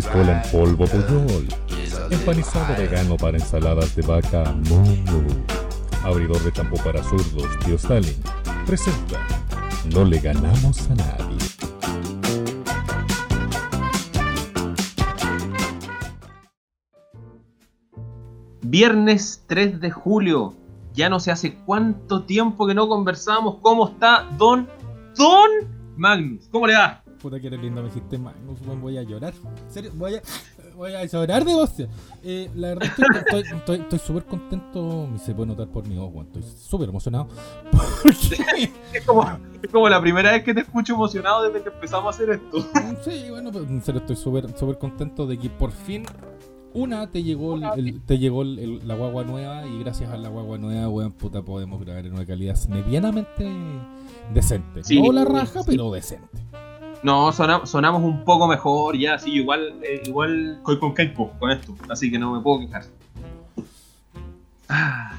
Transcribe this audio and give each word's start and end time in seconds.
pistola 0.00 0.42
en 0.42 0.50
polvo 0.50 0.86
Puyol, 0.86 1.46
empanizado 2.10 2.74
vegano 2.74 3.18
para 3.18 3.36
ensaladas 3.36 3.94
de 3.94 4.00
vaca 4.00 4.44
Momo, 4.70 5.26
abridor 6.02 6.42
de 6.42 6.50
campo 6.52 6.76
para 6.82 7.02
zurdos 7.02 7.46
Tío 7.66 7.74
Stalin, 7.76 8.16
presenta 8.64 9.18
No 9.92 10.06
le 10.06 10.18
ganamos 10.18 10.88
a 10.90 10.94
nadie. 10.94 11.36
Viernes 18.62 19.44
3 19.46 19.80
de 19.80 19.90
julio. 19.90 20.54
Ya 20.94 21.10
no 21.10 21.20
sé 21.20 21.30
hace 21.30 21.56
cuánto 21.66 22.22
tiempo 22.22 22.66
que 22.66 22.74
no 22.74 22.88
conversábamos. 22.88 23.56
¿Cómo 23.60 23.88
está 23.88 24.26
Don 24.38 24.66
Don 25.14 25.50
Magnus? 25.96 26.48
¿Cómo 26.50 26.66
le 26.66 26.74
va? 26.74 27.02
Puta 27.20 27.38
que 27.38 27.48
eres 27.48 27.60
lindo, 27.60 27.82
me 27.82 27.88
dijiste 27.88 28.16
weón, 28.16 28.80
voy 28.80 28.96
a 28.96 29.02
llorar. 29.02 29.34
En 29.66 29.70
serio, 29.72 29.90
voy 29.94 30.14
a, 30.14 30.22
voy 30.76 30.94
a 30.94 31.04
llorar 31.04 31.44
de 31.44 31.52
goce. 31.52 31.88
Eh, 32.22 32.50
la 32.54 32.68
verdad 32.68 32.84
es 32.88 32.94
que 32.94 33.18
estoy 33.18 33.58
estoy- 33.58 33.80
estoy 33.80 33.98
súper 33.98 34.24
contento, 34.24 35.08
se 35.22 35.34
puede 35.34 35.48
notar 35.48 35.68
por 35.68 35.86
mi 35.86 35.98
weón, 35.98 36.26
estoy 36.26 36.42
súper 36.42 36.88
emocionado. 36.88 37.28
Porque, 38.02 38.72
Es 38.94 39.04
como, 39.04 39.22
es 39.62 39.70
como 39.70 39.88
la 39.88 40.00
primera 40.00 40.32
vez 40.32 40.42
que 40.42 40.54
te 40.54 40.60
escucho 40.62 40.94
emocionado 40.94 41.42
desde 41.42 41.62
que 41.62 41.68
empezamos 41.68 42.06
a 42.06 42.10
hacer 42.10 42.30
esto. 42.30 42.58
sí, 43.04 43.26
bueno, 43.28 43.50
pero 43.52 43.64
en 43.66 43.82
serio 43.82 44.00
estoy 44.00 44.16
súper 44.16 44.56
súper 44.58 44.78
contento 44.78 45.26
de 45.26 45.38
que 45.38 45.50
por 45.50 45.72
fin, 45.72 46.04
una, 46.72 47.10
te 47.10 47.22
llegó, 47.22 47.56
el, 47.56 47.64
el- 47.76 48.00
te 48.02 48.18
llegó 48.18 48.42
el- 48.42 48.58
el- 48.58 48.88
la 48.88 48.94
guagua 48.94 49.24
nueva 49.24 49.66
y 49.66 49.78
gracias 49.80 50.10
a 50.10 50.16
la 50.16 50.30
guagua 50.30 50.56
nueva, 50.56 50.88
weón, 50.88 51.12
puta, 51.12 51.42
podemos 51.42 51.80
grabar 51.84 52.06
en 52.06 52.14
una 52.14 52.24
calidad 52.24 52.56
medianamente 52.68 53.52
decente. 54.32 54.82
Sí, 54.84 55.02
no 55.02 55.12
la 55.12 55.24
raja, 55.26 55.60
sí. 55.62 55.66
pero 55.66 55.90
decente. 55.90 56.38
No, 57.02 57.32
sona- 57.32 57.64
sonamos 57.66 58.02
un 58.02 58.24
poco 58.24 58.46
mejor 58.46 58.96
ya, 58.96 59.18
sí, 59.18 59.32
igual, 59.32 59.74
eh, 59.82 60.02
igual 60.04 60.56
estoy 60.58 60.78
con 60.78 60.92
K-pop 60.92 61.38
con 61.38 61.50
esto, 61.50 61.74
así 61.88 62.10
que 62.10 62.18
no 62.18 62.32
me 62.34 62.40
puedo 62.40 62.60
quejar. 62.60 62.84
Ah, 64.68 65.12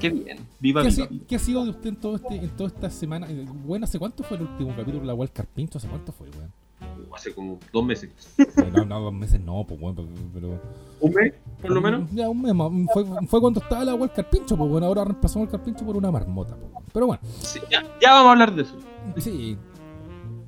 qué 0.00 0.10
bien, 0.10 0.38
viva 0.60 0.82
¿Qué 0.82 0.88
ha, 0.88 1.06
viva. 1.06 1.24
qué 1.26 1.36
ha 1.36 1.38
sido 1.38 1.64
de 1.64 1.70
usted 1.70 1.88
en, 1.90 1.96
todo 1.96 2.16
este, 2.16 2.36
en 2.36 2.48
toda 2.50 2.68
esta 2.68 2.90
semana? 2.90 3.26
Eh, 3.30 3.46
Bueno, 3.66 3.84
¿hace 3.84 3.98
cuánto 3.98 4.22
fue 4.22 4.36
el 4.36 4.44
último 4.44 4.70
capítulo 4.70 5.00
de 5.00 5.06
la 5.06 5.14
Walker 5.14 5.46
Pinto? 5.46 5.78
¿Hace 5.78 5.88
cuánto 5.88 6.12
fue, 6.12 6.28
weón? 6.30 6.52
Uh, 7.10 7.14
Hace 7.14 7.34
como 7.34 7.58
dos 7.72 7.84
meses. 7.84 8.10
No, 8.72 8.84
no, 8.84 9.00
dos 9.00 9.12
meses 9.12 9.40
no, 9.40 9.64
pues, 9.66 9.80
weón, 9.80 9.94
pero... 9.96 10.08
pero- 10.34 10.60
¿Un 11.00 11.12
mes, 11.14 11.32
por 11.62 11.70
lo 11.72 11.80
menos? 11.80 12.10
Ya, 12.12 12.28
un 12.28 12.42
mes 12.42 12.54
más. 12.54 12.70
Fue, 12.92 13.04
fue 13.26 13.40
cuando 13.40 13.60
estaba 13.60 13.84
la 13.84 13.94
Walker 13.94 14.28
Pincho, 14.28 14.56
pues, 14.56 14.70
bueno, 14.70 14.86
ahora 14.86 15.04
reemplazamos 15.04 15.46
el 15.46 15.52
carpincho 15.52 15.84
por 15.84 15.96
una 15.96 16.10
marmota, 16.10 16.54
pues. 16.56 16.84
Pero 16.92 17.06
bueno, 17.06 17.22
Sí, 17.40 17.58
ya, 17.70 17.82
ya 18.00 18.12
vamos 18.12 18.28
a 18.28 18.32
hablar 18.32 18.54
de 18.54 18.62
eso. 18.62 18.74
sí, 19.16 19.56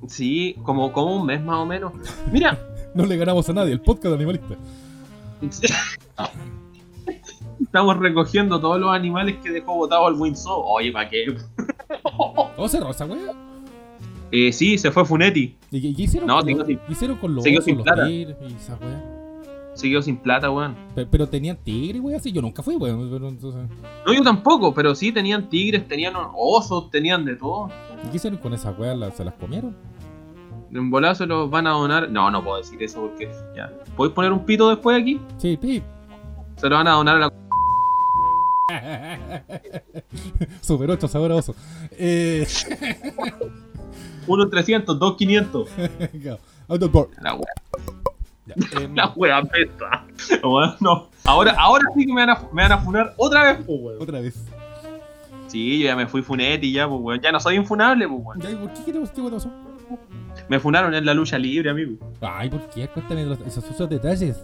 Sí, 0.07 0.55
como, 0.63 0.91
como 0.91 1.15
un 1.17 1.25
mes 1.25 1.41
más 1.43 1.57
o 1.57 1.65
menos. 1.65 1.93
Mira, 2.31 2.57
no 2.95 3.05
le 3.05 3.17
ganamos 3.17 3.47
a 3.49 3.53
nadie, 3.53 3.71
el 3.73 3.81
podcast 3.81 4.15
animalista. 4.15 4.55
estamos 7.61 7.97
recogiendo 7.97 8.59
todos 8.59 8.79
los 8.79 8.93
animales 8.93 9.37
que 9.43 9.51
dejó 9.51 9.75
botado 9.75 10.07
el 10.09 10.15
Winsor. 10.15 10.61
Oye, 10.65 10.91
¿para 10.91 11.09
qué? 11.09 11.25
¿O 12.57 12.67
cerró 12.67 12.91
esa 12.91 13.05
weá? 13.05 13.33
Eh, 14.31 14.51
sí, 14.51 14.77
se 14.77 14.91
fue 14.91 15.05
Funetti. 15.05 15.55
¿Y 15.71 15.81
qué, 15.81 15.95
qué 15.95 16.01
hicieron, 16.03 16.27
No, 16.27 16.39
con 16.41 16.57
los, 16.57 16.67
sin- 16.67 16.77
qué 16.79 16.91
hicieron 16.91 17.17
con 17.17 17.35
los 17.35 17.43
siguió 17.43 17.59
osos, 17.59 17.65
sin 17.65 17.75
los 17.77 17.83
plata. 17.83 18.07
tigres 18.07 18.35
y 18.41 18.53
esa? 18.53 18.77
Siguió 19.75 20.01
sin 20.01 20.17
plata, 20.17 20.49
weón. 20.51 20.75
Pero, 20.95 21.07
pero 21.09 21.27
tenían 21.27 21.57
tigres, 21.57 22.01
weá, 22.01 22.17
así. 22.17 22.31
Yo 22.31 22.41
nunca 22.41 22.61
fui, 22.63 22.75
weón. 22.75 23.01
Entonces... 23.25 23.61
No, 24.05 24.13
yo 24.13 24.23
tampoco, 24.23 24.73
pero 24.73 24.93
sí 24.95 25.11
tenían 25.11 25.49
tigres, 25.49 25.87
tenían 25.87 26.13
osos, 26.35 26.89
tenían 26.91 27.25
de 27.25 27.35
todo. 27.35 27.69
¿Y 28.05 28.09
qué 28.09 28.17
hicieron 28.17 28.39
con 28.39 28.53
esas 28.53 28.77
weas? 28.77 28.97
¿Las- 28.97 29.15
¿Se 29.17 29.23
las 29.23 29.33
comieron? 29.35 29.75
En 30.73 30.89
volado 30.89 31.13
se 31.13 31.25
los 31.25 31.49
van 31.49 31.67
a 31.67 31.71
donar. 31.71 32.09
No, 32.09 32.31
no 32.31 32.43
puedo 32.43 32.57
decir 32.57 32.81
eso 32.81 33.01
porque 33.01 33.31
ya. 33.55 33.71
¿Podéis 33.95 34.15
poner 34.15 34.31
un 34.33 34.45
pito 34.45 34.69
después 34.69 34.99
aquí? 34.99 35.21
Sí, 35.37 35.55
pip. 35.55 35.83
Se 36.57 36.67
lo 36.67 36.75
van 36.75 36.87
a 36.87 36.91
donar 36.91 37.17
a 37.17 37.19
la. 37.19 37.33
Super 40.61 40.89
8, 40.91 41.07
sabor 41.07 41.31
a 41.31 41.35
oso. 41.35 41.55
Eh... 41.91 42.47
1 44.25 44.49
300, 44.49 44.97
2 44.97 45.15
500. 45.15 45.69
claro. 46.21 46.39
Out 46.69 46.83
of 46.83 46.91
board. 46.91 47.09
La 47.21 47.35
wea, 47.35 47.53
Ya, 48.45 48.55
em, 48.81 48.95
la 48.95 49.13
wea 49.15 49.43
pesa. 49.43 50.05
Weón, 50.43 50.75
no. 50.79 51.09
Ahora, 51.25 51.55
ahora 51.59 51.83
sí 51.93 52.05
que 52.05 52.13
me 52.13 52.25
van 52.25 52.29
a, 52.31 52.41
me 52.51 52.63
van 52.63 52.71
a 52.71 52.77
funar 52.79 53.13
otra 53.17 53.43
vez, 53.43 53.65
pues, 53.65 53.79
weón. 53.81 54.01
Otra 54.01 54.21
vez. 54.21 54.43
Sí, 55.47 55.79
yo 55.79 55.85
ya 55.85 55.95
me 55.95 56.07
fui 56.07 56.21
funetti 56.21 56.71
ya, 56.71 56.87
pues, 56.87 57.01
weón. 57.01 57.21
Ya 57.21 57.31
no 57.31 57.39
soy 57.39 57.55
infunable, 57.57 58.07
pues, 58.07 58.21
weón. 58.23 58.41
Ya, 58.41 58.49
¿y 58.49 58.55
¿Por 58.55 58.73
qué 58.73 58.83
qué 58.85 58.93
te 58.93 58.99
qué 58.99 59.21
te 59.21 59.29
pasó? 59.29 59.51
Me 60.49 60.59
funaron 60.59 60.93
en 60.93 61.05
la 61.05 61.13
lucha 61.13 61.37
libre, 61.37 61.69
amigo. 61.69 61.93
Ay, 62.21 62.49
¿por 62.49 62.61
qué? 62.69 62.87
Cuéntame 62.87 63.25
los- 63.25 63.39
esos, 63.41 63.63
esos 63.69 63.89
detalles. 63.89 64.41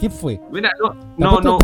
¿Quién 0.00 0.10
fue? 0.12 0.40
Mira, 0.52 0.70
no, 0.82 0.94
no, 1.18 1.40
no. 1.40 1.58
No, 1.58 1.60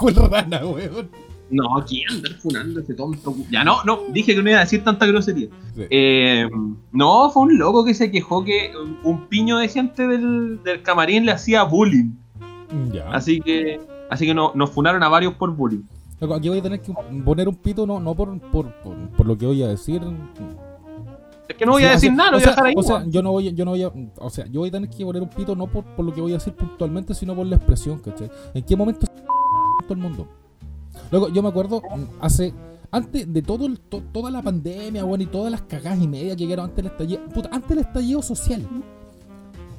fue 0.00 0.10
el 0.12 0.16
rana, 0.16 0.64
weón. 0.66 1.08
no, 1.50 1.64
¿quién 1.86 2.08
anda 2.10 2.30
funando 2.40 2.80
ese 2.80 2.94
tonto? 2.94 3.34
Ya 3.50 3.62
no, 3.64 3.84
no, 3.84 4.00
dije 4.10 4.34
que 4.34 4.42
no 4.42 4.48
iba 4.50 4.58
a 4.60 4.62
decir 4.62 4.82
tanta 4.82 5.04
grosería. 5.06 5.48
Sí. 5.76 5.82
Eh, 5.90 6.48
no, 6.92 7.30
fue 7.30 7.42
un 7.42 7.58
loco 7.58 7.84
que 7.84 7.94
se 7.94 8.10
quejó 8.10 8.42
que 8.44 8.72
un- 9.04 9.26
piño 9.28 9.58
de 9.58 9.68
gente 9.68 10.06
del, 10.06 10.62
del 10.62 10.82
camarín 10.82 11.26
le 11.26 11.32
hacía 11.32 11.62
bullying. 11.64 12.12
Ya. 12.92 13.10
Así 13.10 13.40
que 13.40 13.78
así 14.10 14.26
que 14.26 14.34
no, 14.34 14.52
nos 14.54 14.70
funaron 14.70 15.02
a 15.02 15.08
varios 15.08 15.34
por 15.34 15.50
bullying. 15.54 15.82
Aquí 16.34 16.48
voy 16.48 16.58
a 16.58 16.62
tener 16.62 16.80
que 16.80 16.92
poner 17.24 17.48
un 17.48 17.54
pito, 17.56 17.86
no, 17.86 18.00
no 18.00 18.14
por, 18.14 18.38
por, 18.50 18.72
por, 18.82 18.96
por 19.10 19.26
lo 19.26 19.36
que 19.36 19.44
voy 19.46 19.62
a 19.62 19.68
decir. 19.68 20.00
Es 21.48 21.56
que 21.56 21.66
no 21.66 21.72
voy 21.72 21.84
a 21.84 21.90
decir 21.92 22.12
nada, 22.12 22.30
lo 22.30 22.36
o 22.36 22.40
voy 22.40 22.42
a 22.42 22.44
sea, 22.46 22.52
dejar 22.54 22.66
ahí. 22.66 22.74
O 22.76 22.82
sea, 22.82 23.04
yo 23.06 23.22
no 23.22 23.32
voy, 23.32 23.48
a- 23.48 23.50
yo 23.52 23.64
no 23.64 23.70
voy 23.72 23.82
a, 23.82 23.92
o 24.18 24.30
sea, 24.30 24.46
yo 24.46 24.60
voy 24.60 24.68
a 24.70 24.72
tener 24.72 24.88
que 24.88 25.04
poner 25.04 25.22
un 25.22 25.28
pito 25.28 25.54
no 25.54 25.66
por, 25.66 25.84
por 25.84 26.04
lo 26.04 26.12
que 26.14 26.20
voy 26.20 26.30
a 26.32 26.34
decir 26.34 26.54
puntualmente, 26.54 27.14
sino 27.14 27.34
por 27.34 27.46
la 27.46 27.56
expresión, 27.56 27.98
¿cachai? 27.98 28.30
¿En 28.54 28.62
qué 28.64 28.76
momento 28.76 29.06
todo 29.82 29.92
el 29.94 29.98
mundo? 29.98 30.26
Luego, 31.10 31.28
yo 31.28 31.42
me 31.42 31.48
acuerdo 31.48 31.80
mm, 31.82 32.02
hace 32.24 32.54
antes 32.90 33.30
de 33.32 33.42
todo 33.42 33.66
el- 33.66 33.80
to- 33.80 34.02
toda 34.12 34.30
la 34.30 34.40
pandemia, 34.42 35.04
bueno, 35.04 35.24
y 35.24 35.26
todas 35.26 35.50
las 35.50 35.62
cagadas 35.62 36.00
y 36.00 36.08
media 36.08 36.34
que 36.36 36.44
llegaron 36.44 36.66
antes 36.66 36.76
del 36.84 36.86
estallido, 36.92 37.24
puta, 37.26 37.48
antes 37.52 37.68
del 37.68 37.78
estallido 37.80 38.22
social. 38.22 38.66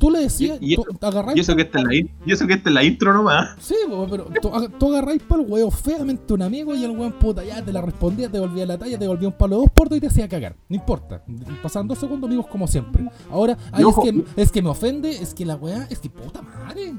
Tú 0.05 0.11
le 0.11 0.19
decías, 0.19 0.59
Y- 0.61 0.73
y 0.73 0.75
tú 0.75 0.83
eso- 0.87 0.99
agarráis 1.07 1.35
Y 1.35 1.39
eso 1.39 1.55
que 1.55 1.63
está 1.63 1.79
en 1.79 1.87
la, 1.87 1.95
y 1.95 2.09
eso 2.27 2.45
que 2.45 2.53
está 2.53 2.69
en 2.69 2.75
la 2.75 2.83
intro 2.83 3.11
nomás. 3.11 3.55
Sí, 3.59 3.73
pero 4.11 4.25
tú, 4.39 4.51
tú 4.77 4.89
agarráis 4.93 5.23
para 5.23 5.41
el 5.41 5.49
huevo 5.51 5.71
feamente 5.71 6.31
un 6.31 6.43
amigo 6.43 6.75
y 6.75 6.83
el 6.83 6.91
weón 6.91 7.13
puta 7.13 7.43
ya 7.43 7.65
te 7.65 7.73
la 7.73 7.81
respondía, 7.81 8.29
te 8.29 8.39
volvía 8.39 8.67
la 8.67 8.77
talla, 8.77 8.99
te 8.99 9.07
volvía 9.07 9.27
un 9.29 9.33
palo 9.33 9.55
de 9.55 9.61
dos 9.63 9.71
portos 9.73 9.97
y 9.97 10.01
te 10.01 10.07
hacía 10.07 10.29
cagar. 10.29 10.55
No 10.69 10.75
importa. 10.75 11.23
Pasaban 11.63 11.87
dos 11.87 11.97
segundos 11.97 12.27
amigos 12.27 12.45
como 12.45 12.67
siempre. 12.67 13.03
Ahora, 13.31 13.57
ay, 13.71 13.79
es, 13.81 13.85
ojo. 13.87 14.03
que, 14.03 14.23
es 14.35 14.51
que 14.51 14.61
me 14.61 14.69
ofende, 14.69 15.09
es 15.09 15.33
que 15.33 15.43
la 15.43 15.55
weá, 15.55 15.87
es 15.89 15.97
que 15.97 16.09
puta 16.11 16.41
madre. 16.43 16.93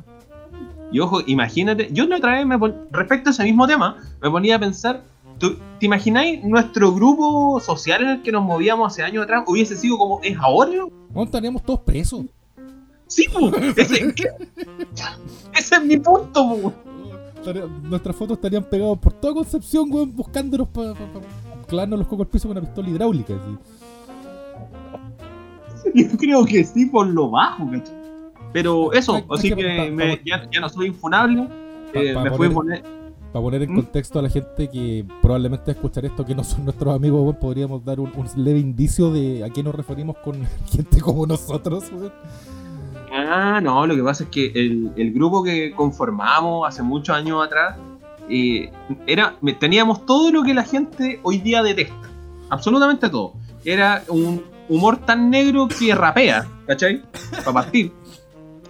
Y 0.91 0.99
ojo, 0.99 1.21
imagínate, 1.27 1.89
yo 1.93 2.07
la 2.07 2.17
otra 2.17 2.33
vez 2.33 2.45
me 2.47 2.59
pon- 2.59 2.75
respecto 2.91 3.31
a 3.31 3.33
ese 3.33 3.45
mismo 3.45 3.69
tema, 3.69 3.99
me 4.21 4.31
ponía 4.31 4.57
a 4.57 4.59
pensar, 4.59 5.03
¿tú- 5.39 5.57
¿te 5.79 5.87
imagináis 5.87 6.43
nuestro 6.45 6.93
grupo 6.93 7.61
social 7.61 8.03
en 8.03 8.09
el 8.09 8.23
que 8.23 8.33
nos 8.33 8.43
movíamos 8.45 8.93
hace 8.93 9.03
años 9.05 9.23
atrás 9.25 9.45
hubiese 9.47 9.77
sido 9.77 9.99
como 9.99 10.21
es 10.23 10.37
ahora? 10.39 10.73
No 11.15 11.23
estaríamos 11.25 11.63
todos 11.63 11.81
presos. 11.81 12.23
Sí, 13.07 13.27
ese, 13.77 14.15
ese 15.55 15.75
es 15.77 15.85
mi 15.85 15.97
punto, 15.99 16.73
Nuestras 17.85 18.17
fotos 18.17 18.37
estarían 18.39 18.65
pegadas 18.65 18.99
por 18.99 19.13
toda 19.13 19.35
Concepción, 19.35 19.89
weón, 19.93 20.15
buscándonos 20.17 20.67
para 20.69 20.93
pa, 20.95 21.01
pa- 21.01 21.21
clavarnos 21.69 22.01
los 22.01 22.09
cocos 22.09 22.27
al 22.27 22.31
piso 22.31 22.49
con 22.49 22.57
una 22.57 22.67
pistola 22.67 22.89
hidráulica. 22.89 23.35
así. 23.35 23.59
Yo 25.95 26.17
creo 26.19 26.45
que 26.45 26.65
sí, 26.65 26.87
por 26.87 27.07
lo 27.07 27.31
bajo, 27.31 27.71
¿cachai? 27.71 27.95
Pero 28.53 28.93
eso, 28.93 29.15
Hay- 29.15 29.23
hay 29.23 29.39
así 29.39 29.49
que- 29.51 29.57
que 29.57 29.77
pa- 29.77 29.91
me- 29.95 30.17
pa- 30.17 30.23
ya, 30.25 30.49
ya 30.53 30.61
no 30.61 30.69
soy 30.69 30.89
infunable. 30.89 31.49
Eh, 31.95 32.13
pa 32.15 32.25
me 32.25 32.31
fui 32.33 32.47
a 32.49 32.51
poner- 32.51 32.83
poner. 32.83 32.97
Para 33.33 33.43
poner 33.45 33.63
en 33.63 33.73
¿Mm? 33.73 33.77
contexto 33.77 34.19
a 34.19 34.23
la 34.23 34.29
gente 34.31 34.69
que 34.69 35.05
probablemente 35.23 35.71
escuchar 35.71 36.05
esto 36.07 36.25
que 36.25 36.35
no 36.35 36.43
son 36.43 36.65
nuestros 36.65 36.95
amigos, 36.95 37.23
weón, 37.23 37.37
podríamos 37.39 37.85
dar 37.85 38.01
un, 38.01 38.11
un 38.17 38.45
leve 38.45 38.59
indicio 38.59 39.13
de 39.13 39.45
a 39.45 39.51
qué 39.51 39.63
nos 39.63 39.75
referimos 39.75 40.17
con 40.25 40.35
gente 40.73 41.01
como 41.01 41.27
nosotros, 41.27 41.85
weón. 41.93 42.13
Ah, 43.29 43.61
no, 43.61 43.87
lo 43.87 43.95
que 43.97 44.03
pasa 44.03 44.25
es 44.25 44.31
que 44.31 44.53
el, 44.55 44.93
el 44.97 45.13
grupo 45.13 45.43
que 45.43 45.73
conformamos 45.73 46.67
hace 46.69 46.83
muchos 46.83 47.17
años 47.17 47.45
atrás 47.45 47.77
eh, 48.29 48.71
era, 49.07 49.35
teníamos 49.59 50.05
todo 50.07 50.31
lo 50.31 50.43
que 50.43 50.55
la 50.55 50.65
gente 50.65 51.21
hoy 51.23 51.39
día 51.39 51.63
detesta. 51.63 52.09
Absolutamente 52.51 53.09
todo. 53.09 53.35
Era 53.65 54.03
un 54.09 54.45
humor 54.69 54.99
tan 54.99 55.31
negro 55.31 55.69
que 55.69 55.95
rapea, 55.95 56.47
¿cachai? 56.67 57.03
Para 57.31 57.53
partir. 57.53 57.93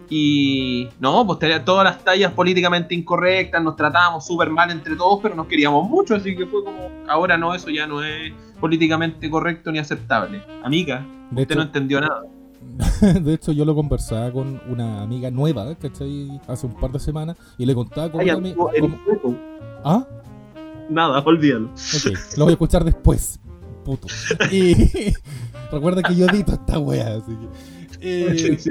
Y 0.08 0.88
no, 1.00 1.26
pues 1.26 1.40
tenía 1.40 1.64
todas 1.64 1.84
las 1.84 2.04
tallas 2.04 2.32
políticamente 2.32 2.94
incorrectas, 2.94 3.60
nos 3.62 3.74
tratábamos 3.74 4.24
súper 4.24 4.50
mal 4.50 4.70
entre 4.70 4.94
todos, 4.94 5.18
pero 5.20 5.34
nos 5.34 5.48
queríamos 5.48 5.88
mucho, 5.88 6.14
así 6.14 6.36
que 6.36 6.46
fue 6.46 6.62
como, 6.62 6.88
ahora 7.08 7.36
no, 7.36 7.54
eso 7.54 7.70
ya 7.70 7.88
no 7.88 8.04
es 8.04 8.32
políticamente 8.60 9.28
correcto 9.28 9.72
ni 9.72 9.80
aceptable. 9.80 10.42
Amiga, 10.62 11.04
De 11.30 11.42
usted 11.42 11.56
no 11.56 11.62
entendió 11.62 12.00
nada. 12.00 12.22
de 13.22 13.34
hecho, 13.34 13.52
yo 13.52 13.64
lo 13.64 13.74
conversaba 13.74 14.30
con 14.32 14.60
una 14.68 15.02
amiga 15.02 15.30
nueva, 15.30 15.74
¿cachai? 15.76 16.40
Hace 16.46 16.66
un 16.66 16.74
par 16.74 16.92
de 16.92 16.98
semanas 16.98 17.36
y 17.58 17.66
le 17.66 17.74
contaba 17.74 18.10
cómo 18.10 18.22
Ay. 18.22 18.54
¿Ah? 19.84 20.06
Nada, 20.88 21.20
olvídalo. 21.20 21.68
Ok, 21.68 22.12
lo 22.36 22.44
voy 22.44 22.52
a 22.52 22.54
escuchar 22.54 22.84
después, 22.84 23.40
puto. 23.84 24.08
Y 24.50 24.74
recuerda 25.72 26.02
que 26.02 26.14
yo 26.14 26.26
edito 26.26 26.52
esta 26.52 26.78
wea, 26.78 27.16
así 27.16 27.32
que. 27.36 27.48
eh, 28.00 28.58
Sí, 28.58 28.70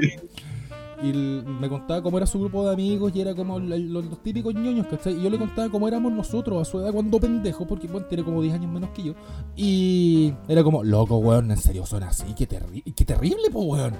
Y 1.02 1.12
me 1.12 1.68
contaba 1.68 2.02
cómo 2.02 2.16
era 2.16 2.26
su 2.26 2.40
grupo 2.40 2.64
de 2.66 2.72
amigos 2.72 3.12
y 3.14 3.20
era 3.20 3.34
como 3.34 3.58
los, 3.58 3.78
los 3.78 4.22
típicos 4.22 4.54
ñoños, 4.54 4.86
¿cachai? 4.86 5.14
Y 5.14 5.22
yo 5.22 5.30
le 5.30 5.38
contaba 5.38 5.68
cómo 5.68 5.86
éramos 5.88 6.12
nosotros 6.12 6.60
a 6.60 6.64
su 6.64 6.80
edad 6.80 6.92
cuando 6.92 7.20
pendejo, 7.20 7.66
porque 7.66 7.86
bueno, 7.86 8.06
tiene 8.06 8.24
como 8.24 8.40
10 8.42 8.54
años 8.54 8.70
menos 8.70 8.90
que 8.90 9.02
yo. 9.02 9.14
Y 9.54 10.32
era 10.48 10.62
como, 10.62 10.82
loco, 10.82 11.18
weón, 11.18 11.50
en 11.50 11.58
serio 11.58 11.84
son 11.86 12.02
así, 12.02 12.34
qué, 12.36 12.46
terri 12.46 12.82
qué 12.82 13.04
terrible, 13.04 13.50
po, 13.52 13.62
weón. 13.62 13.94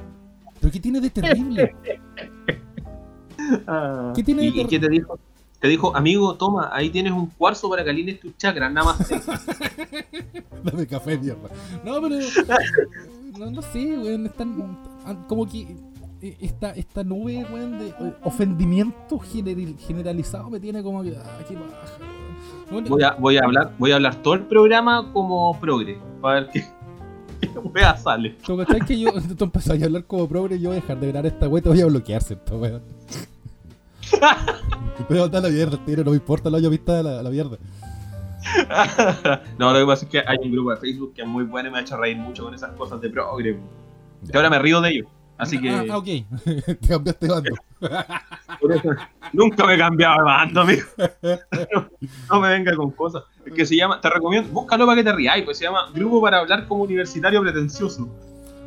¿Pero 0.60 0.72
qué 0.72 0.80
tiene 0.80 1.00
de 1.00 1.10
terrible? 1.10 1.74
Ah, 3.68 4.12
¿Qué 4.16 4.24
tiene 4.24 4.42
de 4.42 4.48
¿Y, 4.48 4.60
y 4.62 4.64
qué 4.64 4.80
te 4.80 4.88
dijo? 4.88 5.20
Te 5.60 5.68
dijo, 5.68 5.96
amigo, 5.96 6.34
toma, 6.34 6.70
ahí 6.72 6.90
tienes 6.90 7.12
un 7.12 7.26
cuarzo 7.26 7.70
para 7.70 7.82
que 7.82 7.90
alines 7.90 8.20
tus 8.20 8.36
chakras, 8.36 8.72
nada 8.72 8.92
más. 8.92 9.08
Dame 10.64 10.86
café, 10.86 11.16
mierda. 11.18 11.48
No, 11.84 12.00
pero. 12.02 12.16
No, 13.38 13.50
no 13.50 13.62
sé, 13.62 13.96
weón. 13.98 14.26
Están. 14.26 14.78
Como 15.28 15.46
que. 15.46 15.76
Eh, 16.28 16.36
Esta, 16.40 16.70
esta 16.70 17.04
nube, 17.04 17.44
weón, 17.52 17.78
de 17.78 17.92
ofendimiento 18.22 19.18
general- 19.18 19.76
generalizado 19.78 20.50
me 20.50 20.60
tiene 20.60 20.82
como 20.82 21.02
que. 21.02 21.16
Ah, 21.16 21.38
qué 21.48 21.54
baja. 21.54 21.68
Bueno, 22.70 22.88
Voy 22.88 23.02
a, 23.02 23.12
voy 23.12 23.36
a 23.36 23.44
hablar, 23.44 23.72
voy 23.78 23.92
a 23.92 23.94
hablar 23.96 24.16
todo 24.22 24.34
el 24.34 24.42
programa 24.42 25.12
como 25.12 25.58
progre, 25.60 25.98
para 26.20 26.40
ver 26.40 26.50
qué, 26.52 26.64
qué 27.40 27.48
wea 27.58 27.96
sale. 27.96 28.36
¿Tú 28.44 28.56
cachai 28.56 28.80
que 28.80 28.98
yo, 28.98 29.10
tú 29.38 29.44
empezás 29.44 29.80
a 29.80 29.84
hablar 29.84 30.04
como 30.04 30.28
progre 30.28 30.56
y 30.56 30.60
yo 30.60 30.70
voy 30.70 30.78
a 30.78 30.80
dejar 30.80 30.98
de 30.98 31.06
grabar 31.08 31.26
esta 31.26 31.48
weá, 31.48 31.62
te 31.62 31.68
voy 31.68 31.80
a 31.80 31.86
bloquear, 31.86 32.22
¿cierto, 32.22 32.56
weón? 32.58 32.82
Te 34.10 35.04
voy 35.08 35.18
a 35.18 35.22
botar 35.22 35.42
la 35.42 35.48
mierda, 35.50 35.78
tiro, 35.84 36.02
no 36.04 36.10
me 36.10 36.16
importa, 36.16 36.48
la 36.50 36.58
haya 36.58 36.68
visto 36.68 37.02
la, 37.02 37.22
la 37.22 37.30
mierda. 37.30 37.56
no, 39.58 39.72
lo 39.72 39.80
que 39.80 39.86
pasa 39.86 40.04
es 40.04 40.10
que 40.10 40.18
hay 40.26 40.38
un 40.42 40.52
grupo 40.52 40.70
de 40.70 40.76
Facebook 40.78 41.12
que 41.14 41.22
es 41.22 41.28
muy 41.28 41.44
bueno 41.44 41.68
y 41.68 41.72
me 41.72 41.78
ha 41.78 41.80
hecho 41.82 41.96
reír 41.96 42.16
mucho 42.16 42.44
con 42.44 42.54
esas 42.54 42.72
cosas 42.72 43.00
de 43.00 43.10
progre. 43.10 43.58
Que 44.30 44.36
ahora 44.36 44.48
me 44.50 44.58
río 44.58 44.80
de 44.80 44.90
ellos. 44.90 45.06
Así 45.38 45.60
que 45.60 45.70
Ah, 45.70 45.84
ah, 45.90 45.98
ok. 45.98 46.04
te 46.44 46.88
cambiaste 46.88 47.26
de 47.26 47.32
bando. 47.32 47.50
por 48.60 48.72
eso, 48.72 48.88
nunca 49.32 49.66
me 49.66 49.74
he 49.74 49.78
cambiado 49.78 50.18
de 50.18 50.24
bando, 50.24 50.60
amigo. 50.62 50.82
No, 51.72 51.88
no 52.30 52.40
me 52.40 52.48
venga 52.48 52.74
con 52.74 52.90
cosas. 52.92 53.24
Es 53.44 53.52
que 53.52 53.66
se 53.66 53.76
llama, 53.76 54.00
te 54.00 54.08
recomiendo, 54.08 54.50
búscalo 54.50 54.86
para 54.86 54.96
que 54.96 55.04
te 55.04 55.12
rías, 55.12 55.36
pues 55.44 55.58
se 55.58 55.64
llama 55.64 55.90
Grupo 55.94 56.20
para 56.22 56.38
hablar 56.38 56.66
como 56.66 56.84
universitario 56.84 57.40
pretencioso. 57.42 58.08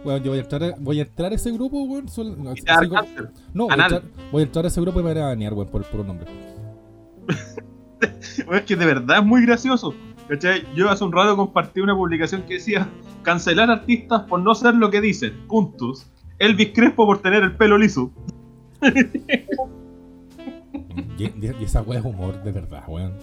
Weón, 0.04 0.24
yo 0.24 0.32
voy 0.32 0.40
a 0.40 0.44
entrar, 0.44 0.64
a- 0.64 0.76
voy 0.80 1.00
a 1.00 1.04
entrar 1.04 1.32
a 1.32 1.36
ese 1.36 1.52
grupo, 1.52 1.84
weón. 1.84 2.06
no, 2.06 3.66
voy 3.66 3.74
a, 3.78 3.84
entrar, 3.84 4.02
voy 4.32 4.42
a 4.42 4.46
entrar 4.46 4.66
a 4.66 4.68
ese 4.68 4.80
grupo 4.80 5.00
y 5.00 5.04
me 5.04 5.14
van 5.14 5.24
a 5.24 5.28
banear, 5.28 5.54
weón, 5.54 5.68
por 5.70 5.82
el 5.82 5.88
puro 5.88 6.04
nombre. 6.04 6.28
Bueno, 8.46 8.60
es 8.60 8.64
que 8.64 8.76
de 8.76 8.86
verdad 8.86 9.18
es 9.20 9.26
muy 9.26 9.46
gracioso. 9.46 9.94
¿cachai? 10.30 10.64
Yo 10.76 10.90
hace 10.90 11.04
un 11.04 11.12
rato 11.12 11.36
compartí 11.36 11.82
una 11.82 11.96
publicación 11.96 12.44
que 12.44 12.54
decía 12.56 12.88
cancelar 13.24 13.70
artistas 13.72 14.22
por 14.24 14.40
no 14.40 14.54
ser 14.56 14.76
lo 14.76 14.90
que 14.90 15.02
dicen. 15.02 15.34
Puntos. 15.48 16.06
Elvis 16.40 16.72
Crespo 16.74 17.06
por 17.06 17.22
tener 17.22 17.44
el 17.44 17.56
pelo 17.56 17.78
liso. 17.78 18.12
Y, 21.18 21.24
y- 21.26 21.56
y 21.60 21.64
esa 21.64 21.82
weá 21.82 22.00
es 22.00 22.06
humor, 22.06 22.42
de 22.44 22.52
verdad, 22.52 22.84
weón. 22.88 23.14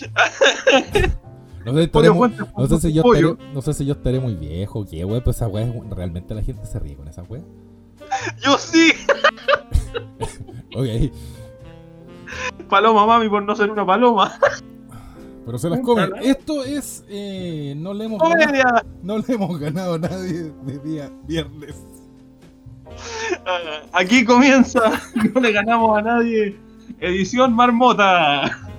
No 1.64 1.74
sé, 1.74 1.82
estaré 1.82 2.08
no 2.08 2.78
si 2.80 2.90
yo 2.94 3.02
estaré, 3.04 3.36
no 3.52 3.60
sé 3.60 3.74
si 3.74 3.84
yo 3.84 3.92
estaré 3.92 4.18
muy 4.18 4.34
viejo, 4.34 4.86
qué 4.86 5.04
weón, 5.04 5.20
pero 5.20 5.32
esa 5.32 5.46
weá 5.46 5.66
es, 5.66 5.74
realmente 5.90 6.34
la 6.34 6.42
gente 6.42 6.64
se 6.64 6.78
ríe 6.78 6.96
con 6.96 7.06
esa 7.06 7.22
weá. 7.24 7.42
Yo 8.42 8.56
sí. 8.58 8.92
Ok, 10.74 10.86
Paloma 12.70 13.04
mami 13.04 13.28
por 13.28 13.42
no 13.42 13.54
ser 13.56 13.70
una 13.70 13.84
paloma. 13.84 14.32
pero 15.44 15.58
se 15.58 15.68
las 15.68 15.80
comen. 15.80 16.10
Esto 16.22 16.64
es, 16.64 17.04
eh, 17.08 17.74
no 17.76 17.92
le 17.92 18.04
hemos 18.04 18.20
ganado, 18.22 18.80
no 19.02 19.18
le 19.18 19.24
hemos 19.34 19.58
ganado 19.58 19.94
a 19.94 19.98
nadie 19.98 20.52
de 20.64 20.78
día 20.78 21.12
viernes. 21.26 21.74
Aquí 23.92 24.24
comienza. 24.24 25.00
No 25.34 25.40
le 25.40 25.52
ganamos 25.52 25.98
a 25.98 26.02
nadie. 26.02 26.56
Edición 27.00 27.54
Marmota. 27.54 28.69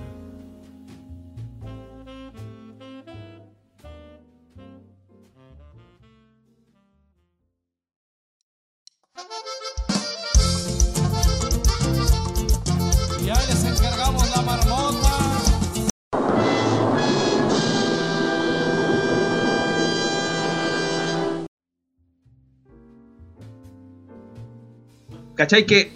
¿Cachai? 25.34 25.66
Que 25.66 25.92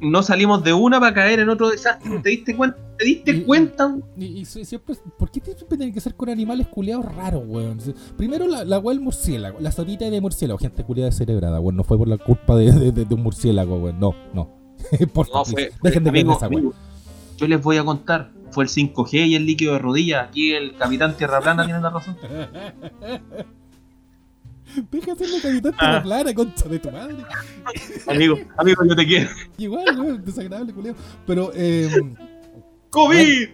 no 0.00 0.22
salimos 0.22 0.62
de 0.64 0.72
una 0.72 1.00
para 1.00 1.14
caer 1.14 1.40
en 1.40 1.48
otro 1.48 1.70
desastre. 1.70 2.18
¿Te 2.20 2.30
diste 2.30 2.56
cuenta? 2.56 2.76
¿Te 2.98 3.04
diste 3.06 3.30
Y- 3.32 3.40
cuenta? 3.42 3.94
Y, 4.16 4.24
y 4.26 4.44
si- 4.44 4.64
siempre, 4.64 4.94
¿por 5.18 5.30
qué 5.30 5.40
siempre 5.40 5.76
tiene 5.76 5.92
que 5.92 6.00
ser 6.00 6.14
con 6.14 6.28
animales 6.28 6.68
culiados 6.68 7.04
raros, 7.14 7.42
weón? 7.46 7.78
Primero 8.16 8.46
la, 8.46 8.64
la 8.64 8.78
weá 8.78 8.94
del 8.94 9.02
murciélago, 9.04 9.58
la 9.60 9.72
sopita 9.72 10.08
de 10.08 10.20
murciélago, 10.20 10.58
gente 10.58 10.84
culiada 10.84 11.10
descerebrada, 11.10 11.60
weón. 11.60 11.76
No 11.76 11.84
fue 11.84 11.98
por 11.98 12.06
la 12.08 12.18
culpa 12.18 12.54
de, 12.56 12.70
de- 12.72 12.92
de- 12.92 13.04
de 13.04 13.14
un 13.14 13.22
murciélago, 13.22 13.76
weón. 13.78 13.98
No, 13.98 14.14
no. 14.32 14.50
por 15.12 15.28
No, 15.32 15.44
fue. 15.44 15.72
dejen 15.82 16.04
de 16.04 16.10
amigo, 16.10 16.32
esa 16.36 16.46
amigo, 16.46 16.72
yo 17.36 17.48
les 17.48 17.60
voy 17.62 17.76
a 17.78 17.84
contar. 17.84 18.30
Fue 18.50 18.62
el 18.64 18.70
5G 18.70 19.26
y 19.26 19.34
el 19.34 19.46
líquido 19.46 19.72
de 19.72 19.80
rodilla. 19.80 20.22
Aquí 20.24 20.52
el 20.52 20.76
capitán 20.76 21.16
Tierra 21.16 21.40
Plana 21.40 21.64
tiene 21.64 21.80
la 21.80 21.90
razón. 21.90 22.16
Deja 24.90 25.06
de 25.06 25.12
hacerle 25.12 25.40
capitán 25.40 25.74
Ah. 25.78 25.92
la 25.92 26.02
plana, 26.02 26.34
concha 26.34 26.68
de 26.68 26.78
tu 26.78 26.90
madre. 26.90 27.16
Amigo, 28.06 28.38
amigo, 28.56 28.84
yo 28.88 28.96
te 28.96 29.06
quiero. 29.06 29.30
Igual, 29.58 30.24
desagradable, 30.24 30.72
culiado. 30.72 30.96
Pero, 31.26 31.52
eh. 31.54 31.88
¡COVID! 32.90 33.48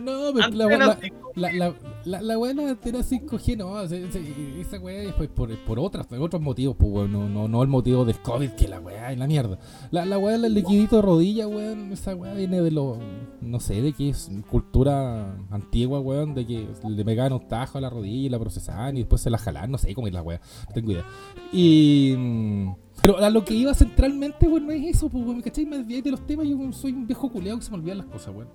No, 0.00 0.32
pero 0.34 0.48
la, 0.50 0.66
la, 0.76 0.98
5G. 0.98 1.52
la, 1.58 1.74
la, 2.04 2.20
la, 2.20 2.38
weá 2.38 2.50
antena 2.52 3.00
5G, 3.00 3.56
no, 3.56 3.80
esa 3.80 4.78
weá 4.78 5.14
pues, 5.16 5.28
por, 5.30 5.56
por 5.64 5.78
otras, 5.78 6.06
por 6.06 6.20
otros 6.20 6.42
motivos, 6.42 6.76
pues 6.78 6.90
weón, 6.90 7.12
no, 7.12 7.28
no, 7.28 7.48
no 7.48 7.62
el 7.62 7.68
motivo 7.68 8.04
del 8.04 8.18
COVID, 8.18 8.50
que 8.50 8.68
la 8.68 8.80
weá 8.80 9.12
es 9.12 9.18
la 9.18 9.26
mierda. 9.26 9.58
La, 9.90 10.04
la 10.04 10.18
weá 10.18 10.38
del 10.38 10.52
liquidito 10.54 10.96
de 10.96 11.02
rodilla, 11.02 11.46
weón, 11.48 11.92
esa 11.92 12.14
weá 12.14 12.34
viene 12.34 12.60
de 12.60 12.70
lo, 12.70 12.98
no 13.40 13.60
sé, 13.60 13.80
de 13.80 13.92
que 13.92 14.10
es 14.10 14.30
cultura 14.50 15.36
antigua, 15.50 16.00
weón, 16.00 16.34
de 16.34 16.46
que 16.46 16.68
le 16.88 17.04
pegaban 17.04 17.32
un 17.32 17.48
tajo 17.48 17.78
a 17.78 17.80
la 17.80 17.90
rodilla 17.90 18.26
y 18.26 18.28
la 18.28 18.38
procesaban 18.38 18.96
y 18.96 19.00
después 19.00 19.22
se 19.22 19.30
la 19.30 19.38
jalaban, 19.38 19.70
no 19.70 19.78
sé 19.78 19.94
cómo 19.94 20.06
es 20.06 20.12
la 20.14 20.22
weá, 20.22 20.40
no 20.68 20.74
tengo 20.74 20.92
idea. 20.92 21.04
Y... 21.52 22.14
mm, 22.16 22.74
Pero 23.02 23.18
a 23.18 23.30
lo 23.30 23.44
que 23.44 23.54
iba 23.54 23.72
centralmente, 23.74 24.46
weón, 24.46 24.66
no 24.66 24.72
es 24.72 24.96
eso, 24.96 25.08
pues 25.08 25.24
weón, 25.24 25.38
¿me 25.38 25.42
cachai? 25.42 25.66
Me 25.66 25.78
desvié 25.78 26.02
de 26.02 26.10
los 26.10 26.26
temas, 26.26 26.46
yo 26.46 26.56
soy 26.72 26.92
un 26.92 27.06
viejo 27.06 27.30
culeado 27.30 27.58
que 27.58 27.64
se 27.64 27.70
me 27.70 27.78
olvidan 27.78 27.98
las 27.98 28.06
cosas, 28.06 28.34
weón. 28.34 28.48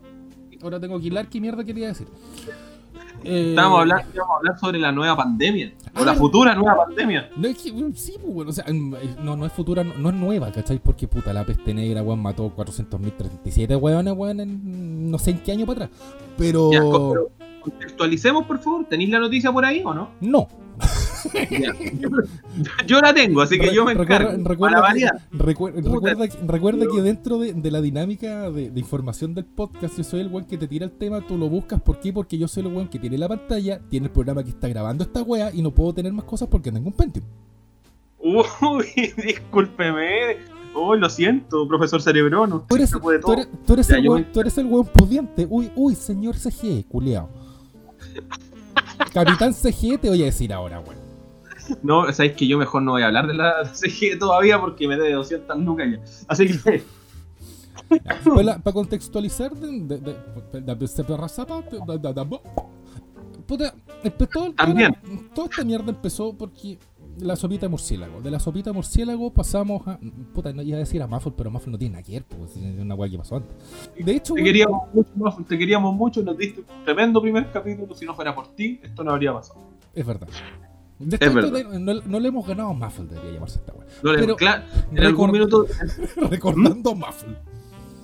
Ahora 0.61 0.79
tengo 0.79 0.99
que 0.99 1.07
hilar 1.07 1.29
qué 1.29 1.39
mierda 1.39 1.63
quería 1.63 1.87
decir. 1.87 2.07
Eh, 3.23 3.49
Estábamos 3.49 3.79
hablando, 3.81 4.05
íbamos 4.13 4.33
a 4.33 4.37
hablar 4.37 4.59
sobre 4.59 4.79
la 4.79 4.91
nueva 4.91 5.15
pandemia. 5.17 5.73
O 5.95 6.01
Ah, 6.01 6.05
la 6.05 6.13
futura 6.13 6.55
nueva 6.55 6.85
pandemia. 6.85 7.29
No 7.35 7.47
es 7.47 7.57
que, 7.57 7.71
weón, 7.71 7.93
sí, 7.95 8.15
pues, 8.25 8.47
o 8.47 8.51
sea, 8.53 8.65
mm, 8.71 8.93
eh, 8.95 9.15
no, 9.23 9.35
no 9.35 9.45
es 9.45 9.51
futura, 9.51 9.83
no, 9.83 9.93
no 9.97 10.09
es 10.09 10.15
nueva, 10.15 10.51
¿cachai? 10.51 10.79
Porque 10.79 11.07
puta, 11.07 11.33
la 11.33 11.43
peste 11.45 11.73
negra, 11.73 12.01
weón, 12.01 12.21
mató 12.21 12.49
400.037 12.55 13.75
weones, 13.75 14.13
weón, 14.15 14.39
en 14.39 15.11
no 15.11 15.17
sé 15.19 15.31
en 15.31 15.39
qué 15.39 15.51
año 15.51 15.65
para 15.65 15.85
atrás. 15.85 15.99
Pero. 16.37 16.71
Ya, 16.71 16.81
co- 16.81 17.11
pero 17.13 17.29
contextualicemos, 17.61 18.45
por 18.45 18.59
favor. 18.59 18.85
¿Tenéis 18.85 19.09
la 19.09 19.19
noticia 19.19 19.51
por 19.51 19.65
ahí 19.65 19.81
o 19.83 19.93
no? 19.93 20.09
No. 20.21 20.47
Yo 22.87 22.99
la 23.01 23.13
tengo, 23.13 23.41
así 23.41 23.57
que 23.59 23.67
Re- 23.67 23.73
yo 23.75 23.85
me 23.85 23.93
recuerda, 23.93 24.31
encargo. 24.33 24.49
recuerda 24.49 24.81
Para 24.81 24.93
que, 24.93 25.07
recuerda, 25.31 26.27
que- 26.27 26.37
recuerda 26.47 26.85
que 26.93 27.01
dentro 27.01 27.39
de, 27.39 27.53
de 27.53 27.71
la 27.71 27.81
dinámica 27.81 28.49
de, 28.51 28.69
de 28.71 28.79
información 28.79 29.33
del 29.33 29.45
podcast, 29.45 29.97
yo 29.97 30.03
soy 30.03 30.21
el 30.21 30.27
weón 30.27 30.45
que 30.45 30.57
te 30.57 30.67
tira 30.67 30.85
el 30.85 30.91
tema, 30.91 31.21
tú 31.25 31.37
lo 31.37 31.49
buscas. 31.49 31.81
¿Por 31.81 31.99
qué? 31.99 32.11
Porque 32.13 32.37
yo 32.37 32.47
soy 32.47 32.65
el 32.65 32.73
weón 32.73 32.87
que 32.87 32.99
tiene 32.99 33.17
la 33.17 33.27
pantalla, 33.27 33.79
tiene 33.89 34.07
el 34.07 34.11
programa 34.11 34.43
que 34.43 34.49
está 34.49 34.67
grabando 34.67 35.03
esta 35.03 35.21
wea 35.21 35.51
y 35.53 35.61
no 35.61 35.71
puedo 35.71 35.93
tener 35.93 36.11
más 36.13 36.25
cosas 36.25 36.47
porque 36.47 36.71
tengo 36.71 36.87
un 36.87 36.93
Pentium. 36.93 37.25
Uy, 38.19 38.85
discúlpeme. 39.25 40.37
Uy, 40.75 40.99
lo 40.99 41.09
siento, 41.09 41.67
profesor 41.67 42.01
Cerebrono. 42.01 42.65
Tú 42.69 42.75
eres, 42.75 42.89
Se 42.91 42.99
puede 42.99 43.19
tú 43.19 43.23
todo. 43.27 43.33
eres, 43.33 43.47
tú 43.65 43.73
eres 43.73 43.87
Ya, 43.87 43.97
el 43.97 44.07
weón, 44.09 44.21
me- 44.21 44.27
tú 44.27 44.39
eres 44.41 44.57
el 44.57 44.65
weón 44.67 44.85
pudiente. 44.85 45.47
Uy, 45.49 45.71
uy, 45.75 45.95
señor 45.95 46.35
CG, 46.35 46.85
culeado. 46.87 47.29
Capitán 49.13 49.53
CG 49.53 49.99
te 49.99 50.09
voy 50.09 50.21
a 50.21 50.25
decir 50.25 50.53
ahora, 50.53 50.79
weón. 50.81 50.98
No, 51.83 52.11
sabéis 52.13 52.33
que 52.33 52.47
yo 52.47 52.57
mejor 52.57 52.81
no 52.81 52.91
voy 52.91 53.01
a 53.03 53.07
hablar 53.07 53.27
de 53.27 53.33
la 53.33 53.65
CG 53.73 54.17
todavía 54.19 54.59
porque 54.59 54.87
me 54.87 54.95
debe 54.95 55.13
200 55.13 55.57
lucas 55.59 55.87
ya. 55.91 55.99
Así 56.27 56.47
que. 56.47 56.83
Para, 58.35 58.59
contextualizar, 58.73 59.51
de, 59.55 59.67
de, 59.67 59.97
de- 59.97 59.97
de- 59.97 60.61
de- 60.61 60.61
de- 60.61 61.99
de- 61.99 62.13
de- 62.13 62.39
puta, 63.47 63.73
empezó, 64.03 64.53
También. 64.53 64.95
toda 65.33 65.47
esta 65.49 65.63
mierda 65.63 65.89
empezó 65.89 66.33
porque 66.37 66.77
la 67.19 67.35
sopita 67.35 67.65
de 67.65 67.69
murciélago. 67.69 68.21
De 68.21 68.29
la 68.29 68.39
sopita 68.39 68.69
de 68.69 68.75
murciélago 68.75 69.33
pasamos 69.33 69.87
a. 69.87 69.99
Puta, 70.33 70.53
no 70.53 70.61
iba 70.61 70.75
a 70.77 70.79
decir 70.79 71.01
a 71.01 71.07
Muffle, 71.07 71.33
pero 71.35 71.49
Muffle 71.49 71.71
no 71.71 71.77
tiene 71.79 71.93
nada 71.93 72.03
que 72.03 72.11
ver, 72.13 72.25
pues, 72.25 72.55
es 72.55 72.79
una 72.79 72.93
weá 72.95 73.09
que 73.09 73.17
pasó 73.17 73.37
antes. 73.37 73.55
De 73.97 74.11
hecho, 74.15 74.35
Te 74.35 74.41
weón, 74.41 74.45
queríamos 74.45 74.93
mucho, 74.93 75.09
Mafu, 75.15 75.43
te 75.43 75.57
queríamos 75.57 75.95
mucho, 75.95 76.21
nos 76.21 76.37
diste 76.37 76.61
un 76.61 76.83
tremendo 76.85 77.19
primer 77.21 77.51
capítulo. 77.51 77.95
Si 77.95 78.05
no 78.05 78.13
fuera 78.13 78.35
por 78.35 78.49
ti, 78.49 78.79
esto 78.83 79.03
no 79.03 79.11
habría 79.11 79.33
pasado. 79.33 79.59
es 79.95 80.05
verdad. 80.05 80.27
De 80.99 81.15
Es 81.15 81.21
esto 81.21 81.33
verdad. 81.33 81.51
de- 81.71 81.79
no, 81.79 81.93
no 82.05 82.19
le 82.19 82.27
hemos 82.27 82.45
ganado 82.45 82.69
a 82.69 82.73
Muffle, 82.73 83.05
debería 83.05 83.31
llamarse 83.33 83.59
esta 83.59 83.71
weá. 83.73 83.87
No 84.03 84.11
le- 84.13 84.19
Pero- 84.19 84.35
claro, 84.35 84.63
en 84.91 85.03
algún 85.05 85.31
minuto 85.31 85.65
Recordando 86.29 86.93
Muffle. 86.93 87.37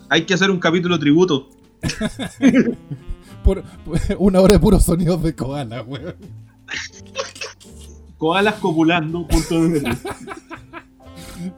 hay 0.10 0.26
que 0.26 0.34
hacer 0.34 0.50
un 0.50 0.60
capítulo 0.60 0.98
tributo. 1.00 1.50
Por, 3.44 3.62
por 3.62 4.00
una 4.18 4.42
hora 4.42 4.54
de 4.54 4.60
puros 4.60 4.84
sonidos 4.84 5.22
de 5.22 5.36
koala, 5.36 5.84
weón. 5.84 6.16
Koalas 8.18 8.56
copulando, 8.56 9.28
punto 9.28 9.68
de 9.68 9.82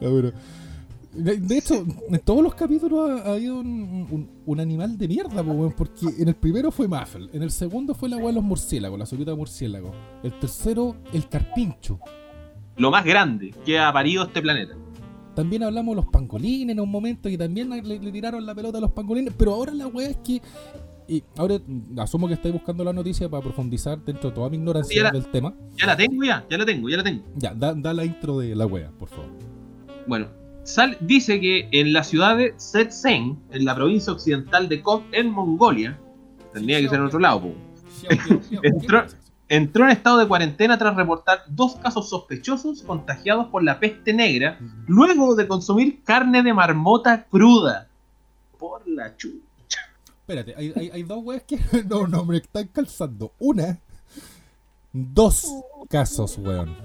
De, 1.22 1.58
hecho, 1.58 1.84
en 2.08 2.20
todos 2.20 2.42
los 2.42 2.54
capítulos 2.54 3.10
ha, 3.10 3.28
ha 3.28 3.32
habido 3.34 3.58
un, 3.60 4.06
un- 4.10 4.30
un 4.46 4.60
animal 4.60 4.96
de 4.96 5.08
mierda, 5.08 5.42
po, 5.42 5.72
porque 5.76 6.06
en 6.18 6.28
el 6.28 6.34
primero 6.36 6.70
fue 6.70 6.86
Muffle, 6.86 7.28
en 7.32 7.42
el 7.42 7.50
segundo 7.50 7.94
fue 7.94 8.08
la 8.08 8.16
weá 8.18 8.28
de 8.28 8.34
los 8.34 8.44
murciélagos, 8.44 8.98
la 8.98 9.06
sopita 9.06 9.32
de 9.32 9.36
murciélago, 9.36 9.92
el 10.22 10.32
tercero, 10.38 10.94
el 11.12 11.28
carpincho. 11.28 11.98
Lo 12.76 12.90
más 12.92 13.04
grande 13.04 13.52
que 13.64 13.78
ha 13.78 13.92
parido 13.92 14.22
este 14.24 14.40
planeta. 14.40 14.74
También 15.34 15.62
hablamos 15.64 15.96
de 15.96 16.02
los 16.02 16.10
pangolines 16.10 16.70
en 16.74 16.80
un 16.80 16.90
momento 16.90 17.28
y 17.28 17.36
también 17.36 17.68
le, 17.70 17.82
le 17.82 18.12
tiraron 18.12 18.44
la 18.46 18.54
pelota 18.54 18.78
a 18.78 18.80
los 18.80 18.92
pangolines, 18.92 19.34
pero 19.36 19.54
ahora 19.54 19.72
la 19.72 19.86
weá 19.88 20.10
es 20.10 20.16
que. 20.18 20.40
Y 21.10 21.24
ahora 21.36 21.58
asumo 21.98 22.28
que 22.28 22.34
estáis 22.34 22.52
buscando 22.52 22.84
la 22.84 22.92
noticia 22.92 23.28
para 23.28 23.42
profundizar 23.42 23.98
dentro 24.04 24.28
de 24.30 24.34
toda 24.36 24.50
mi 24.50 24.56
ignorancia 24.58 25.02
la- 25.04 25.10
del 25.10 25.26
tema. 25.28 25.54
Ya 25.76 25.86
la 25.86 25.96
tengo 25.96 26.22
ya, 26.22 26.44
ya 26.50 26.58
la 26.58 26.66
tengo, 26.66 26.88
ya 26.88 26.96
la 26.98 27.02
tengo. 27.04 27.22
Ya, 27.36 27.54
da, 27.54 27.72
da 27.74 27.94
la 27.94 28.04
intro 28.04 28.38
de 28.40 28.54
la 28.54 28.66
wea, 28.66 28.90
por 28.98 29.08
favor. 29.08 29.30
Bueno, 30.06 30.26
sal- 30.68 30.96
dice 31.00 31.40
que 31.40 31.68
en 31.72 31.92
la 31.92 32.04
ciudad 32.04 32.36
de 32.36 32.54
Setsen, 32.56 33.38
en 33.50 33.64
la 33.64 33.74
provincia 33.74 34.12
occidental 34.12 34.68
de 34.68 34.82
Kok, 34.82 35.04
en 35.12 35.30
Mongolia, 35.30 35.98
tendría 36.52 36.80
que 36.80 36.88
ser 36.88 36.98
en 36.98 37.06
otro 37.06 37.18
lado, 37.18 37.40
po, 37.42 37.54
Entró- 38.62 39.06
entró 39.48 39.84
en 39.84 39.90
estado 39.90 40.18
de 40.18 40.28
cuarentena 40.28 40.78
tras 40.78 40.94
reportar 40.94 41.42
dos 41.48 41.76
casos 41.76 42.08
sospechosos 42.10 42.82
contagiados 42.82 43.48
por 43.48 43.62
la 43.64 43.80
peste 43.80 44.12
negra 44.12 44.58
luego 44.86 45.34
de 45.34 45.48
consumir 45.48 46.02
carne 46.04 46.42
de 46.42 46.52
marmota 46.54 47.24
cruda. 47.24 47.88
Por 48.58 48.86
la 48.88 49.16
chucha. 49.16 49.80
Espérate, 50.20 50.54
hay, 50.56 50.72
hay, 50.76 50.90
hay 50.90 51.02
dos 51.02 51.20
weas 51.24 51.42
que 51.44 51.58
no, 51.88 52.06
no 52.06 52.24
me 52.24 52.36
están 52.36 52.66
calzando. 52.68 53.32
Una, 53.38 53.78
dos 54.92 55.46
casos, 55.88 56.36
weón. 56.38 56.76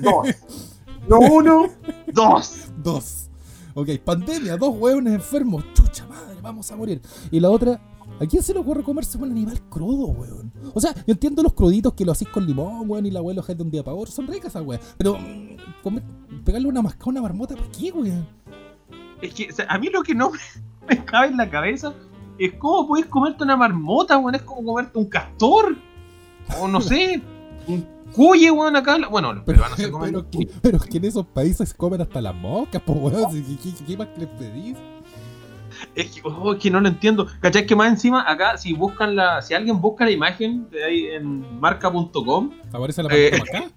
Dos. 0.00 0.28
No 1.08 1.18
uno, 1.20 1.66
dos. 2.12 2.66
Dos. 2.82 3.30
Ok, 3.74 3.88
pandemia, 4.04 4.56
dos 4.56 4.74
weones 4.76 5.14
enfermos. 5.14 5.64
Chucha 5.74 6.06
madre, 6.06 6.38
vamos 6.42 6.70
a 6.70 6.76
morir. 6.76 7.00
Y 7.30 7.38
la 7.40 7.50
otra, 7.50 7.80
¿a 8.20 8.26
quién 8.26 8.42
se 8.42 8.52
le 8.52 8.60
ocurre 8.60 8.82
comerse 8.82 9.16
un 9.18 9.30
animal 9.30 9.60
crudo, 9.68 10.06
weón? 10.08 10.52
O 10.74 10.80
sea, 10.80 10.92
yo 10.94 11.12
entiendo 11.12 11.42
los 11.42 11.52
cruditos 11.54 11.92
que 11.94 12.04
lo 12.04 12.12
hacís 12.12 12.28
con 12.28 12.46
limón, 12.46 12.88
weón, 12.90 13.06
y 13.06 13.10
la 13.10 13.22
weá 13.22 13.34
lo 13.34 13.42
de 13.42 13.62
un 13.62 13.70
día 13.70 13.82
para 13.84 13.96
otro. 13.96 14.10
Son 14.12 14.26
ricas 14.26 14.46
esas 14.52 14.64
weas. 14.64 14.80
Pero, 14.98 15.16
mm, 15.18 15.56
comer- 15.82 16.02
pegarle 16.44 16.68
una 16.68 16.82
mascada 16.82 17.06
a 17.06 17.10
una 17.10 17.22
marmota, 17.22 17.54
¿por 17.56 17.70
qué, 17.70 17.92
weón? 17.92 18.26
Es 19.22 19.34
que 19.34 19.48
o 19.50 19.54
sea, 19.54 19.66
a 19.68 19.78
mí 19.78 19.88
lo 19.92 20.02
que 20.02 20.14
no 20.14 20.30
me, 20.30 20.38
me 20.88 21.04
cabe 21.04 21.28
en 21.28 21.36
la 21.36 21.48
cabeza 21.50 21.92
es 22.38 22.54
cómo 22.54 22.88
puedes 22.88 23.06
comerte 23.06 23.44
una 23.44 23.56
marmota, 23.56 24.18
weón. 24.18 24.34
Es 24.34 24.42
como 24.42 24.64
comerte 24.64 24.98
un 24.98 25.06
castor. 25.06 25.76
O 26.60 26.66
no 26.66 26.80
sé, 26.80 27.22
un 27.68 27.86
cuye, 28.14 28.50
weón, 28.50 28.76
acá. 28.76 28.98
Bueno, 29.10 29.32
los 29.32 29.44
Pero, 29.44 29.56
peruanos 29.56 29.78
se 29.78 29.90
comen. 29.90 30.12
pero, 30.12 30.30
que, 30.30 30.48
pero 30.62 30.76
es 30.78 30.84
que 30.84 30.98
en 30.98 31.04
esos 31.04 31.26
países 31.26 31.74
comen 31.74 32.00
hasta 32.00 32.20
las 32.20 32.34
moscas, 32.34 32.82
pues 32.84 32.98
weón. 33.00 33.30
¿Qué, 33.46 33.56
qué- 33.70 33.84
qué 33.86 33.96
más 33.96 34.08
les 34.16 34.28
pedís? 34.28 34.76
Es 35.94 36.10
que, 36.10 36.20
oh, 36.24 36.52
es 36.52 36.58
que 36.60 36.70
no 36.70 36.80
lo 36.80 36.88
entiendo. 36.88 37.26
¿Cachai? 37.40 37.64
Que 37.64 37.74
más 37.74 37.88
encima, 37.88 38.22
acá, 38.30 38.56
si 38.58 38.72
buscan 38.74 39.16
la. 39.16 39.40
Si 39.40 39.54
alguien 39.54 39.80
busca 39.80 40.04
la 40.04 40.10
imagen 40.10 40.68
de 40.70 40.84
ahí 40.84 41.06
en 41.06 41.58
marca.com, 41.60 42.50
¿Aparece 42.72 43.02
la 43.02 43.08
Eh, 43.14 43.30
marmota 43.32 43.58
acá? 43.58 43.70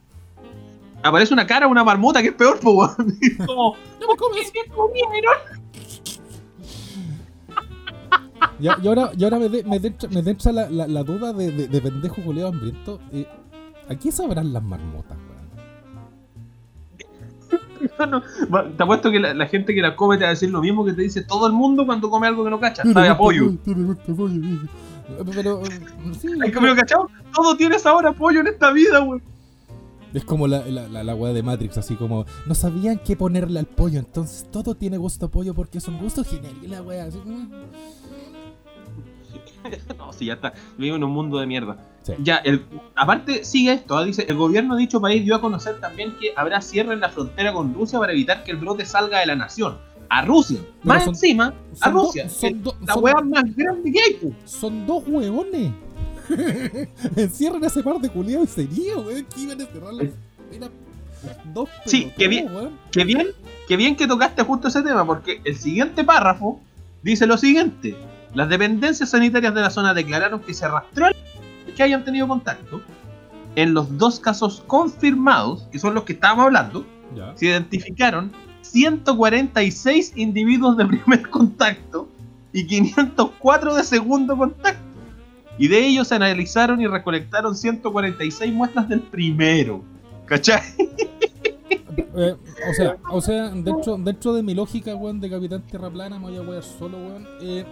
aparece 1.04 1.34
una 1.34 1.48
cara, 1.48 1.68
una 1.68 1.84
marmota 1.84 2.22
que 2.22 2.30
es 2.30 2.34
peor, 2.36 2.60
po, 2.60 2.72
weón. 2.72 3.18
Es 3.22 3.38
como. 3.46 3.76
¡No 4.02 4.08
me 4.08 4.16
comes! 4.18 4.52
¿Qué 4.52 4.70
comieron? 4.70 5.64
Y, 8.60 8.68
ahora, 8.68 9.12
y 9.18 9.24
ahora 9.24 9.40
me, 9.40 9.50
de- 9.50 9.64
me, 9.64 9.76
entra, 9.78 10.10
me 10.10 10.20
entra 10.20 10.52
la, 10.52 10.70
la, 10.70 10.88
la 10.88 11.04
duda 11.04 11.34
de, 11.34 11.52
de, 11.52 11.68
de 11.68 11.82
pendejo 11.82 12.22
culeado 12.22 12.50
hambriento. 12.50 13.00
Eh, 13.12 13.26
¿A 13.90 13.96
qué 13.96 14.12
sabrán 14.12 14.54
las 14.54 14.64
marmotas, 14.64 15.18
weón? 15.18 15.34
No, 18.00 18.06
no. 18.06 18.22
Te 18.78 18.84
apuesto 18.84 19.12
que 19.12 19.20
la, 19.20 19.34
la 19.34 19.46
gente 19.48 19.74
que 19.76 19.82
la 19.82 19.96
come 19.96 20.18
te 20.18 20.24
va 20.24 20.30
a 20.30 20.34
decir 20.34 20.50
lo 20.50 20.62
mismo 20.62 20.86
que 20.86 20.94
te 20.94 21.02
dice 21.02 21.22
todo 21.24 21.48
el 21.48 21.54
mundo 21.54 21.86
cuando 21.86 22.10
come 22.10 22.28
algo 22.28 22.44
que 22.44 22.50
no 22.50 22.60
cacha. 22.60 22.84
Sabe 22.92 23.10
a 23.10 23.18
pollo. 23.18 23.52
Pero, 25.36 25.62
eh, 25.64 25.70
sí, 26.20 26.30
¿Hay 26.42 26.52
comido 26.52 26.76
cachado? 26.76 27.10
Todo 27.36 27.58
tiene 27.58 27.78
sabor 27.78 28.08
a 28.08 28.14
pollo 28.14 28.40
en 28.40 28.48
esta 28.48 28.72
vida, 28.72 29.04
weón. 29.04 29.22
es 30.14 30.24
como 30.24 30.48
la, 30.48 30.66
la, 30.66 30.88
la, 30.88 31.04
la 31.04 31.14
weá 31.16 31.34
de 31.34 31.44
Matrix, 31.44 31.78
así 31.78 31.96
como 31.96 32.26
no 32.46 32.56
sabían 32.56 33.00
qué 33.04 33.18
ponerle 33.18 33.60
al 33.60 33.66
pollo, 33.66 34.00
entonces 34.00 34.48
todo 34.50 34.76
tiene 34.76 34.98
gusto 34.98 35.26
a 35.26 35.30
pollo 35.30 35.54
porque 35.54 35.80
es 35.80 35.88
un 35.90 35.98
gusto 36.00 36.24
genérico. 36.24 36.66
y 36.66 36.68
La 36.70 36.82
weá, 36.82 37.04
así, 37.06 37.18
mm. 37.18 37.52
No, 39.98 40.12
sí, 40.14 40.26
ya 40.26 40.34
está. 40.34 40.54
Vivo 40.78 40.96
en 40.96 41.04
un 41.04 41.12
mundo 41.12 41.38
de 41.40 41.46
mierda. 41.48 41.78
Sí. 42.04 42.14
Ya, 42.20 42.38
el, 42.38 42.66
aparte, 42.96 43.44
sigue 43.46 43.74
esto. 43.74 43.96
ah, 43.98 44.04
Dice: 44.04 44.26
el 44.28 44.36
gobierno 44.36 44.76
de 44.76 44.82
dicho 44.82 45.00
país 45.02 45.24
dio 45.24 45.36
a 45.36 45.42
conocer 45.42 45.80
también 45.80 46.16
que 46.20 46.34
habrá 46.36 46.62
cierre 46.62 46.94
en 46.94 47.00
la 47.00 47.10
frontera 47.10 47.54
con 47.54 47.74
Rusia 47.74 48.00
para 48.00 48.12
evitar 48.12 48.44
que 48.44 48.52
el 48.52 48.58
brote 48.58 48.86
salga 48.86 49.20
de 49.20 49.26
la 49.26 49.36
nación. 49.36 49.78
A 50.10 50.24
Rusia. 50.24 50.60
Más 50.84 51.06
son- 51.06 51.14
encima, 51.14 51.54
a 51.82 51.90
do- 51.90 52.04
Rusia. 52.04 52.30
son 52.30 52.50
que 52.50 52.56
do- 52.60 52.76
la 52.86 52.94
son- 52.94 53.04
weá 53.04 53.16
más 53.24 53.56
grande 53.56 53.92
que 53.92 54.00
hay. 54.00 54.34
Son 54.46 54.86
dos 54.86 55.04
huevones. 55.08 55.72
Encierran 57.16 57.64
a 57.64 57.68
ese 57.68 57.84
par 57.84 58.00
de 58.00 58.10
culiados 58.10 58.50
sería, 58.50 58.98
weón, 58.98 59.26
que 59.26 59.42
iban 59.42 59.62
a 59.62 59.66
cerrar 59.66 59.94
la 59.94 60.04
era 60.04 60.70
Dos 61.54 61.70
Sí, 61.86 62.12
qué 62.18 62.28
bien. 62.28 62.50
Qué 62.92 63.06
bien, 63.06 63.28
qué 63.68 63.78
bien 63.78 63.96
que 63.96 64.08
tocaste 64.08 64.44
justo 64.44 64.68
ese 64.68 64.82
tema, 64.82 65.06
porque 65.06 65.42
el 65.46 65.56
siguiente 65.58 66.04
párrafo 66.04 66.60
dice 67.02 67.26
lo 67.26 67.38
siguiente. 67.38 67.96
Las 68.34 68.50
dependencias 68.50 69.10
sanitarias 69.10 69.54
de 69.54 69.62
la 69.62 69.70
zona 69.70 69.94
declararon 69.94 70.40
que 70.40 70.54
se 70.54 70.66
arrastró 70.66 71.08
que 71.76 71.84
hayan 71.84 72.04
tenido 72.04 72.28
contacto. 72.28 72.82
En 73.56 73.74
los 73.74 73.98
dos 73.98 74.20
casos 74.20 74.64
confirmados, 74.66 75.68
que 75.72 75.78
son 75.80 75.94
los 75.94 76.04
que 76.04 76.14
estábamos 76.14 76.46
hablando, 76.46 76.86
Ya. 77.16 77.34
se 77.36 77.46
identificaron 77.48 78.32
146 78.62 80.14
individuos 80.16 80.78
de 80.78 80.86
primer 80.88 81.30
contacto 81.30 82.08
y 82.52 82.66
504 82.66 83.76
de 83.76 83.84
segundo 83.84 84.36
contacto. 84.38 84.82
Y 85.60 85.68
de 85.68 85.86
ellos 85.86 86.08
se 86.08 86.16
analizaron 86.16 86.82
y 86.82 86.88
recolectaron 86.88 87.56
146 87.56 88.52
muestras 88.54 88.90
del 88.90 89.02
primero. 89.02 89.84
¿Cachai? 90.26 90.62
Eh, 92.16 92.36
o 92.70 92.74
sea, 92.74 92.98
o 93.12 93.22
sea, 93.22 93.50
dentro, 93.50 93.98
dentro 93.98 94.34
de 94.34 94.42
mi 94.44 94.54
lógica, 94.56 94.96
weón, 94.96 95.20
de 95.20 95.30
Capitán 95.30 95.62
Tierra 95.62 95.90
Plana, 95.92 96.18
me 96.18 96.26
voy 96.26 96.38
a 96.38 96.42
wear 96.42 96.64
solo, 96.64 96.98
weón. 96.98 97.28
Eh, 97.42 97.66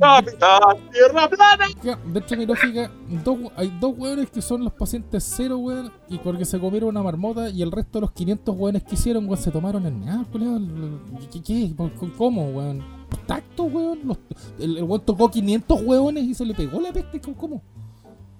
¡Capitán 0.00 0.60
Tierra 0.92 1.28
Plana! 1.28 1.66
Ya, 1.82 1.96
dentro 2.04 2.28
de 2.30 2.36
mi 2.38 2.46
lógica, 2.46 2.90
dos, 3.24 3.38
hay 3.56 3.68
dos 3.80 3.92
hueones 3.96 4.30
que 4.30 4.40
son 4.40 4.64
los 4.64 4.72
pacientes 4.72 5.22
cero, 5.36 5.58
weón, 5.58 5.92
y 6.08 6.18
porque 6.18 6.44
se 6.44 6.58
comieron 6.58 6.88
una 6.90 7.02
marmota, 7.02 7.50
y 7.50 7.62
el 7.62 7.70
resto 7.70 7.98
de 7.98 8.02
los 8.02 8.12
500 8.12 8.56
hueones 8.56 8.82
que 8.84 8.94
hicieron, 8.94 9.26
weón, 9.26 9.38
se 9.38 9.50
tomaron 9.50 9.84
el 9.86 9.92
el- 9.94 10.98
¿Qué, 11.44 11.74
¿Cómo, 12.16 12.48
weón? 12.50 12.82
¿Por 13.10 13.20
tacto, 13.20 13.64
weón? 13.64 14.00
Los- 14.04 14.18
el, 14.58 14.78
el 14.78 14.84
weón 14.84 15.02
tocó 15.02 15.30
500 15.30 15.82
hueones 15.82 16.24
y 16.24 16.34
se 16.34 16.46
le 16.46 16.54
pegó 16.54 16.80
la 16.80 16.92
peste, 16.92 17.20
¿cómo- 17.20 17.36
¿cómo? 17.36 17.62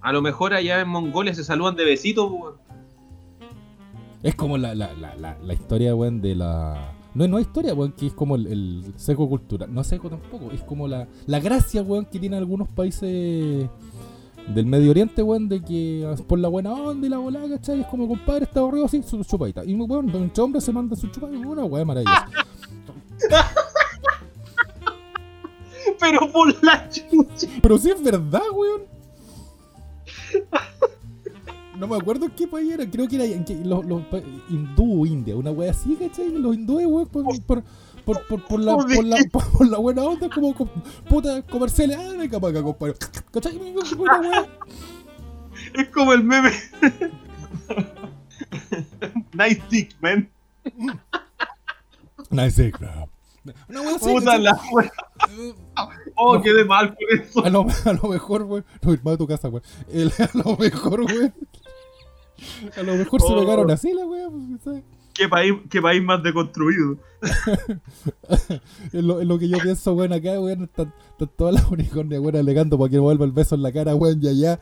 A 0.00 0.12
lo 0.12 0.20
mejor 0.22 0.54
allá 0.54 0.80
en 0.80 0.88
Mongolia 0.88 1.34
se 1.34 1.44
saludan 1.44 1.76
de 1.76 1.84
besitos, 1.84 2.30
weón. 2.30 2.54
Es 4.22 4.34
como 4.36 4.56
la, 4.56 4.74
la, 4.74 4.92
la, 4.94 5.14
la, 5.16 5.36
la 5.38 5.52
historia, 5.54 5.94
weón, 5.94 6.20
de 6.22 6.34
la... 6.36 6.92
No, 7.14 7.28
no 7.28 7.36
hay 7.36 7.42
historia, 7.42 7.74
weón, 7.74 7.92
que 7.92 8.06
es 8.06 8.14
como 8.14 8.36
el, 8.36 8.46
el 8.46 8.94
seco 8.96 9.28
cultural. 9.28 9.72
No 9.72 9.84
seco 9.84 10.08
tampoco, 10.08 10.50
es 10.50 10.62
como 10.62 10.88
la, 10.88 11.06
la 11.26 11.40
gracia, 11.40 11.82
weón, 11.82 12.06
que 12.06 12.18
tienen 12.18 12.38
algunos 12.38 12.68
países 12.68 13.68
del 14.48 14.66
Medio 14.66 14.90
Oriente, 14.90 15.22
weón, 15.22 15.48
de 15.48 15.62
que 15.62 16.06
ah, 16.06 16.16
por 16.26 16.38
la 16.38 16.48
buena 16.48 16.72
onda 16.72 17.06
y 17.06 17.10
la 17.10 17.18
volada, 17.18 17.48
¿cachai? 17.48 17.80
Es 17.80 17.86
como, 17.86 18.08
compadre, 18.08 18.44
está 18.44 18.60
aburrido 18.60 18.86
así, 18.86 19.02
su 19.02 19.22
chupadita. 19.24 19.64
Y, 19.64 19.74
weón, 19.74 20.08
entre 20.14 20.42
hombres 20.42 20.64
se 20.64 20.72
mandan 20.72 20.98
su 20.98 21.08
chupadita, 21.08 21.46
una 21.46 21.64
weá 21.64 21.84
maravillosa. 21.84 22.28
Pero 26.00 26.32
por 26.32 26.64
la 26.64 26.88
chucha. 26.88 27.46
Pero 27.60 27.78
sí 27.78 27.90
es 27.90 28.02
verdad, 28.02 28.42
weón. 28.54 28.82
No 31.82 31.88
me 31.88 31.96
acuerdo 31.96 32.30
qué 32.36 32.46
país 32.46 32.72
era, 32.72 32.88
creo 32.88 33.08
que 33.08 33.16
era 33.16 33.24
en 33.24 33.44
que 33.44 33.56
los, 33.56 33.84
los 33.84 34.02
pa- 34.06 34.20
hindú, 34.48 35.04
India, 35.04 35.34
una 35.34 35.50
wea 35.50 35.72
así, 35.72 35.96
¿cachai? 35.96 36.30
Los 36.30 36.54
hindúes, 36.54 36.86
weón, 36.86 37.08
por, 37.08 37.24
por, 37.24 37.64
por, 38.04 38.24
por, 38.28 38.44
por 38.46 38.60
la, 38.60 38.76
por, 38.76 39.04
la, 39.04 39.16
por, 39.32 39.66
la 39.66 39.78
buena 39.78 40.02
onda, 40.04 40.30
como 40.32 40.54
con 40.54 40.70
puta 41.08 41.42
comerciales, 41.42 41.96
ah, 41.98 42.14
venga 42.16 42.38
para 42.38 42.52
acá, 42.52 42.62
compadre. 42.62 42.94
¿Cachai? 43.32 43.58
Wea. 43.98 44.46
Es 45.74 45.88
como 45.88 46.12
el 46.12 46.22
meme. 46.22 46.52
nice 49.32 49.62
dick, 49.68 49.96
man. 50.00 50.28
Nice 52.30 52.62
dick, 52.62 52.78
bro. 52.78 53.08
Una 53.68 53.80
wea 53.80 53.96
así, 53.96 54.08
Puta 54.08 54.38
la 54.38 54.56
wea. 54.72 54.92
Oh, 56.14 56.36
No. 56.36 56.42
quedé 56.42 56.64
mal 56.64 56.94
por 56.94 57.12
eso. 57.20 57.44
A 57.44 57.50
lo, 57.50 57.66
a 57.84 57.92
lo 57.92 58.08
mejor, 58.08 58.42
weón. 58.44 58.64
No, 58.82 58.92
ir 58.92 59.00
más 59.02 59.14
a 59.14 59.18
tu 59.18 59.26
casa. 59.26 59.50
El- 59.92 60.12
A 60.16 60.30
lo 60.34 60.56
mejor, 60.56 61.00
weón. 61.00 61.34
A 62.76 62.82
lo 62.82 62.94
mejor 62.94 63.20
se 63.20 63.32
Oh. 63.32 63.40
pegaron 63.40 63.70
así 63.70 63.92
la 63.92 64.04
wea, 64.06 64.28
pues, 64.30 64.42
¿sabes? 64.64 64.82
¿Qué 65.14 65.28
país, 65.28 65.52
qué 65.68 65.82
país 65.82 66.02
más 66.02 66.22
deconstruido? 66.22 66.96
Es 68.92 69.02
lo, 69.04 69.20
es 69.20 69.26
lo 69.26 69.38
que 69.38 69.48
yo 69.48 69.58
pienso, 69.58 69.92
weón, 69.94 70.12
acá, 70.12 70.40
weón, 70.40 70.64
están, 70.64 70.92
están 71.10 71.30
todas 71.36 71.54
las 71.54 71.70
unicornias, 71.70 72.20
weón, 72.20 72.36
alegando 72.36 72.78
para 72.78 72.90
que 72.90 72.96
no 72.96 73.02
vuelva 73.02 73.24
el 73.26 73.32
beso 73.32 73.54
en 73.54 73.62
la 73.62 73.72
cara, 73.72 73.94
weón, 73.94 74.22
y 74.22 74.28
allá, 74.28 74.58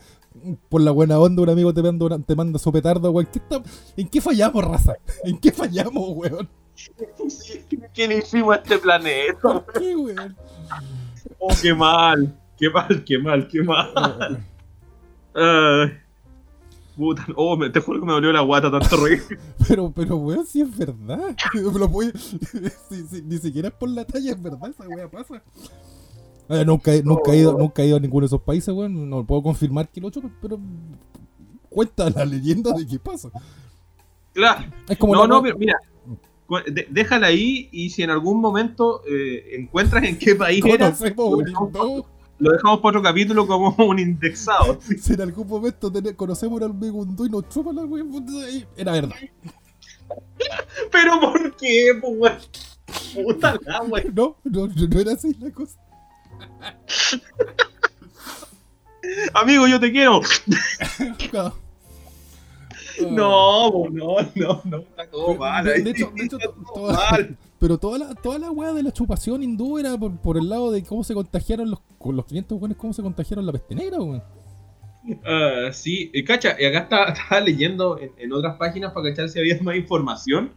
por 0.69 0.81
la 0.81 0.91
buena 0.91 1.19
onda, 1.19 1.43
un 1.43 1.51
amigo 1.51 1.73
te 1.73 1.83
manda, 1.83 2.05
una- 2.07 2.19
te 2.19 2.35
manda 2.35 2.59
su 2.59 2.73
petardo, 2.73 3.11
weón. 3.13 3.29
¿Qué 3.33 3.39
está- 3.39 3.63
¿En 3.97 4.09
qué 4.09 4.21
fallamos, 4.21 4.65
raza? 4.65 4.95
¿En 5.25 5.39
qué 5.39 5.53
fallamos, 5.53 6.11
weón? 6.17 6.49
¿Qué 7.95 8.09
le 8.09 8.19
hicimos 8.19 8.55
a 8.57 8.59
este 8.61 8.79
planeta? 8.79 9.39
¿Por 9.41 9.73
qué, 9.75 9.95
weón? 9.97 10.37
Oh, 11.39 11.55
qué 11.63 11.73
mal. 11.75 12.37
Qué 12.59 12.69
mal, 12.71 13.05
qué 13.05 13.19
mal, 13.19 13.49
qué 13.49 13.63
mal. 13.63 14.45
Puta, 17.01 17.27
oh, 17.35 17.57
me, 17.57 17.71
te 17.71 17.81
juro 17.81 17.99
que 17.99 18.05
me 18.05 18.13
dolió 18.13 18.31
la 18.31 18.43
guata 18.43 18.71
tanto 18.71 18.95
reír. 18.99 19.23
Pero, 19.67 19.91
pero, 19.91 20.17
weón, 20.19 20.45
sí 20.45 20.61
es 20.61 20.77
verdad. 20.77 21.35
Me 21.55 21.61
lo 21.79 21.91
puede- 21.91 22.13
sí, 22.19 23.07
sí, 23.11 23.23
ni 23.25 23.39
siquiera 23.39 23.69
es 23.69 23.75
por 23.75 23.89
la 23.89 24.05
talla, 24.05 24.33
es 24.33 24.43
verdad, 24.43 24.69
esa 24.69 24.87
weá 24.87 25.11
pasa. 25.11 25.43
Eh, 26.51 26.63
nunca, 26.67 26.93
he- 26.93 27.03
nunca, 27.03 27.33
he 27.33 27.39
ido, 27.39 27.57
nunca 27.57 27.81
he 27.83 27.87
ido 27.87 27.97
a 27.97 28.01
ninguno 28.01 28.25
de 28.25 28.27
esos 28.27 28.43
países, 28.43 28.75
weón. 28.75 29.09
No 29.09 29.25
puedo 29.25 29.43
confirmar 29.43 29.89
que 29.89 29.99
lo 29.99 30.11
chupan, 30.11 30.37
pero 30.43 30.59
cuenta 31.71 32.11
la 32.11 32.27
leyenda 32.27 32.73
de 32.75 32.87
qué 32.87 32.99
pasa. 32.99 33.31
Claro. 34.35 34.71
Es 34.87 34.99
como 34.99 35.15
no, 35.15 35.27
no, 35.27 35.41
pero 35.43 35.57
mira. 35.57 35.79
de- 36.67 36.87
déjala 36.91 37.29
ahí 37.29 37.71
y 37.73 37.89
si 37.89 38.03
en 38.03 38.11
algún 38.11 38.43
momento 38.43 39.01
eh, 39.09 39.57
encuentras 39.59 40.05
en 40.05 40.19
qué 40.19 40.35
país 40.35 40.63
era, 40.67 40.93
conocemos 40.93 41.33
un 41.33 41.49
hindú. 41.49 42.05
Lo 42.41 42.51
dejamos 42.53 42.81
para 42.81 42.89
otro 42.99 43.03
capítulo 43.03 43.47
como 43.47 43.75
un 43.87 43.99
indexado. 43.99 44.79
Si 45.01 45.13
en 45.13 45.21
algún 45.21 45.47
momento 45.47 45.91
tener- 45.93 46.17
conocemos 46.17 46.61
al 46.61 46.71
amigo 46.71 47.05
hindú 47.05 47.27
y 47.27 47.31
nos 47.31 47.49
chupa 47.49 47.73
la 47.73 47.83
puta, 47.83 48.33
ahí 48.47 48.67
era 48.77 48.93
verdad. 48.93 49.17
Pero 50.91 51.21
¿por 51.21 51.57
qué, 51.57 51.93
pues? 52.01 52.51
Puta 53.15 53.57
la 53.65 53.83
weón. 53.83 54.13
No, 54.15 54.37
no, 54.45 54.67
no, 54.67 54.87
no 54.89 55.01
era 55.01 55.13
así 55.13 55.35
la 55.39 55.51
cosa. 55.51 55.79
Amigo, 59.35 59.67
yo 59.69 59.79
te 59.79 59.93
quiero. 59.93 60.21
No. 61.33 61.70
No, 63.11 63.71
po, 63.73 63.89
no, 63.91 64.17
no, 64.35 64.61
no, 64.65 64.79
está 64.79 65.07
todo 65.11 65.35
mal. 65.37 65.65
de- 65.65 65.91
hecho- 65.91 66.13
de 66.15 66.25
hecho, 66.25 66.37
Está 66.39 66.49
to- 66.49 66.55
todo 66.75 66.75
toda- 66.75 67.11
mal. 67.11 67.37
Pero 67.61 67.77
toda 67.79 67.99
la, 67.99 68.15
toda 68.15 68.39
la 68.39 68.51
weá 68.51 68.73
de 68.73 68.83
la 68.83 68.91
chupación 68.91 69.43
hindú 69.43 69.79
era 69.79 69.97
por, 69.99 70.17
por 70.17 70.39
el 70.39 70.49
lado 70.49 70.71
de 70.71 70.83
cómo 70.83 71.05
se 71.05 71.13
contagiaron 71.13 71.69
los, 71.71 71.81
con 71.99 72.17
los 72.17 72.25
500 72.25 72.59
weones, 72.59 72.79
cómo 72.79 72.93
se 72.95 73.03
contagiaron 73.03 73.45
la 73.45 73.53
peste 73.53 73.75
negra, 73.75 73.99
weón. 74.01 74.23
Ah, 75.27 75.69
sí, 75.73 76.11
y 76.15 76.25
cacha, 76.25 76.57
y 76.59 76.65
acá 76.65 76.79
estaba 77.13 77.41
leyendo 77.41 77.99
en, 77.99 78.13
en 78.19 78.33
otras 78.33 78.57
páginas 78.57 78.93
para 78.93 79.11
cachar 79.11 79.29
si 79.29 79.39
había 79.39 79.61
más 79.63 79.77
información. 79.77 80.53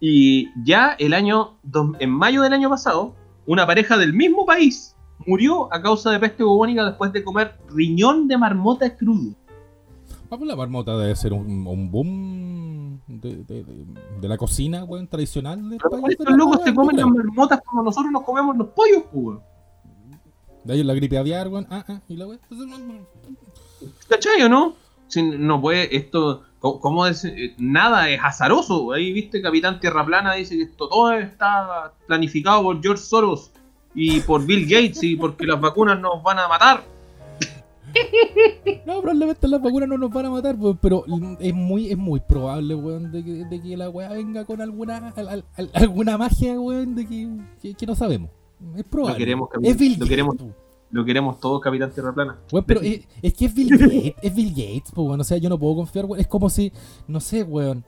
Y 0.00 0.48
ya 0.64 0.96
el 0.98 1.12
año, 1.12 1.58
dos- 1.62 1.94
en 1.98 2.08
mayo 2.10 2.40
del 2.42 2.54
año 2.54 2.70
pasado, 2.70 3.14
una 3.46 3.66
pareja 3.66 3.98
del 3.98 4.14
mismo 4.14 4.46
país 4.46 4.96
murió 5.26 5.70
a 5.74 5.82
causa 5.82 6.10
de 6.10 6.18
peste 6.20 6.42
bubónica 6.42 6.86
después 6.86 7.12
de 7.12 7.22
comer 7.22 7.56
riñón 7.68 8.28
de 8.28 8.38
marmota 8.38 8.96
crudo. 8.96 9.34
Vamos, 10.30 10.46
la 10.46 10.54
marmota 10.56 10.96
debe 10.96 11.16
ser 11.16 11.32
un, 11.32 11.66
un 11.66 11.90
boom 11.90 13.00
de, 13.08 13.36
de- 13.44 13.64
de- 13.64 13.86
de 14.20 14.28
la 14.28 14.36
cocina, 14.38 14.84
weón, 14.84 15.08
tradicional 15.08 15.68
del 15.68 15.78
Pero 15.78 15.90
país. 15.90 16.04
de 16.04 16.12
estos 16.12 16.30
la 16.30 16.36
locos 16.36 16.60
se 16.64 16.74
comen 16.74 16.96
las 16.96 17.06
marmotas 17.06 17.60
como 17.64 17.82
nosotros 17.82 18.12
nos 18.12 18.22
comemos 18.22 18.56
los 18.56 18.68
pollos, 18.68 19.02
pues. 19.12 19.24
weón. 19.24 19.42
De 20.64 20.72
ahí 20.74 20.84
la 20.84 20.94
gripe 20.94 21.18
aviar, 21.18 21.48
weón. 21.48 21.66
Ah, 21.70 21.84
ah, 21.88 22.00
y 22.08 22.16
la 22.16 22.26
no. 22.26 22.38
¿Cachai 24.08 24.42
o 24.42 24.48
no? 24.48 24.74
Si 25.08 25.22
no 25.22 25.60
puede, 25.60 25.96
esto, 25.96 26.42
¿cómo 26.60 27.06
es? 27.06 27.24
Eh, 27.24 27.54
Nada 27.58 28.08
es 28.10 28.20
azaroso. 28.22 28.92
Ahí, 28.92 29.12
viste, 29.12 29.42
Capitán 29.42 29.80
Tierra 29.80 30.06
Plana 30.06 30.34
dice 30.34 30.56
que 30.56 30.62
esto 30.62 30.88
todo 30.88 31.12
está 31.12 31.92
planificado 32.06 32.62
por 32.62 32.80
George 32.80 33.02
Soros 33.02 33.50
y 33.94 34.20
por 34.20 34.46
Bill 34.46 34.66
Gates 34.68 35.02
y 35.02 35.16
porque 35.16 35.46
las 35.46 35.60
vacunas 35.60 35.98
nos 35.98 36.22
van 36.22 36.38
a 36.38 36.46
matar. 36.46 36.84
No, 38.86 39.00
probablemente 39.00 39.46
las 39.48 39.60
vacunas 39.62 39.88
no 39.88 39.98
nos 39.98 40.10
van 40.10 40.26
a 40.26 40.30
matar, 40.30 40.56
pero 40.80 41.04
es 41.38 41.54
muy, 41.54 41.90
es 41.90 41.98
muy 41.98 42.20
probable, 42.20 42.74
weón, 42.74 43.10
de 43.12 43.24
que, 43.24 43.44
de 43.44 43.60
que 43.62 43.76
la 43.76 43.88
weá 43.90 44.08
venga 44.10 44.44
con 44.44 44.60
alguna, 44.60 45.12
al- 45.16 45.28
al- 45.28 45.44
al- 45.56 45.70
alguna 45.74 46.18
magia, 46.18 46.58
weón, 46.60 46.94
de 46.94 47.06
que, 47.06 47.28
que, 47.60 47.74
que 47.74 47.86
no 47.86 47.94
sabemos. 47.94 48.30
Es 48.76 48.84
probable. 48.84 49.14
Lo 49.14 49.18
queremos, 49.18 49.48
es 49.62 49.76
Bill 49.76 49.96
lo 49.98 50.06
queremos. 50.06 50.36
Lo 50.92 51.04
queremos 51.04 51.38
todos, 51.38 51.60
Capitán 51.60 51.92
Tierra 51.92 52.12
Plana. 52.12 52.38
Weón, 52.52 52.64
pero 52.66 52.80
es, 52.80 53.06
es 53.22 53.32
que 53.34 53.46
es 53.46 53.54
Bill 53.54 53.78
Gates, 53.78 54.14
es 54.22 54.34
Bill 54.34 54.50
Gates, 54.50 54.90
pues, 54.94 55.06
weón. 55.06 55.20
O 55.20 55.24
sea, 55.24 55.38
yo 55.38 55.48
no 55.48 55.58
puedo 55.58 55.76
confiar, 55.76 56.04
weón. 56.06 56.20
Es 56.20 56.26
como 56.26 56.50
si, 56.50 56.72
no 57.06 57.20
sé, 57.20 57.42
weón. 57.44 57.84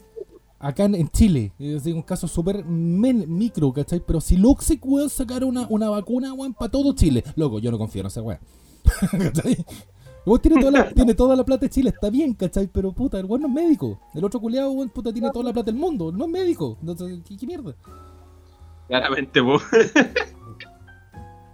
Acá 0.61 0.85
en, 0.85 0.95
en 0.95 1.09
Chile, 1.09 1.51
es 1.59 1.85
un 1.87 2.03
caso 2.03 2.29
súper 2.29 2.65
micro, 2.65 3.73
¿cachai? 3.73 4.01
Pero 4.07 4.21
si 4.21 4.37
Luxic, 4.37 4.81
weón, 4.87 5.11
sacara 5.11 5.45
una, 5.45 5.67
una 5.69 5.91
vacuna, 5.91 6.33
weón, 6.33 6.55
para 6.55 6.71
todo 6.71 6.93
Chile. 6.95 7.25
Loco, 7.35 7.59
yo 7.59 7.73
no 7.73 7.79
confío 7.79 8.03
en 8.03 8.07
esa 8.07 8.23
weón. 8.23 8.39
Weón 10.25 10.41
tiene 10.41 10.61
toda, 10.61 10.71
la, 10.71 10.89
tiene 10.91 11.15
toda 11.15 11.35
la 11.35 11.45
plata 11.45 11.67
de 11.67 11.71
Chile, 11.71 11.91
está 11.91 12.09
bien, 12.09 12.35
¿cachai? 12.35 12.69
Pero 12.69 12.93
puta, 12.93 13.19
el 13.19 13.27
weón 13.27 13.43
no 13.43 13.49
es 13.49 13.55
médico. 13.55 14.01
El 14.15 14.25
otro 14.25 14.39
culiado, 14.41 14.73
puta, 14.95 15.13
tiene 15.13 15.31
toda 15.31 15.47
la 15.47 15.53
plata 15.53 15.73
del 15.73 15.81
mundo. 15.81 16.13
No 16.13 16.27
es 16.27 16.31
médico. 16.31 16.79
Entonces, 16.81 17.21
¿qué, 17.27 17.37
qué 17.37 17.47
mierda? 17.47 17.75
Claramente, 18.87 19.43
po. 19.43 19.59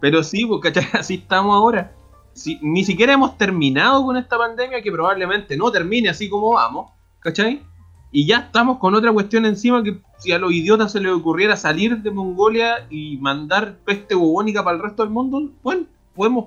Pero 0.01 0.23
sí, 0.23 0.45
pues, 0.45 0.61
¿cachai? 0.61 0.87
Así 0.93 1.15
estamos 1.15 1.55
ahora. 1.55 1.95
Si, 2.35 2.59
ni 2.63 2.85
siquiera 2.85 3.15
hemos 3.15 3.39
terminado 3.39 4.05
con 4.05 4.17
esta 4.17 4.37
pandemia, 4.37 4.83
que 4.83 4.93
probablemente 4.93 5.57
no 5.57 5.73
termine 5.73 6.11
así 6.11 6.29
como 6.29 6.53
vamos, 6.53 6.91
¿cachai? 7.21 7.63
Y 8.11 8.27
ya 8.27 8.39
estamos 8.39 8.79
con 8.79 8.95
otra 8.95 9.13
cuestión 9.13 9.45
encima 9.45 9.83
que 9.83 10.01
si 10.19 10.33
a 10.33 10.39
los 10.39 10.53
idiotas 10.53 10.93
se 10.93 11.01
les 11.01 11.13
ocurriera 11.13 11.57
salir 11.57 11.99
de 11.99 12.11
Mongolia 12.11 12.87
y 12.91 13.19
mandar 13.19 13.79
peste 13.85 14.15
bubónica 14.15 14.63
para 14.63 14.77
el 14.77 14.83
resto 14.83 15.03
del 15.03 15.13
mundo, 15.13 15.51
bueno, 15.63 15.87
podemos 16.15 16.47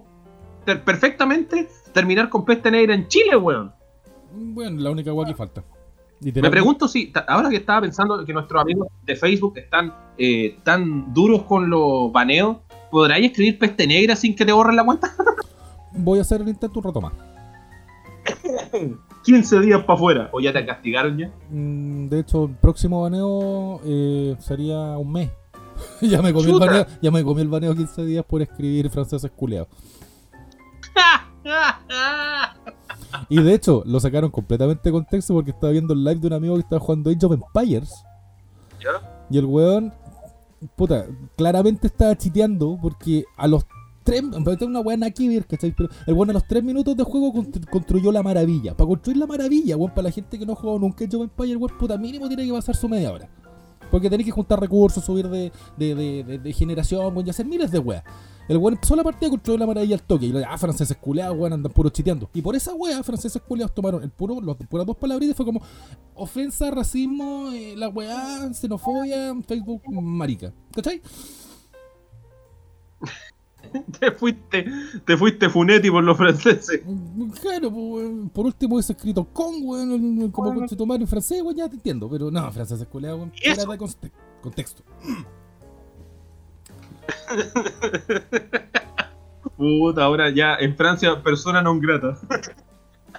ter- 0.66 0.84
perfectamente 0.84 1.68
terminar 1.94 2.30
con 2.30 2.46
peste 2.46 2.72
negra 2.72 2.96
en 2.96 3.08
Chile, 3.08 3.36
weón. 3.36 3.72
Bueno, 4.34 4.80
la 4.82 4.92
única 4.92 5.14
weá 5.14 5.28
que 5.28 5.36
falta. 5.36 5.64
Me 6.22 6.50
pregunto 6.52 6.88
si, 6.88 7.12
ahora 7.28 7.50
que 7.50 7.56
estaba 7.58 7.82
pensando 7.82 8.24
que 8.24 8.32
nuestros 8.34 8.62
amigos 8.62 8.88
de 9.04 9.16
Facebook 9.16 9.58
están 9.58 9.92
eh, 10.18 10.58
tan 10.64 11.12
duros 11.14 11.44
con 11.44 11.70
los 11.70 12.12
baneos, 12.12 12.58
¿podráis 12.92 13.26
escribir 13.26 13.58
peste 13.58 13.88
negra 13.88 14.16
sin 14.16 14.36
que 14.36 14.46
te 14.46 14.52
borren 14.52 14.76
la 14.76 14.86
cuenta? 14.86 15.12
Voy 15.94 16.20
a 16.20 16.22
hacer 16.22 16.42
el 16.42 16.50
intento 16.50 16.80
un 16.80 16.84
rato 16.86 17.02
más. 17.02 17.14
15 19.24 19.60
días 19.62 19.84
para 19.84 19.96
afuera. 19.96 20.30
¿O 20.32 20.40
ya 20.40 20.54
te 20.54 20.66
castigaron 20.66 21.18
ya? 21.18 21.32
Mm, 21.50 22.08
De 22.10 22.20
hecho, 22.20 22.46
el 22.46 22.56
próximo 22.56 23.02
baneo 23.02 23.80
eh, 23.84 24.36
sería 24.40 24.98
un 24.98 25.12
mes. 25.12 25.32
ya, 26.02 26.22
me 26.22 26.34
comí 26.34 26.52
el 26.52 26.60
baneo, 26.60 26.86
ya 27.02 27.12
me 27.12 27.24
comí 27.24 27.42
el 27.42 27.48
baneo 27.50 27.76
15 27.76 28.06
días 28.06 28.26
por 28.26 28.42
escribir 28.42 28.90
franceses 28.90 29.32
culeados. 29.32 29.68
Y 33.30 33.42
de 33.42 33.54
hecho, 33.54 33.84
lo 33.86 34.00
sacaron 34.00 34.30
completamente 34.30 34.84
de 34.90 34.92
contexto 34.94 35.34
porque 35.34 35.52
estaba 35.52 35.72
viendo 35.72 35.94
el 35.94 36.04
live 36.04 36.20
de 36.20 36.28
un 36.28 36.34
amigo 36.34 36.56
que 36.56 36.62
estaba 36.62 36.80
jugando 36.80 37.10
Age 37.10 37.26
of 37.26 37.34
Empires. 37.34 38.04
¿Ya? 38.80 39.26
Y 39.30 39.38
el 39.38 39.46
weón, 39.46 39.94
puta, 40.76 41.06
claramente 41.38 41.88
estaba 41.88 42.18
chiteando 42.18 42.78
porque 42.82 43.26
a 43.38 43.48
los 43.48 43.66
tres, 44.04 44.24
una 44.70 44.82
ver, 45.30 45.46
¿cachai? 45.46 45.72
Pero 45.76 45.90
el 46.08 46.14
weón 46.14 46.30
a 46.32 46.34
los 46.34 46.48
tres 46.48 46.64
minutos 46.64 46.96
de 46.98 47.04
juego 47.04 47.34
constru- 47.34 47.70
construyó 47.70 48.12
la 48.12 48.24
maravilla. 48.24 48.76
Para 48.76 48.88
construir 48.88 49.18
la 49.18 49.28
maravilla, 49.28 49.78
weón, 49.78 49.92
para 49.92 50.04
la 50.04 50.12
gente 50.12 50.38
que 50.40 50.46
no 50.46 50.54
ha 50.54 50.56
jugado 50.56 50.80
nunca 50.80 51.06
Age 51.06 51.16
of 51.16 51.24
Empires, 51.24 51.58
weón, 51.58 51.78
puta, 51.78 51.98
mínimo 51.98 52.28
tiene 52.28 52.46
que 52.46 52.52
pasar 52.52 52.76
su 52.76 52.90
media 52.90 53.12
hora. 53.12 53.30
Porque 53.92 54.10
tenés 54.10 54.26
que 54.26 54.32
juntar 54.32 54.60
recursos, 54.60 55.04
subir 55.04 55.28
de, 55.30 55.52
de, 55.78 55.96
de, 55.96 56.40
de- 56.40 56.54
generación, 56.54 57.14
weón, 57.14 57.28
y 57.28 57.30
hacer 57.30 57.46
miles 57.46 57.70
de 57.72 57.80
weas. 57.80 58.04
El 58.48 58.58
weón 58.58 58.74
empezó 58.74 58.96
la 58.96 59.04
partida, 59.04 59.30
construyó 59.30 59.58
la 59.60 59.68
maravilla 59.68 59.96
al 59.96 60.02
toque. 60.02 60.26
Y 60.26 60.32
le 60.34 60.44
ah, 60.44 60.58
franceses 60.58 60.98
culeados, 60.98 61.38
weón, 61.38 61.54
andan 61.54 61.72
puro 61.72 61.90
chiteando. 61.90 62.30
Y 62.34 62.42
por 62.42 62.56
esa 62.56 62.74
wea, 62.74 63.04
franceses 63.04 63.42
culeados 63.42 63.74
tomaron 63.76 64.02
el 64.04 64.10
puro, 64.10 64.42
los 64.42 64.58
puras 64.58 64.86
dos 64.88 64.98
palabritas 64.98 65.36
fue 65.36 65.46
como 65.46 65.62
ofensa, 66.16 66.72
racismo, 66.72 67.52
eh, 67.52 67.76
la 67.78 67.90
weá, 67.90 68.52
xenofobia, 68.54 69.36
Facebook, 69.48 69.82
marica. 69.92 70.54
¿Cachai? 70.74 71.02
Te 74.00 74.12
fuiste, 74.12 74.66
te 75.06 75.18
fuiste 75.18 75.50
Funetti 75.50 75.90
por 75.92 76.04
los 76.04 76.18
franceses. 76.18 76.82
Claro, 77.42 77.72
pues, 77.72 78.04
weón. 78.04 78.30
por 78.30 78.46
último 78.46 78.76
hubiese 78.76 78.94
escrito 78.94 79.26
con, 79.26 79.56
weón, 79.64 80.32
como 80.32 80.52
Bueno. 80.54 80.68
con 80.68 80.78
tomar 80.78 81.00
en 81.02 81.08
francés, 81.08 81.42
weón, 81.42 81.56
ya 81.56 81.70
te 81.70 81.76
entiendo. 81.76 82.10
Pero 82.10 82.32
no, 82.32 82.52
franceses 82.52 82.88
culeados, 82.88 83.20
weón, 83.20 83.32
¿Y 83.42 83.50
eso? 83.50 83.66
fuera 83.66 83.72
de 83.74 83.78
conte- 83.78 84.12
contexto. 84.42 84.84
Puta, 89.58 90.04
ahora 90.04 90.30
ya 90.30 90.56
en 90.56 90.76
Francia, 90.76 91.22
persona 91.22 91.62
non 91.62 91.80
grata. 91.80 92.18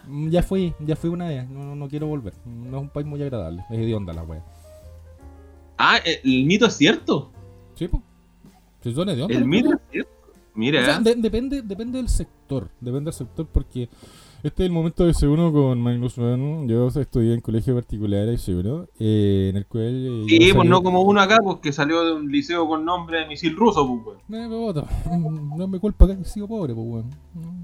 Mm, 0.06 0.28
Ya 0.30 0.42
fui, 0.42 0.74
ya 0.80 0.96
fui 0.96 1.10
una 1.10 1.28
vez, 1.28 1.48
no, 1.48 1.64
no, 1.64 1.76
no 1.76 1.88
quiero 1.88 2.06
volver. 2.06 2.34
No 2.44 2.78
es 2.78 2.82
un 2.82 2.88
país 2.88 3.06
muy 3.06 3.22
agradable, 3.22 3.64
es 3.70 3.78
hedionda 3.78 4.12
la 4.12 4.22
wea. 4.22 4.42
Ah, 5.78 5.98
el 6.04 6.44
mito 6.46 6.66
es 6.66 6.74
cierto. 6.76 7.30
¿Sí, 7.74 7.88
pues? 7.88 8.02
Si 8.82 8.92
son 8.94 9.08
hediondas. 9.08 9.36
El 9.36 9.44
mito 9.46 9.72
es 9.72 9.78
cierto. 9.90 10.01
Mira, 10.54 10.82
O 10.82 10.84
sea, 10.84 11.00
de- 11.00 11.14
depende, 11.16 11.62
depende 11.62 11.98
del 11.98 12.08
sector, 12.08 12.68
depende 12.80 13.06
del 13.10 13.14
sector 13.14 13.46
porque 13.50 13.88
Este 14.44 14.64
es 14.64 14.66
el 14.66 14.72
momento 14.72 15.06
de 15.06 15.12
C1 15.14 15.52
con 15.52 15.80
Magnus 15.80 16.16
Van. 16.16 16.66
Yo 16.68 16.88
estudié 16.88 17.32
en 17.34 17.40
colegio 17.40 17.76
particular 17.76 18.26
de 18.26 18.36
C1, 18.38 18.88
eh, 18.98 19.46
en 19.50 19.56
el 19.56 19.66
cual. 19.66 19.84
eh, 19.84 20.24
Sí, 20.28 20.36
pues 20.38 20.52
salí- 20.54 20.68
no 20.68 20.82
como 20.82 21.02
uno 21.02 21.20
acá, 21.20 21.38
pues 21.40 21.58
que 21.62 21.72
salió 21.72 22.04
de 22.04 22.12
un 22.14 22.28
liceo 22.30 22.66
con 22.66 22.84
nombre 22.84 23.20
de 23.20 23.26
misil 23.28 23.54
ruso, 23.54 23.86
pues, 23.86 24.18
weón. 24.28 24.44
Eh, 24.44 24.48
voto. 24.48 24.84
No 25.56 25.68
me 25.68 25.78
culpa 25.78 26.08
que 26.08 26.14
he 26.14 26.24
sido 26.24 26.48
pobre, 26.48 26.74
pues, 26.74 26.84
weón. 26.88 27.10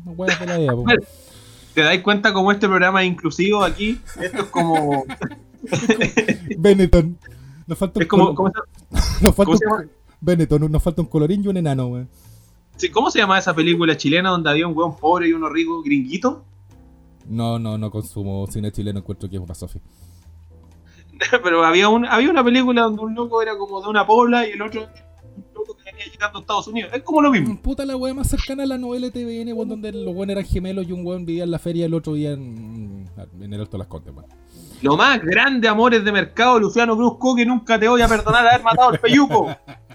No 0.05 0.12
weas 0.12 0.38
de 0.38 0.46
la 0.46 0.61
idea, 0.61 0.72
pues. 0.77 0.98
¿Te 1.74 1.81
dais 1.83 2.01
cuenta 2.01 2.33
cómo 2.33 2.53
este 2.53 2.68
programa 2.68 3.03
es 3.03 3.11
inclusivo 3.11 3.64
aquí? 3.64 3.98
Esto 4.20 4.38
es 4.42 4.48
como. 4.51 5.05
Benetton. 6.59 7.18
Nos 7.66 7.79
falta 7.79 7.98
un 7.98 8.03
Es 8.03 8.09
como. 8.09 8.35
¿Cómo 8.35 8.51
se, 8.51 9.24
nos 9.24 9.35
falta 9.35 9.53
un-? 9.53 9.90
Benetton, 10.20 10.70
nos 10.70 10.83
falta 10.83 11.03
un 11.03 11.09
colorín 11.09 11.44
y 11.44 11.48
un 11.48 11.57
enano, 11.57 11.87
weón. 11.88 12.09
Sí, 12.79 12.91
¿Cómo 12.91 13.11
se 13.11 13.19
llama 13.19 13.38
esa 13.38 13.55
película 13.55 13.97
chilena 13.97 14.31
donde 14.31 14.49
había 14.49 14.67
un 14.67 14.77
weón 14.77 14.97
pobre 14.97 15.29
y 15.29 15.33
uno 15.33 15.49
rico 15.51 15.83
gringuito? 15.83 16.45
No, 17.27 17.59
no, 17.59 17.77
no 17.77 17.91
consumo 17.91 18.47
cine 18.47 18.73
chileno, 18.73 19.01
encuentro 19.01 19.29
que 19.29 19.37
es 19.37 19.43
una 19.43 19.55
Sofi. 19.55 19.81
Pero 21.43 21.64
había, 21.64 21.88
un, 21.88 22.07
había 22.07 22.31
una 22.31 22.43
película 22.43 22.83
donde 22.83 23.03
un 23.03 23.14
loco 23.14 23.43
era 23.43 23.57
como 23.59 23.83
de 23.83 23.88
una 23.88 24.07
pobla 24.07 24.47
y 24.47 24.53
el 24.53 24.62
otro 24.62 24.88
un 25.37 25.45
loco 25.55 25.77
que 25.77 25.85
venía 25.85 26.07
llegando 26.07 26.38
a 26.38 26.41
Estados 26.41 26.69
Unidos. 26.69 26.91
Es 26.95 27.03
como 27.03 27.21
lo 27.21 27.31
mismo. 27.31 27.61
Puta 27.61 27.85
la 27.85 27.97
wea 27.97 28.14
más 28.14 28.29
cercana 28.29 28.62
a 28.62 28.67
la 28.67 28.79
novela 28.79 29.11
TVN, 29.11 29.53
weón, 29.53 29.69
donde 29.69 29.93
los 29.93 30.14
weones 30.14 30.37
eran 30.37 30.45
gemelos 30.45 30.88
y 30.88 30.93
un 30.93 31.05
weón 31.05 31.27
vivía 31.27 31.45
en 31.45 31.51
la 31.51 31.59
feria 31.59 31.83
y 31.83 31.85
el 31.85 31.95
otro 31.95 32.14
vivía 32.14 32.33
en, 32.33 33.09
en 33.41 33.53
el 33.53 33.61
Alto 33.61 33.73
de 33.73 33.79
las 33.79 33.88
Condes, 33.88 34.14
weón. 34.14 34.29
Lo 34.81 34.97
más 34.97 35.21
grande, 35.21 35.67
amores 35.67 36.05
de 36.05 36.12
mercado, 36.12 36.61
Luciano 36.61 36.95
Brusco, 36.95 37.35
que 37.35 37.45
nunca 37.45 37.79
te 37.79 37.88
voy 37.88 38.01
a 38.01 38.09
perdonar 38.09 38.47
haber 38.47 38.62
matado 38.62 38.91
al 38.91 39.01
peyuco. 39.01 39.49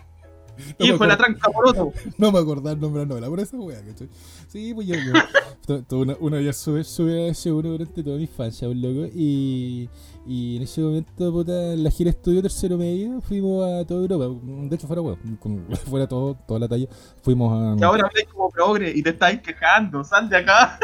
Hijo 0.79 0.97
de 0.99 1.07
la 1.07 1.17
tranca 1.17 1.49
poroto. 1.49 1.91
No 2.17 2.31
me 2.31 2.39
acordaba 2.39 2.71
el 2.71 2.79
nombre 2.79 3.01
de 3.01 3.05
la 3.05 3.09
novela, 3.09 3.29
por 3.29 3.39
esa 3.39 3.57
wea, 3.57 3.83
¿cachai? 3.85 4.09
Sí, 4.47 4.73
pues 4.73 4.87
yo, 4.87 4.95
una, 5.97 6.15
una 6.19 6.37
vez 6.37 6.57
sube, 6.57 6.83
sube 6.83 7.27
a 7.27 7.27
ese 7.27 7.51
uno 7.51 7.69
durante 7.69 8.03
toda 8.03 8.17
mi 8.17 8.23
infancia, 8.23 8.69
un 8.69 8.81
loco, 8.81 9.09
y, 9.13 9.89
y 10.25 10.57
en 10.57 10.63
ese 10.63 10.81
momento, 10.81 11.31
puta, 11.31 11.73
en 11.73 11.83
la 11.83 11.91
gira 11.91 12.09
estudio 12.09 12.41
tercero 12.41 12.77
medio, 12.77 13.21
fuimos 13.21 13.63
a 13.63 13.85
toda 13.85 14.01
Europa, 14.01 14.27
de 14.43 14.75
hecho 14.75 14.87
fuera 14.87 15.01
weón, 15.01 15.39
fuera 15.89 16.07
todo, 16.07 16.35
toda 16.47 16.59
la 16.59 16.67
talla, 16.67 16.87
fuimos 17.21 17.51
a... 17.53 17.79
Y 17.79 17.83
ahora 17.83 18.07
habláis 18.07 18.27
como 18.27 18.49
progre 18.49 18.91
y 18.95 19.01
te 19.01 19.11
estáis 19.11 19.41
quejando. 19.41 20.03
Sal 20.03 20.29
de 20.29 20.37
acá. 20.37 20.79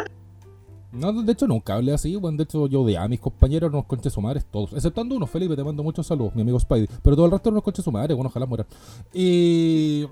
No, 0.91 1.13
de 1.13 1.31
hecho 1.31 1.47
nunca 1.47 1.75
hablé 1.75 1.93
así, 1.93 2.15
weón, 2.15 2.35
de 2.35 2.43
hecho 2.43 2.67
yo 2.67 2.81
odiaba 2.81 3.05
a 3.05 3.07
mis 3.07 3.19
compañeros, 3.19 3.71
nos 3.71 3.85
conché 3.85 4.09
su 4.09 4.21
madre, 4.21 4.41
todos, 4.51 4.73
exceptando 4.73 5.15
uno, 5.15 5.27
Felipe, 5.27 5.55
te 5.55 5.63
mando 5.63 5.83
muchos 5.83 6.07
saludos, 6.07 6.33
mi 6.33 6.41
amigo 6.41 6.59
Spidey, 6.59 6.87
pero 7.03 7.15
todo 7.15 7.25
el 7.27 7.31
resto 7.31 7.51
nos 7.51 7.61
conché 7.61 7.83
su 7.83 7.91
madre, 7.91 8.15
bueno, 8.15 8.29
ojalá 8.29 8.47
mueran. 8.47 8.65
Y... 9.13 10.07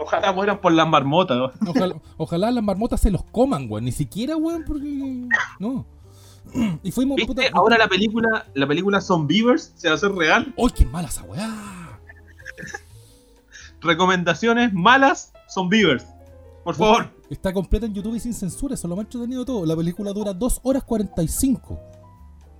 Ojalá 0.00 0.32
mueran 0.32 0.60
por 0.60 0.72
las 0.72 0.88
marmotas. 0.88 1.36
¿no? 1.36 1.70
Ojalá, 1.70 1.96
ojalá 2.16 2.50
las 2.52 2.62
marmotas 2.62 3.00
se 3.00 3.10
los 3.10 3.24
coman, 3.24 3.66
weón. 3.68 3.84
Ni 3.84 3.90
siquiera, 3.90 4.36
weón, 4.36 4.62
porque. 4.64 5.28
No. 5.58 5.84
Y 6.82 6.92
fuimos, 6.92 7.16
¿Viste? 7.16 7.34
puta. 7.34 7.42
Ahora 7.52 7.76
la 7.76 7.88
película, 7.88 8.46
la 8.54 8.66
película 8.66 9.00
Zombievers 9.00 9.72
se 9.74 9.88
va 9.88 9.92
a 9.92 9.96
hacer 9.96 10.12
real. 10.12 10.54
¡Ay, 10.56 10.68
qué 10.74 10.86
mala 10.86 11.08
esa 11.08 11.24
weá! 11.24 11.98
Recomendaciones 13.80 14.72
malas 14.72 15.32
Zombievers. 15.52 16.06
Por 16.68 16.74
favor. 16.74 17.10
Está 17.30 17.50
completa 17.50 17.86
en 17.86 17.94
YouTube 17.94 18.14
y 18.16 18.20
sin 18.20 18.34
censura, 18.34 18.74
eso 18.74 18.86
es 18.86 18.90
lo 18.90 18.94
más 18.96 19.06
entretenido 19.06 19.40
de 19.40 19.46
todo. 19.46 19.64
La 19.64 19.74
película 19.74 20.12
dura 20.12 20.34
2 20.34 20.60
horas 20.64 20.84
45. 20.84 21.80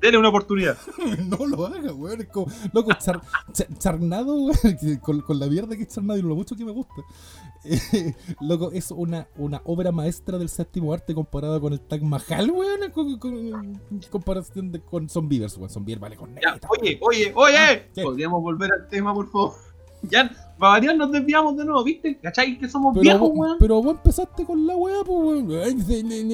Denle 0.00 0.16
una 0.18 0.30
oportunidad. 0.30 0.78
no 1.26 1.44
lo 1.44 1.66
haga, 1.66 1.92
weón. 1.92 2.22
Es 2.22 2.28
como, 2.28 2.46
loco, 2.72 2.90
char, 2.94 3.20
char- 3.52 3.68
charnado, 3.78 4.34
weón. 4.34 4.98
Con, 5.02 5.20
con 5.20 5.38
la 5.38 5.46
mierda 5.46 5.76
que 5.76 5.82
es 5.82 5.88
charnado 5.88 6.18
y 6.18 6.22
lo 6.22 6.34
mucho 6.34 6.56
que 6.56 6.64
me 6.64 6.72
gusta. 6.72 6.94
Eh, 7.64 8.14
loco, 8.40 8.70
es 8.72 8.90
una, 8.92 9.28
una 9.36 9.60
obra 9.66 9.92
maestra 9.92 10.38
del 10.38 10.48
séptimo 10.48 10.94
arte 10.94 11.12
comparada 11.14 11.60
con 11.60 11.74
el 11.74 11.80
Tag 11.80 12.02
Mahal, 12.02 12.50
weón. 12.50 12.90
Con, 12.92 13.18
con- 13.18 13.80
comparación 14.10 14.72
de, 14.72 14.80
con 14.80 15.06
Zombievers, 15.10 15.58
weón. 15.58 15.68
Zombievers 15.68 16.00
vale 16.00 16.16
con 16.16 16.34
Ya, 16.42 16.54
neta, 16.54 16.66
oye, 16.80 16.98
oye, 17.02 17.32
oye. 17.34 17.90
¿Qué? 17.94 18.02
Podríamos 18.04 18.40
volver 18.40 18.70
al 18.72 18.88
tema, 18.88 19.12
por 19.12 19.30
favor. 19.30 19.52
Ya, 20.02 20.30
para 20.58 20.72
variar 20.72 20.96
nos 20.96 21.12
desviamos 21.12 21.56
de 21.56 21.64
nuevo, 21.64 21.84
¿viste? 21.84 22.18
¿Cachai? 22.18 22.58
Que 22.58 22.68
somos 22.68 22.92
Pero, 22.92 23.02
viejos, 23.02 23.20
vos, 23.28 23.38
weón. 23.38 23.56
pero 23.60 23.82
vos 23.82 23.94
empezaste 23.96 24.44
con 24.44 24.66
la 24.66 24.74
weá, 24.76 25.04
pues 25.04 25.18
weón. 25.18 25.50
Ay, 25.62 25.76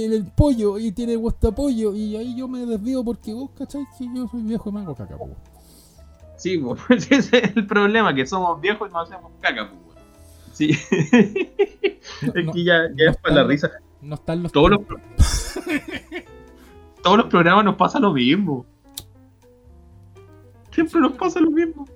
El, 0.05 0.25
pollo 0.35 0.79
y 0.79 0.93
tiene 0.93 1.15
a 1.15 1.51
pollo. 1.51 1.95
Y 1.95 2.17
ahí 2.17 2.35
yo 2.37 2.49
me 2.49 2.65
desvío 2.65 3.05
porque 3.05 3.35
vos, 3.35 3.51
¿cachai? 3.57 3.85
Que 3.99 4.07
yo 4.15 4.27
soy 4.29 4.43
viejo 4.43 4.71
y 4.71 4.73
me 4.73 4.81
hago 4.81 4.95
caca, 4.95 5.17
pues. 5.19 5.33
Sí, 6.37 6.59
pues 6.89 7.11
ese 7.11 7.39
es 7.39 7.57
el 7.57 7.67
problema, 7.67 8.15
que 8.15 8.27
somos 8.27 8.61
viejos 8.61 8.89
y 8.89 8.93
no 8.93 9.01
hacemos 9.01 9.31
caca, 9.41 9.71
pues, 9.71 9.81
weón. 9.89 10.05
Sí. 10.53 10.71
No, 12.23 12.33
es 12.35 12.45
no- 12.47 12.53
que 12.53 12.65
ya, 12.65 12.75
ya 12.97 13.05
no 13.07 13.11
es 13.11 13.17
para 13.19 13.35
la 13.37 13.45
risa. 13.45 13.71
no 14.01 14.15
están 14.15 14.43
los. 14.43 14.53
Todos 14.53 14.71
los, 14.71 14.81
todos 17.03 17.19
los 17.19 17.27
programas 17.27 17.65
nos 17.65 17.77
pasa 17.77 17.99
lo 18.01 18.13
mismo. 18.13 18.65
Siempre 20.71 21.01
nos 21.01 21.13
pasa 21.13 21.41
lo 21.41 21.51
mismo. 21.51 21.87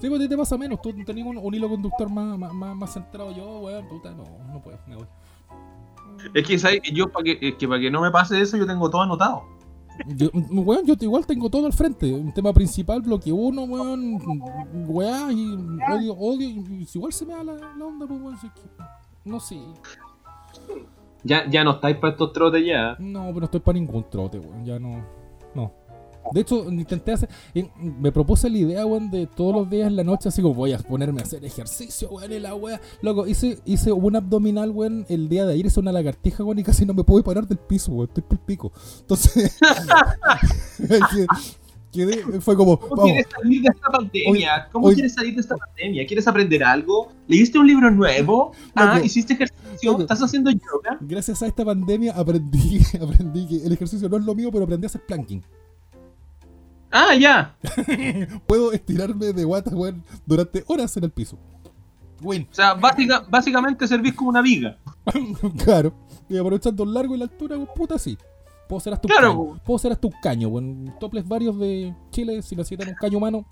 Sí, 0.00 0.08
pues 0.08 0.28
te 0.28 0.36
pasa 0.36 0.56
menos. 0.56 0.80
Tú 0.80 0.92
tenés 1.04 1.24
un, 1.24 1.36
un 1.36 1.54
hilo 1.54 1.68
conductor 1.68 2.08
más, 2.10 2.38
más, 2.38 2.74
más, 2.74 2.92
centrado. 2.92 3.32
Yo, 3.36 3.60
weón, 3.60 3.86
puta, 3.86 4.10
no, 4.12 4.24
no 4.50 4.62
puedo, 4.62 4.78
me 4.86 4.96
voy. 4.96 5.06
Es 6.34 6.46
que, 6.46 6.58
¿sabes? 6.58 6.80
Yo, 6.92 7.10
para 7.10 7.24
que, 7.24 7.38
es 7.40 7.54
que 7.56 7.68
para 7.68 7.80
que 7.80 7.90
no 7.90 8.00
me 8.00 8.10
pase 8.10 8.40
eso, 8.40 8.56
yo 8.56 8.66
tengo 8.66 8.88
todo 8.88 9.02
anotado. 9.02 9.42
Yo, 10.06 10.30
weón, 10.50 10.86
yo 10.86 10.94
igual 11.00 11.26
tengo 11.26 11.50
todo 11.50 11.66
al 11.66 11.74
frente. 11.74 12.10
Un 12.12 12.32
tema 12.32 12.52
principal, 12.52 13.02
bloque 13.02 13.30
uno, 13.30 13.64
weón. 13.64 14.18
Weá, 14.88 15.30
y 15.32 15.54
odio, 15.92 16.14
odio. 16.14 16.48
Y, 16.48 16.88
igual 16.94 17.12
se 17.12 17.26
me 17.26 17.34
da 17.34 17.44
la, 17.44 17.52
la 17.76 17.84
onda, 17.84 18.06
pues 18.06 18.20
weón. 18.20 18.38
si 18.38 18.46
es 18.46 18.52
que- 18.54 18.60
no 19.24 19.38
sé. 19.38 19.60
Ya, 21.22 21.46
ya 21.50 21.62
no 21.62 21.72
estáis 21.72 21.96
para 21.98 22.12
estos 22.12 22.32
trotes 22.32 22.64
ya. 22.64 22.96
No, 22.98 23.26
pero 23.26 23.40
no 23.40 23.44
estoy 23.44 23.60
para 23.60 23.78
ningún 23.78 24.08
trote, 24.08 24.38
weón. 24.38 24.64
Ya. 24.64 24.78
No. 24.78 25.19
De 26.32 26.40
hecho, 26.40 26.70
intenté 26.70 27.12
hacer. 27.12 27.28
Me 27.76 28.12
propuse 28.12 28.48
la 28.48 28.58
idea, 28.58 28.86
weón, 28.86 29.10
de 29.10 29.26
todos 29.26 29.54
los 29.54 29.70
días 29.70 29.88
en 29.88 29.96
la 29.96 30.04
noche, 30.04 30.28
así 30.28 30.40
como 30.42 30.54
voy 30.54 30.72
a 30.72 30.78
ponerme 30.78 31.20
a 31.20 31.24
hacer 31.24 31.44
ejercicio, 31.44 32.08
weón, 32.10 32.32
y 32.32 32.38
la 32.38 32.54
weá. 32.54 32.80
Loco, 33.02 33.26
hice, 33.26 33.58
hice 33.64 33.92
un 33.92 34.16
abdominal, 34.16 34.70
weón, 34.70 35.06
el 35.08 35.28
día 35.28 35.44
de 35.46 35.54
ayer, 35.54 35.66
hice 35.66 35.80
una 35.80 35.92
lagartija, 35.92 36.44
weón, 36.44 36.58
y 36.58 36.62
casi 36.62 36.86
no 36.86 36.94
me 36.94 37.04
puedo 37.04 37.22
parar 37.24 37.46
del 37.46 37.58
piso, 37.58 37.92
weón. 37.92 38.08
Estoy 38.08 38.22
por 38.22 38.38
pico. 38.40 38.72
Entonces. 39.00 39.58
quedé- 41.92 42.40
fue 42.40 42.56
como. 42.56 42.78
¿Cómo 42.78 42.96
Vamos, 42.96 43.12
quieres 43.12 43.26
salir 43.32 43.62
de 43.62 43.68
esta 43.68 43.88
pandemia? 43.90 44.68
¿Cómo 44.72 44.86
hoy- 44.86 44.94
quieres 44.94 45.14
salir 45.14 45.34
de 45.34 45.40
esta 45.40 45.56
pandemia? 45.56 46.06
¿Quieres 46.06 46.26
aprender 46.28 46.62
algo? 46.64 47.08
¿Leíste 47.26 47.58
un 47.58 47.66
libro 47.66 47.90
nuevo? 47.90 48.52
Ah. 48.74 49.00
¿hiciste 49.02 49.34
ejercicio? 49.34 49.98
¿Estás 50.00 50.20
haciendo 50.22 50.50
yoga? 50.50 50.98
gracias 51.00 51.42
a 51.42 51.46
esta 51.46 51.64
pandemia 51.64 52.12
aprendí, 52.12 52.80
aprendí 53.00 53.46
que 53.46 53.66
el 53.66 53.72
ejercicio 53.72 54.08
no 54.08 54.16
es 54.16 54.24
lo 54.24 54.34
mío, 54.34 54.50
pero 54.52 54.64
aprendí 54.64 54.86
a 54.86 54.88
hacer 54.88 55.04
planking. 55.06 55.42
Ah, 56.90 57.14
ya. 57.14 57.56
Puedo 58.46 58.72
estirarme 58.72 59.32
de 59.32 59.44
guata, 59.44 59.70
weón, 59.70 60.02
durante 60.26 60.64
horas 60.66 60.96
en 60.96 61.04
el 61.04 61.10
piso. 61.10 61.38
Win. 62.22 62.46
O 62.50 62.54
sea, 62.54 62.74
básica- 62.74 63.24
básicamente 63.28 63.86
servís 63.88 64.14
como 64.14 64.30
una 64.30 64.42
viga. 64.42 64.76
claro. 65.64 65.92
Y 66.28 66.36
aprovechando 66.36 66.84
el 66.84 66.92
largo 66.92 67.14
y 67.14 67.18
la 67.18 67.24
altura, 67.24 67.56
weón, 67.56 67.68
puta 67.74 67.98
sí. 67.98 68.18
Puedo 68.68 68.80
ser 68.80 68.92
hasta 68.92 69.06
un 69.06 69.10
Claro, 69.12 69.28
caño. 69.32 69.40
weón. 69.42 69.58
Puedo 69.60 69.78
ser 69.78 69.92
hasta 69.92 70.06
un 70.06 70.14
caño, 70.22 70.48
weón. 70.48 70.94
Toples 71.00 71.26
varios 71.26 71.58
de 71.58 71.94
Chile, 72.10 72.42
si 72.42 72.54
necesitan 72.56 72.88
un 72.88 72.94
caño 72.94 73.18
humano. 73.18 73.44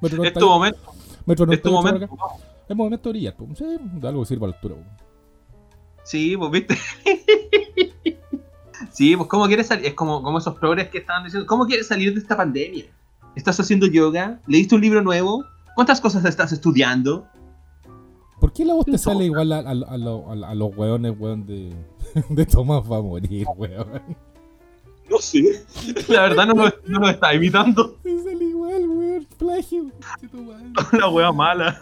Metro 0.00 0.16
Es 0.24 0.34
98, 0.34 0.40
tu 0.40 0.48
momento. 0.48 0.78
metro 1.26 1.52
Es 1.52 1.62
tu 1.62 1.70
98 1.70 1.70
por 1.70 1.72
momento. 1.72 2.14
acá. 2.14 2.44
Es 2.68 2.76
momento 2.76 3.08
de 3.08 3.12
brillar, 3.12 3.36
pues. 3.36 3.58
Sí, 3.58 3.64
algo 4.06 4.20
que 4.22 4.26
sirva 4.26 4.46
a 4.46 4.50
la 4.50 4.56
altura, 4.56 4.74
weón. 4.74 4.88
Sí, 6.04 6.36
pues 6.36 6.50
viste. 6.50 6.76
sí, 8.90 9.16
pues 9.16 9.28
¿cómo 9.28 9.46
quieres 9.46 9.66
salir? 9.68 9.86
Es 9.86 9.94
como, 9.94 10.22
como 10.22 10.38
esos 10.38 10.56
progres 10.58 10.88
que 10.88 10.98
estaban 10.98 11.24
diciendo. 11.24 11.46
¿Cómo 11.46 11.66
quieres 11.66 11.86
salir 11.88 12.12
de 12.14 12.20
esta 12.20 12.36
pandemia? 12.36 12.86
¿Estás 13.36 13.58
haciendo 13.60 13.86
yoga? 13.86 14.40
¿Leíste 14.46 14.74
un 14.74 14.80
libro 14.80 15.02
nuevo? 15.02 15.44
¿Cuántas 15.74 16.00
cosas 16.00 16.24
estás 16.24 16.52
estudiando? 16.52 17.26
¿Por 18.40 18.52
qué 18.52 18.64
la 18.64 18.74
voz 18.74 18.84
te 18.86 18.98
sale 18.98 19.24
igual 19.26 19.52
a, 19.52 19.58
a, 19.58 19.70
a, 19.70 19.96
lo- 19.96 20.28
a- 20.30 20.48
a 20.50 20.54
los 20.54 20.76
weones, 20.76 21.14
weón, 21.18 21.46
de, 21.46 21.72
de 22.28 22.46
Tomás 22.46 22.82
va 22.90 22.98
a 22.98 23.02
morir, 23.02 23.46
weón? 23.56 24.16
No 25.10 25.18
sé. 25.18 25.64
La 26.08 26.22
verdad 26.22 26.46
no 26.46 26.54
lo, 26.54 26.72
no 26.86 26.98
lo 27.00 27.08
está 27.08 27.34
imitando. 27.34 27.92
Te 28.02 28.18
sale 28.22 28.44
igual, 28.44 28.88
weón. 28.88 29.26
Plagio. 29.38 29.90
La 30.92 31.08
wea 31.08 31.30
mala. 31.32 31.78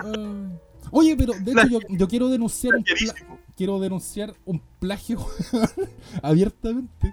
Oye, 0.90 1.16
pero 1.16 1.32
de 1.40 1.52
hecho 1.52 1.66
yo, 1.68 1.78
yo 1.88 2.08
quiero 2.08 2.28
denunciar 2.28 2.74
un, 2.76 2.82
pla-. 2.84 3.38
Quiero 3.60 3.78
denunciar 3.78 4.32
un 4.46 4.62
plagio 4.78 5.18
abiertamente, 6.22 7.12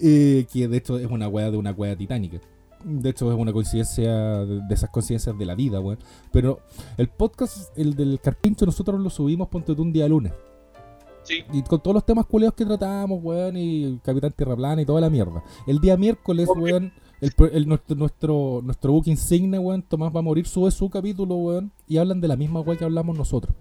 eh, 0.00 0.46
que 0.50 0.66
de 0.68 0.76
hecho 0.78 0.98
es 0.98 1.10
una 1.10 1.28
weá 1.28 1.50
de 1.50 1.58
una 1.58 1.70
weá 1.72 1.94
titánica. 1.94 2.38
De 2.82 3.10
hecho 3.10 3.30
es 3.30 3.38
una 3.38 3.52
coincidencia 3.52 4.10
de, 4.46 4.60
de 4.66 4.74
esas 4.74 4.88
coincidencias 4.88 5.36
de 5.38 5.44
la 5.44 5.54
vida, 5.54 5.80
weón. 5.80 5.98
Pero 6.32 6.60
el 6.96 7.08
podcast, 7.08 7.76
el 7.78 7.94
del 7.94 8.20
carpincho, 8.22 8.64
nosotros 8.64 8.98
lo 9.00 9.10
subimos, 9.10 9.48
ponte 9.48 9.74
tú 9.74 9.82
un 9.82 9.92
día 9.92 10.08
lunes. 10.08 10.32
Sí. 11.24 11.44
Y 11.52 11.62
con 11.62 11.80
todos 11.82 11.92
los 11.94 12.06
temas 12.06 12.24
culeos 12.24 12.54
que 12.54 12.64
tratamos, 12.64 13.20
weón, 13.22 13.54
y 13.58 14.00
Capitán 14.02 14.32
Tierra 14.32 14.56
Plana 14.56 14.80
y 14.80 14.86
toda 14.86 15.00
la 15.02 15.10
mierda. 15.10 15.44
El 15.66 15.78
día 15.78 15.98
miércoles, 15.98 16.48
Ok. 16.48 16.56
weón, 16.58 16.90
el, 17.20 17.68
nuestro, 17.68 17.96
nuestro, 17.96 18.60
nuestro 18.64 18.92
book 18.92 19.04
insigne, 19.08 19.58
weón, 19.58 19.82
Tomás 19.82 20.10
va 20.10 20.20
a 20.20 20.22
morir, 20.22 20.46
sube 20.48 20.70
su 20.70 20.88
capítulo, 20.88 21.34
weón, 21.36 21.70
y 21.86 21.98
hablan 21.98 22.22
de 22.22 22.28
la 22.28 22.36
misma 22.36 22.60
weón 22.60 22.78
que 22.78 22.84
hablamos 22.86 23.14
nosotros. 23.16 23.54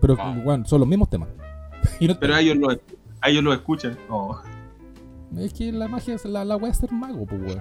Pero, 0.00 0.16
Ah. 0.18 0.36
weón, 0.44 0.66
son 0.66 0.80
los 0.80 0.88
mismos 0.88 1.08
temas. 1.10 1.28
Y 2.00 2.08
no- 2.08 2.18
Pero 2.18 2.34
a 2.34 2.40
ellos 2.40 2.56
lo, 2.56 2.70
a 2.70 3.28
ellos 3.30 3.42
lo 3.44 3.52
escuchan. 3.52 3.96
Oh. 4.08 4.38
Es 5.38 5.52
que 5.54 5.72
la 5.72 5.88
magia, 5.88 6.14
es 6.14 6.24
la, 6.24 6.44
la 6.44 6.56
weá 6.56 6.70
es 6.70 6.78
ser 6.78 6.92
mago, 6.92 7.24
pues 7.26 7.40
weón. 7.40 7.60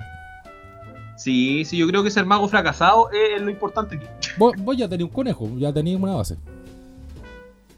Sí, 1.18 1.64
sí, 1.66 1.78
yo 1.78 1.88
creo 1.88 2.04
que 2.04 2.10
ser 2.10 2.26
mago 2.26 2.48
fracasado 2.48 3.10
es 3.12 3.42
lo 3.42 3.50
importante 3.52 3.96
aquí. 3.98 4.06
Vos, 4.38 4.54
vos 4.58 4.76
ya 4.76 4.90
tenías 4.90 5.08
un 5.10 5.14
conejo, 5.14 5.50
ya 5.58 5.72
tenías 5.72 6.02
una 6.02 6.16
base. 6.16 6.38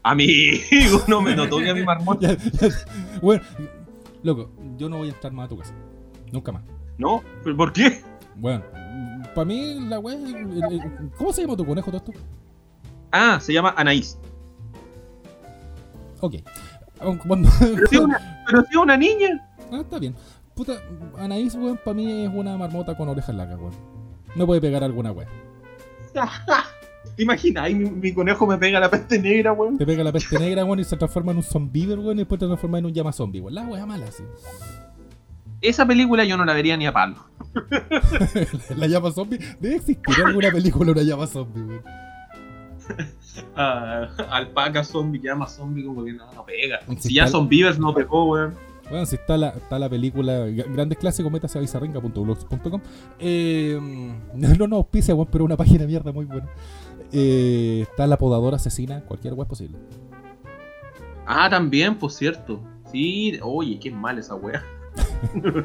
Amigo, 0.02 1.00
no 1.08 1.22
me 1.22 1.34
notó 1.34 1.58
que 1.58 1.70
a 1.70 1.74
mi 1.74 1.82
marmota. 1.84 2.28
Ya- 2.34 2.36
ya- 2.68 3.20
bueno, 3.22 3.42
loco, 4.22 4.50
yo 4.76 4.88
no 4.88 4.98
voy 4.98 5.08
a 5.08 5.12
entrar 5.12 5.32
más 5.32 5.46
a 5.46 5.48
tu 5.48 5.58
casa. 5.58 5.74
Nunca 6.32 6.52
más. 6.52 6.62
¿No? 6.98 7.22
¿Pero 7.42 7.56
¿Por 7.56 7.72
qué? 7.72 8.02
Bueno, 8.36 8.64
para 9.34 9.44
mí 9.44 9.78
la 9.88 9.98
weá. 9.98 10.14
el- 10.16 10.62
el- 10.62 11.10
¿Cómo 11.16 11.32
se 11.32 11.42
llama 11.42 11.56
tu 11.56 11.64
conejo 11.66 11.90
todo 11.90 11.98
esto? 11.98 12.12
Ah, 13.12 13.38
se 13.40 13.52
llama 13.52 13.74
Anaís. 13.76 14.18
Ok. 16.24 16.36
Cuando, 17.26 17.50
Pero 17.60 17.86
si 17.86 17.96
es 17.96 18.00
una, 18.00 18.44
pero 18.46 18.62
si 18.62 18.70
es 18.70 18.76
una 18.76 18.96
niña. 18.96 19.46
Ah, 19.70 19.80
está 19.82 19.98
bien. 19.98 20.14
Puta, 20.54 20.80
Anaís, 21.18 21.54
weón, 21.54 21.78
para 21.84 21.94
mí 21.94 22.24
es 22.24 22.30
una 22.32 22.56
marmota 22.56 22.96
con 22.96 23.08
orejas 23.10 23.34
largas, 23.34 23.58
weón. 23.58 23.74
No 24.34 24.46
puede 24.46 24.60
pegar 24.62 24.82
alguna 24.82 25.12
weá. 25.12 25.28
¿Te 27.16 27.22
imaginas? 27.22 27.64
Ahí 27.64 27.74
mi, 27.74 27.90
mi 27.90 28.14
conejo 28.14 28.46
me 28.46 28.56
pega 28.56 28.80
la 28.80 28.90
peste 28.90 29.18
negra, 29.18 29.52
weón. 29.52 29.76
Te 29.76 29.84
pega 29.84 30.02
la 30.02 30.12
peste 30.12 30.38
negra, 30.38 30.64
weón, 30.64 30.80
y 30.80 30.84
se 30.84 30.96
transforma 30.96 31.32
en 31.32 31.38
un 31.38 31.42
zombie, 31.42 31.88
weón, 31.88 32.16
y 32.16 32.20
después 32.20 32.38
te 32.38 32.46
transforma 32.46 32.78
en 32.78 32.86
un 32.86 32.94
llama 32.94 33.12
zombie, 33.12 33.40
weón. 33.42 33.54
La 33.54 33.66
weá 33.66 33.84
mala, 33.84 34.10
sí. 34.10 34.22
Esa 35.60 35.86
película 35.86 36.24
yo 36.24 36.38
no 36.38 36.46
la 36.46 36.54
vería 36.54 36.78
ni 36.78 36.86
a 36.86 36.92
palo. 36.92 37.16
la 38.76 38.86
llama 38.86 39.10
zombie. 39.10 39.38
Debe 39.60 39.76
existir 39.76 40.24
alguna 40.24 40.50
película 40.50 40.92
una 40.92 41.02
llama 41.02 41.26
zombie, 41.26 41.62
weón. 41.62 41.82
Ah, 43.56 44.08
alpaca 44.30 44.84
zombie, 44.84 45.20
llama 45.20 45.46
zombie, 45.46 45.84
como 45.84 46.04
que 46.04 46.12
no, 46.12 46.32
no 46.32 46.44
pega. 46.44 46.80
Sí, 46.88 47.08
Si 47.08 47.14
ya 47.14 47.26
Beavers 47.26 47.78
no 47.78 47.92
pegó, 47.94 48.30
weón. 48.30 48.54
Bueno, 48.88 49.06
si 49.06 49.16
está 49.16 49.36
la, 49.36 49.48
está 49.48 49.78
la 49.78 49.88
película 49.88 50.46
Grandes 50.46 50.98
Clásicos, 50.98 51.32
métase 51.32 51.58
a 51.58 51.60
bizarringa.blogs.com. 51.60 52.80
Eh, 53.18 53.78
no 54.34 54.66
nos 54.68 54.76
auspicia, 54.78 55.14
weón, 55.14 55.28
pero 55.30 55.44
una 55.44 55.56
página 55.56 55.80
de 55.80 55.86
mierda 55.86 56.12
muy 56.12 56.26
buena. 56.26 56.46
Eh, 57.12 57.80
está 57.88 58.06
la 58.06 58.18
podadora 58.18 58.56
asesina, 58.56 59.00
cualquier 59.02 59.34
weá 59.34 59.44
es 59.44 59.48
posible. 59.48 59.78
Ah, 61.26 61.48
también, 61.48 61.96
por 61.96 62.10
cierto. 62.10 62.60
Sí, 62.90 63.38
oye, 63.42 63.78
qué 63.78 63.90
mal 63.90 64.18
esa 64.18 64.34
wea. 64.34 64.62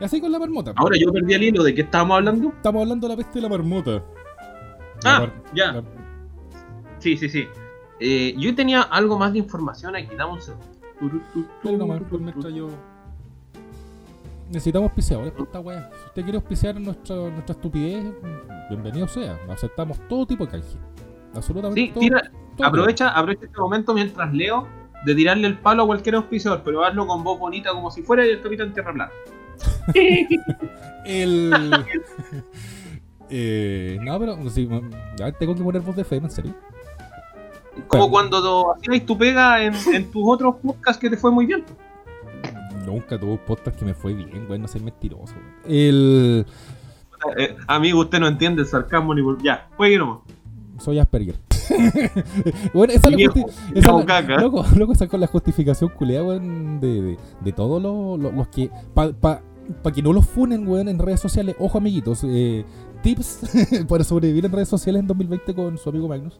Y 0.00 0.04
así 0.04 0.18
con 0.20 0.32
la 0.32 0.38
marmota. 0.38 0.72
Ahora 0.76 0.96
yo 0.98 1.12
perdí 1.12 1.34
el 1.34 1.42
hilo 1.42 1.62
de 1.62 1.74
qué 1.74 1.82
estábamos 1.82 2.16
hablando. 2.16 2.48
Estamos 2.48 2.80
hablando 2.82 3.06
de 3.06 3.12
la 3.14 3.16
peste 3.18 3.34
de 3.38 3.42
la 3.42 3.48
marmota. 3.50 4.02
Ah, 5.04 5.20
La 5.20 5.32
ya. 5.54 5.72
la- 5.72 5.84
Sí, 7.06 7.16
sí, 7.16 7.28
sí. 7.28 7.46
Eh, 8.00 8.34
yo 8.36 8.52
tenía 8.56 8.82
algo 8.82 9.16
más 9.16 9.32
de 9.32 9.38
información 9.38 9.94
aquí, 9.94 10.08
dame 10.16 10.32
un 10.32 10.40
segundo. 10.42 10.66
Yo- 12.52 12.68
Necesitamos 14.50 14.88
auspiciadores 14.88 15.32
por 15.32 15.46
esta 15.46 15.60
weá. 15.60 15.88
Si 16.00 16.06
usted 16.06 16.22
quiere 16.24 16.38
auspiciar 16.38 16.80
nuestra, 16.80 17.14
nuestra 17.14 17.52
estupidez, 17.54 18.12
bienvenido 18.68 19.06
sea. 19.06 19.38
Aceptamos 19.48 20.00
todo 20.08 20.26
tipo 20.26 20.46
de 20.46 20.50
canje. 20.50 20.76
Absolutamente 21.32 21.80
Sí, 21.80 21.88
todo. 21.92 22.00
tira, 22.00 22.30
todo. 22.56 22.66
aprovecha, 22.66 23.10
aprovecha 23.10 23.44
este 23.46 23.60
momento 23.60 23.94
mientras 23.94 24.34
leo 24.34 24.66
de 25.04 25.14
tirarle 25.14 25.46
el 25.46 25.58
palo 25.58 25.84
a 25.84 25.86
cualquier 25.86 26.16
auspiciador, 26.16 26.62
pero 26.64 26.84
hazlo 26.84 27.06
con 27.06 27.22
voz 27.22 27.38
bonita 27.38 27.70
como 27.70 27.88
si 27.92 28.02
fuera 28.02 28.24
el 28.24 28.42
Capitán 28.42 28.72
Tierra 28.74 28.92
Plana. 28.92 29.12
El. 31.06 31.72
eh, 33.30 33.96
no, 34.02 34.18
pero 34.18 34.50
sí, 34.50 34.68
ya 35.16 35.30
tengo 35.30 35.54
que 35.54 35.62
poner 35.62 35.82
voz 35.82 35.94
de 35.94 36.02
fe, 36.02 36.16
en 36.16 36.30
serio. 36.32 36.52
Como 37.88 38.10
cuando 38.10 38.74
hacías 38.74 39.04
tu 39.06 39.16
pega 39.18 39.62
en, 39.62 39.74
en 39.92 40.10
tus 40.10 40.22
otros 40.26 40.56
podcasts 40.62 40.98
que 41.00 41.10
te 41.10 41.16
fue 41.16 41.30
muy 41.30 41.46
bien. 41.46 41.64
Nunca 42.84 43.18
tuve 43.18 43.32
un 43.32 43.38
podcast 43.38 43.76
que 43.78 43.84
me 43.84 43.94
fue 43.94 44.14
bien, 44.14 44.46
güey, 44.46 44.58
no 44.60 44.68
ser 44.68 44.82
mentiroso. 44.82 45.34
güey. 45.64 45.76
El. 45.88 46.46
Eh, 47.38 47.56
amigo, 47.66 48.00
usted 48.00 48.20
no 48.20 48.28
entiende 48.28 48.62
el 48.62 48.68
sarcasmo 48.68 49.14
ni 49.14 49.22
por... 49.22 49.42
Ya, 49.42 49.68
juegue 49.76 49.98
nomás. 49.98 50.18
Soy 50.78 50.98
Asperger. 50.98 51.34
bueno, 52.74 52.92
esa 52.92 53.08
es 53.08 53.16
justi- 53.16 53.44
la- 53.74 54.20
loco, 54.40 54.64
loco, 54.76 54.92
esa 54.92 55.08
con 55.08 55.20
la 55.20 55.26
justificación 55.26 55.90
culeada, 55.90 56.24
weón, 56.26 56.78
de, 56.80 57.02
de, 57.02 57.18
de 57.40 57.52
todos 57.52 57.82
los, 57.82 58.20
los, 58.20 58.32
los 58.34 58.48
que. 58.48 58.70
Para 58.94 59.12
pa, 59.12 59.40
pa 59.82 59.90
que 59.92 60.02
no 60.02 60.12
los 60.12 60.26
funen, 60.26 60.68
weón, 60.68 60.88
en 60.88 60.98
redes 60.98 61.18
sociales. 61.20 61.56
Ojo, 61.58 61.78
amiguitos. 61.78 62.22
eh, 62.24 62.64
tips 63.02 63.40
para 63.88 64.04
sobrevivir 64.04 64.44
en 64.46 64.52
redes 64.52 64.68
sociales 64.68 65.00
en 65.00 65.06
2020 65.08 65.54
con 65.54 65.78
su 65.78 65.88
amigo 65.88 66.06
Magnus. 66.06 66.38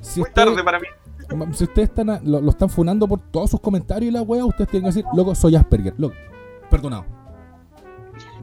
Si 0.00 0.20
Muy 0.20 0.28
usted- 0.28 0.44
tarde 0.44 0.62
para 0.64 0.78
mí. 0.80 0.86
Si 1.54 1.64
ustedes 1.64 1.88
están 1.88 2.10
a- 2.10 2.20
lo, 2.22 2.40
lo 2.40 2.50
están 2.50 2.68
funando 2.70 3.08
por 3.08 3.18
todos 3.20 3.50
sus 3.50 3.60
comentarios 3.60 4.10
y 4.10 4.12
la 4.12 4.22
wea, 4.22 4.44
ustedes 4.44 4.70
tienen 4.70 4.90
que 4.90 4.96
decir, 4.96 5.04
loco, 5.16 5.34
soy 5.34 5.56
Asperger, 5.56 5.94
loco. 5.98 6.14
Perdonado. 6.70 7.04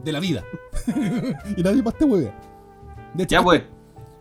De 0.04 0.12
la 0.12 0.20
vida. 0.20 0.42
y 1.56 1.62
nadie 1.62 1.82
más 1.82 1.94
te 1.94 2.04
hueve. 2.04 2.32
De 3.14 3.22
hecho, 3.24 3.36
Ya 3.36 3.42
pues. 3.42 3.62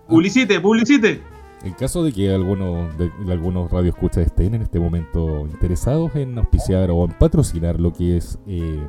Publicite, 0.08 0.60
publicite. 0.62 1.22
en 1.64 1.74
caso 1.74 2.04
de 2.04 2.12
que 2.14 2.34
algunos 2.34 2.96
de, 2.98 3.10
de 3.26 3.32
algunos 3.34 3.72
radioescuchas 3.72 4.26
estén 4.26 4.54
en 4.56 4.62
este 4.62 4.80
momento 4.80 5.42
interesados 5.48 6.14
en 6.16 6.38
auspiciar 6.38 6.90
o 6.92 7.06
en 7.06 7.12
patrocinar 7.12 7.80
lo 7.80 7.92
que 7.94 8.18
es. 8.18 8.38
Eh, 8.48 8.86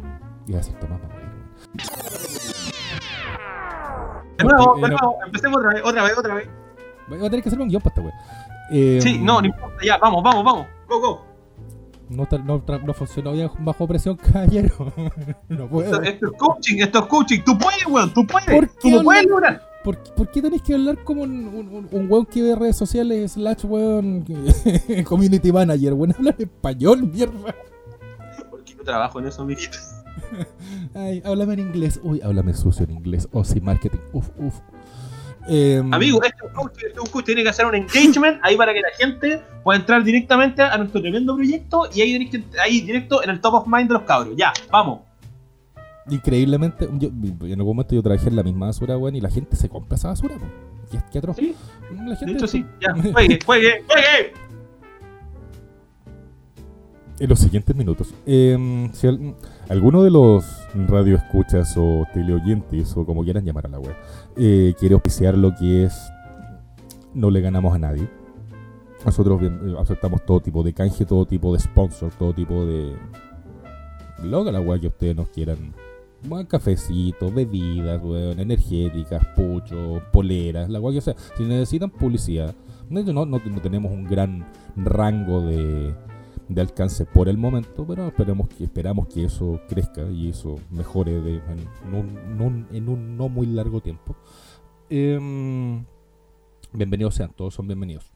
iba 0.46 0.59
a 0.59 0.61
decir 0.61 0.74
Tomás 0.78 1.00
Manuel. 1.00 1.24
De 4.38 4.44
nuevo, 4.44 4.74
de 4.76 4.88
nuevo. 4.88 5.16
Empecemos 5.26 5.59
otra 5.59 5.70
vez, 5.74 5.83
otra 5.85 6.02
vez, 6.02 6.18
otra 6.18 6.35
vez. 6.35 6.48
Voy 7.09 7.19
a 7.19 7.23
tener 7.31 7.43
que 7.43 7.49
hacer 7.49 7.61
un 7.61 7.69
guion 7.69 7.83
para 7.83 7.95
esta 7.95 8.03
wea. 8.03 8.14
Eh, 8.71 8.99
Sí, 9.03 9.19
no, 9.19 9.40
no 9.40 9.47
importa. 9.47 9.77
Ya, 9.85 9.99
vamos, 9.99 10.23
vamos, 10.23 10.45
vamos. 10.45 10.67
Go, 10.88 11.01
go. 11.01 11.25
no, 12.11 12.27
no, 12.45 12.62
no 12.87 12.95
funcionó 12.95 13.33
bien 13.33 13.51
bajo 13.61 13.87
presión, 13.87 14.17
caballero. 14.33 14.93
no 15.49 15.69
puedo. 15.69 15.87
Esto, 16.01 16.03
esto 16.03 16.27
es 16.27 16.33
coaching, 16.38 16.77
esto 16.81 16.99
es 17.01 17.07
coaching. 17.07 17.40
Tú 17.45 17.59
puedes, 17.59 17.87
weón, 17.87 18.12
tú 18.12 18.27
puedes. 18.27 18.49
¿Por 18.51 18.67
Tú 18.69 18.75
qué 18.83 18.90
lo 18.90 18.97
habla- 18.99 19.05
puedes 19.05 19.27
lograr. 19.27 19.62
¿Por, 19.85 19.99
por 20.14 20.31
qué 20.31 20.40
tenéis 20.40 20.62
que 20.62 20.73
hablar 20.73 21.05
como 21.05 21.23
un, 21.25 21.31
un, 21.47 21.69
un- 21.69 21.88
un 21.93 22.11
weón 22.11 22.25
que 22.25 22.43
ve 22.43 22.55
redes 22.57 22.75
sociales 22.77 23.33
slash 23.33 23.64
weón 23.67 24.25
community 25.05 25.53
manager? 25.53 25.93
Weón, 25.93 26.14
hablar 26.19 26.37
español, 26.38 27.03
mierda. 27.12 27.55
Porque 28.51 28.73
yo 28.75 28.83
trabajo 28.83 29.19
en 29.21 29.27
eso, 29.27 29.43
amiguito. 29.43 29.77
Ay, 30.95 31.23
háblame 31.25 31.55
en 31.55 31.61
inglés. 31.61 32.01
Uy, 32.03 32.21
háblame 32.23 32.55
sucio 32.55 32.85
en 32.85 32.93
inglés. 32.93 33.29
Oh, 33.33 33.45
sí, 33.45 33.61
marketing. 33.61 33.99
Uf, 34.12 34.31
uf. 34.38 34.55
Em, 35.46 35.92
Amigo, 35.92 36.22
este 36.22 36.38
es 36.38 36.52
este 36.72 36.87
es 36.92 36.98
un 36.98 37.07
coach. 37.07 37.24
Tiene 37.26 37.42
que 37.42 37.48
hacer 37.50 37.66
un 37.66 37.74
engagement 37.74 38.40
ahí 38.42 38.57
para 38.57 38.72
que 38.72 38.80
la 38.80 38.88
gente 38.98 39.42
pueda 39.62 39.78
entrar 39.78 40.02
directamente 40.02 40.62
a 40.62 40.76
nuestro 40.78 41.00
tremendo 41.02 41.35
proyecto 41.37 41.88
y 41.94 42.00
ahí, 42.00 42.30
ahí 42.62 42.80
directo 42.80 43.22
en 43.22 43.30
el 43.30 43.40
top 43.40 43.54
of 43.54 43.66
mind 43.66 43.88
de 43.88 43.94
los 43.94 44.02
cabros. 44.04 44.35
Ya, 44.37 44.52
vamos. 44.70 45.00
Increíblemente, 46.09 46.88
yo, 46.98 47.09
en 47.09 47.52
algún 47.59 47.76
momento 47.76 47.94
yo 47.94 48.02
trabajé 48.02 48.28
en 48.28 48.37
la 48.37 48.42
misma 48.42 48.66
basura, 48.66 48.96
weón, 48.98 49.16
y 49.16 49.20
la 49.20 49.30
gente 49.30 49.57
se 49.57 49.68
compra 49.68 49.96
esa 49.96 50.09
basura, 50.09 50.35
po. 50.37 50.44
Qué, 50.90 50.98
qué 51.11 51.18
atroz. 51.18 51.37
Sí, 51.37 51.54
La 51.96 52.11
de 52.11 52.16
gente 52.16 52.33
hecho 52.35 52.46
sí. 52.46 52.64
Ya, 52.80 52.92
juegue, 53.12 53.38
juegue, 53.44 53.85
juegue. 53.87 54.33
En 57.18 57.28
los 57.28 57.38
siguientes 57.38 57.74
minutos. 57.76 58.12
em, 58.26 58.92
si 58.92 59.07
al- 59.07 59.35
alguno 59.68 60.03
de 60.03 60.11
los 60.11 60.44
radioescuchas 60.88 61.74
o 61.77 62.05
teleoyentes 62.12 62.96
o 62.96 63.05
como 63.07 63.22
quieran 63.24 63.44
llamar 63.44 63.66
a 63.66 63.70
la 63.70 63.79
web 63.79 63.94
eh, 64.37 64.74
quiere 64.79 64.94
auspiciar 64.94 65.37
lo 65.37 65.55
que 65.55 65.85
es 65.85 65.94
no 67.14 67.31
le 67.31 67.40
ganamos 67.40 67.74
a 67.74 67.79
nadie. 67.79 68.09
Nosotros 69.07 69.40
eh, 69.42 69.74
aceptamos 69.79 70.24
todo 70.24 70.40
tipo 70.40 70.62
de 70.62 70.72
canje, 70.72 71.05
todo 71.05 71.27
tipo 71.27 71.53
de 71.53 71.61
sponsor, 71.61 72.11
todo 72.18 72.33
tipo 72.33 72.64
de 72.66 72.92
lo 74.22 74.44
que 74.44 74.50
la 74.53 74.61
web 74.61 74.81
que 74.81 74.88
ustedes 74.88 75.14
nos 75.16 75.29
quieran. 75.29 75.74
Buen 76.27 76.46
cafecito, 76.46 77.31
bebidas, 77.31 78.03
weón, 78.03 78.40
energéticas, 78.40 79.24
puchos, 79.37 80.03
poleras, 80.11 80.70
la 80.70 80.81
web 80.81 80.94
que 80.94 81.00
sea. 81.03 81.14
Si 81.37 81.42
necesitan 81.44 81.90
publicidad, 81.90 82.55
no, 82.88 83.03
no- 83.03 83.27
no 83.27 83.40
tenemos 83.62 83.92
un 83.92 84.05
gran 84.05 84.44
rango 84.74 85.42
de, 85.42 85.94
de 86.48 86.61
alcance 86.61 87.04
por 87.07 87.28
el 87.28 87.38
momento, 87.38 87.87
pero 87.87 88.07
esperemos 88.07 88.48
que, 88.48 88.64
esperamos 88.64 89.07
que 89.09 89.24
eso 89.24 89.61
crezca 89.68 90.02
y 90.02 90.28
eso 90.28 90.57
mejore 90.70 91.20
de- 91.20 91.37
en, 91.37 91.94
un, 91.94 92.18
en 92.18 92.40
un- 92.40 92.66
en 92.72 92.88
un 92.88 93.16
no 93.16 93.28
muy 93.28 93.46
largo 93.46 93.80
tiempo. 93.80 94.14
Em, 94.90 95.85
bienvenidos 96.72 97.14
sean, 97.14 97.30
todos 97.35 97.54
son 97.54 97.66
bienvenidos. 97.66 98.12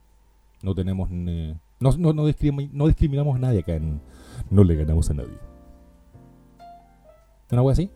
No 0.63 0.75
tenemos... 0.75 1.09
no, 1.11 1.57
no, 1.81 2.13
no, 2.13 2.29
discrimi- 2.29 2.71
no 2.73 2.87
discriminamos 2.87 3.37
a 3.37 3.39
nadie 3.39 3.61
acá, 3.61 3.75
en- 3.75 4.01
no 4.51 4.63
le 4.65 4.75
ganamos 4.77 5.09
a 5.11 5.15
nadie. 5.15 5.39
¿Una 7.51 7.63
wea 7.63 7.73
así? 7.73 7.91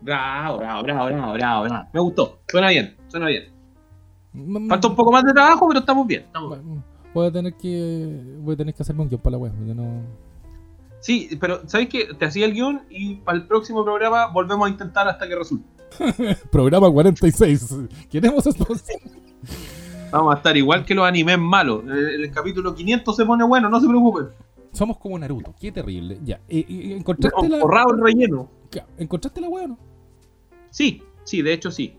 Bravo, 0.00 0.58
bravo, 0.58 0.82
bravo, 0.82 1.06
bravo, 1.06 1.32
bravo, 1.32 1.64
bravo. 1.64 1.88
Me 1.92 2.00
gustó. 2.00 2.38
Suena 2.48 2.68
bien, 2.70 2.96
suena 3.08 3.26
bien. 3.26 3.44
Mm, 4.32 4.68
Falta 4.68 4.88
un 4.88 4.94
poco 4.96 5.10
más 5.12 5.24
de 5.24 5.32
trabajo, 5.32 5.66
pero 5.68 5.80
estamos 5.80 6.06
bien. 6.06 6.22
estamos 6.22 6.62
bien. 6.64 6.84
Voy 7.14 7.26
a 7.26 7.32
tener 7.32 7.54
que 7.54 8.20
voy 8.40 8.54
a 8.54 8.56
tener 8.56 8.74
que 8.74 8.82
hacerme 8.82 9.02
un 9.02 9.08
guion 9.08 9.20
para 9.20 9.32
la 9.32 9.38
wea, 9.38 9.52
porque 9.52 9.74
no... 9.74 10.02
Sí, 11.00 11.36
pero 11.40 11.68
¿sabes 11.68 11.88
qué? 11.88 12.14
Te 12.14 12.24
hacía 12.24 12.46
el 12.46 12.54
guion 12.54 12.82
y 12.88 13.16
para 13.16 13.38
el 13.38 13.46
próximo 13.46 13.84
programa 13.84 14.26
volvemos 14.26 14.66
a 14.66 14.70
intentar 14.70 15.08
hasta 15.08 15.28
que 15.28 15.34
resulte. 15.34 15.66
Programa 16.50 16.90
46. 16.90 17.76
Queremos 18.10 18.44
sponsor. 18.44 19.00
Vamos 20.10 20.34
a 20.34 20.36
estar 20.36 20.56
igual 20.56 20.84
que 20.84 20.94
los 20.94 21.04
animes 21.04 21.38
malos. 21.38 21.82
El, 21.84 22.22
el 22.24 22.30
capítulo 22.30 22.74
500 22.74 23.16
se 23.16 23.24
pone 23.24 23.44
bueno, 23.44 23.68
no 23.68 23.80
se 23.80 23.88
preocupen. 23.88 24.28
Somos 24.72 24.96
como 24.96 25.18
Naruto, 25.18 25.54
qué 25.60 25.70
terrible. 25.70 26.18
Ya, 26.24 26.36
eh, 26.48 26.64
eh, 26.66 26.96
¿encontraste, 26.96 27.48
la, 27.48 27.58
Forrado 27.60 27.94
el 27.94 28.00
relleno. 28.02 28.48
¿encontraste 28.96 29.40
la 29.40 29.48
weá 29.48 29.64
o 29.64 29.68
no? 29.68 29.78
Sí, 30.70 31.02
sí, 31.24 31.42
de 31.42 31.52
hecho 31.52 31.70
sí. 31.70 31.94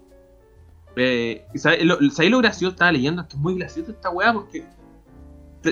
Eh, 0.95 1.45
¿Sabes 1.56 1.86
lo, 1.86 1.97
¿sabes 2.10 2.32
lo 2.32 2.39
gracioso? 2.39 2.71
Estaba 2.71 2.91
leyendo, 2.91 3.21
es 3.21 3.28
que 3.28 3.36
es 3.36 3.41
muy 3.41 3.56
gracioso 3.56 3.91
esta 3.91 4.10
weá 4.10 4.34
porque 4.34 4.65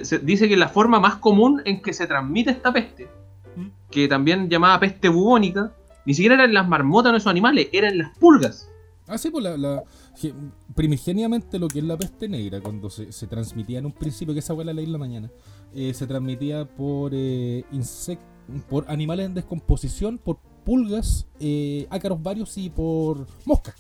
se- 0.04 0.19
dice 0.19 0.47
que 0.47 0.58
la 0.58 0.69
forma 0.69 0.99
más 0.99 1.15
común 1.15 1.62
en 1.65 1.82
que 1.82 1.93
se 1.93 2.08
transmite 2.08 2.51
esta 2.51 2.71
peste, 2.73 3.08
¿Mm? 3.56 3.67
que 3.89 4.08
también 4.08 4.49
llamada 4.49 4.80
peste 4.80 5.10
bubónica, 5.10 5.73
ni 6.06 6.13
siquiera 6.13 6.36
eran 6.36 6.54
las 6.54 6.67
marmotas 6.67 7.13
o 7.13 7.15
esos 7.17 7.27
animales, 7.30 7.67
eran 7.71 7.97
las 7.97 8.17
pulgas. 8.17 8.67
Ah, 9.08 9.17
sí, 9.17 9.30
pues 9.30 9.43
la, 9.43 9.58
la- 9.58 9.84
ge- 10.15 10.34
primigeniamente 10.75 11.60
lo 11.60 11.67
que 11.67 11.80
es 11.80 11.86
la 11.86 11.97
peste 11.97 12.30
negra, 12.30 12.62
cuando 12.62 12.89
se, 12.89 13.12
se 13.12 13.27
transmitía 13.27 13.80
en 13.80 13.86
un 13.86 13.91
principio, 13.91 14.34
que 14.34 14.39
esa 14.39 14.54
weá 14.54 14.65
la 14.65 14.73
leí 14.73 14.86
en 14.86 14.91
la 14.93 14.97
mañana, 14.97 15.30
eh, 15.75 15.93
se 15.93 16.08
transmitía 16.08 16.65
por 16.65 17.12
eh, 17.13 17.63
insect- 17.73 18.19
por 18.69 18.86
animales 18.89 19.25
en 19.25 19.34
descomposición, 19.34 20.17
por 20.17 20.38
pulgas, 20.65 21.27
eh, 21.39 21.88
ácaros 21.89 22.21
varios 22.21 22.58
y 22.58 22.69
por 22.69 23.25
moscas. 23.45 23.75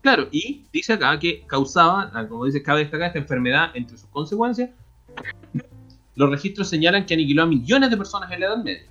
Claro, 0.00 0.28
y 0.32 0.64
dice 0.72 0.94
acá 0.94 1.18
que 1.18 1.44
causaba, 1.46 2.10
ah, 2.12 2.26
como 2.26 2.44
dice, 2.46 2.62
cabe 2.62 2.80
destacar 2.80 3.08
esta 3.08 3.18
enfermedad 3.20 3.70
entre 3.74 3.96
sus 3.98 4.08
consecuencias. 4.08 4.70
Los 6.14 6.30
registros 6.30 6.68
señalan 6.68 7.06
que 7.06 7.14
aniquiló 7.14 7.42
a 7.42 7.46
millones 7.46 7.90
de 7.90 7.96
personas 7.96 8.30
en 8.30 8.40
la 8.40 8.46
Edad 8.46 8.62
Media. 8.62 8.86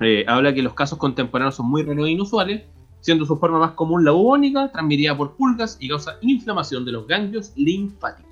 Eh, 0.00 0.24
habla 0.28 0.54
que 0.54 0.62
los 0.62 0.74
casos 0.74 0.98
contemporáneos 0.98 1.56
son 1.56 1.66
muy 1.66 1.82
raros 1.82 2.06
e 2.06 2.10
inusuales, 2.10 2.62
siendo 3.00 3.24
su 3.24 3.36
forma 3.36 3.58
más 3.58 3.72
común 3.72 4.04
la 4.04 4.12
bubónica, 4.12 4.70
transmitida 4.70 5.16
por 5.16 5.36
pulgas 5.36 5.78
y 5.80 5.88
causa 5.88 6.18
inflamación 6.20 6.84
de 6.84 6.92
los 6.92 7.06
ganglios 7.06 7.52
linfáticos. 7.56 8.30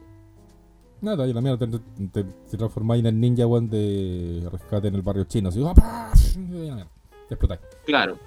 Nada, 1.00 1.26
y 1.26 1.32
la 1.32 1.40
mierda 1.40 1.66
te, 1.66 1.78
te, 2.12 2.24
te 2.24 2.56
transformáis 2.56 3.00
en 3.00 3.06
el 3.06 3.20
ninja 3.20 3.46
weón 3.46 3.68
de 3.68 4.48
rescate 4.50 4.88
en 4.88 4.94
el 4.94 5.02
barrio 5.02 5.24
chino. 5.24 5.48
Así, 5.50 5.62
¡ah! 5.64 6.12
te 7.28 7.34
explotáis. 7.34 7.60
Claro. 7.84 8.18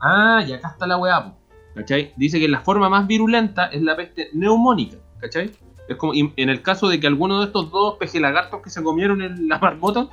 Ah, 0.00 0.44
y 0.46 0.52
acá 0.52 0.68
está 0.68 0.86
la 0.86 0.96
weá, 0.96 1.34
¿cachai? 1.74 2.12
Dice 2.16 2.38
que 2.40 2.48
la 2.48 2.60
forma 2.60 2.88
más 2.88 3.06
virulenta 3.06 3.66
es 3.66 3.82
la 3.82 3.96
peste 3.96 4.30
neumónica, 4.32 4.96
¿cachai? 5.18 5.50
Es 5.88 5.96
como, 5.96 6.12
y 6.14 6.32
en 6.36 6.48
el 6.50 6.62
caso 6.62 6.88
de 6.88 7.00
que 7.00 7.06
alguno 7.06 7.40
de 7.40 7.46
estos 7.46 7.70
dos 7.70 7.96
pejelagartos 7.98 8.60
que 8.62 8.70
se 8.70 8.82
comieron 8.82 9.22
en 9.22 9.48
la 9.48 9.58
marmota 9.58 10.08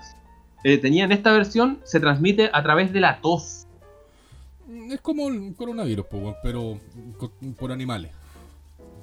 eh, 0.63 0.77
tenían 0.77 1.11
esta 1.11 1.31
versión, 1.33 1.79
se 1.83 1.99
transmite 1.99 2.49
a 2.51 2.63
través 2.63 2.91
de 2.93 3.01
la 3.01 3.19
tos. 3.21 3.67
Es 4.89 5.01
como 5.01 5.27
el 5.29 5.53
coronavirus, 5.55 6.05
pero 6.41 6.79
por 7.57 7.71
animales. 7.71 8.11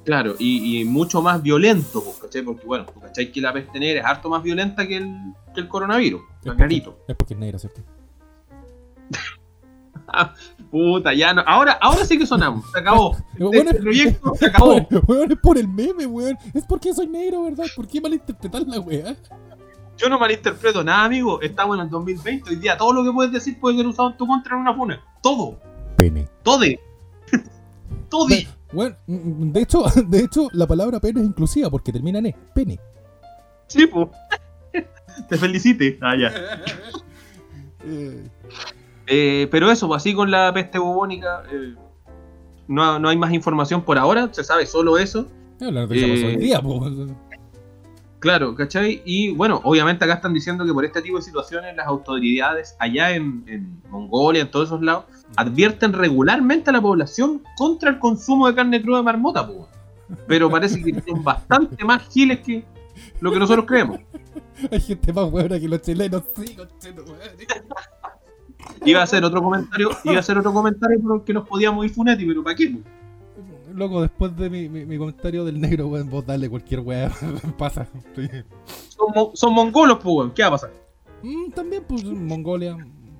Claro, 0.03 0.35
y, 0.37 0.81
y 0.81 0.83
mucho 0.85 1.21
más 1.21 1.41
violento, 1.41 2.03
¿cachai? 2.21 2.41
Porque 2.41 2.65
bueno, 2.65 2.85
tú 2.85 2.99
¿cachai? 2.99 3.31
Que 3.31 3.39
la 3.39 3.53
peste 3.53 3.79
negra 3.79 4.01
es 4.01 4.05
harto 4.05 4.29
más 4.29 4.43
violenta 4.43 4.85
que 4.85 4.97
el, 4.97 5.15
que 5.53 5.61
el 5.61 5.67
coronavirus, 5.69 6.21
Es 6.43 6.53
clarito. 6.53 6.99
es 7.07 7.15
porque 7.15 7.35
es 7.35 7.39
negra, 7.39 7.57
¿cierto? 7.59 7.81
Puta, 10.73 11.13
ya 11.13 11.35
no. 11.35 11.43
Ahora, 11.45 11.73
ahora 11.73 12.03
sí 12.03 12.17
que 12.17 12.25
sonamos, 12.25 12.65
se 12.71 12.79
acabó. 12.79 13.15
Bueno, 13.37 13.69
Este 13.69 13.79
proyecto 13.79 14.33
se 14.33 14.47
acabó. 14.47 14.81
Weón, 15.05 15.31
es 15.31 15.37
por 15.37 15.55
el 15.59 15.67
meme, 15.67 16.07
weón. 16.07 16.35
Es 16.51 16.65
porque 16.65 16.91
soy 16.95 17.05
negro, 17.05 17.43
¿verdad? 17.43 17.65
¿Por 17.75 17.87
qué 17.87 18.01
malinterpretar 18.01 18.63
la 18.63 18.79
weá? 18.79 19.15
Yo 19.97 20.09
no 20.09 20.17
malinterpreto 20.17 20.83
nada, 20.83 21.03
amigo. 21.03 21.39
Estamos 21.43 21.77
en 21.77 21.83
el 21.83 21.91
2020. 21.91 22.49
Hoy 22.49 22.55
día 22.55 22.75
todo 22.75 22.91
lo 22.91 23.03
que 23.03 23.11
puedes 23.11 23.31
decir 23.31 23.59
puede 23.59 23.77
ser 23.77 23.85
usado 23.85 24.09
en 24.09 24.17
tu 24.17 24.25
contra 24.25 24.55
en 24.55 24.61
una 24.61 24.73
funa. 24.73 24.99
Todo. 25.21 25.59
Pene. 25.95 26.27
Tode. 26.41 26.79
Todi. 28.09 28.47
Bueno, 28.71 28.95
mm, 29.05 29.51
de 29.51 29.61
hecho, 29.61 29.83
de 30.07 30.19
hecho, 30.21 30.47
la 30.53 30.65
palabra 30.65 30.99
pene 30.99 31.19
es 31.19 31.27
inclusiva 31.27 31.69
porque 31.69 31.91
termina 31.91 32.17
en 32.17 32.25
e. 32.25 32.35
Pene. 32.55 32.79
Sí, 33.67 33.85
po. 33.85 34.09
Te 35.29 35.37
felicite. 35.37 35.99
Ah, 36.01 36.15
ya. 36.17 36.33
Eh, 37.85 38.27
pero 39.05 39.71
eso, 39.71 39.87
pues, 39.87 40.01
así 40.01 40.13
con 40.13 40.31
la 40.31 40.53
peste 40.53 40.79
bubónica. 40.79 41.43
eh, 41.51 41.75
no, 42.67 42.97
no 42.99 43.09
hay 43.09 43.17
más 43.17 43.33
información 43.33 43.81
por 43.81 43.97
ahora. 43.97 44.29
Se 44.31 44.43
sabe 44.43 44.65
solo 44.65 44.97
eso. 44.97 45.27
Eh, 45.59 45.71
Eh, 46.33 46.37
día, 46.37 46.61
po. 46.61 46.85
Claro, 48.19 48.55
¿cachai? 48.55 49.01
Y 49.03 49.31
bueno, 49.33 49.59
obviamente 49.65 50.05
acá 50.05 50.13
están 50.13 50.33
diciendo 50.33 50.65
que 50.65 50.71
por 50.71 50.85
este 50.85 51.01
tipo 51.01 51.17
de 51.17 51.23
situaciones 51.23 51.75
las 51.75 51.87
autoridades 51.87 52.75
allá 52.79 53.11
en, 53.11 53.43
en 53.47 53.81
Mongolia, 53.89 54.43
en 54.43 54.49
todos 54.51 54.69
esos 54.69 54.81
lados, 54.81 55.05
advierten 55.35 55.91
regularmente 55.91 56.69
a 56.69 56.73
la 56.73 56.81
población 56.81 57.43
contra 57.57 57.89
el 57.89 57.99
consumo 57.99 58.47
de 58.47 58.55
carne 58.55 58.81
cruda 58.81 58.99
de 58.99 59.03
marmota, 59.03 59.45
po. 59.45 59.67
Pero 60.25 60.49
parece 60.49 60.81
que 60.81 61.01
son 61.01 61.21
bastante 61.23 61.83
más 61.83 62.07
giles 62.13 62.39
que 62.39 62.63
lo 63.19 63.31
que 63.31 63.39
nosotros 63.39 63.65
creemos. 63.65 63.99
Hay 64.71 64.79
gente 64.79 65.11
más 65.11 65.29
buena 65.29 65.59
que 65.59 65.67
los 65.67 65.81
chilenos, 65.81 66.23
sí. 66.37 66.55
Iba 68.85 68.99
a 69.01 69.03
hacer 69.03 69.23
otro 69.23 69.41
comentario, 69.41 69.89
iba 70.03 70.15
a 70.15 70.19
hacer 70.19 70.37
otro 70.37 70.53
comentario 70.53 70.99
porque 71.01 71.33
nos 71.33 71.47
podíamos 71.47 71.85
ir 71.85 71.91
funeti, 71.91 72.25
pero 72.25 72.43
¿para 72.43 72.55
qué? 72.55 72.75
Loco, 73.73 74.01
después 74.01 74.35
de 74.37 74.49
mi, 74.49 74.69
mi, 74.69 74.85
mi 74.85 74.97
comentario 74.97 75.43
del 75.45 75.59
negro, 75.59 75.87
weón, 75.87 76.09
vos 76.09 76.25
dale 76.25 76.47
cualquier 76.49 76.81
weá. 76.81 77.11
Pasa. 77.57 77.87
Son, 78.89 79.07
mo- 79.15 79.31
son 79.33 79.53
mongolos, 79.53 79.97
pues, 80.03 80.15
weón. 80.15 80.31
¿Qué 80.31 80.43
va 80.43 80.49
a 80.49 80.51
pasar? 80.51 80.71
Mm, 81.23 81.51
también, 81.51 81.83
pues, 81.87 82.03
Mongolia, 82.03 82.77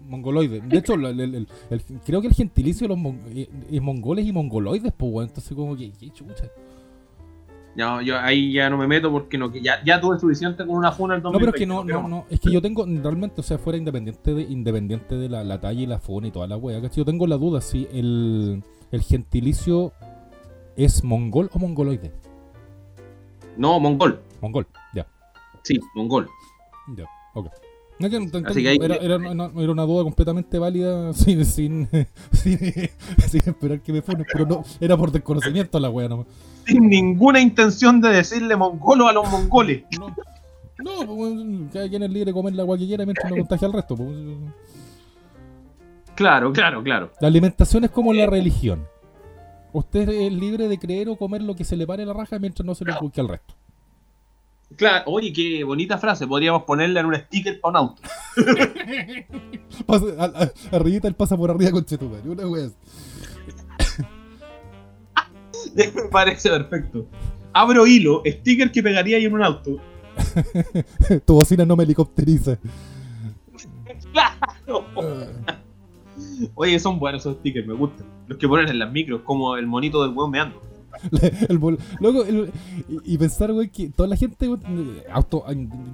mongoloide. 0.07 0.61
De 0.61 0.77
hecho, 0.77 0.93
el- 0.93 1.05
el- 1.05 1.19
el- 1.35 1.47
el- 1.71 1.83
creo 2.05 2.21
que 2.21 2.27
el 2.27 2.33
gentilicio 2.33 2.85
de 2.85 2.89
los 2.89 2.97
mon- 2.99 3.19
eh, 3.29 3.49
es 3.71 3.81
mongoles 3.81 4.25
y 4.27 4.31
mongoloides, 4.31 4.93
pues, 4.95 5.11
weón. 5.11 5.29
Entonces, 5.29 5.53
como 5.55 5.75
que, 5.75 5.91
qué 5.91 6.11
chucha. 6.11 6.49
No, 7.75 8.01
yo 8.01 8.19
ahí 8.19 8.53
ya 8.53 8.69
no 8.69 8.77
me 8.77 8.87
meto 8.87 9.11
porque 9.11 9.35
no, 9.37 9.51
que 9.51 9.59
ya, 9.59 9.83
ya 9.83 9.99
tuve 9.99 10.19
suficiente 10.19 10.65
con 10.65 10.75
una 10.75 10.91
funa 10.91 11.15
el 11.15 11.23
No, 11.23 11.31
2020. 11.31 11.39
pero 11.51 11.55
es 11.55 11.59
que 11.59 11.65
no, 11.65 12.01
no, 12.01 12.07
no. 12.07 12.25
Es 12.29 12.39
que 12.39 12.51
yo 12.51 12.61
tengo, 12.61 12.85
realmente, 12.85 13.41
o 13.41 13.43
sea, 13.43 13.57
fuera 13.57 13.77
independiente 13.77 14.33
de, 14.33 14.43
independiente 14.43 15.15
de 15.15 15.27
la, 15.27 15.43
la 15.43 15.59
talla 15.59 15.81
y 15.81 15.85
la 15.87 15.97
fauna 15.99 16.27
y 16.27 16.31
toda 16.31 16.45
la 16.45 16.55
wea, 16.57 16.79
¿cachai? 16.81 16.97
Yo 16.97 17.05
tengo 17.05 17.25
la 17.25 17.37
duda 17.37 17.61
si 17.61 17.87
el, 17.91 18.63
el 18.91 19.01
gentilicio 19.01 19.91
es 20.75 21.03
mongol 21.03 21.49
o 21.51 21.57
mongoloide. 21.59 22.11
No, 23.57 23.79
mongol. 23.79 24.19
Mongol, 24.41 24.67
ya. 24.93 25.07
Sí, 25.63 25.79
mongol. 25.95 26.27
Ya, 26.95 27.05
ok. 27.33 27.47
No, 27.99 28.09
que 28.09 28.19
no 28.19 28.29
te 28.29 28.37
Así 28.49 28.63
que 28.63 28.71
entiendo, 28.73 28.95
ahí- 28.95 29.05
era, 29.05 29.15
era, 29.17 29.31
una, 29.31 29.51
era 29.61 29.71
una 29.71 29.83
duda 29.83 30.03
completamente 30.03 30.57
válida 30.59 31.13
sin, 31.13 31.45
sin, 31.45 31.87
sin, 32.31 32.57
sin 32.59 33.41
esperar 33.45 33.81
que 33.81 33.93
me 33.93 34.01
funen, 34.01 34.25
pero 34.31 34.45
no, 34.45 34.63
era 34.81 34.97
por 34.97 35.11
desconocimiento 35.11 35.79
la 35.79 35.89
wea 35.89 36.09
nomás. 36.09 36.27
Sin 36.65 36.87
ninguna 36.89 37.39
intención 37.39 38.01
de 38.01 38.09
decirle 38.09 38.55
mongolo 38.55 39.07
a 39.07 39.13
los 39.13 39.29
mongoles. 39.29 39.83
No, 40.83 41.05
no 41.05 41.15
pues, 41.15 41.71
cada 41.71 41.87
quien 41.87 42.01
es 42.03 42.09
libre 42.09 42.25
de 42.25 42.33
comer 42.33 42.55
la 42.55 42.63
agua 42.63 42.77
que 42.77 42.85
quiera 42.87 43.05
mientras 43.05 43.29
no 43.29 43.37
contagia 43.37 43.67
al 43.67 43.73
resto. 43.73 43.95
pues. 43.95 44.09
Claro, 46.15 46.51
claro, 46.51 46.83
claro. 46.83 47.11
La 47.21 47.27
alimentación 47.27 47.83
es 47.85 47.91
como 47.91 48.11
la 48.11 48.25
religión. 48.25 48.85
Usted 49.71 50.09
es 50.09 50.33
libre 50.33 50.67
de 50.67 50.77
creer 50.77 51.09
o 51.09 51.15
comer 51.15 51.41
lo 51.41 51.55
que 51.55 51.63
se 51.63 51.75
le 51.77 51.87
pare 51.87 52.05
la 52.05 52.13
raja 52.13 52.37
mientras 52.39 52.65
no 52.65 52.75
se 52.75 52.85
lo 52.85 52.99
busque 52.99 53.21
al 53.21 53.29
resto. 53.29 53.53
Claro, 54.77 55.03
oye, 55.07 55.31
qué 55.33 55.63
bonita 55.63 55.97
frase. 55.97 56.25
Podríamos 56.27 56.63
ponerla 56.63 56.99
en 57.01 57.05
un 57.07 57.15
sticker 57.15 57.59
para 57.61 57.71
un 57.71 57.77
auto. 57.77 58.01
Pasa, 59.85 60.05
a, 60.19 60.25
a- 60.25 60.51
arribita 60.75 61.07
el 61.07 61.15
pasa 61.15 61.35
por 61.37 61.49
arriba 61.51 61.71
con 61.71 61.85
Chetumare. 61.85 62.27
Una 62.29 62.47
wea. 62.47 62.69
Me 65.75 65.85
parece 66.11 66.49
perfecto. 66.49 67.05
Abro 67.53 67.85
hilo, 67.87 68.21
sticker 68.25 68.71
que 68.71 68.83
pegaría 68.83 69.17
ahí 69.17 69.25
en 69.25 69.33
un 69.33 69.43
auto. 69.43 69.77
Tu 71.25 71.33
bocina 71.33 71.65
no 71.65 71.75
me 71.75 71.83
helicopteriza. 71.83 72.57
¡Claro! 74.11 74.85
Oye, 76.55 76.79
son 76.79 76.99
buenos 76.99 77.21
esos 77.21 77.37
stickers, 77.37 77.67
me 77.67 77.73
gustan. 77.73 78.05
Los 78.27 78.37
que 78.37 78.47
ponen 78.47 78.67
en 78.69 78.79
las 78.79 78.91
micros, 78.91 79.21
como 79.21 79.55
el 79.57 79.67
monito 79.67 80.01
del 80.03 80.13
weón 80.15 80.31
meando. 80.31 80.61
El 81.49 81.57
bol- 81.57 81.77
Loco, 81.99 82.23
el- 82.23 82.51
y, 83.03 83.17
pensar, 83.17 83.51
weón, 83.51 83.69
que 83.69 83.89
toda 83.89 84.07
la 84.09 84.15
gente, 84.15 84.47
weón, 84.47 84.61
auto, 85.11 85.43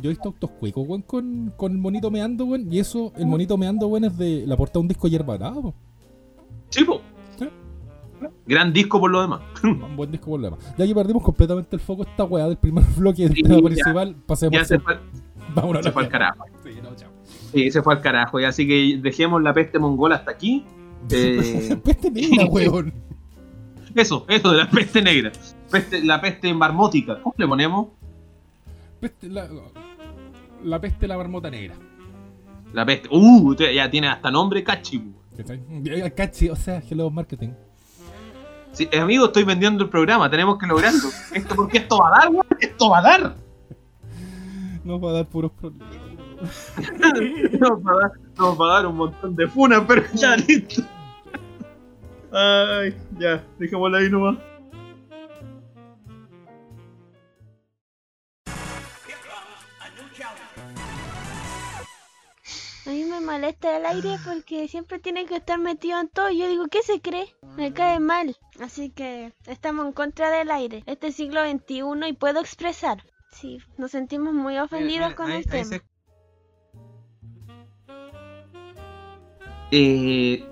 yo 0.01 0.09
he 0.09 0.13
visto 0.13 0.29
autos 0.29 0.51
cuicos, 0.51 0.87
weón, 0.87 1.01
con, 1.01 1.53
con 1.57 1.71
el 1.71 1.77
monito 1.77 2.11
meando, 2.11 2.45
weón, 2.45 2.71
y 2.71 2.79
eso, 2.79 3.11
el 3.17 3.25
monito 3.27 3.57
meando, 3.57 3.87
weón, 3.87 4.05
es 4.05 4.17
de 4.17 4.45
la 4.45 4.55
portada 4.57 4.79
de 4.79 4.83
un 4.83 4.87
disco 4.89 5.07
hierba 5.07 5.37
po. 5.37 5.73
Sí, 6.69 6.83
po. 6.83 7.01
Sí. 7.37 7.45
Gran 8.45 8.73
disco 8.73 8.99
por 8.99 9.09
lo 9.11 9.21
demás. 9.21 9.41
Un 9.63 9.95
buen 9.95 10.11
disco 10.11 10.27
por 10.31 10.39
lo 10.39 10.49
demás. 10.51 10.73
Ya 10.77 10.85
que 10.85 10.93
perdimos 10.93 11.23
completamente 11.23 11.75
el 11.75 11.79
foco 11.81 12.03
esta 12.03 12.23
weá 12.25 12.47
del 12.47 12.57
primer 12.57 12.83
bloque 12.97 13.23
del 13.23 13.33
Sí, 13.33 13.43
tema 13.43 13.61
principal, 13.61 14.15
pasemos 14.25 14.53
Ya 14.53 14.65
se 14.65 14.79
fue, 14.79 14.97
Vámonos 15.55 15.83
se 15.83 15.91
fue 15.91 16.03
al 16.03 16.09
carajo. 16.09 16.45
Sí, 16.63 16.69
no, 16.83 16.95
chao. 16.95 17.09
Sí, 17.51 17.71
se 17.71 17.81
fue 17.81 17.95
al 17.95 18.01
carajo. 18.01 18.39
Y 18.39 18.43
así 18.45 18.67
que 18.67 18.99
dejemos 19.01 19.41
la 19.41 19.53
peste 19.53 19.79
mongola 19.79 20.15
hasta 20.17 20.31
aquí. 20.31 20.63
Eh, 21.09 21.75
Peste 21.83 22.11
negra, 22.11 22.45
weón. 22.45 22.93
Eso, 23.95 24.25
eso 24.27 24.51
de 24.51 24.57
la 24.57 24.69
peste 24.69 25.01
negra. 25.01 25.31
Peste, 25.69 26.03
la 26.03 26.21
peste 26.21 26.53
marmótica. 26.53 27.19
¿Cómo 27.21 27.35
le 27.37 27.47
ponemos? 27.47 27.87
Peste, 28.99 29.29
la, 29.29 29.47
la 30.63 30.79
peste 30.79 31.07
la 31.07 31.17
marmota 31.17 31.49
negra. 31.49 31.75
La 32.73 32.85
peste. 32.85 33.09
Uh, 33.11 33.55
ya 33.55 33.89
tiene 33.89 34.07
hasta 34.07 34.29
nombre 34.31 34.63
cachi. 34.63 35.03
Ya, 35.83 36.09
Cachi, 36.09 36.49
o 36.49 36.55
sea, 36.55 36.83
Hello 36.89 37.09
Marketing. 37.09 37.49
Sí, 38.73 38.89
amigo, 38.97 39.25
estoy 39.25 39.43
vendiendo 39.43 39.83
el 39.83 39.89
programa. 39.89 40.29
Tenemos 40.29 40.57
que 40.57 40.67
lograrlo. 40.67 41.09
Esto 41.33 41.55
porque 41.55 41.79
esto 41.79 41.97
va 41.97 42.09
a 42.09 42.19
dar, 42.19 42.29
weón. 42.29 42.45
Esto 42.59 42.89
va 42.89 42.99
a 42.99 43.01
dar. 43.01 43.35
Nos 44.83 45.03
va 45.03 45.09
a 45.09 45.13
dar 45.13 45.25
puros 45.25 45.51
problemas. 45.51 45.87
Nos 47.59 47.71
va 47.71 47.91
a 47.91 47.99
dar, 48.01 48.11
nos 48.37 48.61
va 48.61 48.65
a 48.65 48.73
dar 48.75 48.87
un 48.87 48.95
montón 48.95 49.35
de 49.35 49.45
funas, 49.45 49.83
pero 49.85 50.03
ya 50.13 50.37
listo. 50.37 50.81
Ay, 52.31 52.95
ya, 53.17 53.43
dejémosla 53.57 53.97
ahí 53.97 54.09
nomás. 54.09 54.37
A 62.85 62.91
mí 62.91 63.03
me 63.03 63.21
molesta 63.21 63.77
el 63.77 63.85
aire 63.85 64.15
porque 64.25 64.67
siempre 64.67 64.97
tiene 64.97 65.27
que 65.27 65.35
estar 65.35 65.59
metido 65.59 65.99
en 65.99 66.09
todo. 66.09 66.31
Yo 66.31 66.47
digo, 66.47 66.67
¿qué 66.69 66.81
se 66.81 66.99
cree? 67.01 67.35
Me 67.55 67.71
cae 67.71 67.99
mal. 67.99 68.35
Así 68.59 68.89
que 68.89 69.31
estamos 69.45 69.85
en 69.85 69.93
contra 69.93 70.31
del 70.31 70.49
aire. 70.49 70.83
Este 70.87 71.07
es 71.07 71.15
siglo 71.15 71.41
XXI 71.43 72.07
y 72.07 72.13
puedo 72.13 72.39
expresar. 72.39 73.03
Sí, 73.31 73.59
nos 73.77 73.91
sentimos 73.91 74.33
muy 74.33 74.57
ofendidos 74.57 75.13
con 75.13 75.29
el 75.29 75.45
tema. 75.45 75.83
Eh, 79.71 80.43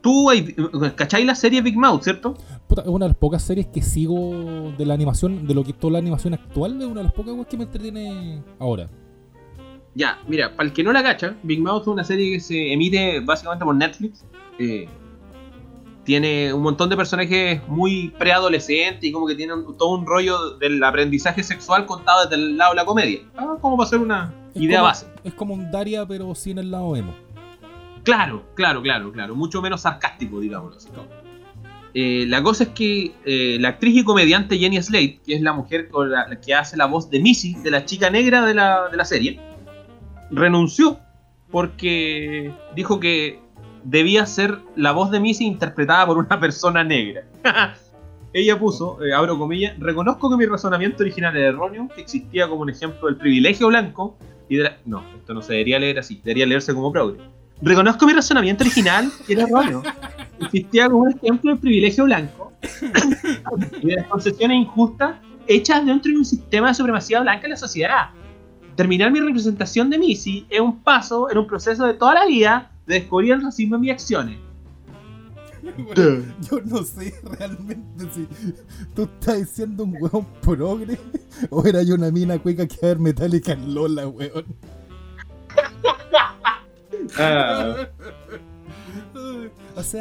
tú, 0.00 0.30
hay- 0.30 0.54
¿cacháis 0.96 1.26
la 1.26 1.34
serie 1.34 1.60
Big 1.62 1.76
Mouth, 1.76 2.02
cierto? 2.02 2.34
Puta, 2.66 2.82
es 2.82 2.88
una 2.88 3.06
de 3.06 3.10
las 3.10 3.16
pocas 3.18 3.42
series 3.42 3.66
que 3.66 3.82
sigo 3.82 4.72
de 4.76 4.86
la 4.86 4.94
animación, 4.94 5.46
de 5.46 5.54
lo 5.54 5.64
que 5.64 5.70
es 5.72 5.78
toda 5.78 5.94
la 5.94 5.98
animación 5.98 6.34
actual, 6.34 6.78
es 6.80 6.86
una 6.86 7.00
de 7.00 7.04
las 7.04 7.12
pocas 7.12 7.34
que 7.46 7.56
me 7.56 7.64
entretiene 7.64 8.42
ahora. 8.58 8.88
Ya, 9.94 10.18
mira, 10.28 10.54
para 10.54 10.68
el 10.68 10.72
que 10.72 10.84
no 10.84 10.92
la 10.92 11.02
cacha, 11.02 11.34
Big 11.42 11.60
Mouth 11.60 11.82
es 11.82 11.88
una 11.88 12.04
serie 12.04 12.30
que 12.32 12.40
se 12.40 12.72
emite 12.72 13.20
básicamente 13.20 13.64
por 13.64 13.74
Netflix. 13.74 14.24
Eh, 14.58 14.86
tiene 16.04 16.52
un 16.54 16.62
montón 16.62 16.88
de 16.88 16.96
personajes 16.96 17.60
muy 17.68 18.08
preadolescentes 18.18 19.04
y 19.04 19.12
como 19.12 19.26
que 19.26 19.34
tienen 19.34 19.64
todo 19.76 19.90
un 19.96 20.06
rollo 20.06 20.56
del 20.58 20.82
aprendizaje 20.82 21.42
sexual 21.42 21.86
contado 21.86 22.22
desde 22.22 22.36
el 22.36 22.56
lado 22.56 22.72
de 22.72 22.76
la 22.76 22.84
comedia. 22.84 23.18
Ah, 23.36 23.56
como 23.60 23.76
para 23.76 23.86
hacer 23.86 23.98
una 23.98 24.32
Es 24.54 24.62
idea 24.62 24.78
como- 24.78 24.88
base. 24.88 25.06
Es 25.24 25.34
como 25.34 25.54
un 25.54 25.70
Daria, 25.70 26.06
pero 26.06 26.34
sin 26.34 26.58
el 26.58 26.70
lado 26.70 26.96
emo. 26.96 27.14
Claro, 28.02 28.44
claro, 28.54 28.82
claro, 28.82 29.12
claro. 29.12 29.34
Mucho 29.34 29.60
menos 29.60 29.82
sarcástico, 29.82 30.40
digámoslo 30.40 30.76
así. 30.76 30.88
Eh, 31.92 32.24
la 32.28 32.42
cosa 32.42 32.64
es 32.64 32.70
que 32.70 33.12
eh, 33.24 33.58
la 33.60 33.70
actriz 33.70 33.96
y 33.96 34.04
comediante 34.04 34.58
Jenny 34.58 34.80
Slate, 34.80 35.20
que 35.26 35.34
es 35.34 35.42
la 35.42 35.52
mujer 35.52 35.90
que 36.44 36.54
hace 36.54 36.76
la 36.76 36.86
voz 36.86 37.10
de 37.10 37.20
Missy, 37.20 37.54
de 37.54 37.70
la 37.70 37.84
chica 37.84 38.10
negra 38.10 38.46
de 38.46 38.54
la, 38.54 38.88
de 38.88 38.96
la 38.96 39.04
serie, 39.04 39.40
renunció 40.30 40.98
porque 41.50 42.52
dijo 42.76 43.00
que 43.00 43.40
debía 43.82 44.24
ser 44.26 44.58
la 44.76 44.92
voz 44.92 45.10
de 45.10 45.18
Missy 45.18 45.46
interpretada 45.46 46.06
por 46.06 46.18
una 46.18 46.38
persona 46.38 46.84
negra. 46.84 47.24
Ella 48.32 48.56
puso, 48.56 49.04
eh, 49.04 49.12
abro 49.12 49.36
comillas, 49.36 49.76
reconozco 49.80 50.30
que 50.30 50.36
mi 50.36 50.46
razonamiento 50.46 51.02
original 51.02 51.36
era 51.36 51.48
erróneo, 51.48 51.88
que 51.92 52.02
existía 52.02 52.48
como 52.48 52.62
un 52.62 52.70
ejemplo 52.70 53.08
del 53.08 53.16
privilegio 53.16 53.66
blanco 53.66 54.16
y 54.48 54.56
de 54.56 54.64
la... 54.64 54.76
No, 54.84 55.02
esto 55.16 55.34
no 55.34 55.42
se 55.42 55.54
debería 55.54 55.80
leer 55.80 55.98
así, 55.98 56.20
debería 56.22 56.46
leerse 56.46 56.72
como 56.72 56.92
progre. 56.92 57.18
Reconozco 57.62 58.06
mi 58.06 58.12
razonamiento 58.12 58.64
original, 58.64 59.10
que 59.26 59.34
era 59.34 59.44
erróneo. 59.44 59.82
Existía 60.40 60.88
como 60.88 61.02
un 61.02 61.10
ejemplo 61.10 61.50
del 61.50 61.60
privilegio 61.60 62.04
blanco 62.04 62.52
y 63.82 63.86
de 63.88 63.96
las 63.96 64.06
concesiones 64.06 64.58
injustas 64.58 65.16
hechas 65.46 65.84
dentro 65.84 66.10
de 66.10 66.18
un 66.18 66.24
sistema 66.24 66.68
de 66.68 66.74
supremacía 66.74 67.20
blanca 67.20 67.46
en 67.46 67.50
la 67.50 67.56
sociedad. 67.56 68.10
Terminar 68.76 69.10
mi 69.12 69.20
representación 69.20 69.90
de 69.90 69.98
Missy 69.98 70.46
es 70.48 70.60
un 70.60 70.80
paso 70.82 71.30
en 71.30 71.38
un 71.38 71.46
proceso 71.46 71.86
de 71.86 71.94
toda 71.94 72.14
la 72.14 72.26
vida 72.26 72.70
de 72.86 73.00
descubrir 73.00 73.32
el 73.32 73.42
racismo 73.42 73.74
en 73.76 73.80
mis 73.82 73.92
acciones. 73.92 74.38
Yo 75.94 76.60
no 76.64 76.82
sé 76.82 77.14
realmente 77.22 78.06
si 78.14 78.26
tú 78.94 79.02
estás 79.02 79.38
diciendo 79.38 79.84
un 79.84 79.94
weón 80.00 80.26
progre 80.40 80.98
o 81.50 81.64
era 81.66 81.82
yo 81.82 81.96
una 81.96 82.10
mina 82.10 82.38
cueca 82.38 82.66
que 82.66 82.78
ver 82.80 82.98
metálica 82.98 83.52
en 83.52 83.74
Lola, 83.74 84.08
weón. 84.08 84.46
O 89.76 89.82
sea, 89.82 90.00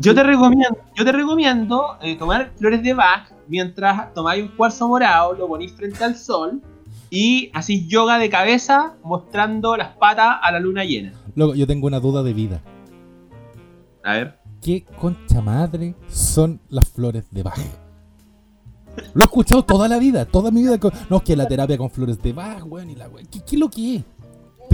Yo- 0.00 0.14
te 0.14 0.22
recomiendo, 0.22 0.78
yo 0.96 1.04
te 1.04 1.12
recomiendo 1.12 1.98
eh, 2.00 2.16
tomar 2.16 2.52
flores 2.56 2.82
de 2.82 2.94
Bach 2.94 3.30
mientras 3.48 4.14
tomáis 4.14 4.42
un 4.42 4.48
cuarzo 4.56 4.88
morado, 4.88 5.34
lo 5.34 5.46
ponéis 5.46 5.72
frente 5.72 6.02
al 6.02 6.16
sol 6.16 6.62
y 7.10 7.50
hacís 7.52 7.86
yoga 7.86 8.18
de 8.18 8.30
cabeza 8.30 8.94
mostrando 9.02 9.76
las 9.76 9.94
patas 9.96 10.38
a 10.42 10.50
la 10.52 10.58
luna 10.60 10.84
llena. 10.84 11.12
Loco, 11.34 11.54
yo 11.54 11.66
tengo 11.66 11.86
una 11.86 12.00
duda 12.00 12.22
de 12.22 12.32
vida. 12.32 12.60
A 14.02 14.12
ver. 14.14 14.38
¿Qué 14.62 14.84
concha 14.98 15.42
madre 15.42 15.94
son 16.08 16.60
las 16.70 16.88
flores 16.88 17.24
de 17.30 17.42
Bach? 17.42 17.58
Lo 19.12 19.20
he 19.20 19.24
escuchado 19.24 19.62
toda 19.64 19.86
la 19.88 19.98
vida, 19.98 20.24
toda 20.24 20.50
mi 20.50 20.62
vida. 20.62 20.78
con- 20.78 20.92
No, 21.10 21.20
que 21.22 21.36
la 21.36 21.46
terapia 21.46 21.76
con 21.76 21.90
flores 21.90 22.22
de 22.22 22.32
Bach, 22.32 22.62
weón, 22.64 22.88
y 22.90 22.94
la 22.94 23.08
weón. 23.08 23.26
¿Qué, 23.26 23.40
qué 23.40 23.56
es 23.56 23.60
lo 23.60 23.68
que 23.68 23.96
es? 23.96 24.02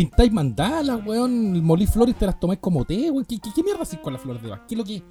¿Pintáis 0.01 0.33
mandalas, 0.33 1.05
weón? 1.05 1.63
¿Molí 1.63 1.87
flores 1.87 2.15
y 2.15 2.19
te 2.19 2.25
las 2.25 2.41
tomáis 2.41 2.59
como 2.61 2.87
té, 2.87 3.11
weón? 3.11 3.27
¿Qué, 3.27 3.39
qué, 3.39 3.51
qué 3.55 3.63
mierda 3.63 3.83
hacéis 3.83 4.01
con 4.01 4.15
las 4.15 4.23
flores 4.23 4.43
de 4.43 4.49
Bach? 4.49 4.63
¿Qué 4.67 4.75
es 4.75 4.79
lo 4.79 4.85
que 4.85 4.97
es? 4.97 5.03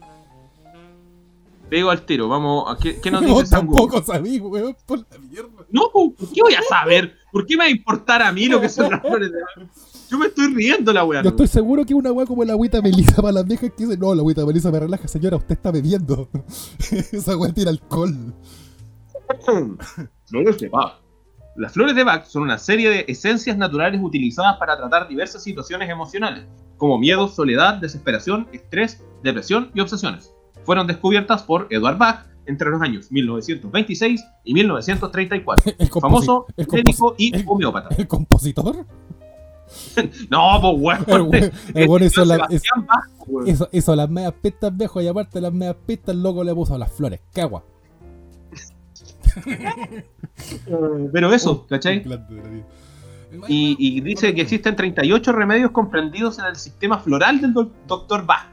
Pego 1.70 1.92
al 1.92 2.04
tiro, 2.08 2.28
vamos. 2.28 2.66
a- 2.68 2.76
¿Qué, 2.76 3.00
qué 3.00 3.12
nos 3.12 3.22
dice 3.26 3.32
Google? 3.34 3.50
tampoco 3.50 4.02
sabís, 4.02 4.42
weón, 4.42 4.76
por 4.88 4.98
la 5.00 5.20
mierda. 5.20 5.50
No, 5.70 5.84
¿por 5.94 6.16
qué 6.34 6.42
voy 6.42 6.56
a 6.56 6.64
saber? 6.64 7.14
¿Por 7.32 7.46
qué 7.46 7.56
me 7.56 7.66
va 7.66 7.68
a 7.68 7.70
importar 7.70 8.24
a 8.24 8.32
mí 8.32 8.48
lo 8.48 8.60
que 8.60 8.68
son 8.68 8.90
las 8.90 9.00
flores 9.00 9.32
de 9.32 9.38
Bach? 9.40 9.70
Yo 10.10 10.18
me 10.18 10.26
estoy 10.26 10.52
riendo 10.56 10.92
la 10.92 11.04
weá. 11.06 11.22
Yo 11.22 11.30
estoy 11.30 11.46
seguro 11.48 11.86
que 11.86 11.94
una 11.94 12.12
weá 12.12 12.26
como 12.26 12.44
la 12.44 12.54
agüita 12.54 12.82
melisa 12.82 13.18
para 13.18 13.32
las 13.34 13.46
viejas 13.46 13.70
que 13.78 13.86
dice, 13.86 13.96
no, 13.96 14.16
la 14.16 14.22
agüita 14.22 14.44
melisa 14.44 14.72
me 14.72 14.80
relaja, 14.80 15.08
señora, 15.08 15.38
usted 15.38 15.54
está 15.54 15.70
bebiendo. 15.70 16.28
Esa 17.12 17.38
weá 17.38 17.54
tiene 17.54 17.70
alcohol. 17.70 18.34
Flores 20.26 20.58
de 20.58 20.70
Bach. 20.70 20.94
Las 21.60 21.74
flores 21.74 21.94
de 21.94 22.06
Bach 22.06 22.26
son 22.26 22.44
una 22.44 22.58
serie 22.58 22.90
de 22.90 23.06
esencias 23.10 23.58
naturales 23.58 24.00
utilizadas 24.02 24.56
para 24.58 24.78
tratar 24.78 25.10
diversas 25.10 25.44
situaciones 25.44 25.90
emocionales, 25.90 26.46
como 26.78 26.98
miedo, 26.98 27.28
soledad, 27.28 27.76
desesperación, 27.76 28.48
estrés, 28.54 29.04
depresión 29.24 29.70
y 29.74 29.82
obsesiones. 29.82 30.34
Fueron 30.64 30.88
descubiertas 30.88 31.44
por 31.44 31.68
Edward 31.70 31.98
Bach 31.98 32.26
entre 32.46 32.70
los 32.70 32.82
años 32.82 33.12
1926 33.12 34.24
y 34.46 34.54
1934. 34.54 35.74
El 35.80 35.90
composi- 35.90 36.02
Famoso 36.02 36.46
el 36.56 36.68
médico 36.72 37.16
y 37.18 37.36
el- 37.36 37.44
homeópata. 37.46 37.94
¿El 37.98 38.08
compositor? 38.08 38.86
No, 40.32 40.60
pues 40.62 40.74
weón. 41.08 41.34
El 41.34 41.52
el 41.76 41.88
weón 41.90 42.04
hizo, 42.04 42.26
la- 42.26 42.48
hizo- 43.46 43.70
hizo 43.72 43.96
las 43.96 44.10
medias 44.10 44.34
pistas 44.42 44.76
viejo 44.76 45.00
y 45.02 45.08
aparte 45.08 45.38
de 45.38 45.42
las 45.42 45.54
medias 45.54 45.76
pistas 45.86 46.16
el 46.16 46.24
loco 46.24 46.44
le 46.44 46.56
puso 46.56 46.78
las 46.78 46.92
flores. 46.92 47.20
¡Qué 47.34 47.42
agua! 47.42 47.64
Pero 51.12 51.34
eso, 51.34 51.66
¿cachai? 51.68 52.04
Y, 53.48 54.02
dice 54.02 54.34
que 54.34 54.42
existen 54.42 54.76
38 54.76 55.32
remedios 55.32 55.72
comprendidos 55.72 56.40
en 56.40 56.46
el 56.46 56.56
sistema 56.56 57.00
floral 57.00 57.42
del 57.42 57.54
Dr. 57.54 58.26
Bach. 58.26 58.48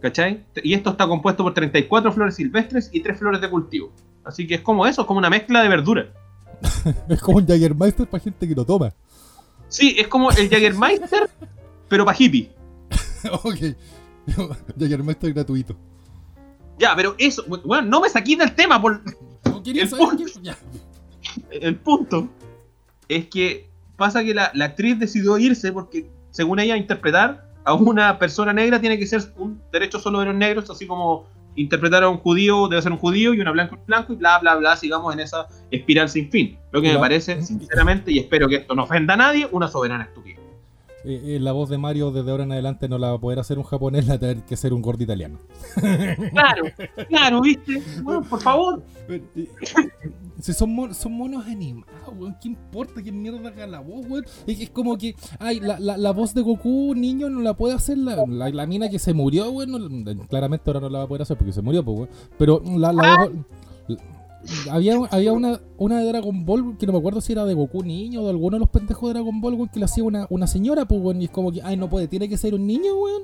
¿Cachai? 0.00 0.44
Y 0.62 0.72
esto 0.72 0.90
está 0.90 1.06
compuesto 1.06 1.42
por 1.42 1.52
34 1.52 2.12
flores 2.12 2.34
silvestres 2.34 2.88
y 2.92 3.00
3 3.00 3.18
flores 3.18 3.40
de 3.40 3.50
cultivo. 3.50 3.92
Así 4.24 4.46
que 4.46 4.54
es 4.54 4.60
como 4.62 4.86
eso, 4.86 5.02
es 5.02 5.06
como 5.06 5.18
una 5.18 5.30
mezcla 5.30 5.62
de 5.62 5.68
verdura. 5.68 6.12
Es 7.08 7.20
como 7.20 7.38
un 7.38 7.46
Jagermeister 7.46 8.06
para 8.06 8.22
gente 8.22 8.46
que 8.46 8.54
lo 8.54 8.64
toma. 8.64 8.92
Sí, 9.68 9.96
es 9.98 10.08
como 10.08 10.30
el 10.30 10.48
Jägermeister, 10.48 11.30
pero 11.88 12.04
para 12.04 12.16
hippie. 12.18 12.50
ok. 13.44 13.58
Jagermeister 14.78 15.32
gratuito. 15.32 15.76
Ya, 16.78 16.94
pero 16.96 17.14
eso, 17.18 17.44
bueno, 17.64 17.88
no 17.88 18.00
me 18.00 18.08
saqué 18.08 18.36
del 18.36 18.54
tema 18.54 18.80
por 18.80 19.02
No 19.60 19.64
quería 19.64 19.82
El 19.82 19.88
saber 19.90 20.08
punto. 20.08 20.24
qué- 20.24 20.40
ya. 20.42 20.56
el 21.50 21.76
punto. 21.76 22.28
Es 23.08 23.26
que 23.26 23.68
pasa 23.96 24.24
que 24.24 24.32
la, 24.34 24.50
la 24.54 24.64
actriz 24.66 24.98
decidió 24.98 25.36
irse 25.38 25.70
porque, 25.72 26.08
según 26.30 26.58
ella, 26.60 26.76
interpretar 26.76 27.46
a 27.64 27.74
una 27.74 28.18
persona 28.18 28.52
negra 28.52 28.80
tiene 28.80 28.98
que 28.98 29.06
ser 29.06 29.20
un 29.36 29.60
derecho 29.70 29.98
solo 29.98 30.20
de 30.20 30.26
los 30.26 30.34
negros, 30.34 30.70
así 30.70 30.86
como 30.86 31.26
interpretar 31.56 32.02
a 32.04 32.08
un 32.08 32.16
judío 32.18 32.68
debe 32.68 32.80
ser 32.80 32.92
un 32.92 32.98
judío 32.98 33.34
y 33.34 33.40
una 33.40 33.50
blanco 33.50 33.74
un 33.76 33.84
blanco 33.84 34.12
y 34.14 34.16
bla 34.16 34.38
bla 34.38 34.54
bla, 34.56 34.76
sigamos 34.76 35.12
en 35.12 35.20
esa 35.20 35.46
espiral 35.70 36.08
sin 36.08 36.30
fin. 36.30 36.58
Lo 36.72 36.80
que 36.80 36.92
me 36.92 36.98
parece, 36.98 37.42
sinceramente, 37.42 38.10
y 38.12 38.18
espero 38.20 38.48
que 38.48 38.56
esto 38.56 38.74
no 38.74 38.84
ofenda 38.84 39.14
a 39.14 39.16
nadie, 39.18 39.46
una 39.52 39.68
soberana 39.68 40.04
estupidez. 40.04 40.39
Eh, 41.02 41.36
eh, 41.36 41.40
la 41.40 41.52
voz 41.52 41.70
de 41.70 41.78
Mario 41.78 42.10
desde 42.10 42.30
ahora 42.30 42.44
en 42.44 42.52
adelante 42.52 42.86
no 42.88 42.98
la 42.98 43.08
va 43.08 43.14
a 43.16 43.20
poder 43.20 43.38
hacer 43.38 43.56
un 43.58 43.64
japonés, 43.64 44.06
la 44.06 44.12
va 44.14 44.16
a 44.16 44.18
tener 44.20 44.42
que 44.44 44.56
ser 44.56 44.74
un 44.74 44.82
gordo 44.82 45.02
italiano. 45.02 45.38
Claro, 46.30 46.64
claro, 47.08 47.40
viste. 47.40 47.82
Bueno, 48.02 48.22
por 48.22 48.40
favor. 48.40 48.82
Si 50.40 50.54
son, 50.54 50.74
mon- 50.74 50.94
son 50.94 51.12
monos 51.12 51.44
animados, 51.46 51.92
weón, 52.18 52.34
¿qué 52.40 52.48
importa 52.48 53.02
qué 53.02 53.12
mierda 53.12 53.46
haga 53.50 53.66
la 53.66 53.80
voz, 53.80 54.06
weón? 54.08 54.24
Es, 54.46 54.58
es 54.58 54.70
como 54.70 54.96
que, 54.96 55.14
ay, 55.38 55.60
la, 55.60 55.78
la, 55.78 55.98
la 55.98 56.12
voz 56.12 56.32
de 56.32 56.40
Goku, 56.40 56.94
niño, 56.94 57.28
no 57.28 57.40
la 57.40 57.52
puede 57.54 57.74
hacer 57.74 57.98
la, 57.98 58.24
la, 58.26 58.66
mina 58.66 58.88
que 58.88 58.98
se 58.98 59.12
murió, 59.12 59.50
weón. 59.50 59.70
no- 60.04 60.26
claramente 60.28 60.64
ahora 60.66 60.80
no 60.80 60.88
la 60.88 60.98
va 61.00 61.04
a 61.04 61.08
poder 61.08 61.22
hacer 61.22 61.36
porque 61.36 61.52
se 61.52 61.60
murió, 61.60 61.84
pues, 61.84 61.96
weón. 61.98 62.08
Pero 62.38 62.62
la, 62.78 62.90
la 62.92 63.16
voz. 63.18 63.30
Había, 64.70 64.96
había 65.10 65.32
una, 65.32 65.60
una 65.76 65.98
de 66.00 66.06
Dragon 66.06 66.44
Ball 66.44 66.76
que 66.78 66.86
no 66.86 66.92
me 66.92 66.98
acuerdo 66.98 67.20
si 67.20 67.32
era 67.32 67.44
de 67.44 67.54
Goku 67.54 67.82
niño 67.82 68.20
o 68.20 68.24
de 68.24 68.30
alguno 68.30 68.56
de 68.56 68.60
los 68.60 68.68
pendejos 68.70 69.08
de 69.08 69.14
Dragon 69.14 69.40
Ball, 69.40 69.70
que 69.72 69.78
la 69.80 69.84
hacía 69.86 70.04
una, 70.04 70.26
una 70.30 70.46
señora, 70.46 70.84
pues, 70.86 71.00
weón. 71.02 71.20
Y 71.20 71.26
es 71.26 71.30
como 71.30 71.52
que, 71.52 71.60
ay, 71.62 71.76
no 71.76 71.88
puede, 71.90 72.08
tiene 72.08 72.28
que 72.28 72.36
ser 72.38 72.54
un 72.54 72.66
niño, 72.66 72.94
weón. 72.96 73.22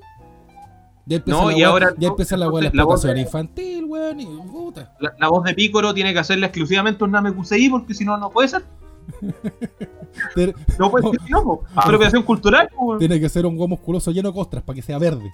Ya 1.08 1.16
empieza 1.18 1.40
No, 1.40 1.50
la 1.50 1.56
y 1.58 1.62
ahora- 1.62 1.94
ya 1.98 2.08
empieza 2.08 2.36
la 2.36 2.46
la 2.46 2.70
la 2.72 2.84
voz 2.84 3.02
de- 3.02 3.20
infantil, 3.20 3.84
weón. 3.84 4.20
Y 4.20 4.26
puta. 4.26 4.94
La, 5.00 5.14
la 5.18 5.28
voz 5.28 5.44
de 5.44 5.54
Piccolo 5.54 5.94
tiene 5.94 6.12
que 6.12 6.18
hacerle 6.18 6.46
exclusivamente 6.46 7.04
un 7.04 7.12
Namekusei 7.12 7.68
porque 7.70 7.94
si 7.94 8.04
no, 8.04 8.16
no 8.18 8.28
puede 8.30 8.48
ser. 8.48 8.64
Tiene- 10.34 10.54
No 10.78 10.90
puede 10.90 11.10
ser, 11.10 11.20
no, 11.30 11.60
apropiación 11.76 12.22
cultural, 12.24 12.68
weón. 12.76 12.98
Tiene 12.98 13.20
que 13.20 13.28
ser 13.28 13.46
un 13.46 13.54
huevo 13.54 13.68
musculoso 13.68 14.10
lleno 14.10 14.30
de 14.30 14.34
costras 14.34 14.62
para 14.64 14.74
que 14.74 14.82
sea 14.82 14.98
verde. 14.98 15.30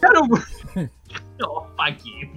claro. 0.00 0.22
No, 1.38 1.48
pa' 1.76 1.96
qué. 1.96 2.30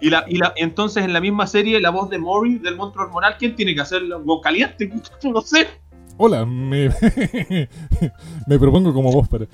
Y, 0.00 0.10
la, 0.10 0.24
y 0.28 0.36
la, 0.38 0.52
entonces 0.56 1.04
en 1.04 1.12
la 1.12 1.20
misma 1.20 1.46
serie, 1.46 1.80
la 1.80 1.90
voz 1.90 2.10
de 2.10 2.18
Mori 2.18 2.58
del 2.58 2.76
monstruo 2.76 3.06
hormonal, 3.06 3.36
¿quién 3.38 3.54
tiene 3.54 3.74
que 3.74 3.80
hacerlo? 3.80 4.22
¿Con 4.24 4.40
caliente? 4.40 4.90
No 5.22 5.40
sé. 5.40 5.66
Hola, 6.16 6.44
me, 6.46 6.88
me 8.46 8.58
propongo 8.58 8.92
como 8.94 9.10
vos, 9.12 9.26
pero. 9.28 9.46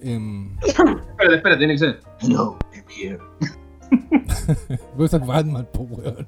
em, 0.00 0.56
Espera, 0.64 1.34
espera, 1.36 1.58
tiene 1.58 1.74
que 1.74 1.78
ser. 1.78 2.00
Hello, 2.20 2.56
Emir. 2.72 3.18
voy 4.96 5.04
a 5.06 5.08
ser 5.08 5.20
Batman, 5.20 5.68
po, 5.72 5.82
weón. 5.82 6.26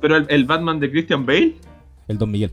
Pero 0.00 0.16
el, 0.16 0.26
el 0.28 0.44
Batman 0.44 0.80
de 0.80 0.90
Christian 0.90 1.24
Bale. 1.24 1.56
El 2.08 2.18
Don 2.18 2.30
Miguel. 2.30 2.52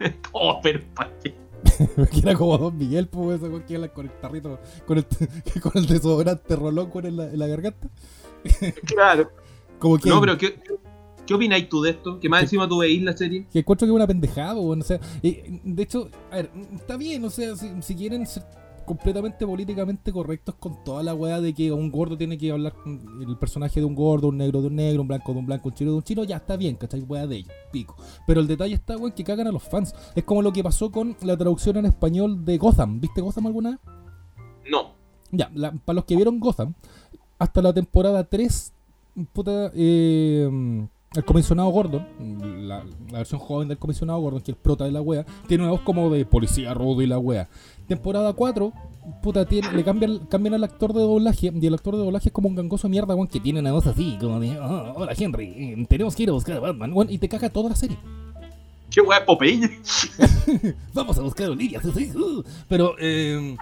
Oh, 0.32 0.58
pero 0.62 0.80
pa' 0.94 1.08
qué. 1.22 1.32
que 2.10 2.18
era 2.20 2.34
como 2.34 2.58
Don 2.58 2.76
Miguel, 2.76 3.08
po, 3.08 3.32
esa 3.32 3.48
que 3.66 3.74
habla 3.76 3.88
con 3.88 4.06
el 4.06 4.12
tarrito, 4.12 4.58
con 4.86 4.98
el, 4.98 5.06
con 5.62 5.72
el 5.74 5.86
desodorante 5.86 6.56
rolón 6.56 6.90
con 6.90 7.06
en 7.06 7.16
la, 7.16 7.24
en 7.26 7.38
la 7.38 7.46
garganta. 7.46 7.88
Claro. 8.86 9.30
Como 9.78 9.98
que. 9.98 10.08
No, 10.08 10.20
pero 10.20 10.36
¿qué, 10.36 10.60
qué 11.26 11.34
opináis 11.34 11.68
tú 11.68 11.82
de 11.82 11.90
esto? 11.90 12.20
Que 12.20 12.28
más 12.28 12.42
encima 12.42 12.68
tú 12.68 12.78
veís 12.78 13.02
la 13.02 13.16
serie. 13.16 13.46
Que 13.52 13.60
encuentro 13.60 13.86
que 13.86 13.90
es 13.90 13.96
una 13.96 14.06
pendejada. 14.06 14.54
O 14.56 14.82
sea, 14.82 15.00
eh, 15.22 15.60
de 15.64 15.82
hecho, 15.82 16.10
a 16.30 16.36
ver, 16.36 16.50
está 16.74 16.96
bien, 16.96 17.24
o 17.24 17.30
sea, 17.30 17.56
si, 17.56 17.70
si 17.80 17.94
quieren 17.94 18.26
ser 18.26 18.44
completamente 18.84 19.46
políticamente 19.46 20.12
correctos 20.12 20.54
con 20.56 20.82
toda 20.84 21.02
la 21.02 21.14
weá 21.14 21.40
de 21.40 21.52
que 21.54 21.72
un 21.72 21.90
gordo 21.90 22.16
tiene 22.16 22.38
que 22.38 22.50
hablar 22.50 22.72
con 22.74 23.00
el 23.26 23.36
personaje 23.36 23.80
de 23.80 23.86
un 23.86 23.94
gordo, 23.94 24.28
un 24.28 24.36
negro 24.38 24.60
de 24.60 24.68
un 24.68 24.76
negro, 24.76 25.02
un 25.02 25.08
blanco 25.08 25.32
de 25.32 25.38
un 25.40 25.46
blanco, 25.46 25.68
un 25.68 25.74
chino 25.74 25.90
de 25.90 25.96
un 25.98 26.02
chino, 26.02 26.24
ya 26.24 26.36
está 26.36 26.56
bien, 26.56 26.76
¿cachai? 26.76 27.00
Weá 27.00 27.26
de 27.26 27.36
ellos, 27.36 27.52
pico. 27.72 27.96
Pero 28.26 28.40
el 28.40 28.46
detalle 28.46 28.74
está, 28.74 28.96
weón, 28.96 29.12
que 29.12 29.24
cagan 29.24 29.46
a 29.46 29.52
los 29.52 29.62
fans. 29.62 29.94
Es 30.14 30.24
como 30.24 30.42
lo 30.42 30.52
que 30.52 30.62
pasó 30.62 30.90
con 30.90 31.16
la 31.22 31.36
traducción 31.36 31.76
en 31.76 31.86
español 31.86 32.44
de 32.44 32.58
Gotham. 32.58 33.00
¿Viste 33.00 33.20
Gotham 33.20 33.46
alguna 33.46 33.70
vez? 33.70 33.78
No. 34.70 34.92
Ya, 35.30 35.50
la- 35.54 35.72
para 35.72 35.96
los 35.96 36.04
que 36.04 36.16
vieron 36.16 36.38
Gotham, 36.38 36.74
hasta 37.38 37.60
la 37.62 37.72
temporada 37.72 38.24
3, 38.24 38.72
puta, 39.32 39.70
eh, 39.74 40.86
el 41.14 41.24
comisionado 41.24 41.68
Gordon, 41.68 42.04
la, 42.68 42.84
la 43.10 43.18
versión 43.18 43.40
joven 43.40 43.68
del 43.68 43.78
comisionado 43.78 44.18
Gordon, 44.20 44.40
que 44.42 44.50
es 44.50 44.56
el 44.56 44.62
prota 44.62 44.84
de 44.84 44.90
la 44.92 45.00
wea, 45.00 45.24
tiene 45.46 45.62
una 45.62 45.72
voz 45.72 45.82
como 45.82 46.10
de 46.10 46.24
policía 46.24 46.74
rudo 46.74 47.02
y 47.02 47.06
la 47.06 47.18
wea. 47.18 47.48
Temporada 47.88 48.32
4, 48.32 48.72
puta, 49.22 49.44
tiene, 49.46 49.72
le 49.72 49.84
cambian, 49.84 50.20
cambian 50.26 50.54
al 50.54 50.64
actor 50.64 50.92
de 50.92 51.00
doblaje, 51.00 51.52
y 51.54 51.66
el 51.66 51.74
actor 51.74 51.94
de 51.96 52.02
doblaje 52.04 52.28
es 52.28 52.32
como 52.32 52.48
un 52.48 52.54
gangoso 52.54 52.88
mierda, 52.88 53.14
weón, 53.14 53.28
que 53.28 53.40
tiene 53.40 53.60
una 53.60 53.72
voz 53.72 53.86
así, 53.86 54.16
como 54.20 54.40
de, 54.40 54.50
"Ah, 54.60 54.92
hola 54.96 55.12
Henry, 55.16 55.46
eh, 55.56 55.86
tenemos 55.88 56.14
que 56.16 56.22
ir 56.24 56.30
a 56.30 56.32
buscar 56.32 56.56
a 56.56 56.60
Batman, 56.60 56.92
weón, 56.92 57.10
y 57.10 57.18
te 57.18 57.28
caga 57.28 57.50
toda 57.50 57.70
la 57.70 57.76
serie. 57.76 57.98
¿Qué 58.90 59.00
weá 59.00 59.24
Popeye? 59.26 59.68
Vamos 60.94 61.18
a 61.18 61.22
buscar 61.22 61.48
a 61.48 61.50
Olivia. 61.50 61.80
uh. 61.84 62.42
Pero, 62.68 62.94
eh, 63.00 63.56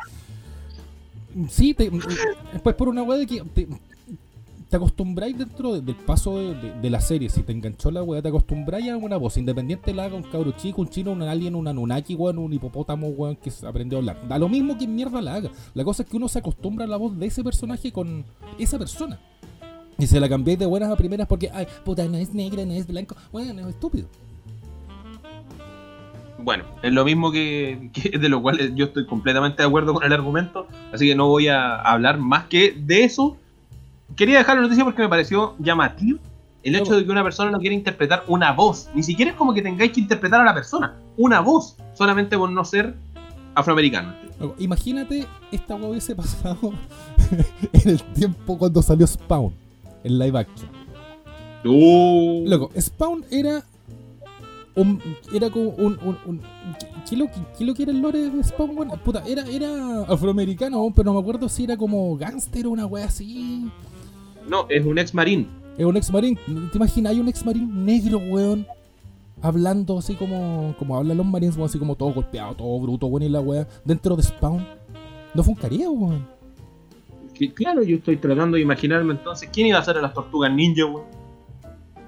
sí, 1.48 1.74
te, 1.74 1.90
pues 2.62 2.76
por 2.76 2.88
una 2.88 3.02
weá 3.02 3.18
de 3.18 3.26
que 3.26 3.42
te, 3.54 3.66
te 4.72 4.78
acostumbráis 4.78 5.36
dentro 5.36 5.74
de- 5.74 5.82
del 5.82 5.96
paso 5.96 6.38
de, 6.38 6.88
la 6.88 6.98
serie. 7.02 7.28
Si 7.28 7.42
te 7.42 7.52
enganchó 7.52 7.90
la 7.90 8.02
weá, 8.02 8.22
te 8.22 8.28
acostumbráis 8.28 8.88
a 8.90 8.96
una 8.96 9.18
voz. 9.18 9.36
Independiente 9.36 9.92
la 9.92 10.04
haga 10.04 10.16
un 10.16 10.22
cabro 10.22 10.52
chico, 10.52 10.80
un 10.80 10.88
chino, 10.88 11.12
un 11.12 11.20
alien, 11.20 11.54
un 11.54 11.68
anunnaki, 11.68 12.14
weón, 12.14 12.38
un 12.38 12.54
hipopótamo, 12.54 13.08
weón, 13.08 13.36
que 13.36 13.52
aprendió 13.66 13.98
a 13.98 14.00
hablar. 14.00 14.26
Da 14.26 14.38
lo 14.38 14.48
mismo 14.48 14.78
que 14.78 14.88
mierda 14.88 15.20
la 15.20 15.34
haga. 15.34 15.50
La 15.74 15.84
cosa 15.84 16.04
es 16.04 16.08
que 16.08 16.16
uno 16.16 16.26
se 16.26 16.38
acostumbra 16.38 16.86
a 16.86 16.88
la 16.88 16.96
voz 16.96 17.18
de 17.18 17.26
ese 17.26 17.44
personaje 17.44 17.92
con 17.92 18.24
esa 18.58 18.78
persona. 18.78 19.20
Y 19.98 20.06
se 20.06 20.18
la 20.18 20.26
cambiáis 20.26 20.58
de 20.58 20.64
buenas 20.64 20.90
a 20.90 20.96
primeras 20.96 21.28
porque, 21.28 21.50
ay, 21.52 21.66
puta, 21.84 22.08
no 22.08 22.16
es 22.16 22.32
negra, 22.32 22.64
no 22.64 22.72
es 22.72 22.86
blanco. 22.86 23.14
Bueno, 23.30 23.60
es 23.60 23.74
estúpido. 23.74 24.08
Bueno, 26.38 26.64
es 26.82 26.94
lo 26.94 27.04
mismo 27.04 27.30
que 27.32 27.90
de 28.18 28.28
lo 28.30 28.40
cual 28.40 28.74
yo 28.74 28.86
estoy 28.86 29.04
completamente 29.04 29.62
de 29.62 29.68
acuerdo 29.68 29.92
con 29.92 30.02
el 30.02 30.14
argumento, 30.14 30.66
así 30.94 31.08
que 31.08 31.14
no 31.14 31.28
voy 31.28 31.48
a 31.48 31.74
hablar 31.76 32.16
más 32.16 32.46
que 32.46 32.72
de 32.72 33.04
eso. 33.04 33.36
Quería 34.16 34.38
dejar 34.38 34.56
la 34.56 34.62
noticia 34.62 34.84
porque 34.84 35.02
me 35.02 35.08
pareció 35.08 35.54
llamativo 35.58 36.18
el 36.62 36.76
hecho 36.76 36.94
de 36.96 37.04
que 37.04 37.10
una 37.10 37.24
persona 37.24 37.50
no 37.50 37.58
quiere 37.58 37.74
interpretar 37.74 38.24
una 38.28 38.52
voz. 38.52 38.88
Ni 38.94 39.02
siquiera 39.02 39.32
es 39.32 39.36
como 39.36 39.52
que 39.52 39.62
tengáis 39.62 39.92
que 39.92 40.00
interpretar 40.00 40.40
a 40.40 40.44
la 40.44 40.54
persona, 40.54 40.96
una 41.16 41.40
voz, 41.40 41.76
solamente 41.94 42.36
por 42.38 42.50
no 42.50 42.64
ser 42.64 42.94
afroamericano. 43.54 44.14
Imagínate 44.58 45.26
esta 45.50 45.74
weá 45.76 45.88
hubiese 45.90 46.14
pasado 46.16 46.72
en 47.72 47.88
el 47.88 48.02
tiempo 48.14 48.58
cuando 48.58 48.82
salió 48.82 49.06
Spawn 49.06 49.52
en 50.04 50.18
live 50.18 50.38
action. 50.38 50.68
Uh, 51.64 52.44
Loco, 52.48 52.70
Spawn 52.80 53.24
era 53.30 53.62
un, 54.74 55.00
era 55.32 55.48
como 55.50 55.70
un, 55.70 55.98
un, 56.02 56.18
un- 56.26 56.40
¿qué, 57.08 57.16
lo, 57.16 57.26
qué 57.56 57.64
lo 57.64 57.74
que 57.74 57.84
era 57.84 57.92
el 57.92 58.00
lore 58.00 58.30
de 58.30 58.42
Spawn? 58.44 58.76
weón? 58.76 58.90
puta, 59.04 59.22
era, 59.26 59.42
era 59.48 60.02
afroamericano, 60.08 60.92
pero 60.94 61.12
no 61.12 61.14
me 61.14 61.20
acuerdo 61.20 61.48
si 61.48 61.64
era 61.64 61.76
como 61.76 62.16
gangster 62.16 62.66
o 62.66 62.70
una 62.70 62.86
wea 62.86 63.04
así. 63.06 63.70
No, 64.49 64.66
es 64.68 64.84
un 64.84 64.99
ex 64.99 65.14
marín. 65.14 65.49
Es 65.76 65.84
un 65.84 65.97
ex 65.97 66.11
marín. 66.12 66.38
¿Te 66.70 66.76
imaginas? 66.78 67.12
Hay 67.12 67.20
un 67.20 67.28
ex 67.28 67.45
marín 67.45 67.84
negro, 67.84 68.18
weón. 68.18 68.66
Hablando 69.40 69.99
así 69.99 70.14
como, 70.14 70.74
como 70.78 70.97
hablan 70.97 71.16
los 71.16 71.26
marines, 71.26 71.57
weón, 71.57 71.68
así 71.68 71.78
como 71.78 71.97
todo 71.97 72.12
golpeado, 72.12 72.55
todo 72.55 72.78
bruto, 72.80 73.07
weón, 73.07 73.22
y 73.24 73.28
la 73.28 73.40
wea, 73.40 73.66
dentro 73.84 74.14
de 74.16 74.22
Spawn. 74.22 74.66
No 75.34 75.43
funcaría, 75.43 75.90
weón. 75.90 76.26
Que, 77.34 77.53
claro, 77.53 77.82
yo 77.82 77.97
estoy 77.97 78.18
tratando 78.18 78.57
de 78.57 78.62
imaginarme 78.62 79.14
entonces 79.14 79.49
quién 79.53 79.66
iba 79.68 79.78
a 79.78 79.84
ser 79.84 79.97
a 79.97 80.03
las 80.03 80.12
tortugas 80.14 80.53
ninja, 80.53 80.84
weón. 80.86 81.05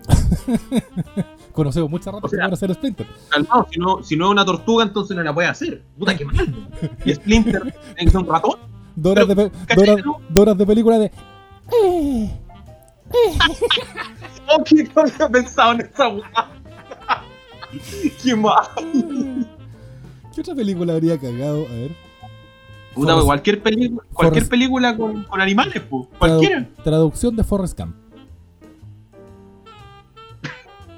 Conocemos 1.53 1.89
muchas 1.89 2.13
ratas 2.13 2.33
O 2.33 2.37
sea- 2.37 2.51
que 2.51 2.57
ser 2.57 2.75
Splinter. 2.75 3.07
Calmado, 3.29 3.67
si 3.71 3.79
no, 3.79 4.03
si 4.03 4.17
no 4.17 4.27
es 4.27 4.31
una 4.33 4.45
tortuga, 4.45 4.85
entonces 4.85 5.17
no 5.17 5.23
la 5.23 5.33
puede 5.33 5.49
hacer. 5.49 5.83
Puta 5.99 6.17
que 6.17 6.25
mal. 6.25 6.69
Y 7.05 7.15
Splinter 7.15 7.75
ser 7.99 8.17
un 8.19 8.27
ratón. 8.27 8.59
Dos 8.97 9.13
horas, 9.13 9.29
de, 9.29 9.51
dos 10.31 10.43
horas 10.43 10.59
de 10.59 10.67
película 10.67 10.99
de. 10.99 11.11
"Eh". 11.83 12.31
Oh, 14.49 14.63
que 14.65 14.85
no 14.85 15.03
había 15.03 15.29
pensado 15.29 15.73
en 15.73 15.81
esa 15.83 16.09
weá. 16.09 16.51
Qué 18.23 18.35
mal. 18.37 19.49
¿Qué 20.35 20.41
otra 20.41 20.55
película 20.55 20.93
habría 20.95 21.19
cagado? 21.19 21.67
A 21.67 21.73
ver. 21.73 21.93
Puta, 22.95 23.13
Forrest- 23.15 23.25
cualquier 23.27 23.63
película, 23.63 24.03
cualquier 24.13 24.43
Forrest- 24.45 24.51
película 24.51 24.97
con, 24.97 25.25
con 25.25 25.41
animales, 25.41 25.83
pues. 25.89 26.05
Tradu- 26.05 26.19
Cualquiera. 26.19 26.69
traducción 26.85 27.37
de 27.37 27.45
Forrest 27.45 27.79
Gump. 27.79 27.97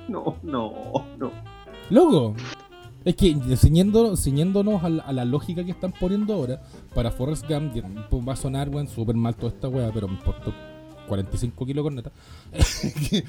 No, 0.08 0.36
no, 0.42 0.72
no. 1.18 1.30
Loco. 1.90 2.34
Es 3.06 3.14
que 3.16 3.34
ciñéndonos 3.56 4.82
a 4.84 4.88
la, 4.90 5.02
a 5.04 5.12
la 5.12 5.24
lógica 5.24 5.64
que 5.64 5.70
están 5.70 5.92
poniendo 5.92 6.34
ahora, 6.34 6.60
para 6.94 7.10
Forrest 7.12 7.48
Gump 7.48 7.72
pues, 8.10 8.28
va 8.28 8.32
a 8.32 8.36
sonar, 8.36 8.68
weón, 8.68 8.88
súper 8.88 9.14
mal 9.16 9.34
toda 9.36 9.52
esta 9.52 9.68
weá, 9.68 9.90
pero 9.94 10.08
me 10.08 10.14
importa 10.14 10.52
45 11.06 11.64
kilos 11.64 11.82
corneta. 11.84 12.10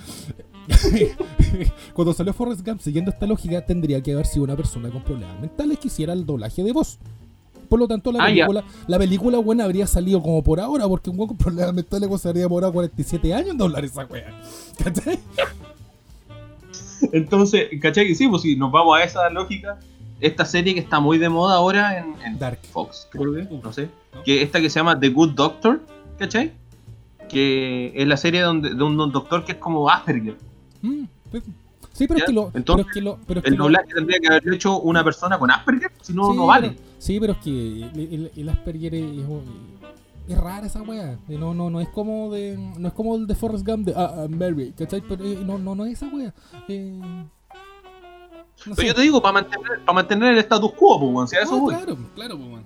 Cuando 1.94 2.14
salió 2.14 2.34
Forrest 2.34 2.66
Gump, 2.66 2.82
siguiendo 2.82 3.12
esta 3.12 3.26
lógica, 3.28 3.66
tendría 3.66 4.02
que 4.02 4.14
haber 4.14 4.26
sido 4.26 4.44
una 4.46 4.56
persona 4.56 4.90
con 4.90 5.04
problemas 5.04 5.40
mentales 5.40 5.80
que 5.80 5.88
hiciera 5.88 6.14
el 6.14 6.26
doblaje 6.26 6.64
de 6.64 6.72
voz. 6.72 6.98
Por 7.70 7.80
lo 7.80 7.88
tanto, 7.88 8.12
la 8.12 8.24
Ah, 8.24 8.30
ya. 8.30 8.48
película, 8.48 8.64
la 8.88 8.98
película 8.98 9.38
buena 9.40 9.66
habría 9.66 9.86
salido 9.88 10.22
como 10.22 10.42
por 10.42 10.60
ahora, 10.60 10.88
porque 10.88 11.10
un 11.10 11.18
weón 11.18 11.28
con 11.30 11.38
problemas 11.38 11.74
mentales 11.74 12.22
se 12.22 12.28
habría 12.30 12.44
demorado 12.44 12.74
47 12.74 13.34
años 13.34 13.50
en 13.52 13.58
doblar 13.58 13.84
esa 13.86 14.06
weá. 14.06 14.42
¿Cachai? 14.84 15.20
Entonces, 17.12 17.68
¿cachai? 17.82 18.08
Que 18.08 18.16
sí, 18.16 18.28
pues 18.28 18.42
si 18.42 18.56
nos 18.56 18.72
vamos 18.72 18.98
a 18.98 19.04
esa 19.04 19.30
lógica, 19.30 19.78
esta 20.20 20.46
serie 20.46 20.74
que 20.74 20.80
está 20.80 21.00
muy 21.00 21.18
de 21.18 21.30
moda 21.30 21.56
ahora 21.56 22.00
en, 22.00 22.16
en 22.26 22.40
Dark. 22.40 22.60
Fox, 22.72 23.08
creo 23.12 23.34
que, 23.34 23.44
no 23.64 23.72
sé. 23.74 23.90
Que 24.26 24.42
esta 24.42 24.60
que 24.60 24.70
se 24.70 24.80
llama 24.80 25.00
The 25.00 25.10
Good 25.10 25.32
Doctor, 25.32 25.82
¿cachai? 26.18 26.54
Que 27.30 27.92
es 27.96 28.08
la 28.08 28.18
serie 28.18 28.42
donde, 28.42 28.74
de 28.74 28.84
un, 28.84 28.98
doctor 29.12 29.44
que 29.46 29.52
es 29.54 29.58
como 29.58 29.90
Asperger. 29.90 30.38
Mm, 30.82 31.04
pues, 31.30 31.44
sí, 31.94 32.08
pero 32.08 32.18
¿Ya? 32.20 32.24
es 32.24 32.28
que 32.28 32.34
lo. 32.34 32.52
Entonces, 32.54 32.86
pero 32.86 32.88
es 32.88 32.94
que 32.94 33.02
lo, 33.02 33.20
pero 33.28 33.40
es 33.40 33.44
que 33.44 33.50
El 33.50 33.56
lo- 33.58 33.64
doblaje 33.66 33.94
tendría 33.94 34.20
que 34.20 34.28
haberlo 34.28 34.54
hecho 34.54 34.80
una 34.80 35.04
persona 35.04 35.38
con 35.38 35.52
Asperger, 35.52 35.92
si 36.02 36.14
no, 36.14 36.32
sí, 36.32 36.38
no 36.38 36.46
vale. 36.48 36.70
pero- 36.70 36.82
sí, 37.00 37.20
pero 37.20 37.34
es 37.34 37.40
que 37.40 37.50
el, 37.52 37.92
el- 38.00 38.32
el 38.36 38.50
Asperger 38.50 38.96
es, 38.96 39.04
es, 40.28 40.34
es 40.34 40.38
rara 40.40 40.68
esa 40.68 40.82
wea. 40.82 41.20
Eh, 41.30 41.38
No, 41.38 41.54
no, 41.54 41.70
no 41.70 41.80
es 41.82 41.90
como 41.90 42.32
de. 42.32 42.58
No 42.78 42.88
es 42.88 42.94
como 42.94 43.16
el 43.16 43.28
de 43.28 43.36
Forrest 43.36 43.66
Gump 43.66 43.86
de 43.86 43.94
ah, 43.96 44.24
ah, 44.24 44.28
Mary, 44.30 44.74
¿cachai? 44.78 45.02
Pero 45.02 45.24
eh, 45.26 45.40
no, 45.46 45.58
no, 45.58 45.76
no 45.76 45.86
es 45.86 45.94
esa 45.94 46.08
wea. 46.14 46.34
Eh, 46.68 47.00
no 47.00 47.30
Pero 48.64 48.76
sé. 48.76 48.88
yo 48.88 48.96
te 48.96 49.02
digo, 49.02 49.22
para 49.22 49.34
mantener, 49.34 49.80
para 49.86 49.94
mantener 49.94 50.34
el 50.34 50.40
status 50.40 50.74
quo, 50.74 51.00
pues, 51.14 51.30
si 51.30 51.36
a 51.36 51.42
eso 51.42 51.60
voy. 51.60 51.74
claro, 51.76 51.98
claro, 52.16 52.38
pues. 52.38 52.64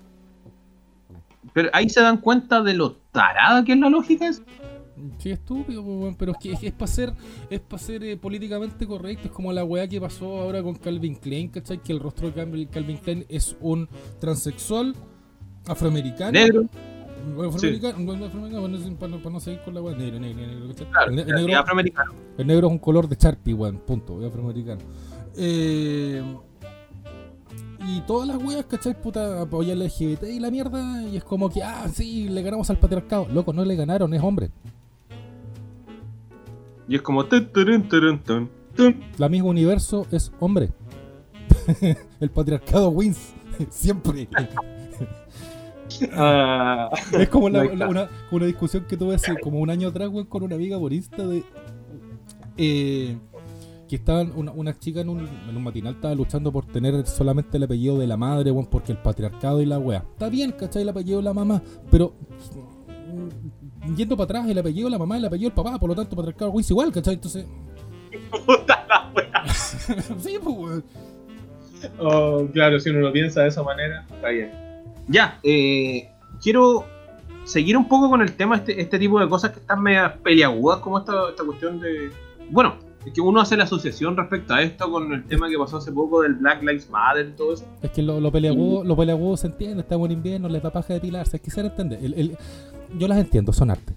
Pero 1.54 1.70
ahí 1.74 1.90
se 1.90 2.02
dan 2.02 2.18
cuenta 2.18 2.62
de 2.62 2.74
lo 2.74 2.94
tarada 3.12 3.64
que 3.64 3.74
es 3.74 3.80
la 3.80 3.90
lógica. 3.90 4.28
esa. 4.28 4.44
Sí, 5.18 5.32
estúpido, 5.32 5.84
pues, 5.84 6.16
pero 6.18 6.32
es 6.34 6.38
que 6.38 6.68
es, 6.68 6.74
para 6.74 6.88
ser, 6.88 7.14
es 7.50 7.60
para 7.60 7.82
ser 7.82 8.04
eh, 8.04 8.18
políticamente 8.18 8.86
correcto. 8.86 9.28
Es 9.28 9.32
como 9.34 9.52
la 9.52 9.64
weá 9.64 9.88
que 9.88 10.00
pasó 10.00 10.40
ahora 10.40 10.62
con 10.62 10.76
Calvin 10.76 11.16
Klein, 11.16 11.50
¿cachai? 11.50 11.80
Que 11.82 11.92
el 11.92 12.00
rostro 12.00 12.28
de 12.28 12.34
Calvin, 12.34 12.68
Calvin 12.68 12.98
Klein 12.98 13.26
es 13.28 13.56
un 13.62 13.90
transexual 14.20 14.96
afroamericano. 15.68 16.32
Negro, 16.32 16.66
Bueno, 17.36 17.52
Sí. 17.52 17.68
afroamericano, 17.68 18.06
bueno, 18.06 18.26
afroamericano, 18.26 18.96
para, 18.98 19.12
no- 19.12 19.18
para 19.20 19.34
no 19.34 19.40
seguir 19.40 19.62
con 19.62 19.74
la 19.74 19.82
weá, 19.82 19.96
negro, 19.96 20.20
negro, 20.20 20.46
negro. 20.48 20.74
Claro, 20.92 21.12
el, 21.12 21.20
el 21.20 21.26
negro, 21.28 21.60
afroamericano. 21.60 22.14
el 22.38 22.48
negro 22.48 22.68
es 22.68 22.72
un 22.74 22.80
color 22.80 23.08
de 23.08 23.16
Sharpie, 23.20 23.54
weón, 23.54 23.78
punto, 23.80 24.26
afroamericano. 24.26 24.82
Eh, 25.36 26.22
y 27.88 28.02
todas 28.02 28.28
las 28.28 28.38
weas, 28.38 28.66
¿cachai? 28.66 29.00
Puta, 29.02 29.42
apoyan 29.42 29.80
la 29.80 29.86
LGBT 29.86 30.24
y 30.30 30.40
la 30.40 30.52
mierda, 30.52 31.04
y 31.08 31.18
es 31.18 31.24
como 31.24 31.50
que, 31.50 31.64
ah, 31.64 31.88
sí, 31.94 32.30
le 32.30 32.42
ganamos 32.42 32.70
al 32.70 32.78
patriarcado. 32.78 33.28
Loco, 33.32 33.54
no 33.54 33.66
le 33.66 33.76
ganaron, 33.76 34.14
es 34.14 34.22
hombre. 34.22 34.52
Y 36.88 36.96
es 36.96 37.02
como. 37.02 37.24
La 39.18 39.30
misma 39.30 39.50
universo 39.50 40.06
es 40.12 40.32
hombre. 40.40 40.70
el 42.20 42.30
patriarcado 42.30 42.90
wins, 42.90 43.34
siempre. 43.70 44.28
Ah, 46.14 46.90
Es 47.14 47.30
como 47.30 47.50
la- 47.50 47.64
la- 47.66 47.88
una, 47.88 48.10
una 48.32 48.46
discusión 48.46 48.86
que 48.88 48.98
tuve 48.98 49.16
hace 49.16 49.36
como 49.40 49.60
un 49.60 49.70
año 49.70 49.90
atrás, 49.90 50.10
weón, 50.10 50.26
con 50.28 50.44
una 50.44 50.56
amiga 50.56 50.78
por 50.80 50.94
Insta 50.94 51.26
de. 51.28 51.44
eh, 52.58 53.18
que 53.88 53.96
estaban, 53.98 54.32
una, 54.36 54.52
una 54.54 54.80
chica 54.80 55.02
en 55.02 55.10
un, 55.10 55.28
en 55.50 55.58
un 55.58 55.64
matinal 55.64 55.96
estaba 55.96 56.16
luchando 56.16 56.50
por 56.52 56.66
tener 56.66 57.06
solamente 57.06 57.58
el 57.58 57.64
apellido 57.64 57.98
de 58.00 58.08
la 58.08 58.16
madre, 58.16 58.50
weón, 58.52 58.68
porque 58.68 58.94
el 58.94 58.98
patriarcado 58.98 59.62
y 59.62 59.66
la 59.66 59.80
wea. 59.80 60.06
Está 60.14 60.30
bien, 60.30 60.52
¿cachai? 60.54 60.84
El 60.84 60.90
apellido 60.90 61.18
de 61.18 61.24
la 61.24 61.34
mamá, 61.34 61.62
pero. 61.90 62.14
mm, 63.14 63.96
Yendo 63.96 64.16
para 64.16 64.26
atrás, 64.26 64.48
el 64.50 64.58
apellido 64.58 64.86
de 64.88 64.92
la 64.92 64.98
mamá 65.00 65.16
y 65.16 65.20
el 65.20 65.26
apellido 65.26 65.50
del 65.50 65.56
papá, 65.56 65.78
por 65.80 65.90
lo 65.90 65.96
tanto, 65.96 66.16
patriarcado 66.16 66.52
wins 66.52 66.70
igual, 66.72 66.92
¿cachai? 66.92 67.16
Entonces. 67.16 67.46
puta 68.46 68.86
la 68.88 69.12
wea. 69.16 69.44
sí, 70.20 70.38
pues, 70.42 70.56
weón. 70.58 70.84
Oh, 72.00 72.48
claro, 72.54 72.80
si 72.80 72.92
uno 72.92 73.00
lo 73.00 73.12
piensa 73.12 73.42
de 73.42 73.48
esa 73.50 73.64
manera, 73.64 74.06
está 74.10 74.30
bien. 74.30 74.52
Ya, 75.08 75.40
eh, 75.44 76.10
quiero 76.42 76.86
seguir 77.44 77.76
un 77.78 77.88
poco 77.88 78.10
con 78.10 78.22
el 78.22 78.34
tema, 78.34 78.58
este, 78.58 78.80
este 78.82 79.00
tipo 79.00 79.20
de 79.20 79.28
cosas 79.28 79.52
que 79.52 79.60
están 79.60 79.82
medio 79.82 80.14
peliagudas, 80.24 80.80
como 80.80 81.00
esta, 81.00 81.30
esta 81.30 81.44
cuestión 81.44 81.80
de. 81.80 82.12
Bueno, 82.50 82.76
es 83.06 83.14
que 83.14 83.22
uno 83.22 83.42
hace 83.42 83.58
la 83.58 83.64
asociación 83.64 84.16
respecto 84.16 84.54
a 84.54 84.62
esto 84.62 84.92
con 84.92 85.12
el 85.12 85.24
tema 85.26 85.50
que 85.50 85.58
pasó 85.58 85.78
hace 85.78 85.92
poco 85.92 86.22
del 86.22 86.36
Black 86.36 86.62
Lives 86.62 86.90
Matter 86.90 87.30
y 87.30 87.32
todo 87.32 87.54
eso. 87.54 87.66
Es 87.82 87.92
que 87.92 88.02
lo, 88.02 88.20
lo 88.20 88.32
peleagudo, 88.32 88.84
lo 88.84 89.38
se 89.38 89.48
entiende, 89.48 89.82
estamos 89.82 90.06
en 90.08 90.14
invierno, 90.14 90.48
les 90.50 90.62
da 90.62 90.72
paja 90.72 90.94
depilarse, 90.94 91.38
es 91.38 91.42
que 91.44 91.52
se 91.52 91.62
entiende. 91.62 91.98
El, 92.02 92.14
el- 92.14 92.38
yo 92.98 93.08
las 93.08 93.18
entiendo, 93.18 93.54
son 93.54 93.72
arte. 93.72 93.94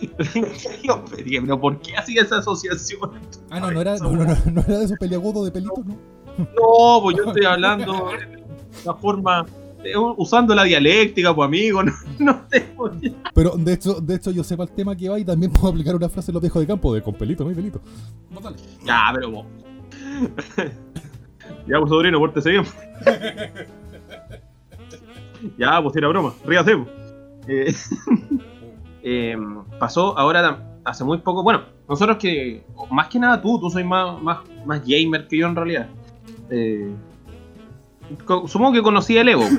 Pero 1.44 1.60
¿por 1.60 1.80
qué 1.80 1.96
hacía 1.96 2.22
esa 2.22 2.38
asociación? 2.38 3.10
Ah, 3.50 3.60
no, 3.60 3.70
no 3.70 3.80
era, 3.80 3.96
no, 3.98 4.12
no, 4.12 4.24
no, 4.24 4.34
no 4.52 4.60
era 4.62 4.78
de 4.78 4.84
esos 4.84 4.98
peleagudos 4.98 5.44
de 5.44 5.50
pelitos, 5.52 5.84
¿no? 5.84 5.96
No, 6.38 7.02
pues 7.02 7.16
yo 7.16 7.24
estoy 7.24 7.44
hablando 7.46 7.92
de 7.92 8.42
una 8.84 8.94
forma. 8.94 9.46
Usando 10.16 10.54
la 10.54 10.64
dialéctica, 10.64 11.34
pues 11.34 11.46
amigo, 11.46 11.82
no, 11.84 11.92
no 12.18 12.40
tengo 12.48 12.90
Pero 13.34 13.50
de 13.56 13.72
hecho, 13.72 13.94
de 13.94 14.14
hecho 14.16 14.30
yo 14.30 14.44
sé 14.44 14.56
para 14.56 14.70
el 14.70 14.76
tema 14.76 14.94
que 14.96 15.08
va 15.08 15.18
y 15.18 15.24
también 15.24 15.52
puedo 15.60 15.68
aplicar 15.68 15.94
una 15.94 16.08
frase 16.08 16.30
en 16.30 16.34
los 16.34 16.42
viejos 16.42 16.60
de 16.60 16.66
campo 16.66 16.94
de 16.94 17.02
con 17.02 17.14
pelito, 17.14 17.44
no 17.44 17.50
hay 17.50 17.56
pelito. 17.56 17.80
Dale. 18.42 18.56
Ya, 18.84 19.10
pero 19.14 19.30
vos. 19.30 19.46
ya, 21.66 21.78
pues 21.78 21.90
sobrino, 21.90 22.18
pórtese 22.18 22.50
bien. 22.50 22.64
ya, 25.58 25.82
pues 25.82 25.96
era 25.96 26.08
broma, 26.08 26.34
ríase. 26.44 26.76
pues. 26.76 27.00
Eh, 27.48 27.74
eh, 29.02 29.36
pasó 29.78 30.16
ahora 30.18 30.80
hace 30.84 31.04
muy 31.04 31.18
poco. 31.18 31.42
Bueno, 31.42 31.62
nosotros 31.88 32.18
que. 32.18 32.64
Más 32.90 33.08
que 33.08 33.18
nada 33.18 33.40
tú, 33.40 33.58
tú 33.60 33.70
soy 33.70 33.84
más, 33.84 34.20
más, 34.22 34.38
más 34.64 34.82
gamer 34.86 35.26
que 35.26 35.38
yo 35.38 35.46
en 35.46 35.56
realidad. 35.56 35.88
Eh, 36.50 36.90
supongo 38.46 38.72
que 38.72 38.82
conocí 38.82 39.16
el 39.16 39.28
Evo. 39.28 39.44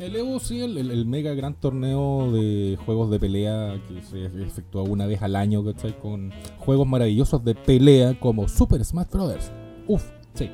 El 0.00 0.14
Evo, 0.14 0.38
sí, 0.38 0.60
el, 0.62 0.78
el- 0.78 1.06
mega 1.06 1.34
gran 1.34 1.54
torneo 1.54 2.30
de 2.30 2.78
juegos 2.86 3.10
de 3.10 3.18
pelea 3.18 3.80
que 3.88 4.00
se 4.00 4.26
efectúa 4.26 4.84
una 4.84 5.06
vez 5.06 5.20
al 5.22 5.34
año, 5.34 5.64
¿cachai? 5.64 5.92
Con 5.98 6.32
juegos 6.56 6.86
maravillosos 6.86 7.44
de 7.44 7.56
pelea 7.56 8.16
como 8.20 8.46
Super 8.46 8.84
Smash 8.84 9.08
Brothers. 9.10 9.50
Uf, 9.88 10.04
sí. 10.34 10.48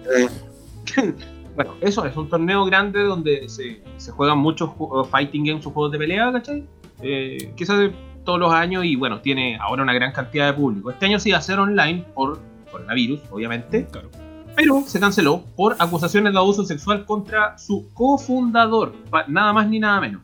Bueno, 1.55 1.75
eso 1.83 2.05
es 2.07 2.17
un 2.17 2.29
torneo 2.29 2.65
grande 2.65 3.03
donde 3.05 3.49
se, 3.49 3.81
se 3.99 4.11
juegan 4.11 4.39
muchos 4.39 4.71
ju- 4.71 5.05
fighting 5.07 5.45
games 5.45 5.65
o 5.67 5.71
juegos 5.71 5.93
de 5.93 5.99
pelea, 5.99 6.33
¿cachai? 6.33 6.65
Eh, 7.03 7.53
que 7.55 7.67
se 7.67 7.73
hace 7.75 7.93
todos 8.25 8.41
los 8.41 8.53
años 8.53 8.85
y 8.87 8.97
bueno, 8.97 9.21
tiene 9.21 9.57
ahora 9.59 9.83
una 9.85 9.93
gran 9.93 10.11
cantidad 10.13 10.47
de 10.47 10.55
público. 10.55 10.91
Este 10.91 11.05
año 11.07 11.19
se 11.21 11.29
iba 11.29 11.37
a 11.37 11.41
hacer 11.41 11.59
online 11.61 12.05
por 12.15 12.41
coronavirus, 12.73 13.21
obviamente, 13.31 13.87
Claro. 13.87 14.09
Pero 14.57 14.83
se 14.87 15.01
canceló 15.01 15.43
por 15.57 15.77
acusaciones 15.79 16.33
de 16.33 16.39
abuso 16.39 16.65
sexual 16.65 17.05
contra 17.07 17.57
su 17.59 17.89
cofundador, 17.93 18.95
nada 19.29 19.53
más 19.53 19.69
ni 19.69 19.79
nada 19.79 20.01
menos. 20.01 20.23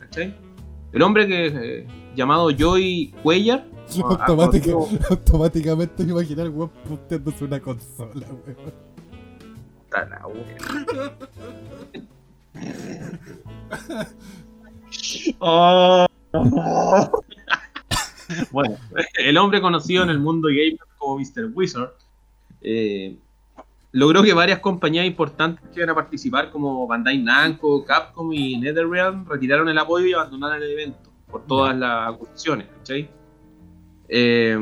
¿Cachai? 0.00 0.34
El 0.92 1.02
hombre 1.02 1.26
que 1.26 1.46
eh, 1.80 1.86
llamado 2.14 2.50
Joy 2.50 3.12
Cuellar 3.22 3.64
Yo 3.92 4.06
Ah, 4.08 4.24
automática- 4.26 4.72
automáticamente 5.10 6.04
me 6.04 6.12
imaginé 6.12 6.42
al 6.42 6.50
weón 6.50 6.70
puteándose 6.88 7.44
una 7.44 7.60
consola, 7.60 8.26
weón. 8.46 8.72
Puta 9.84 10.04
la 10.06 10.26
wea. 10.26 11.12
Oh. 15.40 16.06
bueno, 18.52 18.76
el 19.18 19.36
hombre 19.38 19.60
conocido 19.60 20.02
en 20.02 20.10
el 20.10 20.18
mundo 20.18 20.48
gamer 20.48 20.78
como 20.98 21.18
Mr. 21.18 21.50
Wizard 21.54 21.92
eh, 22.60 23.16
logró 23.92 24.22
que 24.22 24.32
varias 24.32 24.58
compañías 24.60 25.06
importantes 25.06 25.64
que 25.70 25.80
iban 25.80 25.90
a 25.90 25.94
participar 25.94 26.50
como 26.50 26.86
Bandai 26.86 27.18
Namco, 27.18 27.84
Capcom 27.84 28.32
y 28.32 28.56
NetherRealm 28.58 29.28
retiraron 29.28 29.68
el 29.68 29.78
apoyo 29.78 30.06
y 30.06 30.12
abandonaron 30.12 30.62
el 30.62 30.70
evento 30.70 31.10
por 31.30 31.46
todas 31.46 31.76
las 31.76 32.14
acusaciones, 32.14 32.68
¿cachai? 32.78 33.08
Eh, 34.08 34.58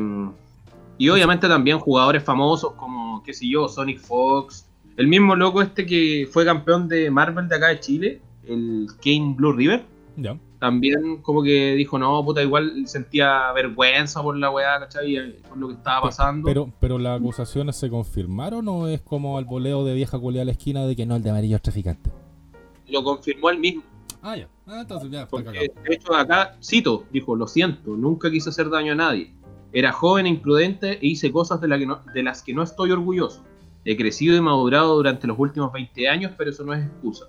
y 0.97 1.09
obviamente 1.09 1.47
también 1.47 1.79
jugadores 1.79 2.23
famosos 2.23 2.73
como, 2.73 3.23
qué 3.23 3.33
sé 3.33 3.47
yo, 3.47 3.67
Sonic 3.67 3.99
Fox, 3.99 4.67
el 4.97 5.07
mismo 5.07 5.35
loco 5.35 5.61
este 5.61 5.85
que 5.85 6.27
fue 6.31 6.45
campeón 6.45 6.87
de 6.87 7.09
Marvel 7.09 7.47
de 7.47 7.55
acá 7.55 7.67
de 7.69 7.79
Chile, 7.79 8.21
el 8.47 8.87
Kane 9.03 9.33
Blue 9.35 9.53
River, 9.53 9.83
Ya. 10.17 10.37
También 10.63 11.17
como 11.21 11.43
que 11.43 11.73
dijo, 11.75 11.99
no, 11.99 12.23
puta, 12.23 12.41
igual 12.41 12.87
sentía 12.87 13.51
vergüenza 13.51 14.23
por 14.23 14.37
la 14.37 14.49
weá, 14.49 14.79
¿cachai? 14.79 15.17
Eh, 15.17 15.41
Por 15.49 15.57
lo 15.57 15.67
que 15.67 15.73
estaba 15.73 16.03
pasando. 16.03 16.47
Pero, 16.47 16.71
pero 16.79 16.97
las 16.97 17.19
acusaciones 17.19 17.75
se 17.75 17.89
confirmaron 17.89 18.65
o 18.69 18.87
es 18.87 19.01
como 19.01 19.37
al 19.37 19.43
voleo 19.43 19.83
de 19.83 19.93
vieja 19.93 20.17
culia 20.17 20.43
a 20.43 20.45
la 20.45 20.51
esquina 20.51 20.85
de 20.85 20.95
que 20.95 21.05
no, 21.05 21.17
el 21.17 21.21
de 21.21 21.31
amarillo 21.31 21.57
es 21.57 21.61
traficante. 21.61 22.09
Lo 22.87 23.03
confirmó 23.03 23.49
él 23.49 23.59
mismo. 23.59 23.83
Ah, 24.21 24.37
ya. 24.37 24.47
Ah, 24.65 24.79
entonces 24.83 25.11
ya 25.11 25.23
está 25.23 25.31
Porque, 25.31 25.51
de 25.85 25.93
hecho, 25.93 26.15
acá, 26.15 26.55
cito, 26.63 27.03
dijo, 27.11 27.35
lo 27.35 27.45
siento, 27.45 27.97
nunca 27.97 28.31
quise 28.31 28.47
hacer 28.49 28.69
daño 28.69 28.93
a 28.93 28.95
nadie. 28.95 29.33
Era 29.73 29.91
joven 29.91 30.27
e 30.27 30.29
imprudente 30.29 30.93
e 30.93 31.07
hice 31.07 31.29
cosas 31.29 31.59
de, 31.59 31.67
la 31.67 31.77
que 31.77 31.85
no- 31.87 31.99
de 32.13 32.23
las 32.23 32.41
que 32.41 32.53
no 32.53 32.63
estoy 32.63 32.91
orgulloso. 32.91 33.43
He 33.83 33.97
crecido 33.97 34.33
y 34.37 34.39
madurado 34.39 34.95
durante 34.95 35.27
los 35.27 35.37
últimos 35.37 35.73
20 35.73 36.07
años, 36.07 36.31
pero 36.37 36.51
eso 36.51 36.63
no 36.63 36.73
es 36.73 36.85
excusa. 36.85 37.25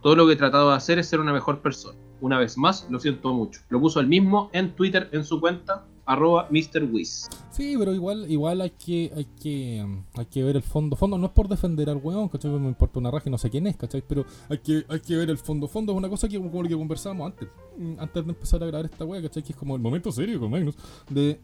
Todo 0.00 0.16
lo 0.16 0.26
que 0.26 0.32
he 0.32 0.36
tratado 0.36 0.70
de 0.70 0.76
hacer 0.76 0.98
es 0.98 1.06
ser 1.06 1.20
una 1.20 1.34
mejor 1.34 1.60
persona. 1.60 1.98
Una 2.20 2.38
vez 2.38 2.58
más, 2.58 2.86
lo 2.90 2.98
siento 2.98 3.32
mucho. 3.32 3.60
Lo 3.68 3.80
puso 3.80 4.00
él 4.00 4.08
mismo 4.08 4.50
en 4.52 4.72
Twitter, 4.72 5.08
en 5.12 5.24
su 5.24 5.40
cuenta, 5.40 5.84
arroba 6.04 6.48
MrWiz. 6.50 7.28
Sí, 7.50 7.76
pero 7.78 7.92
igual, 7.92 8.30
igual 8.30 8.60
hay 8.62 8.70
que, 8.70 9.12
hay 9.14 9.26
que, 9.40 9.86
hay 10.14 10.26
que 10.26 10.42
ver 10.42 10.56
el 10.56 10.62
fondo. 10.62 10.96
Fondo 10.96 11.18
no 11.18 11.26
es 11.26 11.32
por 11.32 11.48
defender 11.48 11.90
al 11.90 11.98
weón, 11.98 12.28
¿cachai? 12.28 12.50
Me 12.50 12.66
importa 12.66 12.98
una 12.98 13.10
raja 13.10 13.28
y 13.28 13.30
no 13.30 13.38
sé 13.38 13.50
quién 13.50 13.66
es, 13.66 13.76
¿cachai? 13.76 14.02
Pero 14.08 14.24
hay 14.48 14.58
que, 14.58 14.84
hay 14.88 15.00
que 15.00 15.16
ver 15.16 15.28
el 15.30 15.38
fondo. 15.38 15.68
Fondo 15.68 15.92
es 15.92 15.98
una 15.98 16.08
cosa 16.08 16.28
que 16.28 16.38
como 16.38 16.62
lo 16.62 16.68
que 16.68 16.76
conversábamos 16.76 17.32
antes, 17.32 17.48
mm, 17.76 17.94
antes 17.98 18.24
de 18.24 18.30
empezar 18.30 18.62
a 18.62 18.66
grabar 18.66 18.86
esta 18.86 19.04
wea, 19.04 19.22
¿cachai? 19.22 19.42
Que 19.42 19.52
es 19.52 19.58
como 19.58 19.76
el 19.76 19.82
momento 19.82 20.10
serio 20.10 20.40
con 20.40 20.50
Magnus, 20.50 20.76
de 21.10 21.40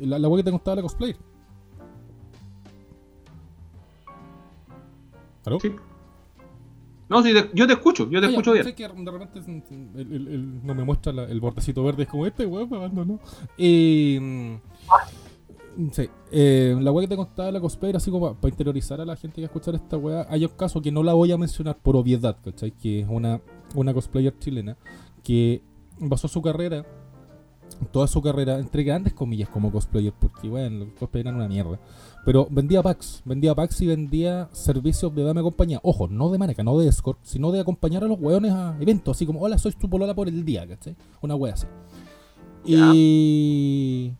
la, 0.00 0.18
la 0.18 0.28
wea 0.28 0.38
que 0.38 0.44
te 0.44 0.50
contaba 0.52 0.76
la 0.76 0.82
cosplayer. 0.82 1.16
¿Aló? 5.44 5.58
Sí. 5.60 5.72
No, 7.08 7.22
sí, 7.22 7.32
yo 7.54 7.66
te 7.66 7.72
escucho, 7.72 8.04
yo 8.10 8.20
te 8.20 8.26
ya, 8.26 8.30
escucho 8.30 8.52
bien. 8.52 8.64
sé 8.64 8.74
que 8.74 8.86
de 8.86 9.10
repente 9.10 9.38
el- 9.38 10.12
el- 10.12 10.28
el- 10.28 10.66
no 10.66 10.74
me 10.74 10.84
muestra 10.84 11.12
la- 11.12 11.24
el 11.24 11.40
bordecito 11.40 11.82
verde, 11.82 12.02
es 12.02 12.08
como 12.08 12.26
este, 12.26 12.44
weón, 12.46 12.68
me 12.68 12.76
abandonó. 12.76 13.18
Y. 13.56 14.18
mm, 14.20 15.90
sí, 15.92 16.08
eh, 16.32 16.76
la 16.80 16.92
weá 16.92 17.04
que 17.06 17.08
te 17.08 17.16
contaba 17.16 17.50
la 17.52 17.60
cosplayer, 17.60 17.96
así 17.96 18.10
como 18.10 18.34
para 18.34 18.50
interiorizar 18.52 19.00
a 19.00 19.04
la 19.04 19.16
gente 19.16 19.36
que 19.36 19.42
va 19.42 19.46
a 19.46 19.50
escuchar 19.50 19.74
esta 19.74 19.96
weá, 19.96 20.26
hay 20.28 20.44
un 20.44 20.50
caso 20.52 20.82
que 20.82 20.92
no 20.92 21.02
la 21.02 21.14
voy 21.14 21.32
a 21.32 21.38
mencionar 21.38 21.76
por 21.78 21.96
obviedad, 21.96 22.36
¿cachai? 22.44 22.72
Que 22.72 23.00
es 23.00 23.06
una, 23.08 23.40
una 23.74 23.94
cosplayer 23.94 24.36
chilena 24.38 24.76
que 25.22 25.62
basó 26.00 26.28
su 26.28 26.42
carrera, 26.42 26.84
toda 27.92 28.06
su 28.06 28.20
carrera, 28.22 28.58
entre 28.58 28.82
grandes 28.82 29.12
comillas, 29.14 29.48
como 29.48 29.70
cosplayer, 29.70 30.12
porque 30.18 30.48
bueno, 30.48 30.84
los 30.86 30.88
cosplayer 30.98 31.26
eran 31.28 31.36
una 31.36 31.48
mierda. 31.48 31.78
Pero 32.28 32.46
vendía 32.50 32.82
packs, 32.82 33.22
vendía 33.24 33.54
packs 33.54 33.80
y 33.80 33.86
vendía 33.86 34.50
servicios 34.52 35.14
de 35.14 35.22
dame 35.22 35.40
compañía. 35.40 35.80
Ojo, 35.82 36.08
no 36.08 36.28
de 36.28 36.36
marca, 36.36 36.62
no 36.62 36.78
de 36.78 36.86
escort, 36.86 37.18
sino 37.22 37.50
de 37.50 37.60
acompañar 37.60 38.04
a 38.04 38.06
los 38.06 38.20
weones 38.20 38.52
a 38.52 38.76
eventos, 38.80 39.16
así 39.16 39.24
como, 39.24 39.40
hola, 39.40 39.56
soy 39.56 39.72
tu 39.72 39.88
polola 39.88 40.14
por 40.14 40.28
el 40.28 40.44
día, 40.44 40.68
¿cachai? 40.68 40.94
Una 41.22 41.34
wea 41.36 41.54
así. 41.54 41.66
Y. 42.66 44.12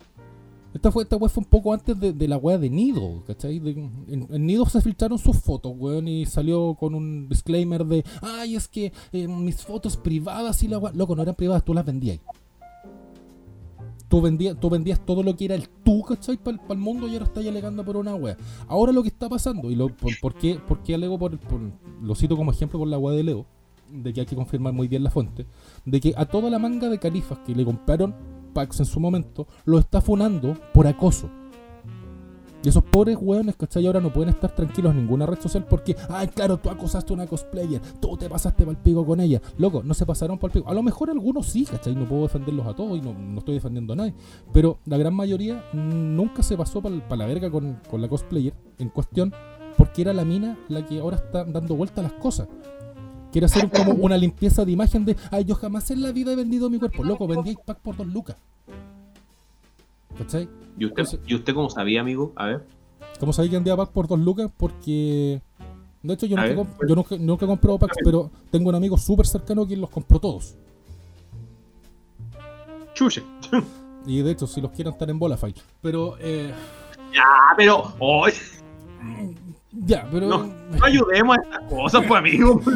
Esta 0.72 0.90
fue, 0.90 1.02
esta 1.02 1.16
weá 1.16 1.28
fue 1.28 1.42
un 1.42 1.50
poco 1.50 1.74
antes 1.74 2.00
de, 2.00 2.14
de 2.14 2.28
la 2.28 2.38
weá 2.38 2.56
de 2.56 2.70
Nido, 2.70 3.24
¿cachai? 3.26 3.58
De- 3.58 3.72
en, 3.72 4.26
en 4.30 4.46
Nido 4.46 4.64
se 4.64 4.80
filtraron 4.80 5.18
sus 5.18 5.36
fotos, 5.38 5.74
weón, 5.76 6.08
y 6.08 6.24
salió 6.24 6.76
con 6.80 6.94
un 6.94 7.28
disclaimer 7.28 7.84
de, 7.84 8.06
ay, 8.22 8.56
es 8.56 8.68
que 8.68 8.90
eh, 9.12 9.28
mis 9.28 9.56
fotos 9.62 9.98
privadas 9.98 10.62
y 10.62 10.68
la 10.68 10.78
weá. 10.78 10.94
Loco, 10.94 11.14
no 11.14 11.20
eran 11.20 11.34
privadas, 11.34 11.62
tú 11.62 11.74
las 11.74 11.84
vendías. 11.84 12.20
Tú 14.08 14.22
vendías, 14.22 14.58
tú 14.58 14.70
vendías 14.70 15.04
todo 15.04 15.22
lo 15.22 15.36
que 15.36 15.44
era 15.44 15.54
el 15.54 15.68
tú, 15.68 16.02
¿cachai? 16.02 16.38
Para 16.38 16.56
el 16.70 16.78
mundo 16.78 17.06
y 17.08 17.12
ahora 17.12 17.26
estás 17.26 17.46
alegando 17.46 17.84
por 17.84 17.96
una 17.96 18.14
weá. 18.14 18.36
Ahora 18.66 18.90
lo 18.92 19.02
que 19.02 19.08
está 19.10 19.28
pasando, 19.28 19.70
y 19.70 19.76
lo, 19.76 19.88
por, 20.20 20.34
qué, 20.34 20.54
por 20.66 20.82
qué 20.82 20.94
alego 20.94 21.18
por, 21.18 21.38
por- 21.38 21.60
lo 22.02 22.14
cito 22.14 22.36
como 22.36 22.50
ejemplo 22.50 22.78
por 22.78 22.88
la 22.88 22.98
weá 22.98 23.14
de 23.14 23.22
Leo, 23.22 23.44
de 23.92 24.12
que 24.12 24.20
hay 24.20 24.26
que 24.26 24.34
confirmar 24.36 24.72
muy 24.72 24.88
bien 24.88 25.04
la 25.04 25.10
fuente, 25.10 25.46
de 25.84 26.00
que 26.00 26.14
a 26.16 26.24
toda 26.24 26.48
la 26.48 26.58
manga 26.58 26.88
de 26.88 26.98
califas 26.98 27.38
que 27.40 27.54
le 27.54 27.64
compraron 27.64 28.14
packs 28.54 28.80
en 28.80 28.86
su 28.86 28.98
momento, 28.98 29.46
lo 29.66 29.78
está 29.78 30.00
funando 30.00 30.56
por 30.72 30.86
acoso. 30.86 31.28
Y 32.62 32.68
esos 32.68 32.82
pobres 32.82 33.16
weones, 33.20 33.54
¿cachai? 33.56 33.86
Ahora 33.86 34.00
no 34.00 34.12
pueden 34.12 34.30
estar 34.30 34.54
tranquilos 34.54 34.92
en 34.92 34.98
ninguna 34.98 35.26
red 35.26 35.40
social 35.40 35.64
porque, 35.64 35.96
ay, 36.08 36.28
claro, 36.28 36.56
tú 36.56 36.70
acosaste 36.70 37.12
a 37.12 37.14
una 37.14 37.26
cosplayer, 37.26 37.80
tú 38.00 38.16
te 38.16 38.28
pasaste 38.28 38.66
pa'l 38.66 38.76
pico 38.76 39.06
con 39.06 39.20
ella. 39.20 39.40
Loco, 39.58 39.82
no 39.84 39.94
se 39.94 40.04
pasaron 40.04 40.38
pa'l 40.38 40.50
pico. 40.50 40.68
A 40.68 40.74
lo 40.74 40.82
mejor 40.82 41.10
algunos 41.10 41.46
sí, 41.46 41.64
¿cachai? 41.64 41.94
No 41.94 42.06
puedo 42.06 42.22
defenderlos 42.22 42.66
a 42.66 42.74
todos 42.74 42.98
y 42.98 43.00
no, 43.00 43.14
no 43.14 43.38
estoy 43.38 43.54
defendiendo 43.54 43.92
a 43.92 43.96
nadie. 43.96 44.14
Pero 44.52 44.78
la 44.86 44.96
gran 44.96 45.14
mayoría 45.14 45.64
nunca 45.72 46.42
se 46.42 46.56
pasó 46.56 46.82
para 46.82 47.16
la 47.16 47.26
verga 47.26 47.50
con, 47.50 47.78
con 47.88 48.00
la 48.00 48.08
cosplayer 48.08 48.54
en 48.78 48.88
cuestión 48.88 49.32
porque 49.76 50.02
era 50.02 50.12
la 50.12 50.24
mina 50.24 50.58
la 50.68 50.84
que 50.84 50.98
ahora 50.98 51.16
está 51.16 51.44
dando 51.44 51.76
vuelta 51.76 52.00
a 52.00 52.04
las 52.04 52.12
cosas. 52.14 52.48
Quiere 53.30 53.44
hacer 53.44 53.70
como 53.70 53.92
una 53.92 54.16
limpieza 54.16 54.64
de 54.64 54.72
imagen 54.72 55.04
de, 55.04 55.16
ay, 55.30 55.44
yo 55.44 55.54
jamás 55.54 55.90
en 55.90 56.02
la 56.02 56.12
vida 56.12 56.32
he 56.32 56.36
vendido 56.36 56.68
mi 56.68 56.78
cuerpo. 56.78 57.04
Loco, 57.04 57.26
vendí 57.28 57.56
pack 57.64 57.78
por 57.78 57.96
dos 57.96 58.06
lucas. 58.06 58.36
¿Cachai? 60.16 60.48
¿Y 60.78 60.84
usted, 60.86 61.04
¿Y 61.26 61.34
usted 61.34 61.54
cómo 61.54 61.70
sabía, 61.70 62.00
amigo? 62.00 62.32
A 62.36 62.46
ver. 62.46 62.66
¿Cómo 63.18 63.32
sabéis 63.32 63.50
que 63.50 63.56
vendía 63.56 63.76
pack 63.76 63.90
por 63.90 64.06
dos 64.06 64.18
lucas? 64.18 64.50
Porque. 64.56 65.40
De 66.02 66.14
hecho, 66.14 66.26
yo 66.26 66.36
nunca, 66.36 66.54
ver, 66.78 66.88
yo 66.88 66.94
nunca, 66.94 67.16
nunca 67.18 67.44
he 67.44 67.48
comprado 67.48 67.78
packs, 67.78 67.96
pero 68.04 68.30
tengo 68.50 68.68
un 68.68 68.74
amigo 68.76 68.96
súper 68.96 69.26
cercano 69.26 69.66
quien 69.66 69.80
los 69.80 69.90
compró 69.90 70.20
todos. 70.20 70.54
Chuche. 72.94 73.22
Y 74.06 74.22
de 74.22 74.30
hecho, 74.30 74.46
si 74.46 74.60
los 74.60 74.70
quieren, 74.70 74.92
están 74.92 75.10
en 75.10 75.18
Bolafy. 75.18 75.54
Pero, 75.82 76.16
eh, 76.20 76.52
Ah, 77.16 77.54
pero. 77.56 77.94
¡ay! 78.24 78.32
Ya, 79.72 80.08
pero. 80.10 80.26
No, 80.26 80.44
no 80.46 80.84
ayudemos 80.84 81.36
a 81.36 81.40
estas 81.42 81.62
cosas, 81.70 82.04
pues, 82.06 82.18
amigo. 82.18 82.60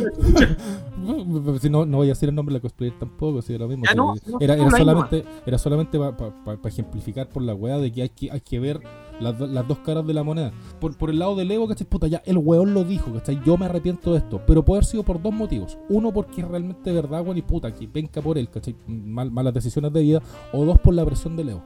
Si 1.61 1.69
no, 1.69 1.85
no 1.85 1.97
voy 1.97 2.07
a 2.07 2.11
decir 2.11 2.29
el 2.29 2.35
nombre 2.37 2.53
de 2.53 2.59
la 2.59 2.63
cosplayer 2.63 2.97
tampoco, 2.97 3.43
si 3.43 3.53
era 3.53 3.65
lo 3.65 3.69
mismo. 3.69 3.85
No, 3.97 4.15
era, 4.39 4.57
solamente, 4.71 5.25
era 5.45 5.59
solamente 5.59 5.99
para 5.99 6.59
ejemplificar 6.65 7.29
por 7.29 7.43
la 7.43 7.55
weá 7.57 7.79
de 7.79 7.91
que 7.91 8.03
hay 8.03 8.09
que, 8.11 8.31
hay 8.31 8.41
que 8.41 8.61
ver 8.61 8.81
las, 9.19 9.41
las 9.41 9.67
dos 9.67 9.79
caras 9.81 10.07
de 10.07 10.15
la 10.15 10.23
moneda. 10.23 10.53
Por, 10.81 10.97
por 10.97 11.11
el 11.11 11.19
lado 11.19 11.35
del 11.35 11.51
ego, 11.51 11.67
¿cachai? 11.67 11.89
Puta, 11.89 12.07
ya 12.07 12.23
el 12.25 12.39
weón 12.39 12.73
lo 12.73 12.85
dijo, 12.85 13.13
¿cachai? 13.13 13.41
Yo 13.45 13.57
me 13.57 13.67
arrepiento 13.67 14.13
de 14.13 14.19
esto. 14.19 14.41
Pero 14.47 14.65
puede 14.65 14.79
haber 14.79 14.85
sido 14.85 15.03
por 15.03 15.21
dos 15.21 15.33
motivos. 15.35 15.77
Uno, 15.89 16.13
porque 16.13 16.43
es 16.43 16.47
realmente 16.49 16.93
verdad, 16.93 17.23
weón, 17.23 17.37
y 17.39 17.43
puta, 17.43 17.75
que 17.75 17.89
venga 17.89 18.23
por 18.23 18.39
él, 18.39 18.49
¿cachai? 18.49 18.77
Mal- 18.87 19.33
malas 19.33 19.55
decisiones 19.55 19.93
de 19.93 20.03
vida. 20.03 20.23
O 20.53 20.65
dos, 20.65 20.79
por 20.79 20.95
la 20.95 21.05
presión 21.05 21.37
del 21.37 21.49
ego. 21.49 21.63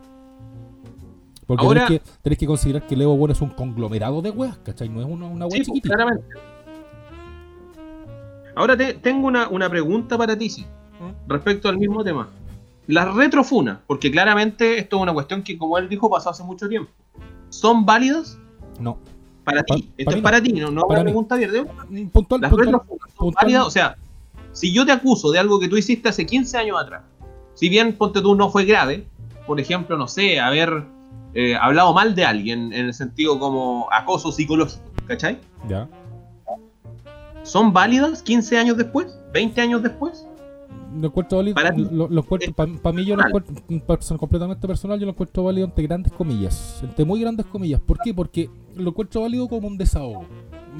Porque 1.47 1.65
Ahora- 1.65 1.87
tenés, 1.87 2.03
que, 2.03 2.11
tenés 2.23 2.39
que 2.39 2.47
considerar 2.47 2.87
que 2.87 2.95
el 2.95 3.03
ego, 3.03 3.17
bueno, 3.17 3.33
es 3.33 3.41
un 3.41 3.51
conglomerado 3.51 4.21
de 4.23 4.31
weas, 4.31 4.57
¿cachai? 4.59 4.89
No 4.89 5.01
es 5.01 5.07
una, 5.07 5.27
una 5.27 5.47
wea 5.47 5.59
Sí, 5.59 5.65
chiquitita. 5.65 5.95
claramente. 5.95 6.27
Ahora 8.55 8.77
te, 8.77 8.95
tengo 8.95 9.27
una, 9.27 9.49
una 9.49 9.69
pregunta 9.69 10.17
para 10.17 10.37
ti, 10.37 10.49
sí, 10.49 10.63
¿Mm? 11.01 11.31
respecto 11.31 11.69
al 11.69 11.79
mismo 11.79 12.03
tema. 12.03 12.29
Las 12.87 13.15
retrofunas, 13.15 13.79
porque 13.87 14.11
claramente 14.11 14.79
esto 14.79 14.97
es 14.97 15.03
una 15.03 15.13
cuestión 15.13 15.43
que, 15.43 15.59
como 15.59 15.77
él 15.79 15.89
dijo, 15.89 16.09
pasó 16.09 16.31
hace 16.31 16.43
mucho 16.43 16.69
tiempo. 16.69 16.91
¿Son 17.51 17.85
válidas 17.85 18.39
No. 18.81 18.99
para 19.45 19.63
Pa- 19.63 19.75
ti? 19.75 19.91
Esto 19.99 20.05
para 20.11 20.17
es 20.17 20.23
para 20.23 20.43
ti, 20.43 20.53
no, 20.53 20.71
no 20.71 20.83
Para 20.83 21.01
una 21.01 21.05
pregunta 21.05 21.35
abierta. 21.35 21.65
Puntual, 22.13 22.41
Las 22.41 22.51
puntual, 22.51 22.67
retrofunas 22.73 23.09
son 23.11 23.27
puntual- 23.27 23.35
válidas, 23.43 23.67
o 23.67 23.71
sea, 23.71 23.97
si 24.53 24.73
yo 24.73 24.87
te 24.87 24.93
acuso 24.93 25.31
de 25.33 25.39
algo 25.39 25.61
que 25.61 25.69
tú 25.69 25.77
hiciste 25.77 26.09
hace 26.09 26.25
15 26.25 26.57
años 26.57 26.79
atrás, 26.81 27.03
si 27.55 27.69
bien 27.69 27.93
ponte 27.97 28.21
tú 28.23 28.35
no 28.35 28.51
fue 28.51 28.65
grave, 28.65 29.07
por 29.47 29.61
ejemplo, 29.61 29.97
no 29.99 30.09
sé, 30.09 30.41
haber 30.41 30.85
eh, 31.37 31.55
hablado 31.61 31.93
mal 31.93 32.15
de 32.15 32.25
alguien 32.25 32.73
en 32.73 32.87
el 32.87 32.95
sentido 32.95 33.39
como 33.39 33.87
acoso 33.93 34.33
psicológico, 34.33 34.83
¿cachai? 35.07 35.39
Ya. 35.69 35.89
¿Son 37.43 37.73
válidas 37.73 38.23
15 38.23 38.59
años 38.59 38.77
después? 38.77 39.17
¿20 39.33 39.59
años 39.61 39.83
después? 39.83 40.27
Lo 40.99 41.09
encuentro 41.09 41.39
válido. 41.39 41.55
Para 41.55 41.73
mí, 41.73 41.85
yo 41.85 42.07
lo 42.09 42.23
Personal. 42.23 43.27
encuentro 43.29 43.55
mm, 43.69 43.77
perso- 43.87 44.19
completamente 44.19 44.67
personal. 44.67 44.99
Yo 44.99 45.05
lo 45.07 45.13
encuentro 45.13 45.45
válido 45.45 45.67
entre 45.67 45.87
grandes 45.87 46.13
comillas. 46.13 46.81
Entre 46.83 47.05
muy 47.05 47.21
grandes 47.21 47.45
comillas. 47.47 47.81
¿Por 47.81 47.99
qué? 48.01 48.15
Porque 48.15 48.49
lo 48.75 48.91
encuentro 48.91 49.21
válido 49.23 49.47
como 49.49 49.69
un 49.69 49.77
desahogo. 49.77 50.25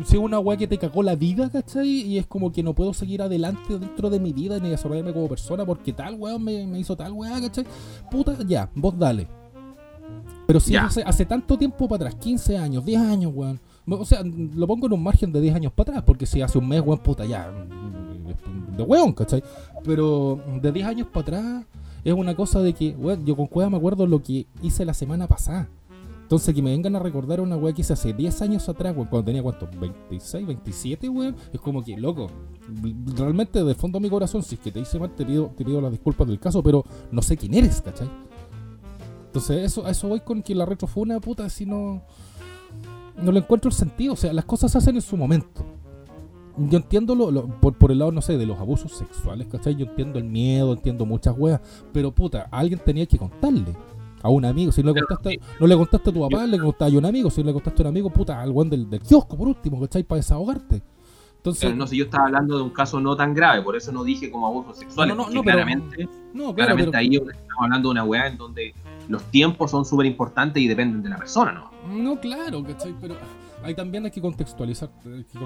Si 0.05 0.17
es 0.17 0.23
una 0.23 0.39
weá 0.39 0.57
que 0.57 0.67
te 0.67 0.79
cagó 0.79 1.03
la 1.03 1.15
vida, 1.17 1.51
¿cachai? 1.51 1.89
Y 1.89 2.19
es 2.19 2.27
como 2.27 2.51
que 2.51 2.63
no 2.63 2.75
puedo 2.75 2.93
seguir 2.95 3.23
adelante 3.23 3.79
dentro 3.79 4.11
de 4.11 4.19
mi 4.21 4.33
vida 4.33 4.59
ni 4.59 4.71
desarrollarme 4.71 5.13
como 5.13 5.29
persona 5.29 5.65
porque 5.65 5.93
tal 5.93 6.17
weón 6.19 6.43
me, 6.45 6.67
me 6.67 6.79
hizo 6.79 6.97
tal 6.97 7.13
weá, 7.13 7.41
¿cachai? 7.41 7.65
Puta, 8.11 8.37
ya, 8.47 8.69
vos 8.75 8.99
dale. 8.99 9.27
Pero 10.47 10.61
si 10.61 10.77
hace, 10.77 11.03
hace 11.03 11.27
tanto 11.27 11.59
tiempo 11.59 11.89
para 11.89 12.07
atrás, 12.07 12.15
15 12.23 12.57
años, 12.57 12.85
10 12.85 13.01
años, 13.01 13.33
weón. 13.35 13.61
O 13.89 14.05
sea, 14.05 14.23
lo 14.23 14.67
pongo 14.67 14.87
en 14.87 14.93
un 14.93 15.03
margen 15.03 15.33
de 15.33 15.41
10 15.41 15.57
años 15.57 15.73
para 15.73 15.91
atrás, 15.91 16.05
porque 16.07 16.27
si 16.27 16.41
hace 16.41 16.59
un 16.59 16.69
mes, 16.69 16.81
weón, 16.81 16.99
puta, 16.99 17.25
ya. 17.25 17.51
De 18.77 18.83
weón, 18.83 19.13
¿cachai? 19.13 19.43
Pero 19.85 20.41
de 20.63 20.73
10 20.73 20.87
años 20.87 21.09
para 21.09 21.23
atrás 21.23 21.65
es 22.05 22.13
una 22.15 22.37
cosa 22.37 22.61
de 22.61 22.73
que, 22.73 22.91
weón, 22.91 23.25
yo 23.27 23.35
con 23.35 23.47
Cueva 23.47 23.71
me 23.71 23.77
acuerdo 23.77 24.07
lo 24.07 24.23
que 24.23 24.47
hice 24.63 24.85
la 24.85 24.95
semana 24.95 25.27
pasada. 25.27 25.69
Entonces 26.23 26.53
que 26.55 26.61
me 26.61 26.71
vengan 26.71 26.97
a 26.97 26.99
recordar 26.99 27.41
una 27.41 27.57
weá 27.57 27.73
que 27.73 27.83
hice 27.83 27.93
hace 27.93 28.13
10 28.13 28.43
años 28.43 28.69
atrás, 28.69 28.95
weón, 28.95 29.09
cuando 29.09 29.27
tenía 29.27 29.43
cuánto, 29.43 29.69
26, 29.81 30.47
27, 30.47 31.09
weón. 31.09 31.37
Es 31.53 31.61
como 31.61 31.83
que, 31.85 31.97
loco, 31.97 32.29
realmente 33.17 33.63
de 33.63 33.75
fondo 33.75 33.99
de 33.99 34.05
mi 34.05 34.11
corazón, 34.11 34.43
si 34.43 34.55
es 34.55 34.61
que 34.61 34.71
te 34.71 34.81
hice 34.81 34.99
mal, 34.99 35.11
te 35.15 35.25
pido, 35.25 35.53
te 35.57 35.65
pido 35.65 35.81
las 35.81 35.91
disculpas 35.91 36.27
del 36.29 36.39
caso, 36.39 36.63
pero 36.63 36.85
no 37.11 37.23
sé 37.23 37.37
quién 37.37 37.55
eres, 37.55 37.81
¿cachai? 37.81 38.09
Entonces 39.39 39.65
eso, 39.65 39.87
a 39.87 39.91
eso 39.91 40.09
voy 40.09 40.21
con 40.21 40.43
que 40.43 40.55
la 40.55 40.65
retro 40.65 40.89
fue 40.89 41.03
una 41.03 41.21
puta, 41.21 41.49
si 41.49 41.67
no... 41.67 42.03
No 43.23 43.33
le 43.33 43.39
encuentro 43.41 43.69
el 43.71 43.75
sentido, 43.75 44.13
o 44.13 44.17
sea, 44.17 44.33
las 44.33 44.45
cosas 44.45 44.73
se 44.73 44.79
hacen 44.79 44.97
en 44.97 45.03
su 45.03 45.17
momento. 45.17 45.65
Yo 46.59 46.79
entiendo 46.79 47.15
lo, 47.15 47.31
lo- 47.31 47.47
por, 47.47 47.75
por 47.75 47.91
el 47.93 47.99
lado, 47.99 48.13
no 48.13 48.21
sé, 48.23 48.37
de 48.39 48.47
los 48.47 48.59
abusos 48.59 48.93
sexuales, 48.93 49.47
¿cachai? 49.51 49.75
Yo 49.75 49.87
entiendo 49.87 50.19
el 50.19 50.25
miedo, 50.25 50.73
entiendo 50.73 51.05
muchas 51.07 51.35
weas, 51.37 51.61
pero 51.93 52.11
puta, 52.13 52.49
a 52.51 52.59
alguien 52.59 52.79
tenía 52.85 53.07
que 53.07 53.19
contarle. 53.19 53.75
A 54.23 54.29
un 54.31 54.45
amigo, 54.45 54.73
si 54.73 54.83
no 54.83 54.93
le 54.93 55.01
contaste, 55.03 55.39
no 55.61 55.67
le 55.67 55.77
contaste 55.77 56.11
a 56.11 56.13
tu 56.13 56.21
papá, 56.29 56.47
le 56.47 56.59
contaste 56.59 56.95
a 56.95 56.99
un 56.99 57.05
amigo, 57.07 57.31
si 57.31 57.41
no 57.43 57.47
le 57.49 57.53
contaste 57.53 57.83
a 57.83 57.85
un 57.85 57.89
amigo, 57.89 58.11
puta, 58.11 58.41
al 58.41 58.51
weón 58.51 58.69
del, 58.71 58.89
del 58.91 59.01
kiosco 59.01 59.37
por 59.37 59.49
último, 59.49 59.81
¿cachai? 59.81 60.03
Para 60.03 60.17
desahogarte. 60.17 60.83
Entonces, 61.37 61.63
Pero 61.65 61.77
no 61.77 61.87
sé, 61.87 61.97
yo 61.97 62.05
estaba 62.05 62.25
hablando 62.25 62.57
de 62.57 62.63
un 62.65 62.71
caso 62.71 62.99
no 63.01 63.15
tan 63.17 63.33
grave, 63.35 63.63
por 63.63 63.77
eso 63.77 63.93
no 63.93 64.03
dije 64.03 64.31
como 64.31 64.47
abuso 64.47 64.75
sexual. 64.75 65.09
No, 65.09 65.15
no, 65.15 65.23
no, 65.25 65.31
pero- 65.31 65.43
claramente, 65.43 66.05
no, 66.35 66.55
claro, 66.55 66.55
claramente 66.55 66.91
pero, 66.91 66.99
ahí 66.99 67.15
estamos 67.17 67.63
hablando 67.63 67.89
de 67.89 67.93
una 67.93 68.05
weá 68.05 68.27
en 68.27 68.37
donde 68.37 68.75
los 69.09 69.23
tiempos 69.25 69.71
son 69.71 69.85
súper 69.85 70.07
importantes 70.07 70.63
y 70.63 70.69
dependen 70.69 71.03
de 71.03 71.09
la 71.09 71.17
persona, 71.17 71.53
¿no? 71.53 71.71
No, 71.89 72.21
claro, 72.21 72.63
¿cachai? 72.65 72.95
Pero 73.01 73.17
ahí 73.67 73.75
también 73.75 74.05
hay 74.05 74.11
que 74.11 74.21
contextualizar, 74.21 74.91
hay 75.05 75.25
que 75.25 75.39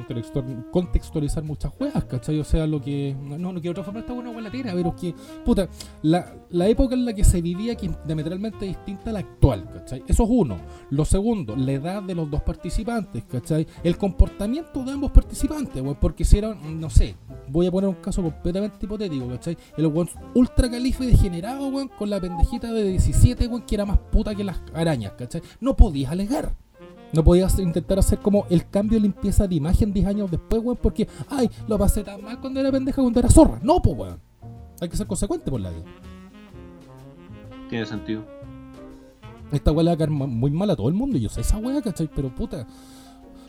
contextualizar, 0.70 1.42
muchas 1.42 1.72
weas, 1.78 2.04
¿cachai? 2.04 2.38
O 2.38 2.44
sea, 2.44 2.66
lo 2.66 2.80
que. 2.80 3.16
No, 3.20 3.52
no 3.52 3.60
quiero 3.60 3.74
transformar 3.74 4.02
esta 4.02 4.12
buena 4.12 4.30
gualatera, 4.30 4.72
pero 4.74 4.90
es 4.90 4.94
que, 5.00 5.14
puta, 5.44 5.68
la, 6.02 6.34
la 6.50 6.68
época 6.68 6.94
en 6.94 7.04
la 7.04 7.12
que 7.12 7.24
se 7.24 7.40
vivía 7.40 7.74
que 7.74 7.86
es 7.86 7.92
diametralmente 8.06 8.66
distinta 8.66 9.10
a 9.10 9.12
la 9.14 9.18
actual, 9.20 9.68
¿cachai? 9.72 10.02
Eso 10.06 10.24
es 10.24 10.30
uno. 10.30 10.58
Lo 10.90 11.04
segundo, 11.04 11.56
la 11.56 11.72
edad 11.72 12.02
de 12.02 12.14
los 12.14 12.30
dos 12.30 12.42
participantes, 12.42 13.24
¿cachai? 13.24 13.66
El 13.82 13.96
comportamiento 13.96 14.84
de 14.84 14.92
ambos 14.92 15.10
participantes, 15.10 15.82
weón, 15.82 15.96
porque 16.00 16.24
si 16.24 16.38
eran, 16.38 16.80
no 16.80 16.90
sé, 16.90 17.16
voy 17.48 17.66
a 17.66 17.70
poner 17.70 17.88
un 17.88 17.96
caso 17.96 18.22
completamente 18.22 18.86
hipotético, 18.86 19.28
¿cachai? 19.28 19.56
El 19.76 19.86
weón 19.86 20.08
ultra 20.34 20.70
calife 20.70 21.06
degenerado, 21.06 21.68
weón, 21.68 21.88
con 21.88 22.10
la 22.10 22.20
pendejita 22.20 22.72
de 22.72 22.84
17, 22.84 23.46
weón, 23.46 23.62
que 23.62 23.74
era 23.74 23.86
más 23.86 23.98
puta 23.98 24.34
que 24.34 24.44
las 24.44 24.60
arañas, 24.74 25.12
¿cachai? 25.12 25.42
No 25.60 25.76
podías 25.76 26.12
alegar. 26.12 26.54
No 27.12 27.24
podías 27.24 27.58
intentar 27.58 27.98
hacer 27.98 28.18
como 28.20 28.46
el 28.50 28.68
cambio 28.68 28.96
de 28.98 29.02
limpieza 29.02 29.46
de 29.48 29.56
imagen 29.56 29.92
10 29.92 30.06
años 30.06 30.30
después, 30.30 30.62
weón, 30.62 30.78
porque, 30.80 31.08
ay, 31.28 31.50
lo 31.66 31.76
pasé 31.78 32.04
tan 32.04 32.22
mal 32.22 32.38
cuando 32.40 32.60
era 32.60 32.70
pendeja, 32.70 33.02
cuando 33.02 33.18
era 33.18 33.28
zorra. 33.28 33.58
No, 33.62 33.80
pues, 33.82 33.96
weón. 33.96 34.20
Hay 34.80 34.88
que 34.88 34.96
ser 34.96 35.06
consecuente 35.06 35.50
por 35.50 35.60
la 35.60 35.70
vida. 35.70 35.84
Tiene 37.68 37.86
sentido. 37.86 38.24
Esta 39.52 39.72
weá 39.72 39.82
le 39.84 39.90
va 39.90 39.94
a 39.94 39.98
caer 39.98 40.10
muy 40.10 40.50
mal 40.50 40.70
a 40.70 40.76
todo 40.76 40.88
el 40.88 40.94
mundo. 40.94 41.16
y 41.16 41.20
Yo 41.20 41.28
sé 41.28 41.40
esa 41.40 41.58
weá, 41.58 41.82
¿cachai? 41.82 42.08
Pero 42.14 42.28
puta. 42.34 42.66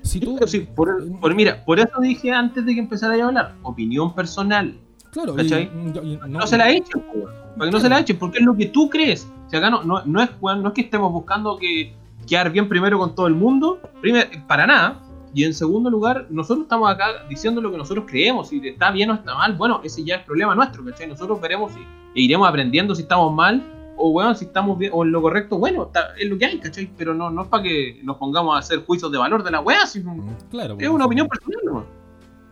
Si 0.02 0.20
tú. 0.20 0.38
Sí, 0.48 0.62
por, 0.76 1.20
por- 1.20 1.36
mira, 1.36 1.64
por 1.64 1.80
eso 1.80 2.00
dije 2.02 2.32
antes 2.32 2.66
de 2.66 2.74
que 2.74 2.80
empezara 2.80 3.14
a 3.22 3.28
hablar, 3.28 3.56
opinión 3.62 4.14
personal. 4.16 4.80
Claro, 5.12 5.36
¿cachai? 5.36 5.70
y- 6.04 6.08
y- 6.14 6.20
No, 6.28 6.46
se 6.48 6.58
la 6.58 6.72
echen, 6.72 7.04
weón. 7.14 7.30
para 7.58 7.70
que 7.70 7.72
no 7.72 7.80
se 7.80 7.90
la 7.90 8.00
echen, 8.00 8.18
porque 8.18 8.40
es 8.40 8.46
lo 8.46 8.56
que 8.56 8.66
tú 8.68 8.90
crees. 8.90 9.28
Si 9.48 9.56
acá 9.58 9.70
no, 9.70 9.84
no, 9.84 10.04
no 10.06 10.22
es, 10.24 10.30
no 10.42 10.68
es 10.70 10.74
que 10.74 10.82
estemos 10.82 11.12
buscando 11.12 11.58
que 11.58 11.94
quedar 12.28 12.52
bien 12.52 12.68
primero 12.70 12.98
con 13.00 13.16
todo 13.16 13.28
el 13.28 13.36
mundo, 13.36 13.80
primero, 14.02 14.30
para 14.48 14.66
nada. 14.68 15.02
Y 15.34 15.46
en 15.46 15.54
segundo 15.54 15.90
lugar, 15.90 16.28
nosotros 16.30 16.64
estamos 16.64 16.90
acá 16.92 17.26
diciendo 17.30 17.62
lo 17.62 17.72
que 17.72 17.78
nosotros 17.78 18.04
creemos, 18.08 18.50
si 18.50 18.66
está 18.68 18.92
bien 18.92 19.12
o 19.12 19.14
está 19.14 19.34
mal, 19.36 19.54
bueno, 19.56 19.80
ese 19.84 20.04
ya 20.04 20.16
es 20.18 20.24
problema 20.26 20.54
nuestro, 20.56 20.84
¿cachai? 20.84 21.08
Nosotros 21.08 21.40
veremos 21.40 21.72
si, 21.72 21.80
e 21.80 22.22
iremos 22.22 22.48
aprendiendo 22.50 22.94
si 22.96 23.04
estamos 23.04 23.34
mal 23.34 23.64
o 23.96 24.10
weón, 24.10 24.36
si 24.36 24.46
estamos 24.46 24.78
bien, 24.78 24.92
o 24.94 25.06
en 25.06 25.12
lo 25.14 25.22
correcto, 25.22 25.58
bueno, 25.58 25.84
está- 25.84 26.14
es 26.20 26.30
lo 26.30 26.38
que 26.38 26.46
hay, 26.46 26.60
¿cachai? 26.60 26.90
Pero 26.98 27.14
no, 27.14 27.30
no 27.30 27.44
es 27.44 27.48
para 27.48 27.64
que 27.64 28.02
nos 28.04 28.18
pongamos 28.18 28.56
a 28.56 28.60
hacer 28.60 28.84
juicios 28.86 29.10
de 29.12 29.18
valor 29.20 29.42
de 29.44 29.52
la 29.52 29.62
weá, 29.62 29.86
sino 29.86 30.14
Mm, 30.16 30.36
Claro. 30.50 30.74
es 30.74 30.78
pues, 30.80 30.90
una 30.90 31.04
sí. 31.04 31.08
opinión 31.08 31.28
personal, 31.30 31.60
¿no? 31.66 31.86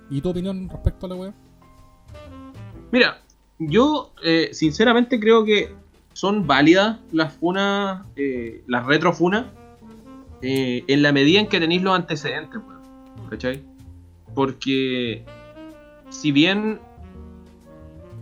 ¿Y 0.10 0.22
tu 0.22 0.30
opinión 0.30 0.70
respecto 0.70 1.06
a 1.06 1.10
la 1.10 1.16
wea? 1.16 1.34
Mira, 2.92 3.20
yo 3.60 4.14
eh, 4.24 4.50
sinceramente 4.54 5.20
creo 5.20 5.44
que 5.44 5.74
son 6.14 6.48
válidas 6.48 6.98
las 7.12 7.34
funas, 7.34 8.06
eh, 8.16 8.64
las 8.68 8.86
retrofunas, 8.86 9.46
eh, 10.42 10.84
en 10.88 11.02
la 11.02 11.12
medida 11.12 11.40
en 11.40 11.48
que 11.48 11.60
tenéis 11.60 11.82
los 11.82 11.96
antecedentes, 11.96 12.60
weón. 12.66 13.30
¿Cachai? 13.30 13.64
Porque 14.34 15.26
si 16.10 16.32
bien 16.32 16.80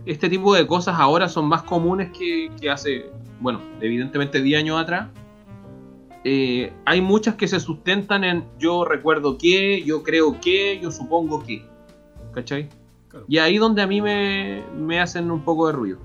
este 0.06 0.28
tipo 0.28 0.54
de 0.54 0.66
cosas 0.66 0.96
ahora 0.98 1.28
son 1.28 1.46
más 1.46 1.62
comunes 1.62 2.10
que, 2.16 2.50
que 2.60 2.70
hace, 2.70 3.06
bueno, 3.40 3.60
evidentemente 3.80 4.40
10 4.42 4.60
años 4.60 4.80
atrás, 4.80 5.08
eh, 6.24 6.72
hay 6.84 7.00
muchas 7.00 7.36
que 7.36 7.46
se 7.46 7.60
sustentan 7.60 8.24
en 8.24 8.44
yo 8.58 8.84
recuerdo 8.84 9.38
que, 9.38 9.82
yo 9.82 10.02
creo 10.02 10.40
que, 10.40 10.78
yo 10.80 10.90
supongo 10.90 11.42
que. 11.42 11.64
¿Cachai? 12.32 12.68
Y 13.26 13.38
ahí 13.38 13.56
donde 13.58 13.82
a 13.82 13.86
mí 13.86 14.00
me, 14.00 14.62
me 14.76 15.00
hacen 15.00 15.30
un 15.30 15.42
poco 15.42 15.68
de 15.68 15.72
ruido. 15.72 15.98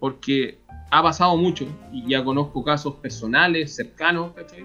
Porque 0.00 0.58
ha 0.90 1.02
pasado 1.02 1.36
mucho 1.36 1.66
y 1.92 2.08
ya 2.08 2.24
conozco 2.24 2.64
casos 2.64 2.94
personales, 2.96 3.74
cercanos, 3.74 4.32
¿cachai? 4.32 4.64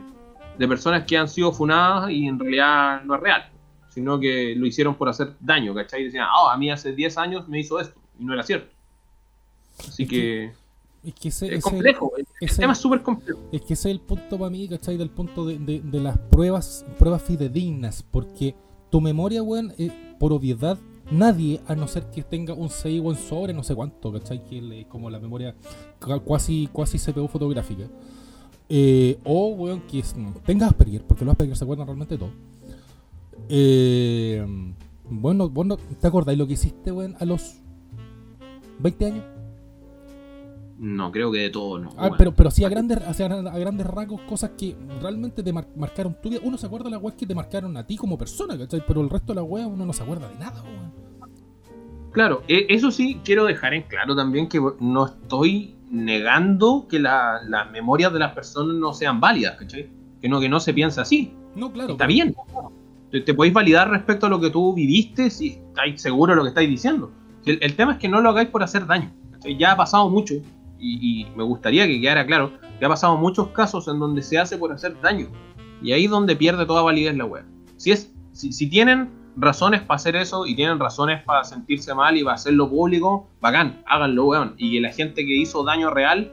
De 0.58 0.68
personas 0.68 1.04
que 1.06 1.18
han 1.18 1.28
sido 1.28 1.52
funadas 1.52 2.10
y 2.12 2.26
en 2.28 2.40
realidad 2.40 3.04
no 3.04 3.16
es 3.16 3.22
real. 3.22 3.50
Sino 3.90 4.20
que 4.20 4.54
lo 4.56 4.66
hicieron 4.66 4.96
por 4.96 5.10
hacer 5.10 5.34
daño, 5.40 5.74
¿cachai? 5.74 6.02
Y 6.02 6.06
decían, 6.06 6.26
ah, 6.30 6.54
a 6.54 6.58
mí 6.58 6.70
hace 6.70 6.94
10 6.94 7.18
años 7.18 7.48
me 7.48 7.60
hizo 7.60 7.80
esto. 7.80 8.00
Y 8.20 8.26
no 8.26 8.34
era 8.34 8.44
cierto. 8.44 8.72
Así 9.80 10.04
Es 10.04 10.10
que 10.10 10.52
Es 11.04 11.14
que 11.14 11.28
ese, 11.30 11.46
es 11.48 11.52
ese- 11.54 11.62
complejo. 11.62 12.12
El, 12.18 12.26
el 12.42 12.50
ese- 12.50 12.62
tema 12.62 12.74
es 12.74 12.80
súper 12.80 13.02
complejo. 13.02 13.40
Es 13.52 13.62
que 13.62 13.74
ese 13.74 13.90
es 13.90 13.96
el 13.96 14.02
punto 14.02 14.38
para 14.38 14.50
mí, 14.50 14.68
¿cachai? 14.68 14.98
Del 14.98 15.10
punto 15.10 15.46
de, 15.46 15.58
de- 15.60 15.82
de 15.82 16.00
las 16.00 16.18
pruebas 16.18 16.86
pruebas 17.00 17.22
fidedignas. 17.24 18.04
Porque 18.04 18.56
tu 18.92 19.00
memoria, 19.02 19.42
weón, 19.44 19.74
eh, 19.78 19.92
por 20.20 20.34
obviedad, 20.34 20.78
nadie, 21.12 21.62
a 21.68 21.76
no 21.76 21.88
ser 21.88 22.04
que 22.12 22.24
tenga 22.24 22.54
un 22.54 22.70
CI 22.70 22.98
en 22.98 23.16
sobre, 23.16 23.54
no 23.54 23.64
sé 23.64 23.74
cuánto, 23.76 24.12
¿cachai? 24.12 24.44
Que 24.44 24.82
es 24.82 24.88
como 24.88 25.10
la 25.10 25.20
memoria 25.20 25.56
cuasi, 26.26 26.68
cuasi 26.72 26.98
CPU 27.00 27.28
fotográfica. 27.28 27.86
Eh, 28.70 29.18
o, 29.24 29.50
weón, 29.50 29.82
que 29.82 30.00
es- 30.00 30.16
tenga 30.46 30.68
Asperger, 30.68 31.04
porque 31.04 31.24
los 31.26 31.32
Asperger 31.34 31.56
se 31.58 31.64
acuerdan 31.64 31.88
realmente 31.88 32.16
de 32.16 32.20
todo. 32.20 32.32
Eh, 33.50 34.46
bueno, 35.10 35.50
vos 35.50 35.66
no- 35.66 35.78
¿te 35.78 36.08
acordáis 36.08 36.38
lo 36.38 36.48
que 36.48 36.54
hiciste, 36.54 36.92
weón, 36.92 37.16
a 37.20 37.26
los 37.26 37.56
20 38.80 39.06
años? 39.06 39.24
No, 40.80 41.12
creo 41.12 41.32
que 41.32 41.40
de 41.40 41.50
todo 41.50 41.80
no. 41.80 41.90
Ah, 41.98 42.12
pero, 42.18 42.36
pero 42.36 42.52
sí 42.52 42.64
a 42.64 42.70
grandes, 42.70 43.00
a 43.02 43.58
grandes 43.58 43.88
rasgos, 43.88 44.22
cosas 44.22 44.52
que 44.58 44.76
realmente 45.02 45.42
te 45.42 45.52
mar- 45.52 45.68
marcaron 45.76 46.16
tu 46.22 46.30
vida. 46.30 46.40
Uno 46.44 46.56
se 46.58 46.68
acuerda 46.68 46.86
de 46.86 46.92
las 46.92 47.02
weas 47.02 47.16
que 47.18 47.26
te 47.26 47.34
marcaron 47.34 47.76
a 47.78 47.88
ti 47.88 47.96
como 47.98 48.16
persona, 48.18 48.56
¿cachai? 48.58 48.84
Pero 48.86 49.02
el 49.02 49.10
resto 49.10 49.34
de 49.34 49.42
las 49.42 49.50
weas 49.50 49.66
uno 49.68 49.86
no 49.88 49.94
se 49.94 50.04
acuerda 50.04 50.30
de 50.30 50.36
nada, 50.36 50.62
weón. 50.62 50.92
Claro, 52.12 52.44
e- 52.48 52.68
eso 52.70 52.92
sí 52.92 53.20
quiero 53.24 53.46
dejar 53.46 53.74
en 53.74 53.84
claro 53.84 54.16
también 54.16 54.48
que 54.50 54.60
no 54.80 55.06
estoy 55.08 55.74
negando 55.90 56.88
que 56.90 57.00
la- 57.00 57.40
las 57.48 57.72
memorias 57.72 58.12
de 58.14 58.20
las 58.20 58.34
personas 58.34 58.76
no 58.76 58.94
sean 58.94 59.20
válidas, 59.20 59.56
¿cachai? 59.58 59.90
Que 60.22 60.30
no, 60.30 60.40
que 60.40 60.50
no 60.50 60.60
se 60.60 60.74
piensa 60.74 61.02
así. 61.02 61.34
No, 61.56 61.72
claro. 61.72 61.92
Está 61.94 62.06
bien. 62.08 62.36
Te, 63.12 63.22
te 63.22 63.34
podéis 63.34 63.54
validar 63.54 63.90
respecto 63.90 64.26
a 64.26 64.30
lo 64.30 64.40
que 64.40 64.50
tú 64.50 64.74
viviste 64.74 65.30
si 65.30 65.50
estáis 65.70 66.02
seguros 66.02 66.34
de 66.34 66.38
lo 66.38 66.44
que 66.44 66.50
estáis 66.50 66.70
diciendo. 66.70 67.12
El, 67.46 67.58
el 67.62 67.76
tema 67.76 67.94
es 67.94 68.00
que 68.00 68.10
no 68.10 68.20
lo 68.22 68.30
hagáis 68.30 68.50
por 68.50 68.64
hacer 68.64 68.86
daño. 68.86 69.12
¿cachai? 69.32 69.58
Ya 69.58 69.72
ha 69.72 69.78
pasado 69.78 70.10
mucho, 70.10 70.34
y, 70.80 71.22
y 71.22 71.28
me 71.36 71.44
gustaría 71.44 71.88
que 71.88 72.00
quedara 72.02 72.26
claro, 72.26 72.52
que 72.80 72.86
ha 72.86 72.90
pasado 72.90 73.18
muchos 73.18 73.48
casos 73.50 73.88
en 73.88 74.00
donde 74.00 74.22
se 74.22 74.38
hace 74.38 74.58
por 74.58 74.72
hacer 74.72 75.00
daño. 75.02 75.28
Y 75.82 75.92
ahí 75.94 76.06
es 76.06 76.12
donde 76.12 76.36
pierde 76.36 76.66
toda 76.66 76.82
validez 76.82 77.16
la 77.16 77.26
web. 77.26 77.46
Si, 77.78 77.92
es, 77.92 78.12
si, 78.34 78.52
si 78.52 78.68
tienen 78.70 79.10
razones 79.40 79.82
para 79.82 79.96
hacer 79.98 80.16
eso 80.16 80.46
y 80.46 80.56
tienen 80.56 80.80
razones 80.80 81.24
para 81.24 81.44
sentirse 81.44 81.94
mal 81.94 82.18
y 82.18 82.24
para 82.24 82.36
hacerlo 82.36 82.70
público, 82.70 83.28
bacán, 83.40 83.84
háganlo, 83.86 84.26
weón. 84.26 84.56
Y 84.58 84.72
que 84.74 84.82
la 84.82 84.92
gente 84.92 85.26
que 85.26 85.36
hizo 85.36 85.64
daño 85.64 85.90
real, 85.92 86.32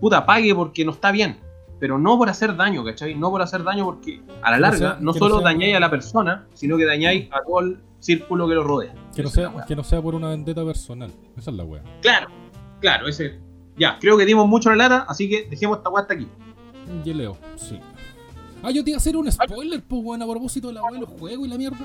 puta, 0.00 0.26
pague 0.26 0.54
porque 0.54 0.84
no 0.84 0.92
está 0.92 1.10
bien. 1.12 1.38
Pero 1.80 1.98
no 1.98 2.16
por 2.16 2.28
hacer 2.28 2.54
daño, 2.56 2.84
¿cachai? 2.84 3.14
No 3.16 3.30
por 3.30 3.42
hacer 3.42 3.64
daño 3.64 3.84
porque 3.84 4.20
a 4.42 4.52
la 4.52 4.60
larga 4.60 4.78
sea- 4.78 4.96
no 5.00 5.12
solo 5.12 5.36
sea- 5.38 5.44
dañáis 5.46 5.74
a 5.74 5.80
la 5.80 5.90
persona, 5.90 6.46
sino 6.54 6.76
que 6.76 6.84
dañáis 6.84 7.28
a 7.32 7.42
todo 7.44 7.60
el 7.60 7.78
círculo 7.98 8.46
que 8.48 8.54
lo 8.54 8.62
rodea. 8.62 8.94
Que 9.16 9.22
no, 9.24 9.28
sea, 9.28 9.48
weá. 9.48 9.64
que 9.66 9.74
no 9.74 9.82
sea 9.82 10.00
por 10.00 10.14
una 10.14 10.28
vendetta 10.28 10.64
personal. 10.64 11.10
Esa 11.36 11.50
es 11.50 11.56
la 11.56 11.64
wea. 11.64 11.82
Claro, 12.00 12.28
claro, 12.80 13.08
ese. 13.08 13.40
Ya, 13.76 13.98
creo 13.98 14.16
que 14.16 14.24
dimos 14.26 14.46
mucho 14.46 14.70
la 14.70 14.76
lata, 14.76 15.06
así 15.08 15.28
que 15.28 15.48
dejemos 15.50 15.78
esta 15.78 15.88
weá 15.90 16.02
hasta 16.02 16.14
aquí. 16.14 16.28
Y 17.04 17.14
leo, 17.14 17.36
sí. 17.56 17.80
Ah, 18.62 18.70
yo 18.70 18.84
te 18.84 18.90
iba 18.90 18.96
a 18.96 18.98
hacer 18.98 19.16
un 19.16 19.30
spoiler, 19.32 19.82
pues, 19.82 20.02
weón, 20.04 20.22
a 20.22 20.26
propósito 20.26 20.68
de 20.68 20.74
la 20.74 20.82
wea 20.84 20.92
de 20.92 21.00
los 21.00 21.08
juegos 21.08 21.46
y 21.48 21.50
la 21.50 21.56
mierda. 21.58 21.78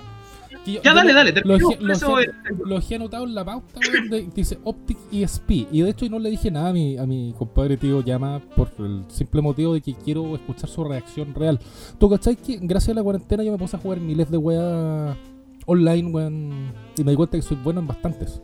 Yo- 0.74 0.82
Ya, 0.84 0.92
yo 0.92 0.96
dale, 0.96 1.10
lo- 1.14 1.16
dale, 1.16 1.42
Lo 1.46 1.58
lo 1.58 2.20
eh. 2.20 2.26
lo 2.66 2.76
dejé 2.76 2.96
anotado 2.96 3.24
en 3.26 3.34
la 3.36 3.46
pauta, 3.46 3.80
weón, 3.80 4.10
de- 4.10 4.30
dice 4.36 4.58
Optic 4.64 4.98
ESP. 5.12 5.68
Y 5.72 5.82
de 5.82 5.90
hecho 5.90 6.10
no 6.10 6.20
le 6.20 6.30
dije 6.30 6.52
nada 6.52 6.70
a 6.70 6.74
mi, 6.74 6.98
a 6.98 7.06
mi 7.06 7.34
compadre 7.38 7.78
tío 7.78 8.02
Llama 8.02 8.42
por 8.56 8.70
el 8.80 9.04
simple 9.08 9.42
motivo 9.42 9.74
de 9.74 9.82
que 9.82 9.94
quiero 9.94 10.36
escuchar 10.36 10.70
su 10.70 10.84
reacción 10.84 11.34
real. 11.34 11.60
¿Tú 11.98 12.10
cachai 12.10 12.36
que 12.36 12.58
gracias 12.62 12.90
a 12.96 13.00
la 13.00 13.04
cuarentena 13.04 13.44
yo 13.44 13.52
me 13.52 13.58
puse 13.58 13.76
a 13.76 13.80
jugar 13.80 14.00
miles 14.02 14.30
de 14.30 14.38
weas 14.38 15.18
online, 15.66 16.12
weón? 16.12 16.72
Y 16.98 17.04
me 17.04 17.12
di 17.12 17.18
cuenta 17.18 17.38
que 17.38 17.42
soy 17.44 17.58
bueno 17.64 17.80
en 17.80 17.88
bastantes. 17.88 18.42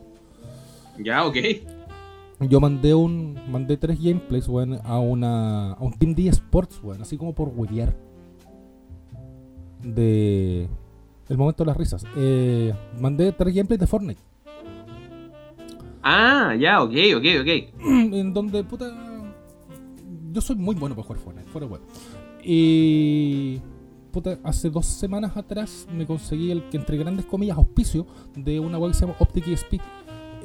Ya, 1.04 1.26
ok. 1.26 1.36
Yo 2.50 2.60
mandé 2.60 2.94
un 2.94 3.38
mandé 3.50 3.78
tres 3.78 4.02
gameplays, 4.02 4.48
weón, 4.48 4.80
a 4.84 5.00
una 5.00 5.74
a 5.74 5.82
un 5.84 5.94
team 5.94 6.14
de 6.16 6.28
esports, 6.28 6.80
weón, 6.84 7.02
así 7.02 7.18
como 7.18 7.34
por 7.34 7.50
huevear. 7.50 7.96
De 9.82 10.68
el 11.30 11.38
momento 11.38 11.64
de 11.64 11.68
las 11.68 11.78
risas. 11.78 12.06
Eh, 12.16 12.74
mandé 13.00 13.32
tres 13.32 13.54
gameplays 13.54 13.80
de 13.80 13.88
Fortnite. 13.88 14.22
Ah, 16.02 16.54
ya, 16.60 16.84
ok, 16.84 16.94
ok, 17.16 17.26
ok. 17.42 17.48
en 18.14 18.34
donde, 18.34 18.64
puta. 18.64 18.92
Yo 20.32 20.42
soy 20.42 20.56
muy 20.56 20.76
bueno 20.76 20.96
para 20.96 21.08
jugar 21.08 21.22
Fortnite, 21.22 21.50
fuera 21.50 21.68
web. 21.68 21.82
Y. 22.44 23.60
Puta, 24.12 24.38
hace 24.44 24.70
dos 24.70 24.86
semanas 24.86 25.36
atrás 25.36 25.88
me 25.92 26.06
conseguí 26.06 26.52
el 26.52 26.70
que, 26.70 26.78
entre 26.78 26.98
grandes 26.98 27.26
comillas, 27.26 27.58
auspicio 27.58 28.06
de 28.36 28.60
una 28.60 28.78
web 28.78 28.92
que 28.92 28.98
se 28.98 29.06
llama 29.06 29.16
Optic 29.20 29.48
ESP. 29.48 29.82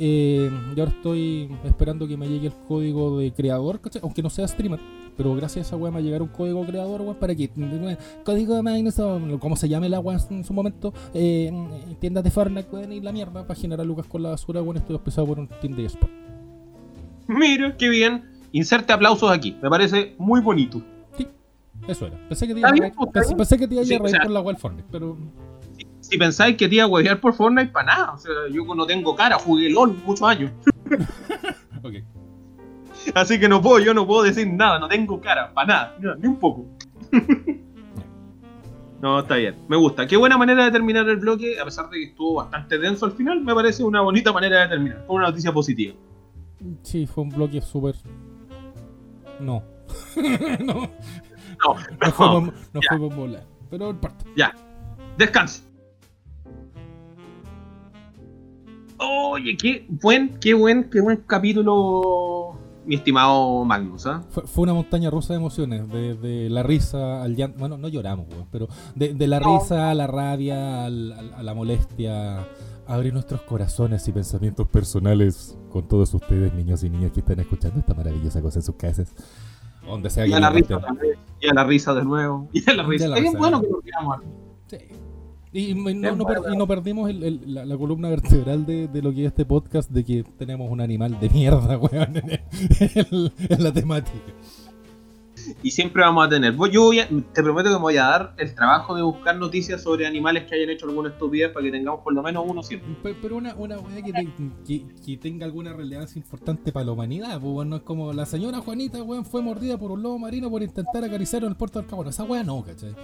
Eh, 0.01 0.51
y 0.77 0.81
ahora 0.81 0.93
estoy 0.93 1.51
esperando 1.65 2.07
que 2.07 2.17
me 2.17 2.29
llegue 2.29 2.49
el 2.49 2.53
código 2.67 3.19
de 3.19 3.33
creador, 3.33 3.81
¿cachai? 3.81 4.01
aunque 4.03 4.23
no 4.23 4.31
sea 4.31 4.47
streamer. 4.47 4.79
Pero 5.17 5.35
gracias 5.35 5.67
a 5.67 5.69
esa 5.71 5.77
web 5.77 5.91
me 5.93 5.97
va 5.97 5.99
a 5.99 6.03
llegar 6.03 6.23
un 6.23 6.29
código 6.29 6.65
creador, 6.65 7.01
weón, 7.03 7.17
para 7.17 7.35
que. 7.35 7.51
Código 8.25 8.55
de 8.55 8.63
Microsoft, 8.63 9.23
como 9.41 9.57
se 9.57 9.69
llame 9.69 9.89
la 9.89 9.99
web 9.99 10.21
en 10.31 10.45
su 10.45 10.53
momento, 10.53 10.93
eh, 11.13 11.51
tiendas 11.99 12.23
de 12.23 12.31
Fortnite 12.31 12.69
pueden 12.69 12.93
ir 12.93 13.03
la 13.03 13.11
mierda 13.13 13.45
para 13.47 13.59
generar 13.59 13.85
lucas 13.85 14.07
con 14.07 14.23
la 14.23 14.31
basura. 14.31 14.61
Bueno, 14.61 14.79
estoy 14.81 14.95
auspiciado 14.95 15.27
por 15.27 15.41
un 15.41 15.49
team 15.61 15.75
de 15.75 15.87
eSport. 15.87 16.13
Mira, 17.27 17.77
qué 17.77 17.89
bien. 17.89 18.25
Inserte 18.53 18.93
aplausos 18.93 19.31
aquí. 19.31 19.57
Me 19.63 19.69
parece 19.69 20.15
muy 20.19 20.41
bonito. 20.41 20.83
Eso 21.87 22.07
era. 22.07 22.17
Pensé 22.29 22.47
que 22.47 22.55
te 22.55 22.61
iba 22.61 22.69
a 22.69 22.73
reír, 22.73 22.93
pensé, 23.13 23.29
bien. 23.31 23.37
pensé 23.39 23.59
que 23.59 23.69
te 23.69 23.75
iba 23.75 23.83
a 23.83 23.87
Sí, 23.87 23.91
reír 23.97 24.03
o 24.05 24.09
sea- 24.09 24.21
por 24.23 24.31
la 24.31 24.41
web 24.41 24.57
Fortnite, 24.59 24.89
pero. 24.91 25.17
Si 26.09 26.17
pensáis 26.17 26.57
que 26.57 26.69
te 26.69 26.77
iba 26.77 26.85
a 26.85 26.87
huevear 26.87 27.21
por 27.21 27.35
Fortnite, 27.35 27.71
para 27.71 27.87
nada. 27.87 28.13
O 28.13 28.19
sea, 28.19 28.33
yo 28.51 28.65
no 28.75 28.87
tengo 28.87 29.15
cara, 29.15 29.39
jugué 29.39 29.69
LOL 29.71 29.95
muchos 30.05 30.23
años. 30.29 30.51
Ok. 31.83 31.95
Así 33.15 33.39
que 33.39 33.49
no 33.49 33.63
puedo, 33.63 33.79
yo 33.79 33.95
no 33.95 34.05
puedo 34.05 34.25
decir 34.25 34.49
nada, 34.53 34.81
no 34.81 34.89
tengo 34.89 35.21
cara, 35.21 35.55
para 35.55 35.67
nada, 35.69 35.97
no, 36.01 36.15
ni 36.17 36.27
un 36.27 36.37
poco. 36.37 36.67
No, 39.01 39.21
está 39.21 39.37
bien, 39.37 39.55
me 39.69 39.77
gusta. 39.77 40.09
Qué 40.09 40.17
buena 40.17 40.37
manera 40.37 40.65
de 40.65 40.73
terminar 40.73 41.09
el 41.09 41.19
bloque, 41.19 41.61
a 41.61 41.65
pesar 41.65 41.89
de 41.89 41.99
que 41.99 42.05
estuvo 42.07 42.35
bastante 42.35 42.79
denso 42.79 43.07
al 43.07 43.13
final, 43.13 43.41
me 43.43 43.55
parece 43.55 43.85
una 43.85 44.01
bonita 44.01 44.33
manera 44.33 44.63
de 44.63 44.69
terminar, 44.71 45.07
con 45.07 45.17
una 45.19 45.29
noticia 45.29 45.53
positiva. 45.53 45.95
Sí, 46.83 47.07
fue 47.07 47.23
un 47.23 47.31
bloque 47.31 47.61
súper. 47.63 47.95
No. 49.39 49.63
no. 50.17 50.75
No, 50.75 51.75
No 52.01 52.11
fue, 52.13 52.27
no, 52.27 52.33
por- 52.33 52.55
no 52.73 52.81
fue. 53.29 53.41
Pero 53.71 54.01
parte. 54.01 54.25
ya, 54.37 54.53
descanse. 55.17 55.63
Oye, 58.99 59.57
qué 59.57 59.87
buen, 59.89 60.39
qué 60.41 60.55
buen, 60.55 60.91
qué 60.91 61.01
buen 61.01 61.19
capítulo, 61.27 62.59
mi 62.85 62.97
estimado 62.97 63.65
Magnus, 63.65 64.07
¿ah? 64.07 64.23
Fue, 64.31 64.45
fue 64.47 64.63
una 64.63 64.75
montaña 64.75 65.11
rusa 65.11 65.33
de 65.35 65.39
emociones. 65.39 65.89
De, 65.89 66.15
de 66.15 66.51
la 66.51 66.63
risa 66.63 67.23
al 67.23 67.37
llanto. 67.37 67.59
Bueno, 67.59 67.77
no 67.79 67.89
lloramos. 67.89 68.27
Pero 68.51 68.69
de, 68.95 69.15
de 69.15 69.27
la 69.29 69.41
No. 69.41 69.59
risa 69.59 69.91
a 69.91 69.95
la 69.95 70.07
rabia, 70.07 70.85
al- 70.87 71.13
al- 71.13 71.35
a 71.35 71.43
la 71.43 71.55
molestia. 71.55 72.47
Abrir 72.87 73.13
nuestros 73.13 73.43
corazones 73.43 74.09
y 74.09 74.13
pensamientos 74.13 74.67
personales 74.67 75.59
con 75.71 75.87
todos 75.87 76.15
ustedes, 76.15 76.55
niños 76.55 76.83
y 76.85 76.89
niñas 76.89 77.13
que 77.13 77.21
están 77.21 77.39
escuchando 77.39 77.79
esta 77.81 77.93
maravillosa 77.93 78.41
cosa 78.41 78.61
en 78.61 78.63
sus 78.63 78.77
casas. 78.77 79.15
Donde 79.87 80.09
sea 80.09 80.27
Y 80.27 80.33
a 80.33 80.41
la 80.41 80.49
risa 80.49 80.81
también, 80.81 81.17
y 81.39 81.49
a 81.49 81.53
la 81.55 81.65
risa 81.65 81.93
de 81.93 82.03
nuevo, 82.05 82.49
y 82.53 82.69
a 82.69 82.73
la 82.73 82.83
risa. 82.85 83.09
la 83.09 83.17
Es 83.19 83.23
risa. 83.25 83.37
bueno 83.39 83.61
que 83.61 83.69
lo 83.69 83.81
digamos. 83.83 84.17
Sí. 84.69 84.79
Y, 85.53 85.71
y 85.71 85.75
no, 85.75 86.15
no 86.15 86.27
per- 86.27 86.41
y 86.53 86.57
no 86.57 86.67
perdimos 86.67 87.09
el- 87.11 87.23
el- 87.25 87.55
la, 87.55 87.65
la 87.65 87.77
columna 87.79 88.11
vertebral 88.11 88.67
de, 88.67 88.87
de 88.89 89.03
lo 89.03 89.13
que 89.15 89.23
es 89.23 89.29
este 89.29 89.45
podcast, 89.47 89.91
de 89.91 90.05
que 90.05 90.25
tenemos 90.37 90.71
un 90.71 90.81
animal 90.81 91.19
de 91.19 91.31
mierda, 91.31 91.79
weón, 91.79 92.17
en, 92.17 92.31
el- 92.31 93.33
en 93.49 93.63
la 93.63 93.73
temática. 93.73 94.33
Y 95.63 95.71
siempre 95.71 96.03
vamos 96.03 96.27
a 96.27 96.29
tener. 96.29 96.55
Yo 96.71 96.83
voy 96.83 97.01
a- 97.01 97.09
te 97.09 97.43
prometo 97.43 97.71
que 97.71 97.77
me 97.77 97.81
voy 97.81 97.97
a 97.97 98.03
dar 98.05 98.35
el 98.37 98.55
trabajo 98.55 98.95
de 98.95 99.01
buscar 99.03 99.37
noticias 99.39 99.83
sobre 99.83 100.07
animales 100.07 100.45
que 100.45 100.55
hayan 100.57 100.69
hecho 100.69 100.85
alguna 100.87 101.09
estupidez 101.09 101.51
para 101.53 101.65
que 101.65 101.71
tengamos 101.73 102.01
por 102.01 102.13
lo 102.13 102.23
menos 102.23 102.45
uno 102.47 102.63
siempre. 102.63 102.91
Pe- 103.03 103.17
Pero 103.23 103.37
una, 103.39 103.55
una 103.55 103.79
weá 103.79 104.03
que, 104.03 104.13
te- 104.13 104.29
que, 104.67 104.85
que 105.07 105.17
tenga 105.17 105.47
alguna 105.47 105.73
relevancia 105.73 106.19
importante 106.19 106.71
para 106.73 106.85
la 106.85 106.93
humanidad, 106.93 107.41
pues 107.41 107.67
no 107.67 107.77
es 107.77 107.83
como 107.83 108.13
la 108.13 108.27
señora 108.27 108.59
Juanita, 108.59 109.03
weón, 109.03 109.25
fue 109.25 109.41
mordida 109.41 109.79
por 109.79 109.93
un 109.93 110.03
lobo 110.03 110.19
marino 110.19 110.51
por 110.51 110.63
intentar 110.63 111.03
acariciar 111.03 111.43
en 111.45 111.49
el 111.49 111.57
puerto 111.57 111.79
del 111.79 111.89
Cabo. 111.89 112.05
Esa 112.05 112.25
weá 112.25 112.43
no, 112.45 112.63
¿cachai? 112.63 112.95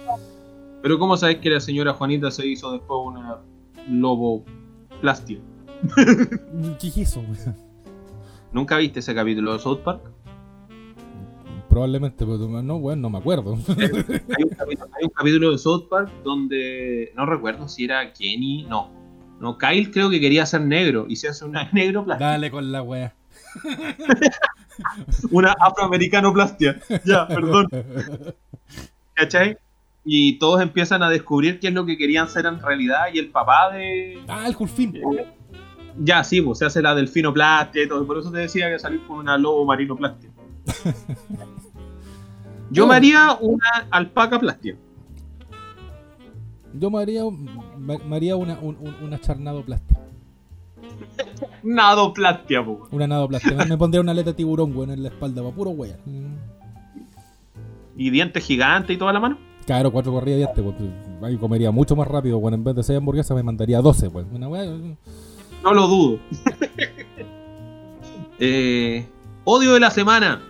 Pero 0.85 0.99
¿cómo 0.99 1.17
sabes 1.17 1.37
que 1.37 1.49
la 1.49 1.59
señora 1.59 1.93
Juanita 1.93 2.29
se 2.29 2.45
hizo 2.45 2.71
después 2.71 2.99
una 3.05 3.37
lobo 3.89 4.45
plastia? 5.01 5.39
¿Qué 6.79 7.01
eso, 7.01 7.21
weón? 7.21 7.55
¿Nunca 8.53 8.77
viste 8.77 8.99
ese 8.99 9.15
capítulo 9.15 9.53
de 9.53 9.57
South 9.57 9.79
Park? 9.79 10.11
Probablemente, 11.71 12.23
pero 12.23 12.37
no, 12.37 12.75
weón, 12.75 13.01
no 13.01 13.09
me 13.09 13.17
acuerdo. 13.17 13.57
Hay 13.67 14.43
un, 14.43 14.49
capítulo, 14.49 14.89
hay 14.95 15.05
un 15.05 15.09
capítulo 15.09 15.51
de 15.53 15.57
South 15.57 15.87
Park 15.89 16.11
donde 16.23 17.11
no 17.15 17.25
recuerdo 17.25 17.67
si 17.67 17.85
era 17.85 18.13
Kenny, 18.13 18.67
no. 18.69 18.91
No, 19.39 19.57
Kyle 19.57 19.89
creo 19.89 20.11
que 20.11 20.19
quería 20.19 20.45
ser 20.45 20.61
negro 20.61 21.07
y 21.09 21.15
se 21.15 21.29
hace 21.29 21.45
una 21.45 21.67
negro 21.73 22.05
plastia. 22.05 22.27
Dale 22.27 22.51
con 22.51 22.71
la 22.71 22.83
weá. 22.83 23.15
Una 25.31 25.55
afroamericano 25.59 26.31
plastia. 26.31 26.79
Ya, 27.03 27.27
perdón. 27.27 27.69
¿Cachai? 29.15 29.57
Y 30.05 30.37
todos 30.37 30.61
empiezan 30.61 31.01
a 31.01 31.09
descubrir 31.09 31.59
qué 31.59 31.69
es 31.69 31.73
lo 31.73 31.85
que 31.85 31.97
querían 31.97 32.29
ser 32.29 32.45
en 32.45 32.59
realidad 32.61 33.05
y 33.11 33.17
el 33.17 33.29
papá 33.29 33.71
de... 33.73 34.21
Ah, 34.27 34.45
el 34.47 34.53
Julfín. 34.53 34.93
Ya, 35.97 36.23
sí, 36.23 36.41
pues 36.41 36.59
se 36.59 36.65
hace 36.65 36.81
la 36.81 36.93
delfinoplastia 36.93 37.83
y 37.83 37.87
todo. 37.87 38.05
Por 38.05 38.19
eso 38.19 38.31
te 38.31 38.37
decía 38.39 38.69
que 38.69 38.77
salir 38.77 39.01
con 39.07 39.17
una 39.17 39.37
lobo 39.37 39.65
marinoplastia. 39.65 40.29
Yo 42.71 42.85
me 42.87 42.95
haría 42.95 43.37
una 43.41 43.65
alpaca 43.91 44.39
plastia. 44.39 44.75
Yo 46.73 46.89
me 46.91 46.99
haría, 47.01 47.23
me, 47.77 47.97
me 47.99 48.15
haría 48.15 48.35
una, 48.35 48.59
un- 48.59 48.77
un- 48.79 48.95
una 49.01 49.19
charnadoplastia. 49.19 49.97
Nadoplastia, 51.63 52.63
po. 52.63 52.87
Una 52.91 53.07
nadoplastia. 53.07 53.53
Me, 53.55 53.65
me 53.65 53.77
pondría 53.77 54.01
una 54.01 54.11
aleta 54.11 54.31
de 54.31 54.35
tiburón, 54.35 54.75
weón, 54.75 54.91
en 54.91 55.01
la 55.03 55.09
espalda, 55.09 55.41
para 55.41 55.55
puro 55.55 55.69
weón. 55.71 56.37
Y 57.97 58.09
dientes 58.09 58.43
gigantes 58.43 58.95
y 58.95 58.99
toda 58.99 59.13
la 59.13 59.19
mano. 59.19 59.37
Claro, 59.65 59.91
cuatro 59.91 60.11
corridas 60.11 60.39
de 60.39 60.45
dientes, 60.45 60.63
weón. 60.63 61.23
Ahí 61.23 61.37
comería 61.37 61.71
mucho 61.71 61.95
más 61.95 62.07
rápido, 62.07 62.37
weón. 62.37 62.53
En 62.53 62.63
vez 62.63 62.75
de 62.75 62.83
seis 62.83 62.97
hamburguesas 62.97 63.35
me 63.35 63.43
mandaría 63.43 63.81
12, 63.81 64.07
weón. 64.09 64.27
Una 64.33 64.47
weá. 64.47 64.65
No 65.63 65.73
lo 65.73 65.87
dudo. 65.87 66.19
Eh, 68.37 69.07
odio 69.45 69.75
de 69.75 69.79
la 69.79 69.89
semana. 69.89 70.41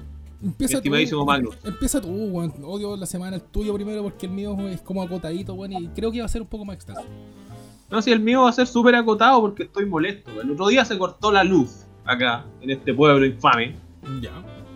Empieza 0.41 0.81
tú, 0.81 0.89
Magnus. 1.23 1.55
Empieza 1.63 2.01
tú, 2.01 2.09
weón. 2.09 2.51
Odio 2.63 2.97
la 2.97 3.05
semana 3.05 3.35
el 3.35 3.43
tuyo 3.43 3.75
primero 3.75 4.01
porque 4.01 4.25
el 4.25 4.31
mío 4.31 4.57
es 4.67 4.81
como 4.81 5.03
acotadito, 5.03 5.53
weón. 5.53 5.73
Y 5.73 5.87
creo 5.89 6.11
que 6.11 6.19
va 6.19 6.25
a 6.25 6.29
ser 6.29 6.41
un 6.41 6.47
poco 6.47 6.65
más 6.65 6.77
extenso. 6.77 7.03
No, 7.91 8.01
si 8.01 8.11
el 8.11 8.21
mío 8.21 8.41
va 8.41 8.49
a 8.49 8.53
ser 8.53 8.65
súper 8.65 8.95
acotado 8.95 9.39
porque 9.39 9.63
estoy 9.63 9.85
molesto. 9.85 10.31
El 10.41 10.49
otro 10.49 10.67
día 10.67 10.83
se 10.83 10.97
cortó 10.97 11.31
la 11.31 11.43
luz 11.43 11.85
acá, 12.05 12.45
en 12.61 12.71
este 12.71 12.91
pueblo 12.93 13.23
infame. 13.23 13.75
Ya. 14.19 14.31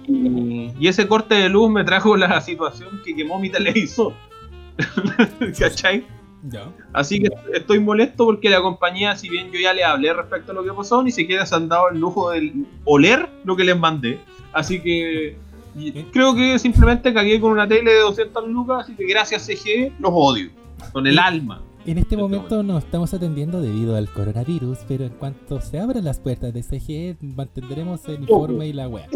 Y, 0.09 0.73
y 0.79 0.87
ese 0.87 1.07
corte 1.07 1.35
de 1.35 1.49
luz 1.49 1.69
me 1.69 1.83
trajo 1.83 2.17
la 2.17 2.41
situación 2.41 3.01
que 3.05 3.15
quemó 3.15 3.39
mi 3.39 3.49
televisor. 3.49 4.13
¿Cachai? 5.59 6.05
Ya. 6.43 6.71
Así 6.93 7.21
que 7.21 7.29
estoy 7.53 7.79
molesto 7.79 8.25
porque 8.25 8.49
la 8.49 8.61
compañía, 8.61 9.15
si 9.15 9.29
bien 9.29 9.51
yo 9.51 9.59
ya 9.59 9.73
le 9.73 9.83
hablé 9.83 10.13
respecto 10.13 10.51
a 10.51 10.55
lo 10.55 10.63
que 10.63 10.71
pasó, 10.71 11.03
ni 11.03 11.11
siquiera 11.11 11.45
se 11.45 11.55
han 11.55 11.67
dado 11.67 11.89
el 11.89 11.99
lujo 11.99 12.31
de 12.31 12.53
oler 12.85 13.29
lo 13.43 13.55
que 13.55 13.65
les 13.65 13.77
mandé. 13.77 14.19
Así 14.53 14.81
que 14.81 15.37
creo 16.11 16.33
que 16.35 16.57
simplemente 16.57 17.13
cagué 17.13 17.39
con 17.39 17.51
una 17.51 17.67
tele 17.67 17.91
de 17.91 17.99
200 17.99 18.47
lucas, 18.47 18.85
así 18.85 18.95
que 18.95 19.05
gracias 19.05 19.45
CGE 19.45 19.91
los 19.99 20.11
odio. 20.13 20.49
Con 20.93 21.05
el 21.07 21.19
alma. 21.19 21.61
En 21.85 21.97
este 21.97 22.15
momento 22.15 22.63
nos 22.63 22.83
estamos 22.83 23.13
atendiendo 23.13 23.61
debido 23.61 23.95
al 23.95 24.09
coronavirus, 24.09 24.79
pero 24.87 25.05
en 25.05 25.11
cuanto 25.11 25.59
se 25.59 25.79
abran 25.79 26.03
las 26.03 26.19
puertas 26.19 26.53
de 26.53 26.63
CGE, 26.63 27.17
mantendremos 27.21 28.05
el 28.07 28.21
informe 28.21 28.67
y 28.67 28.73
la 28.73 28.87
web. 28.87 29.07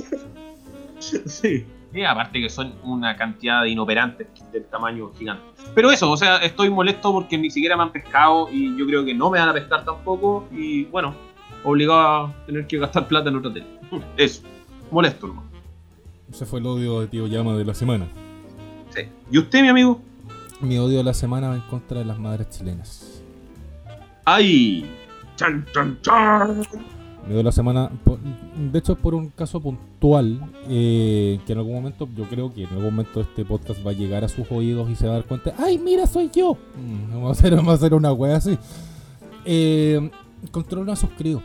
Sí. 1.26 1.66
Y 1.94 2.04
aparte 2.04 2.42
que 2.42 2.50
son 2.50 2.74
una 2.84 3.16
cantidad 3.16 3.62
de 3.62 3.70
inoperantes 3.70 4.28
del 4.52 4.66
tamaño 4.66 5.12
gigante. 5.14 5.44
Pero 5.76 5.92
eso, 5.92 6.10
o 6.10 6.18
sea, 6.18 6.38
estoy 6.38 6.72
molesto 6.72 7.12
porque 7.12 7.38
ni 7.38 7.52
siquiera 7.52 7.78
me 7.78 7.84
han 7.84 7.92
pescado 7.92 8.50
y 8.52 8.76
yo 8.76 8.88
creo 8.88 9.06
que 9.06 9.14
no 9.14 9.30
me 9.30 9.38
van 9.38 9.50
a 9.50 9.54
pescar 9.54 9.86
tampoco. 9.86 10.48
Y 10.52 10.86
bueno, 10.86 11.14
obligado 11.64 12.02
a 12.02 12.46
tener 12.48 12.66
que 12.66 12.80
gastar 12.80 13.08
plata 13.08 13.30
en 13.30 13.36
otra 13.36 13.54
tele. 13.54 13.68
Eso, 14.18 14.42
molesto, 14.90 15.28
hermano. 15.28 15.48
Ese 16.32 16.48
fue 16.48 16.60
el 16.60 16.66
odio 16.66 17.02
de 17.02 17.08
Tío 17.08 17.28
Llama 17.28 17.54
de 17.54 17.66
la 17.66 17.76
semana. 17.76 18.08
Sí. 18.90 19.02
¿Y 19.30 19.38
usted, 19.38 19.62
mi 19.62 19.68
amigo? 19.68 20.02
Mi 20.62 20.80
odio 20.80 20.98
de 20.98 21.04
la 21.04 21.14
semana 21.14 21.50
va 21.50 21.56
en 21.56 21.62
contra 21.62 22.00
de 22.00 22.06
las 22.06 22.18
madres 22.18 22.50
chilenas. 22.50 23.22
¡Ay! 24.26 24.90
¡Chan, 25.36 25.66
chan, 25.74 26.00
chan! 26.02 26.64
Mi 27.24 27.30
odio 27.30 27.38
de 27.38 27.44
la 27.44 27.52
semana, 27.54 27.90
de 28.72 28.80
hecho, 28.80 28.94
es 28.94 29.00
por 29.00 29.16
un 29.16 29.30
caso 29.30 29.62
puntual, 29.62 30.42
eh, 30.68 31.40
que 31.46 31.54
en 31.54 31.60
algún 31.60 31.74
momento, 31.74 32.08
yo 32.16 32.26
creo 32.26 32.54
que 32.54 32.64
en 32.64 32.70
algún 32.70 32.86
momento 32.86 33.22
este 33.22 33.46
podcast 33.46 33.86
va 33.86 33.92
a 33.92 33.94
llegar 33.94 34.26
a 34.26 34.28
sus 34.28 34.52
oídos 34.52 34.90
y 34.90 34.96
se 34.96 35.08
va 35.08 35.14
a 35.14 35.16
dar 35.18 35.26
cuenta, 35.26 35.54
¡ay, 35.58 35.78
mira, 35.78 36.06
soy 36.06 36.30
yo! 36.34 36.58
Mm, 36.76 37.14
vamos, 37.14 37.30
a 37.30 37.32
hacer, 37.32 37.56
vamos 37.56 37.72
a 37.72 37.76
hacer 37.76 37.94
una 37.94 38.12
wea 38.12 38.36
así. 38.36 38.58
Eh, 39.46 40.12
controla 40.52 40.94
a 40.94 40.96
sus 40.98 41.12
críos. 41.12 41.42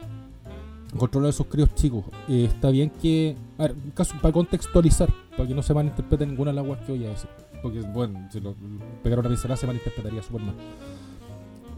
Controla 0.96 1.28
a 1.28 1.32
sus 1.32 1.46
críos 1.46 1.72
chicos. 1.74 2.04
Eh, 2.28 2.44
está 2.44 2.70
bien 2.70 2.90
que. 2.90 3.36
A 3.58 3.64
ver, 3.64 3.74
caso, 3.94 4.14
para 4.22 4.32
contextualizar, 4.32 5.12
para 5.36 5.46
que 5.46 5.54
no 5.54 5.62
se 5.62 5.74
malinterprete 5.74 6.26
ninguna 6.26 6.50
de 6.50 6.56
las 6.56 6.66
weas 6.66 6.80
que 6.84 6.92
voy 6.92 7.04
a 7.04 7.10
decir. 7.10 7.28
Porque, 7.62 7.80
bueno, 7.80 8.26
si 8.32 8.40
lo 8.40 8.54
pegar 9.02 9.18
una 9.18 9.28
pincelada 9.28 9.56
se 9.56 9.66
malinterpretaría 9.66 10.22
súper 10.22 10.42
mal. 10.42 10.54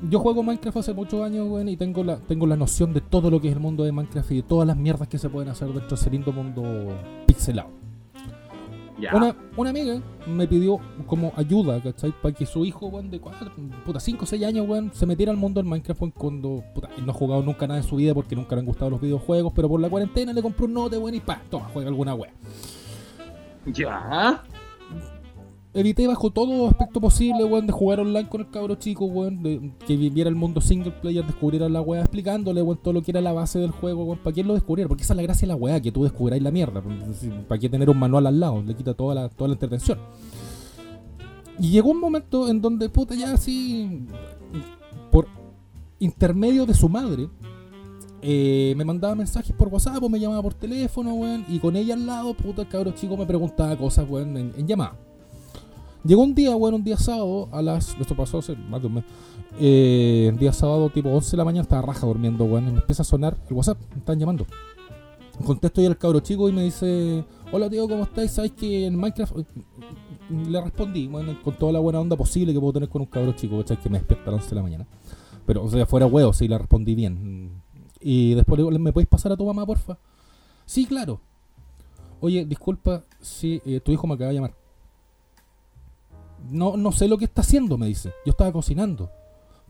Yo 0.08 0.18
juego 0.18 0.42
Minecraft 0.42 0.78
hace 0.78 0.94
muchos 0.94 1.22
años, 1.22 1.46
weón, 1.48 1.68
y 1.68 1.76
tengo 1.76 2.02
la, 2.02 2.16
tengo 2.16 2.46
la 2.46 2.56
noción 2.56 2.94
de 2.94 3.02
todo 3.02 3.30
lo 3.30 3.40
que 3.40 3.48
es 3.48 3.54
el 3.54 3.60
mundo 3.60 3.84
de 3.84 3.92
Minecraft 3.92 4.30
y 4.30 4.36
de 4.36 4.42
todas 4.42 4.66
las 4.66 4.76
mierdas 4.76 5.08
que 5.08 5.18
se 5.18 5.28
pueden 5.28 5.50
hacer 5.50 5.68
dentro 5.68 5.88
de 5.88 5.94
ese 5.94 6.10
lindo 6.10 6.32
mundo 6.32 6.96
pixelado. 7.26 7.68
Ya. 8.98 9.14
Una, 9.14 9.34
una 9.56 9.70
amiga 9.70 10.00
me 10.26 10.46
pidió 10.46 10.78
como 11.06 11.32
ayuda, 11.36 11.82
¿cachai? 11.82 12.12
Para 12.22 12.34
que 12.34 12.46
su 12.46 12.64
hijo, 12.64 12.86
weón, 12.86 13.10
de 13.10 13.20
4, 13.20 13.52
puta, 13.84 14.00
5 14.00 14.24
o 14.24 14.26
6 14.26 14.44
años, 14.44 14.68
weón, 14.68 14.90
se 14.94 15.04
metiera 15.04 15.32
al 15.32 15.38
mundo 15.38 15.60
del 15.60 15.68
Minecraft, 15.68 16.00
weón, 16.00 16.12
cuando, 16.12 16.64
puta, 16.74 16.88
él 16.96 17.04
no 17.04 17.12
ha 17.12 17.14
jugado 17.14 17.42
nunca 17.42 17.66
nada 17.66 17.80
en 17.80 17.86
su 17.86 17.96
vida 17.96 18.14
porque 18.14 18.34
nunca 18.34 18.54
le 18.54 18.60
han 18.60 18.66
gustado 18.66 18.90
los 18.90 19.00
videojuegos, 19.00 19.52
pero 19.54 19.68
por 19.68 19.80
la 19.80 19.90
cuarentena 19.90 20.32
le 20.32 20.40
compró 20.40 20.64
un 20.64 20.74
note, 20.74 20.96
weón, 20.96 21.14
y 21.14 21.20
pa, 21.20 21.42
toma, 21.50 21.68
juega 21.72 21.88
alguna 21.88 22.14
weá. 22.14 22.32
Ya. 23.66 24.42
Evité 25.72 26.08
bajo 26.08 26.30
todo 26.30 26.66
aspecto 26.66 27.00
posible, 27.00 27.44
weón, 27.44 27.68
de 27.68 27.72
jugar 27.72 28.00
online 28.00 28.28
con 28.28 28.40
el 28.40 28.50
cabro 28.50 28.74
chico, 28.74 29.04
weón, 29.04 29.40
de 29.40 29.70
que 29.86 29.96
viviera 29.96 30.28
el 30.28 30.34
mundo 30.34 30.60
single 30.60 30.90
player, 30.90 31.24
descubriera 31.24 31.68
la 31.68 31.80
weá, 31.80 32.00
explicándole, 32.00 32.60
weón, 32.60 32.78
todo 32.82 32.94
lo 32.94 33.02
que 33.02 33.12
era 33.12 33.20
la 33.20 33.32
base 33.32 33.60
del 33.60 33.70
juego, 33.70 34.02
weón, 34.04 34.18
para 34.18 34.34
que 34.34 34.40
él 34.40 34.48
lo 34.48 34.54
descubriera, 34.54 34.88
porque 34.88 35.04
esa 35.04 35.12
es 35.12 35.16
la 35.18 35.22
gracia 35.22 35.46
de 35.46 35.54
la 35.54 35.54
weá, 35.54 35.80
que 35.80 35.92
tú 35.92 36.02
descubráis 36.02 36.42
la 36.42 36.50
mierda, 36.50 36.82
para 37.46 37.60
que 37.60 37.68
tener 37.68 37.88
un 37.88 37.98
manual 37.98 38.26
al 38.26 38.40
lado, 38.40 38.60
le 38.62 38.74
quita 38.74 38.94
toda 38.94 39.14
la, 39.14 39.28
toda 39.28 39.46
la 39.46 39.54
entretención. 39.54 39.98
Y 41.60 41.70
llegó 41.70 41.90
un 41.90 42.00
momento 42.00 42.48
en 42.48 42.60
donde, 42.60 42.88
puta, 42.88 43.14
ya 43.14 43.32
así, 43.32 44.08
por 45.12 45.28
intermedio 46.00 46.66
de 46.66 46.74
su 46.74 46.88
madre, 46.88 47.28
eh, 48.22 48.74
me 48.76 48.84
mandaba 48.84 49.14
mensajes 49.14 49.54
por 49.54 49.68
WhatsApp 49.68 50.02
o 50.02 50.08
me 50.08 50.18
llamaba 50.18 50.42
por 50.42 50.54
teléfono, 50.54 51.14
weón, 51.14 51.44
y 51.48 51.60
con 51.60 51.76
ella 51.76 51.94
al 51.94 52.06
lado, 52.06 52.34
puta, 52.34 52.62
el 52.62 52.68
cabro 52.68 52.90
chico 52.90 53.16
me 53.16 53.24
preguntaba 53.24 53.76
cosas, 53.76 54.10
weón, 54.10 54.36
en, 54.36 54.52
en 54.56 54.66
llamada. 54.66 54.98
Llegó 56.04 56.22
un 56.22 56.34
día, 56.34 56.54
bueno, 56.54 56.76
un 56.78 56.84
día 56.84 56.96
sábado, 56.96 57.48
a 57.52 57.60
las. 57.60 57.94
Esto 58.00 58.16
pasó 58.16 58.38
hace 58.38 58.56
más 58.56 58.80
de 58.80 58.86
un 58.86 58.94
mes. 58.94 59.04
Eh, 59.58 60.30
un 60.32 60.38
día 60.38 60.52
sábado, 60.52 60.88
tipo 60.88 61.10
11 61.10 61.32
de 61.32 61.36
la 61.36 61.44
mañana, 61.44 61.62
estaba 61.62 61.82
raja 61.82 62.06
durmiendo, 62.06 62.44
weón. 62.44 62.68
Y 62.68 62.72
me 62.72 62.78
empieza 62.80 63.02
a 63.02 63.04
sonar 63.04 63.36
el 63.48 63.54
WhatsApp, 63.54 63.78
me 63.90 63.98
están 63.98 64.18
llamando. 64.18 64.46
Contesto 65.44 65.80
ya 65.82 65.88
al 65.88 65.98
cabro 65.98 66.20
chico 66.20 66.48
y 66.48 66.52
me 66.52 66.62
dice: 66.62 67.24
Hola 67.52 67.68
tío, 67.68 67.86
¿cómo 67.88 68.04
estáis? 68.04 68.30
¿Sabes 68.30 68.52
que 68.52 68.86
en 68.86 68.96
Minecraft.? 68.96 69.34
Le 70.30 70.60
respondí, 70.60 71.08
bueno, 71.08 71.36
con 71.42 71.56
toda 71.56 71.72
la 71.72 71.80
buena 71.80 71.98
onda 71.98 72.16
posible 72.16 72.52
que 72.52 72.60
puedo 72.60 72.74
tener 72.74 72.88
con 72.88 73.02
un 73.02 73.08
cabro 73.08 73.32
chico, 73.32 73.58
¿cachai? 73.58 73.78
Que 73.78 73.90
me 73.90 73.98
despierta 73.98 74.30
a 74.30 74.32
las 74.32 74.42
11 74.42 74.50
de 74.50 74.56
la 74.56 74.62
mañana. 74.62 74.86
Pero, 75.44 75.64
o 75.64 75.68
sea, 75.68 75.84
fuera 75.86 76.06
huevo, 76.06 76.32
sí, 76.32 76.46
le 76.46 76.56
respondí 76.56 76.94
bien. 76.94 77.50
Y 78.00 78.34
después 78.34 78.58
le 78.58 78.64
digo: 78.64 78.78
¿Me 78.78 78.92
podéis 78.92 79.08
pasar 79.08 79.32
a 79.32 79.36
tu 79.36 79.44
mamá, 79.44 79.66
porfa? 79.66 79.98
Sí, 80.64 80.86
claro. 80.86 81.20
Oye, 82.20 82.44
disculpa, 82.44 83.04
si 83.20 83.60
tu 83.84 83.92
hijo 83.92 84.06
me 84.06 84.14
acaba 84.14 84.28
de 84.28 84.36
llamar. 84.36 84.59
No, 86.50 86.76
no 86.76 86.92
sé 86.92 87.08
lo 87.08 87.18
que 87.18 87.24
está 87.24 87.42
haciendo, 87.42 87.76
me 87.78 87.86
dice. 87.86 88.10
Yo 88.24 88.30
estaba 88.30 88.52
cocinando. 88.52 89.10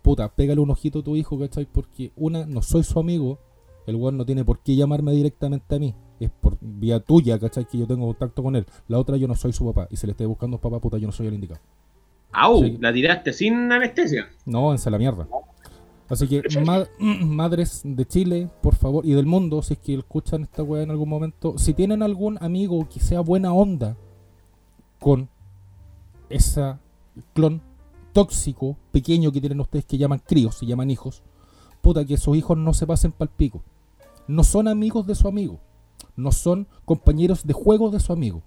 Puta, 0.02 0.28
pégale 0.28 0.60
un 0.60 0.70
ojito 0.70 1.00
a 1.00 1.02
tu 1.02 1.16
hijo, 1.16 1.38
¿cachai? 1.38 1.66
Porque 1.66 2.12
una, 2.16 2.46
no 2.46 2.62
soy 2.62 2.84
su 2.84 2.98
amigo. 2.98 3.38
El 3.86 3.96
weón 3.96 4.16
no 4.16 4.24
tiene 4.24 4.44
por 4.44 4.60
qué 4.60 4.76
llamarme 4.76 5.12
directamente 5.12 5.74
a 5.74 5.78
mí. 5.78 5.94
Es 6.20 6.30
por 6.30 6.56
vía 6.60 7.00
tuya, 7.00 7.38
¿cachai? 7.38 7.66
Que 7.66 7.78
yo 7.78 7.86
tengo 7.86 8.06
contacto 8.06 8.42
con 8.42 8.56
él. 8.56 8.66
La 8.88 8.98
otra, 8.98 9.16
yo 9.16 9.26
no 9.26 9.34
soy 9.34 9.52
su 9.52 9.64
papá. 9.64 9.88
Y 9.90 9.96
si 9.96 10.06
le 10.06 10.12
estoy 10.12 10.26
buscando 10.26 10.58
papá, 10.58 10.78
puta, 10.78 10.98
yo 10.98 11.06
no 11.06 11.12
soy 11.12 11.26
el 11.26 11.34
indicado. 11.34 11.60
Au, 12.32 12.62
la 12.78 12.92
tiraste 12.92 13.32
sin 13.32 13.70
anestesia. 13.72 14.28
No, 14.46 14.72
en 14.72 14.78
la 14.84 14.98
mierda. 14.98 15.26
Así 16.08 16.26
que, 16.28 16.42
ma- 16.64 16.86
madres 17.24 17.82
de 17.84 18.04
Chile, 18.06 18.48
por 18.62 18.74
favor, 18.74 19.04
y 19.06 19.12
del 19.12 19.26
mundo, 19.26 19.62
si 19.62 19.74
es 19.74 19.80
que 19.80 19.94
escuchan 19.94 20.42
esta 20.42 20.62
weá 20.62 20.82
en 20.82 20.90
algún 20.90 21.08
momento, 21.08 21.58
si 21.58 21.74
tienen 21.74 22.02
algún 22.02 22.36
amigo 22.42 22.88
que 22.88 23.00
sea 23.00 23.20
buena 23.20 23.52
onda 23.52 23.96
con 24.98 25.28
esa 26.31 26.81
clon 27.35 27.61
tóxico, 28.12 28.76
pequeño 28.93 29.31
que 29.33 29.41
tienen 29.41 29.61
ustedes 29.61 29.85
que 29.85 29.99
llaman 29.99 30.20
críos, 30.24 30.55
se 30.57 30.66
llaman 30.66 30.91
hijos, 30.91 31.22
puta, 31.83 32.05
que 32.05 32.16
sus 32.16 32.37
hijos 32.37 32.57
no 32.57 32.72
se 32.74 32.87
pasen 32.87 33.12
pal 33.12 33.28
pico. 33.28 33.62
No 34.26 34.45
son 34.45 34.68
amigos 34.68 35.07
de 35.07 35.14
su 35.14 35.28
amigo. 35.28 35.61
No 36.16 36.33
son 36.33 36.66
compañeros 36.85 37.47
de 37.47 37.53
juego 37.53 37.91
de 37.91 38.01
su 38.01 38.12
amigo. 38.12 38.43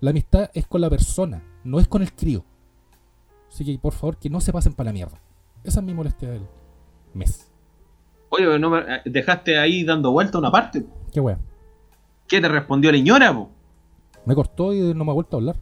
La 0.00 0.10
amistad 0.10 0.50
es 0.54 0.66
con 0.66 0.80
la 0.80 0.90
persona, 0.90 1.42
no 1.64 1.78
es 1.80 1.88
con 1.88 2.02
el 2.02 2.12
crío. 2.12 2.44
Así 3.48 3.64
que 3.64 3.78
por 3.78 3.92
favor 3.92 4.16
que 4.16 4.28
no 4.30 4.40
se 4.40 4.52
pasen 4.52 4.74
para 4.74 4.88
la 4.90 4.92
mierda. 4.94 5.20
Esa 5.62 5.80
es 5.80 5.86
mi 5.86 5.94
molestia 5.94 6.30
del 6.30 6.46
mes. 7.14 7.50
Oye, 8.28 8.44
pero 8.44 8.58
no 8.58 8.70
me- 8.70 8.80
eh, 8.80 9.02
dejaste 9.04 9.58
ahí 9.58 9.84
dando 9.84 10.10
vuelta 10.10 10.38
una 10.38 10.50
parte. 10.50 10.84
Qué 11.12 11.20
wea. 11.20 11.38
¿Qué 12.26 12.40
te 12.40 12.48
respondió 12.48 12.90
la 12.90 12.98
ñora, 12.98 13.32
po? 13.32 13.50
Me 14.26 14.34
cortó 14.34 14.72
y 14.74 14.92
no 14.94 15.04
me 15.04 15.10
ha 15.10 15.14
vuelto 15.14 15.36
a 15.36 15.40
hablar. 15.40 15.56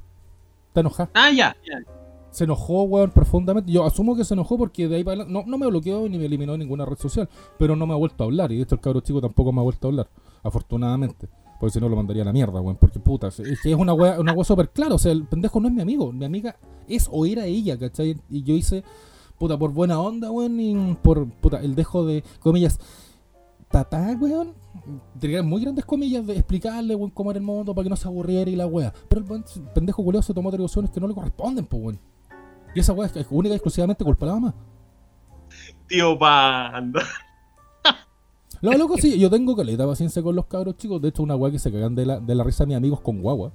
Está 0.73 0.81
enojada. 0.81 1.11
Ah, 1.13 1.31
ya. 1.31 1.55
ya. 1.69 1.85
Se 2.31 2.45
enojó, 2.45 2.85
weón, 2.85 3.11
profundamente. 3.11 3.71
Yo 3.71 3.85
asumo 3.85 4.17
que 4.17 4.25
se 4.25 4.33
enojó 4.33 4.57
porque 4.57 4.89
de 4.89 4.97
ahí 4.97 5.05
para 5.05 5.17
adelante. 5.21 5.35
No, 5.35 5.45
no 5.47 5.59
me 5.59 5.67
bloqueó 5.67 6.09
ni 6.09 6.17
me 6.17 6.25
eliminó 6.25 6.53
de 6.53 6.59
ninguna 6.59 6.87
red 6.87 6.97
social. 6.97 7.29
Pero 7.59 7.77
no 7.77 7.87
me 7.87 7.93
ha 7.93 7.97
vuelto 7.99 8.25
a 8.25 8.27
hablar. 8.27 8.51
Y 8.53 8.57
de 8.57 8.63
hecho 8.63 8.77
el 8.77 8.81
cabro 8.81 9.01
chico 9.01 9.21
tampoco 9.21 9.53
me 9.53 9.61
ha 9.61 9.65
vuelto 9.65 9.87
a 9.87 9.91
hablar. 9.91 10.09
Afortunadamente. 10.43 11.29
Porque 11.61 11.75
si 11.75 11.81
no 11.81 11.91
lo 11.91 11.97
mandaría 11.97 12.23
a 12.23 12.25
la 12.25 12.33
mierda, 12.33 12.59
weón. 12.63 12.77
Porque 12.77 12.99
puta, 13.01 13.29
es 13.29 13.37
que 13.63 13.71
es 13.71 13.77
una 13.77 13.93
wea, 13.93 14.19
una 14.19 14.35
súper 14.45 14.71
clara. 14.71 14.95
O 14.95 14.99
sea, 14.99 15.13
el 15.13 15.25
pendejo 15.25 15.61
no 15.61 15.69
es 15.69 15.75
mi 15.75 15.83
amigo. 15.83 16.11
Mi 16.11 16.25
amiga 16.25 16.57
es 16.89 17.07
o 17.13 17.27
era 17.27 17.45
ella, 17.45 17.79
¿cachai? 17.79 18.19
Y 18.31 18.43
yo 18.45 18.55
hice, 18.55 18.83
puta, 19.39 19.59
por 19.59 19.73
buena 19.73 20.01
onda, 20.01 20.31
weón. 20.31 20.59
Y 20.59 20.95
por, 21.03 21.29
puta, 21.29 21.61
el 21.61 21.75
dejo 21.75 22.07
de, 22.07 22.25
comillas, 22.41 22.81
tatá, 23.71 24.17
weón. 24.19 24.55
Tenía 25.19 25.43
muy 25.43 25.63
grandes 25.63 25.85
comillas 25.85 26.27
de 26.27 26.35
explicarle, 26.35 26.95
weón, 26.95 27.11
cómo 27.11 27.31
era 27.31 27.39
el 27.39 27.45
mundo 27.45 27.75
para 27.75 27.85
que 27.85 27.91
no 27.91 27.97
se 27.97 28.09
aburriera 28.09 28.51
y 28.51 28.57
la 28.57 28.67
wea. 28.67 28.93
Pero 29.09 29.23
el 29.23 29.31
weón, 29.31 29.45
pendejo 29.75 30.03
culeo 30.03 30.23
se 30.23 30.35
tomó 30.35 30.49
atribuciones 30.49 30.91
que 30.91 31.01
no 31.01 31.09
le 31.09 31.15
corresponden, 31.15 31.67
pues, 31.67 31.83
weón. 31.83 32.01
Y 32.75 32.81
esa 32.81 32.93
wea 32.93 33.11
es 33.15 33.27
única 33.31 33.55
y 33.55 33.57
exclusivamente 33.57 34.05
culpa 34.05 34.27
de 34.27 34.33
la 34.33 34.41
mamá. 34.41 34.55
Tío 35.87 36.19
Panda. 36.19 37.03
Lo 38.63 38.73
loco 38.75 38.97
sí, 38.97 39.19
yo 39.19 39.29
tengo 39.29 39.57
caleta 39.57 39.83
de 39.83 39.89
paciencia 39.89 40.23
con 40.23 40.37
los 40.37 40.47
cabros 40.47 40.77
chicos. 40.77 41.03
De 41.03 41.09
hecho, 41.09 41.23
una 41.23 41.35
weá 41.35 41.51
que 41.51 41.59
se 41.59 41.73
cagan 41.73 41.95
de 41.95 42.07
la, 42.07 42.21
de 42.21 42.35
la 42.35 42.45
risa 42.45 42.65
mis 42.65 42.77
amigos 42.77 43.01
con 43.01 43.21
guagua. 43.21 43.53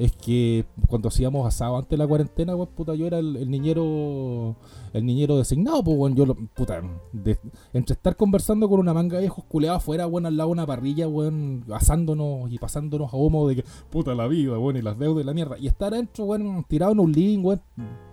Es 0.00 0.12
que 0.12 0.64
cuando 0.86 1.08
hacíamos 1.08 1.44
asado 1.44 1.76
antes 1.76 1.90
de 1.90 1.96
la 1.96 2.06
cuarentena, 2.06 2.54
weón, 2.54 2.68
puta, 2.68 2.94
yo 2.94 3.06
era 3.08 3.18
el, 3.18 3.34
el 3.34 3.50
niñero 3.50 4.54
el 4.92 5.04
niñero 5.04 5.36
designado, 5.38 5.82
pues, 5.82 5.96
weón, 5.98 6.14
yo, 6.14 6.24
lo, 6.24 6.36
puta, 6.54 6.80
de- 7.12 7.36
entre 7.72 7.94
estar 7.94 8.14
conversando 8.14 8.68
con 8.68 8.78
una 8.78 8.94
manga 8.94 9.16
de 9.16 9.22
viejos 9.22 9.44
culeados 9.46 9.78
afuera, 9.82 10.06
weón, 10.06 10.26
al 10.26 10.36
lado 10.36 10.50
de 10.50 10.52
una 10.52 10.66
parrilla, 10.66 11.08
weón, 11.08 11.64
asándonos 11.72 12.48
y 12.52 12.58
pasándonos 12.58 13.12
a 13.12 13.16
humo 13.16 13.48
de 13.48 13.56
que, 13.56 13.64
puta, 13.90 14.14
la 14.14 14.28
vida, 14.28 14.56
weón, 14.56 14.76
y 14.76 14.82
las 14.82 14.96
deudas 15.00 15.24
y 15.24 15.26
la 15.26 15.34
mierda. 15.34 15.58
Y 15.58 15.66
estar 15.66 15.92
adentro, 15.92 16.26
weón, 16.26 16.64
tirado 16.68 16.92
en 16.92 17.00
un 17.00 17.10
living, 17.10 17.44
weón, 17.44 17.60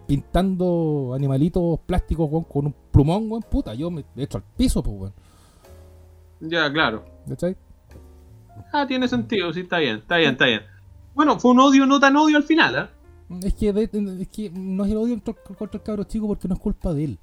pintando 0.08 1.12
animalitos 1.16 1.80
plásticos, 1.86 2.28
weón, 2.32 2.46
con 2.46 2.66
un 2.66 2.76
plumón, 2.92 3.30
weón, 3.32 3.44
puta, 3.44 3.76
yo 3.76 3.92
me 3.92 4.04
echo 4.16 4.38
al 4.40 4.44
piso, 4.58 4.82
pues, 4.82 4.98
weón, 5.00 5.14
Ya, 6.42 6.72
claro. 6.74 7.06
¿cachai? 7.30 7.56
Ah, 8.74 8.86
tiene 8.88 9.08
sentido, 9.08 9.54
sí, 9.54 9.62
está 9.62 9.78
bien, 9.78 9.98
está 9.98 10.18
bien, 10.18 10.32
está 10.32 10.46
bien. 10.46 10.62
Bueno, 11.16 11.40
fue 11.40 11.52
un 11.52 11.60
odio 11.62 11.86
no 11.86 12.00
tan 12.00 12.16
odio 12.18 12.38
al 12.38 12.44
final, 12.44 12.76
¿eh? 12.76 12.90
Es 13.42 13.56
que, 13.56 13.70
es 13.70 14.28
que 14.28 14.52
no 14.52 14.86
es 14.86 14.92
el 14.92 14.98
odio 14.98 15.20
contra, 15.58 15.80
el 15.80 15.82
cabro 15.82 16.04
chico 16.04 16.28
porque 16.28 16.48
no 16.48 16.56
es 16.56 16.60
culpa 16.60 16.94
de 16.94 17.06
él. 17.06 17.20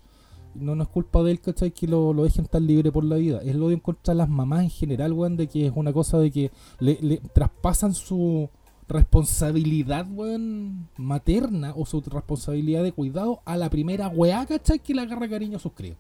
No, 0.54 0.74
no 0.74 0.82
es 0.82 0.88
culpa 0.88 1.22
de 1.22 1.30
él, 1.30 1.40
¿cachai? 1.40 1.70
Que 1.70 1.86
lo, 1.86 2.12
lo 2.12 2.24
dejen 2.24 2.46
tan 2.46 2.66
libre 2.66 2.90
por 2.90 3.04
la 3.04 3.16
vida. 3.16 3.38
Es 3.42 3.48
el 3.54 3.62
odio 3.62 3.80
contra 3.80 4.14
las 4.14 4.28
mamás 4.28 4.64
en 4.64 4.70
general, 4.70 5.12
weón, 5.12 5.36
de 5.36 5.46
que 5.46 5.66
es 5.66 5.72
una 5.74 5.92
cosa 5.92 6.18
de 6.18 6.30
que 6.30 6.50
le, 6.80 6.98
le 7.00 7.18
traspasan 7.18 7.94
su 7.94 8.50
responsabilidad, 8.88 10.06
weón, 10.10 10.88
materna 10.96 11.72
o 11.76 11.86
su 11.86 12.00
responsabilidad 12.00 12.82
de 12.82 12.92
cuidado 12.92 13.40
a 13.44 13.56
la 13.56 13.70
primera 13.70 14.08
weá, 14.08 14.44
¿cachai? 14.44 14.80
Que 14.80 14.94
le 14.94 15.02
agarra 15.02 15.28
cariño 15.28 15.56
a 15.58 15.60
sus 15.60 15.72
críos. 15.72 15.96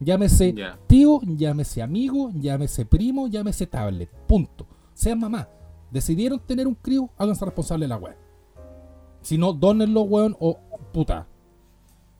Llámese 0.00 0.54
tío, 0.86 1.20
llámese 1.22 1.80
amigo, 1.80 2.30
llámese 2.34 2.84
primo, 2.84 3.28
llámese 3.28 3.66
tablet. 3.66 4.10
Punto. 4.26 4.66
Sean 4.92 5.20
mamá. 5.20 5.48
Decidieron 5.90 6.38
tener 6.40 6.66
un 6.66 6.74
crío, 6.74 7.10
háganse 7.16 7.44
responsable 7.44 7.84
de 7.84 7.88
la 7.88 7.96
weá. 7.96 8.16
Si 9.22 9.38
no, 9.38 9.52
donenlo, 9.52 10.02
weón, 10.02 10.36
o 10.38 10.58
puta. 10.92 11.26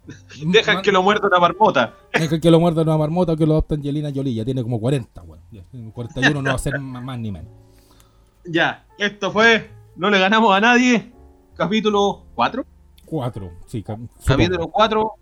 Dejan 0.47 0.83
que 0.83 0.93
lo 0.93 1.03
muerda 1.03 1.27
una 1.29 1.39
marmota. 1.39 1.95
Dejan 2.13 2.41
que 2.41 2.51
lo 2.51 2.61
muerda 2.61 2.83
una 2.83 2.97
marmota 2.97 3.33
o 3.33 3.37
que 3.37 3.45
lo 3.47 3.53
adopta 3.55 3.75
Angelina 3.75 4.11
Jolie. 4.15 4.35
Ya 4.35 4.45
tiene 4.45 4.63
como 4.63 4.81
40, 4.81 5.23
weón. 5.23 5.41
Ya, 5.51 5.65
41 5.93 6.43
no 6.43 6.49
va 6.51 6.55
a 6.55 6.59
ser 6.59 6.79
más 6.79 7.19
ni 7.19 7.33
menos. 7.33 7.51
Ya, 8.45 8.87
esto 8.99 9.33
fue 9.33 9.69
No 9.97 10.09
le 10.11 10.19
ganamos 10.21 10.55
a 10.55 10.61
nadie. 10.61 11.13
Capítulo 11.57 12.25
4. 12.35 12.65
4, 13.07 13.51
sí. 13.67 13.83
ca- 13.83 13.99
Capítulo 14.25 14.65
supongo. 14.65 14.73
4. 14.73 15.13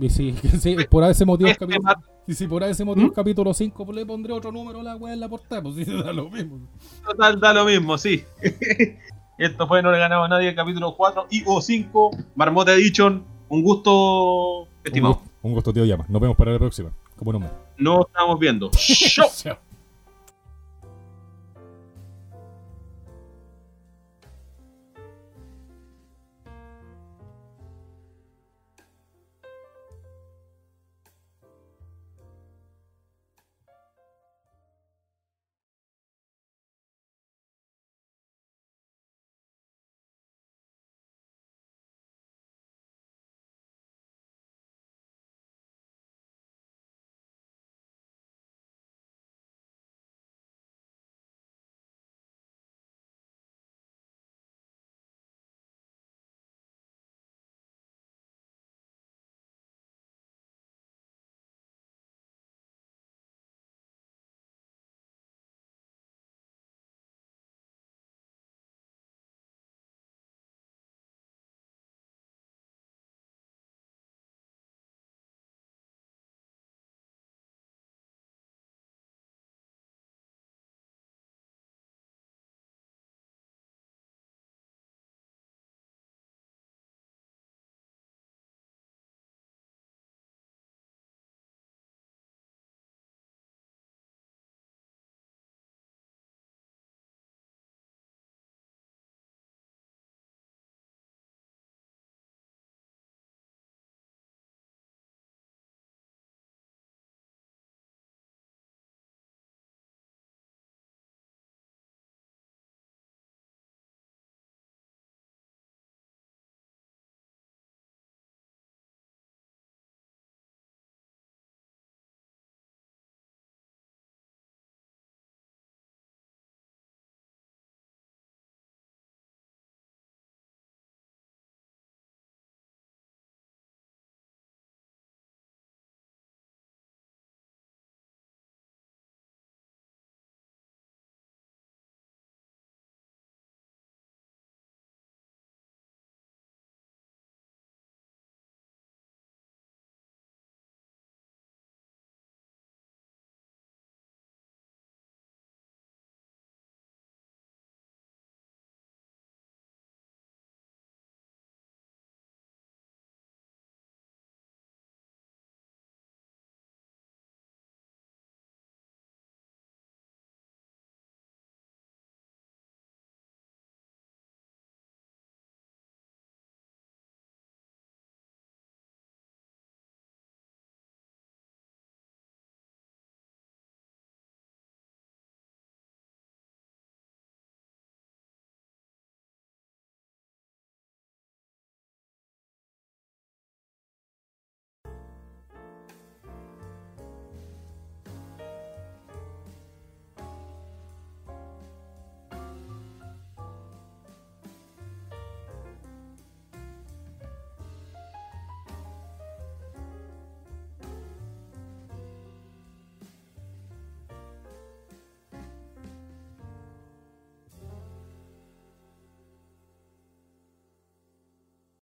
Y 0.00 0.08
sí, 0.10 0.34
sí, 0.60 0.76
por 0.90 1.04
ese 1.04 1.24
motivo, 1.24 1.50
Este 1.50 1.66
capítulo, 1.66 1.94
y 2.26 2.34
si 2.34 2.46
por 2.46 2.62
ese 2.62 2.84
motivo, 2.84 3.08
¿Mm? 3.08 3.12
capítulo 3.12 3.52
5, 3.52 3.84
pues 3.84 3.96
le 3.96 4.06
pondré 4.06 4.32
otro 4.32 4.50
número 4.50 4.80
a 4.80 4.82
la 4.82 4.96
weá 4.96 5.12
en 5.12 5.20
la 5.20 5.28
portada. 5.28 5.62
Pues 5.62 5.74
sí, 5.76 5.84
da 6.04 6.12
lo 6.12 6.30
mismo. 6.30 6.60
Total, 7.04 7.38
da 7.38 7.52
lo 7.52 7.64
mismo, 7.66 7.98
sí. 7.98 8.24
Esto 9.38 9.66
fue 9.66 9.82
No 9.82 9.90
le 9.90 9.98
ganamos 9.98 10.26
a 10.26 10.28
nadie, 10.28 10.54
capítulo 10.54 10.94
4 10.96 11.26
y 11.30 11.42
o 11.46 11.60
5. 11.60 12.10
Marmota 12.34 12.72
Edition. 12.74 13.24
Un 13.48 13.62
gusto, 13.62 14.60
Un 14.62 14.68
estimado. 14.84 15.14
gusto, 15.14 15.30
un 15.42 15.52
gusto, 15.54 15.72
tío 15.72 15.84
Llama. 15.84 16.04
Nos 16.08 16.20
vemos 16.20 16.36
para 16.36 16.52
la 16.52 16.58
próxima. 16.58 16.90
Como 17.16 17.32
no. 17.32 17.40
Nos 17.78 18.06
estamos 18.06 18.38
viendo. 18.38 18.70
Chao. 18.70 19.69